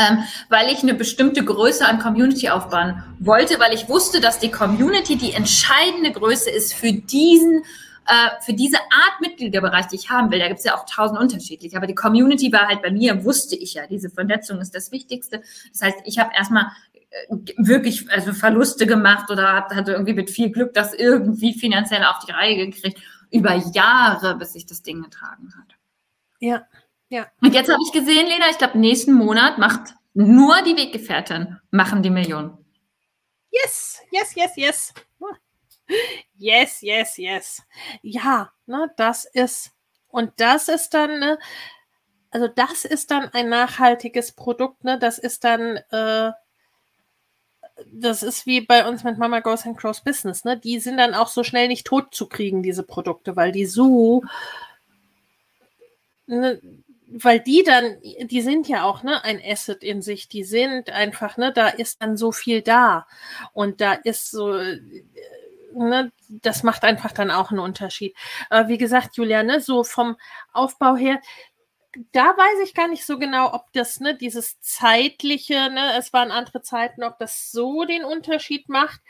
Ähm, 0.00 0.22
weil 0.48 0.72
ich 0.72 0.84
eine 0.84 0.94
bestimmte 0.94 1.44
Größe 1.44 1.84
an 1.84 1.98
Community 1.98 2.50
aufbauen 2.50 3.02
wollte, 3.18 3.58
weil 3.58 3.74
ich 3.74 3.88
wusste, 3.88 4.20
dass 4.20 4.38
die 4.38 4.50
Community 4.50 5.16
die 5.16 5.32
entscheidende 5.32 6.12
Größe 6.12 6.50
ist 6.50 6.72
für 6.72 6.92
diesen 6.92 7.64
äh, 8.08 8.40
für 8.40 8.54
diese 8.54 8.78
Art 8.78 9.20
Mitgliederbereich, 9.20 9.86
die 9.86 9.96
ich 9.96 10.08
haben 10.08 10.30
will, 10.30 10.38
da 10.38 10.48
gibt 10.48 10.58
es 10.58 10.64
ja 10.64 10.74
auch 10.74 10.86
tausend 10.86 11.20
unterschiedlich, 11.20 11.76
aber 11.76 11.86
die 11.86 11.94
Community 11.94 12.50
war 12.50 12.66
halt 12.66 12.80
bei 12.80 12.90
mir, 12.90 13.24
wusste 13.24 13.54
ich 13.54 13.74
ja, 13.74 13.86
diese 13.86 14.08
Vernetzung 14.08 14.60
ist 14.60 14.74
das 14.74 14.90
Wichtigste. 14.90 15.42
Das 15.72 15.82
heißt, 15.82 15.98
ich 16.04 16.18
habe 16.18 16.30
erstmal 16.34 16.68
äh, 17.10 17.36
wirklich 17.58 18.10
also 18.10 18.32
Verluste 18.32 18.86
gemacht 18.86 19.30
oder 19.30 19.66
hatte 19.68 19.92
irgendwie 19.92 20.14
mit 20.14 20.30
viel 20.30 20.50
Glück 20.50 20.72
das 20.72 20.94
irgendwie 20.94 21.52
finanziell 21.52 22.02
auf 22.04 22.18
die 22.24 22.32
Reihe 22.32 22.56
gekriegt, 22.56 22.98
über 23.30 23.54
Jahre, 23.54 24.36
bis 24.36 24.54
sich 24.54 24.64
das 24.64 24.82
Ding 24.82 25.02
getragen 25.02 25.52
hat. 25.58 25.76
Ja, 26.40 26.66
ja. 27.10 27.26
Und 27.42 27.54
jetzt 27.54 27.70
habe 27.70 27.82
ich 27.86 27.92
gesehen, 27.92 28.26
Lena, 28.26 28.46
ich 28.50 28.58
glaube, 28.58 28.78
nächsten 28.78 29.12
Monat 29.12 29.58
macht 29.58 29.94
nur 30.14 30.56
die 30.62 30.76
Weggefährten 30.76 31.60
machen 31.70 32.02
die 32.02 32.10
Millionen. 32.10 32.56
Yes, 33.50 34.00
yes, 34.10 34.34
yes, 34.34 34.52
yes. 34.56 34.94
Yes, 36.36 36.82
yes, 36.82 37.16
yes. 37.18 37.62
Ja, 38.02 38.52
ne, 38.66 38.90
das 38.96 39.24
ist, 39.24 39.72
und 40.08 40.32
das 40.38 40.68
ist 40.68 40.94
dann, 40.94 41.18
ne, 41.20 41.38
also 42.30 42.48
das 42.48 42.84
ist 42.84 43.10
dann 43.10 43.28
ein 43.34 43.48
nachhaltiges 43.48 44.32
Produkt, 44.32 44.84
ne, 44.84 44.98
das 44.98 45.18
ist 45.18 45.44
dann, 45.44 45.78
äh, 45.90 46.32
das 47.92 48.22
ist 48.22 48.46
wie 48.46 48.60
bei 48.60 48.86
uns 48.88 49.04
mit 49.04 49.18
Mama 49.18 49.40
Goes 49.40 49.64
and 49.66 49.76
Cross 49.78 50.02
Business, 50.02 50.44
ne, 50.44 50.56
die 50.58 50.78
sind 50.80 50.96
dann 50.98 51.14
auch 51.14 51.28
so 51.28 51.42
schnell 51.44 51.68
nicht 51.68 51.86
tot 51.86 52.14
zu 52.14 52.28
kriegen, 52.28 52.62
diese 52.62 52.82
Produkte, 52.82 53.36
weil 53.36 53.52
die 53.52 53.66
so, 53.66 54.22
ne, 56.26 56.60
weil 57.10 57.40
die 57.40 57.62
dann, 57.64 57.96
die 58.02 58.42
sind 58.42 58.68
ja 58.68 58.84
auch 58.84 59.02
ne, 59.02 59.24
ein 59.24 59.40
Asset 59.44 59.82
in 59.82 60.02
sich, 60.02 60.28
die 60.28 60.44
sind 60.44 60.90
einfach, 60.90 61.36
ne, 61.38 61.52
da 61.52 61.68
ist 61.68 62.02
dann 62.02 62.16
so 62.18 62.32
viel 62.32 62.60
da. 62.62 63.06
Und 63.54 63.80
da 63.80 63.94
ist 63.94 64.30
so, 64.30 64.60
ne, 65.78 66.12
das 66.28 66.62
macht 66.62 66.84
einfach 66.84 67.12
dann 67.12 67.30
auch 67.30 67.50
einen 67.50 67.60
Unterschied. 67.60 68.16
Äh, 68.50 68.68
wie 68.68 68.78
gesagt, 68.78 69.16
Julia, 69.16 69.42
ne, 69.42 69.60
so 69.60 69.84
vom 69.84 70.16
Aufbau 70.52 70.96
her, 70.96 71.20
da 72.12 72.26
weiß 72.36 72.60
ich 72.64 72.74
gar 72.74 72.88
nicht 72.88 73.04
so 73.06 73.18
genau, 73.18 73.52
ob 73.54 73.72
das, 73.72 74.00
ne, 74.00 74.14
dieses 74.16 74.60
zeitliche, 74.60 75.70
ne, 75.70 75.96
es 75.98 76.12
waren 76.12 76.30
andere 76.30 76.62
Zeiten, 76.62 77.02
ob 77.02 77.18
das 77.18 77.50
so 77.50 77.84
den 77.84 78.04
Unterschied 78.04 78.68
macht. 78.68 79.00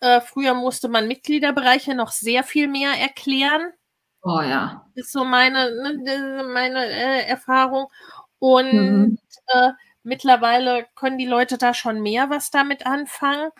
Äh, 0.00 0.20
früher 0.20 0.54
musste 0.54 0.88
man 0.88 1.08
Mitgliederbereiche 1.08 1.94
noch 1.94 2.10
sehr 2.10 2.44
viel 2.44 2.68
mehr 2.68 2.92
erklären. 2.92 3.72
Oh 4.22 4.40
ja. 4.40 4.86
Ist 4.94 5.12
so 5.12 5.24
meine, 5.24 5.70
ne, 5.70 6.44
meine 6.52 6.86
äh, 6.86 7.26
Erfahrung. 7.26 7.86
Und 8.38 8.72
mhm. 8.72 9.18
äh, 9.46 9.70
mittlerweile 10.02 10.86
können 10.94 11.18
die 11.18 11.26
Leute 11.26 11.58
da 11.58 11.74
schon 11.74 12.02
mehr 12.02 12.28
was 12.30 12.50
damit 12.50 12.86
anfangen. 12.86 13.50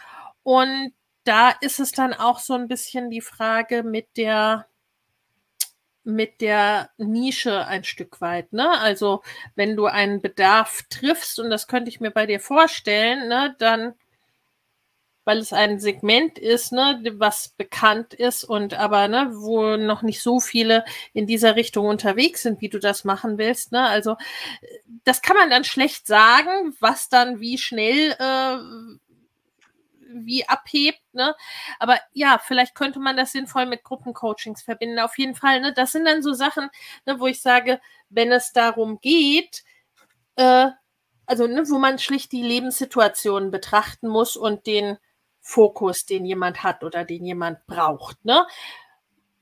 Und 0.42 0.92
da 1.26 1.50
ist 1.60 1.80
es 1.80 1.92
dann 1.92 2.14
auch 2.14 2.38
so 2.38 2.54
ein 2.54 2.68
bisschen 2.68 3.10
die 3.10 3.20
Frage 3.20 3.82
mit 3.82 4.16
der 4.16 4.66
mit 6.04 6.40
der 6.40 6.90
Nische 6.98 7.66
ein 7.66 7.82
Stück 7.82 8.20
weit, 8.20 8.52
ne? 8.52 8.78
Also 8.78 9.22
wenn 9.56 9.74
du 9.76 9.86
einen 9.86 10.22
Bedarf 10.22 10.84
triffst, 10.88 11.40
und 11.40 11.50
das 11.50 11.66
könnte 11.66 11.88
ich 11.90 11.98
mir 12.00 12.12
bei 12.12 12.26
dir 12.26 12.38
vorstellen, 12.38 13.28
ne, 13.28 13.56
dann, 13.58 13.94
weil 15.24 15.38
es 15.38 15.52
ein 15.52 15.80
Segment 15.80 16.38
ist, 16.38 16.70
ne, 16.70 17.02
was 17.16 17.48
bekannt 17.48 18.14
ist 18.14 18.44
und 18.44 18.74
aber, 18.74 19.08
ne, 19.08 19.30
wo 19.32 19.76
noch 19.76 20.02
nicht 20.02 20.22
so 20.22 20.38
viele 20.38 20.84
in 21.12 21.26
dieser 21.26 21.56
Richtung 21.56 21.86
unterwegs 21.86 22.42
sind, 22.42 22.60
wie 22.60 22.68
du 22.68 22.78
das 22.78 23.02
machen 23.04 23.36
willst, 23.36 23.72
ne? 23.72 23.82
Also 23.84 24.16
das 25.04 25.22
kann 25.22 25.36
man 25.36 25.50
dann 25.50 25.64
schlecht 25.64 26.06
sagen, 26.06 26.76
was 26.78 27.08
dann 27.08 27.40
wie 27.40 27.58
schnell 27.58 28.12
äh, 28.20 28.58
wie 30.24 30.48
abhebt. 30.48 31.02
Ne? 31.12 31.34
Aber 31.78 31.98
ja, 32.12 32.40
vielleicht 32.42 32.74
könnte 32.74 32.98
man 32.98 33.16
das 33.16 33.32
sinnvoll 33.32 33.66
mit 33.66 33.84
Gruppencoachings 33.84 34.62
verbinden. 34.62 34.98
Auf 34.98 35.18
jeden 35.18 35.34
Fall. 35.34 35.60
Ne? 35.60 35.72
Das 35.72 35.92
sind 35.92 36.04
dann 36.04 36.22
so 36.22 36.32
Sachen, 36.32 36.70
ne, 37.04 37.20
wo 37.20 37.26
ich 37.26 37.42
sage, 37.42 37.80
wenn 38.08 38.32
es 38.32 38.52
darum 38.52 39.00
geht, 39.00 39.64
äh, 40.36 40.68
also 41.26 41.46
ne, 41.46 41.68
wo 41.68 41.78
man 41.78 41.98
schlicht 41.98 42.32
die 42.32 42.42
Lebenssituation 42.42 43.50
betrachten 43.50 44.08
muss 44.08 44.36
und 44.36 44.66
den 44.66 44.98
Fokus, 45.40 46.06
den 46.06 46.24
jemand 46.24 46.62
hat 46.62 46.82
oder 46.82 47.04
den 47.04 47.24
jemand 47.24 47.66
braucht. 47.66 48.24
Ne? 48.24 48.46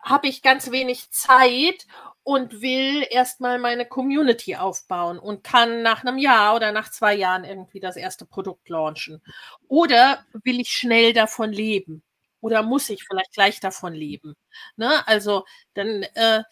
Habe 0.00 0.28
ich 0.28 0.42
ganz 0.42 0.70
wenig 0.70 1.10
Zeit 1.10 1.86
und 2.24 2.62
will 2.62 3.06
erstmal 3.10 3.58
meine 3.58 3.86
Community 3.86 4.56
aufbauen 4.56 5.18
und 5.18 5.44
kann 5.44 5.82
nach 5.82 6.02
einem 6.04 6.18
Jahr 6.18 6.56
oder 6.56 6.72
nach 6.72 6.90
zwei 6.90 7.14
Jahren 7.14 7.44
irgendwie 7.44 7.80
das 7.80 7.96
erste 7.96 8.24
Produkt 8.24 8.68
launchen. 8.70 9.22
Oder 9.68 10.24
will 10.42 10.58
ich 10.58 10.70
schnell 10.70 11.12
davon 11.12 11.52
leben? 11.52 12.02
Oder 12.40 12.62
muss 12.62 12.88
ich 12.90 13.04
vielleicht 13.04 13.32
gleich 13.34 13.60
davon 13.60 13.92
leben? 13.94 14.34
Ne? 14.76 15.06
Also 15.06 15.44
dann, 15.74 16.02
äh, 16.14 16.42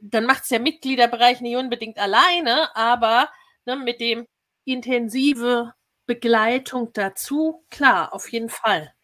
dann 0.00 0.24
macht 0.24 0.44
es 0.44 0.48
der 0.48 0.60
Mitgliederbereich 0.60 1.40
nicht 1.42 1.56
unbedingt 1.56 1.98
alleine, 1.98 2.74
aber 2.74 3.30
ne, 3.66 3.76
mit 3.76 4.00
dem 4.00 4.26
intensive 4.64 5.74
Begleitung 6.06 6.92
dazu, 6.94 7.64
klar, 7.70 8.12
auf 8.14 8.30
jeden 8.32 8.48
Fall. 8.50 8.94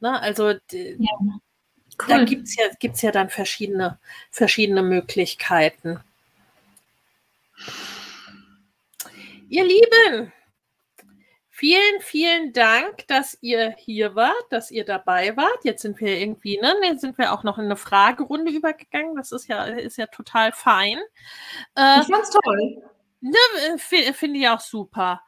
Ne? 0.00 0.20
Also 0.20 0.50
ja. 0.72 1.38
Cool. 1.98 2.08
Da 2.08 2.24
gibt 2.24 2.48
es 2.48 2.56
ja, 2.56 2.64
gibt's 2.78 3.02
ja 3.02 3.10
dann 3.10 3.30
verschiedene, 3.30 3.98
verschiedene 4.30 4.82
Möglichkeiten. 4.82 6.00
Ihr 9.48 9.64
Lieben, 9.64 10.32
vielen, 11.48 12.00
vielen 12.00 12.52
Dank, 12.52 13.06
dass 13.06 13.38
ihr 13.40 13.74
hier 13.78 14.14
wart, 14.14 14.44
dass 14.50 14.70
ihr 14.70 14.84
dabei 14.84 15.36
wart. 15.36 15.64
Jetzt 15.64 15.82
sind 15.82 16.00
wir 16.00 16.18
irgendwie, 16.18 16.58
ne, 16.60 16.74
jetzt 16.82 17.00
sind 17.00 17.16
wir 17.16 17.32
auch 17.32 17.44
noch 17.44 17.56
in 17.56 17.64
eine 17.64 17.76
Fragerunde 17.76 18.52
übergegangen. 18.52 19.16
Das 19.16 19.32
ist 19.32 19.48
ja, 19.48 19.64
ist 19.64 19.96
ja 19.96 20.06
total 20.06 20.52
fein. 20.52 20.98
Äh, 21.76 22.00
ich 22.00 22.06
fand's 22.08 22.30
toll. 22.30 22.82
Ne, 23.20 23.78
Finde 23.78 24.38
ich 24.38 24.48
auch 24.48 24.60
super. 24.60 25.22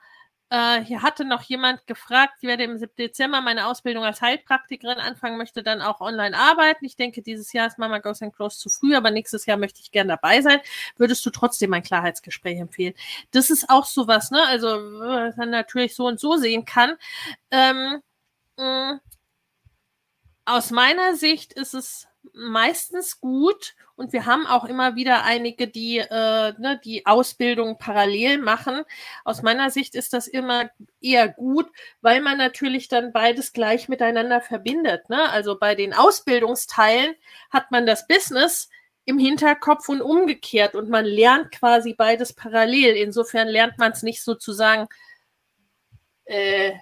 Äh, 0.50 0.82
hier 0.82 1.02
hatte 1.02 1.26
noch 1.26 1.42
jemand 1.42 1.86
gefragt, 1.86 2.34
ich 2.40 2.48
werde 2.48 2.64
im 2.64 2.80
Dezember 2.96 3.42
meine 3.42 3.66
Ausbildung 3.66 4.04
als 4.04 4.22
Heilpraktikerin 4.22 4.98
anfangen, 4.98 5.36
möchte 5.36 5.62
dann 5.62 5.82
auch 5.82 6.00
online 6.00 6.36
arbeiten. 6.36 6.86
Ich 6.86 6.96
denke, 6.96 7.20
dieses 7.20 7.52
Jahr 7.52 7.66
ist 7.66 7.78
Mama 7.78 7.98
Goes 7.98 8.22
and 8.22 8.34
Close 8.34 8.58
zu 8.58 8.70
früh, 8.70 8.96
aber 8.96 9.10
nächstes 9.10 9.44
Jahr 9.44 9.58
möchte 9.58 9.80
ich 9.80 9.92
gern 9.92 10.08
dabei 10.08 10.40
sein. 10.40 10.60
Würdest 10.96 11.24
du 11.26 11.30
trotzdem 11.30 11.74
ein 11.74 11.82
Klarheitsgespräch 11.82 12.58
empfehlen? 12.58 12.94
Das 13.32 13.50
ist 13.50 13.68
auch 13.68 13.84
sowas, 13.84 14.30
ne? 14.30 14.42
Also, 14.46 14.68
was 14.68 15.36
man 15.36 15.50
natürlich 15.50 15.94
so 15.94 16.06
und 16.06 16.18
so 16.18 16.36
sehen 16.36 16.64
kann. 16.64 16.96
Ähm, 17.50 18.02
mh, 18.56 18.94
mm, 18.94 19.00
aus 20.46 20.70
meiner 20.70 21.14
Sicht 21.14 21.52
ist 21.52 21.74
es 21.74 22.07
meistens 22.32 23.20
gut 23.20 23.74
und 23.96 24.12
wir 24.12 24.26
haben 24.26 24.46
auch 24.46 24.64
immer 24.64 24.94
wieder 24.94 25.24
einige, 25.24 25.66
die 25.66 25.98
äh, 25.98 26.52
ne, 26.58 26.80
die 26.84 27.04
Ausbildung 27.04 27.78
parallel 27.78 28.38
machen. 28.38 28.82
Aus 29.24 29.42
meiner 29.42 29.70
Sicht 29.70 29.94
ist 29.94 30.12
das 30.12 30.28
immer 30.28 30.70
eher 31.00 31.28
gut, 31.28 31.68
weil 32.00 32.20
man 32.20 32.38
natürlich 32.38 32.88
dann 32.88 33.12
beides 33.12 33.52
gleich 33.52 33.88
miteinander 33.88 34.40
verbindet. 34.40 35.08
Ne? 35.08 35.28
Also 35.30 35.58
bei 35.58 35.74
den 35.74 35.94
Ausbildungsteilen 35.94 37.14
hat 37.50 37.70
man 37.70 37.86
das 37.86 38.06
Business 38.06 38.68
im 39.04 39.18
Hinterkopf 39.18 39.88
und 39.88 40.00
umgekehrt 40.00 40.74
und 40.74 40.90
man 40.90 41.04
lernt 41.04 41.50
quasi 41.50 41.94
beides 41.94 42.34
parallel. 42.34 42.94
Insofern 42.96 43.48
lernt 43.48 43.78
man 43.78 43.92
es 43.92 44.02
nicht 44.02 44.22
sozusagen 44.22 44.86
äh, 46.26 46.72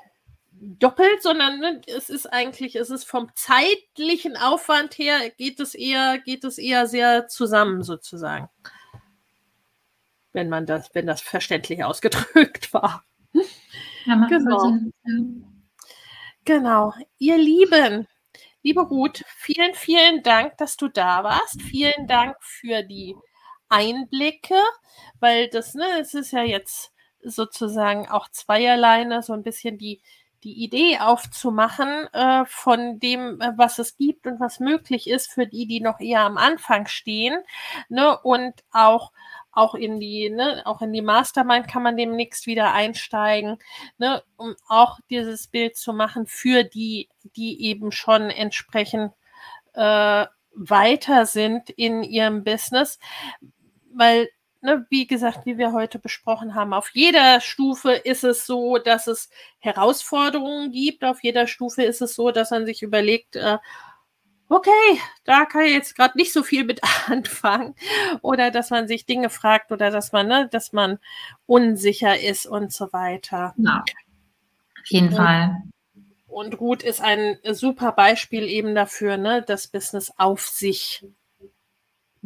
doppelt, 0.61 1.23
sondern 1.23 1.59
ne, 1.61 1.81
es 1.87 2.09
ist 2.09 2.27
eigentlich, 2.27 2.77
es 2.77 2.91
ist 2.91 3.05
vom 3.05 3.31
zeitlichen 3.35 4.37
Aufwand 4.37 4.99
her, 4.99 5.31
geht 5.31 5.61
es 5.61 5.75
eher, 5.75 6.19
geht 6.19 6.45
es 6.45 6.59
eher 6.59 6.87
sehr 6.87 7.29
zusammen 7.29 7.83
sozusagen. 7.83 8.49
Wenn 10.33 10.49
man 10.49 10.67
das, 10.67 10.95
wenn 10.95 11.07
das 11.07 11.21
verständlich 11.21 11.85
ausgedrückt 11.85 12.73
war. 12.73 13.05
Ja, 14.05 14.27
genau. 14.27 14.73
Genau. 16.45 16.93
Ihr 17.19 17.39
Lieben, 17.39 18.07
liebe 18.63 18.81
Ruth, 18.83 19.25
vielen, 19.37 19.75
vielen 19.75 20.23
Dank, 20.23 20.57
dass 20.59 20.77
du 20.77 20.89
da 20.89 21.25
warst. 21.25 21.61
Vielen 21.63 22.07
Dank 22.07 22.37
für 22.41 22.83
die 22.83 23.17
Einblicke, 23.69 24.61
weil 25.19 25.49
das, 25.49 25.75
ne, 25.75 25.85
es 26.01 26.15
ist 26.15 26.33
ja 26.33 26.43
jetzt 26.43 26.93
sozusagen 27.23 28.09
auch 28.09 28.29
zweierlei, 28.31 29.05
ne, 29.05 29.23
so 29.23 29.33
ein 29.33 29.43
bisschen 29.43 29.79
die, 29.79 30.01
die 30.47 30.63
Idee 30.63 30.99
aufzumachen 31.01 32.07
äh, 32.13 32.45
von 32.47 33.01
dem, 33.01 33.41
äh, 33.41 33.51
was 33.57 33.81
es 33.81 33.97
gibt 33.97 34.29
und 34.29 34.39
was 34.39 34.61
möglich 34.61 35.11
ist 35.11 35.29
für 35.29 35.47
die, 35.47 35.67
die 35.67 35.81
noch 35.81 35.99
eher 35.99 36.21
am 36.21 36.37
Anfang 36.37 36.87
stehen. 36.87 37.37
Ne? 37.89 38.17
Und 38.19 38.55
auch 38.71 39.13
auch 39.51 39.75
in 39.75 39.99
die, 39.99 40.29
ne, 40.29 40.63
auch 40.67 40.83
in 40.83 40.93
die 40.93 41.01
Mastermind 41.01 41.67
kann 41.67 41.83
man 41.83 41.97
demnächst 41.97 42.47
wieder 42.47 42.75
einsteigen, 42.75 43.57
ne, 43.97 44.23
um 44.37 44.55
auch 44.69 44.99
dieses 45.09 45.49
Bild 45.49 45.77
zu 45.77 45.95
machen 45.95 46.27
für 46.27 46.63
die, 46.63 47.09
die 47.37 47.65
eben 47.65 47.91
schon 47.91 48.29
entsprechend 48.29 49.15
äh, 49.73 50.27
weiter 50.53 51.25
sind 51.25 51.71
in 51.71 52.03
ihrem 52.03 52.45
Business, 52.45 52.99
weil 53.95 54.29
ne, 54.61 54.87
wie 54.91 55.07
gesagt, 55.07 55.47
wie 55.47 55.59
wir 55.59 55.73
heute 55.73 55.99
besprochen 55.99 56.55
haben, 56.55 56.73
auf 56.73 56.91
jeder 56.93 57.41
Stufe 57.41 57.93
ist 57.93 58.25
es 58.25 58.47
so, 58.47 58.79
dass 58.79 59.07
es 59.07 59.31
Herausforderungen 59.59 60.73
gibt. 60.73 61.05
Auf 61.05 61.23
jeder 61.23 61.47
Stufe 61.47 61.83
ist 61.83 62.03
es 62.03 62.15
so, 62.15 62.31
dass 62.31 62.51
man 62.51 62.67
sich 62.67 62.83
überlegt, 62.83 63.37
äh, 63.37 63.59
okay, 64.49 65.01
da 65.25 65.45
kann 65.45 65.65
ich 65.65 65.73
jetzt 65.73 65.97
gerade 65.97 66.17
nicht 66.17 66.33
so 66.33 66.43
viel 66.43 66.65
mit 66.65 66.81
anfangen. 67.09 67.75
Oder 68.23 68.51
dass 68.51 68.71
man 68.71 68.89
sich 68.89 69.07
Dinge 69.07 69.31
fragt 69.31 69.73
oder 69.73 69.91
dass 69.91 70.13
man, 70.13 70.29
ne, 70.29 70.49
dass 70.51 70.73
man 70.73 70.99
unsicher 71.47 72.21
ist 72.21 72.47
und 72.47 72.73
so 72.73 72.93
weiter. 72.93 73.55
Ja, 73.57 73.85
auf 74.81 74.87
jeden 74.87 75.09
und, 75.09 75.15
Fall. 75.15 75.63
Und 76.27 76.61
Ruth 76.61 76.83
ist 76.83 77.01
ein 77.01 77.39
super 77.53 77.93
Beispiel 77.93 78.45
eben 78.45 78.75
dafür, 78.75 79.17
ne, 79.17 79.43
das 79.43 79.69
Business 79.69 80.13
auf 80.17 80.47
sich 80.47 81.05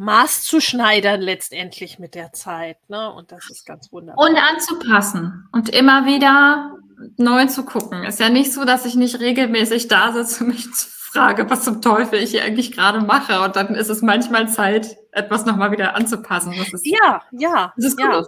Maß 0.01 0.41
zu 0.41 0.59
schneidern 0.59 1.21
letztendlich 1.21 1.99
mit 1.99 2.15
der 2.15 2.33
Zeit. 2.33 2.77
Ne? 2.89 3.13
Und 3.13 3.31
das 3.31 3.51
ist 3.51 3.67
ganz 3.67 3.91
wunderbar. 3.91 4.27
Und 4.27 4.35
anzupassen 4.35 5.47
und 5.51 5.69
immer 5.69 6.07
wieder 6.07 6.75
neu 7.17 7.45
zu 7.45 7.63
gucken. 7.63 8.03
Ist 8.03 8.19
ja 8.19 8.29
nicht 8.29 8.51
so, 8.51 8.65
dass 8.65 8.87
ich 8.87 8.95
nicht 8.95 9.19
regelmäßig 9.19 9.89
da 9.89 10.11
sitze 10.11 10.43
und 10.43 10.49
mich 10.49 10.65
frage, 10.65 11.47
was 11.51 11.63
zum 11.63 11.83
Teufel 11.83 12.17
ich 12.17 12.31
hier 12.31 12.43
eigentlich 12.43 12.71
gerade 12.71 12.99
mache. 12.99 13.41
Und 13.41 13.55
dann 13.55 13.75
ist 13.75 13.89
es 13.89 14.01
manchmal 14.01 14.49
Zeit, 14.49 14.97
etwas 15.11 15.45
nochmal 15.45 15.71
wieder 15.71 15.95
anzupassen. 15.95 16.55
Das 16.57 16.73
ist, 16.73 16.85
ja, 16.87 17.21
ja. 17.31 17.71
Das 17.75 17.85
ist 17.85 17.99
ja. 17.99 18.19
Gut. 18.19 18.27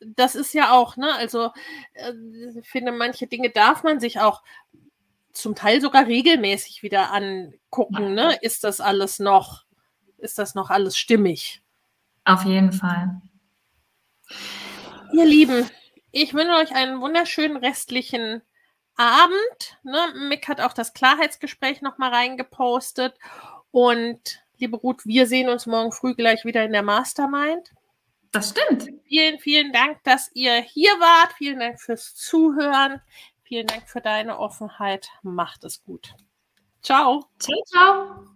Das 0.00 0.34
ist 0.34 0.54
ja 0.54 0.72
auch, 0.72 0.96
ne? 0.96 1.14
Also 1.14 1.52
äh, 1.94 2.12
ich 2.58 2.68
finde, 2.68 2.90
manche 2.90 3.28
Dinge 3.28 3.50
darf 3.50 3.84
man 3.84 4.00
sich 4.00 4.18
auch 4.18 4.42
zum 5.32 5.54
Teil 5.54 5.80
sogar 5.80 6.06
regelmäßig 6.06 6.82
wieder 6.82 7.12
angucken. 7.12 8.14
Ne? 8.14 8.36
Ist 8.40 8.64
das 8.64 8.80
alles 8.80 9.20
noch 9.20 9.65
ist 10.18 10.38
das 10.38 10.54
noch 10.54 10.70
alles 10.70 10.96
stimmig. 10.96 11.62
Auf 12.24 12.44
jeden 12.44 12.72
Fall. 12.72 13.20
Ihr 15.12 15.24
Lieben, 15.24 15.68
ich 16.10 16.34
wünsche 16.34 16.54
euch 16.54 16.74
einen 16.74 17.00
wunderschönen 17.00 17.56
restlichen 17.56 18.42
Abend. 18.96 19.78
Ne? 19.82 19.98
Mick 20.28 20.48
hat 20.48 20.60
auch 20.60 20.72
das 20.72 20.94
Klarheitsgespräch 20.94 21.82
nochmal 21.82 22.12
reingepostet. 22.12 23.14
Und 23.70 24.42
liebe 24.58 24.76
Ruth, 24.76 25.04
wir 25.04 25.26
sehen 25.26 25.48
uns 25.48 25.66
morgen 25.66 25.92
früh 25.92 26.14
gleich 26.14 26.44
wieder 26.44 26.64
in 26.64 26.72
der 26.72 26.82
Mastermind. 26.82 27.72
Das 28.32 28.50
stimmt. 28.50 28.88
Vielen, 29.04 29.38
vielen 29.38 29.72
Dank, 29.72 30.02
dass 30.04 30.30
ihr 30.34 30.54
hier 30.56 30.90
wart. 30.92 31.32
Vielen 31.34 31.60
Dank 31.60 31.80
fürs 31.80 32.14
Zuhören. 32.14 33.00
Vielen 33.42 33.66
Dank 33.66 33.88
für 33.88 34.00
deine 34.00 34.38
Offenheit. 34.38 35.08
Macht 35.22 35.64
es 35.64 35.82
gut. 35.84 36.14
Ciao. 36.82 37.26
Ciao, 37.38 37.62
ciao. 37.66 38.35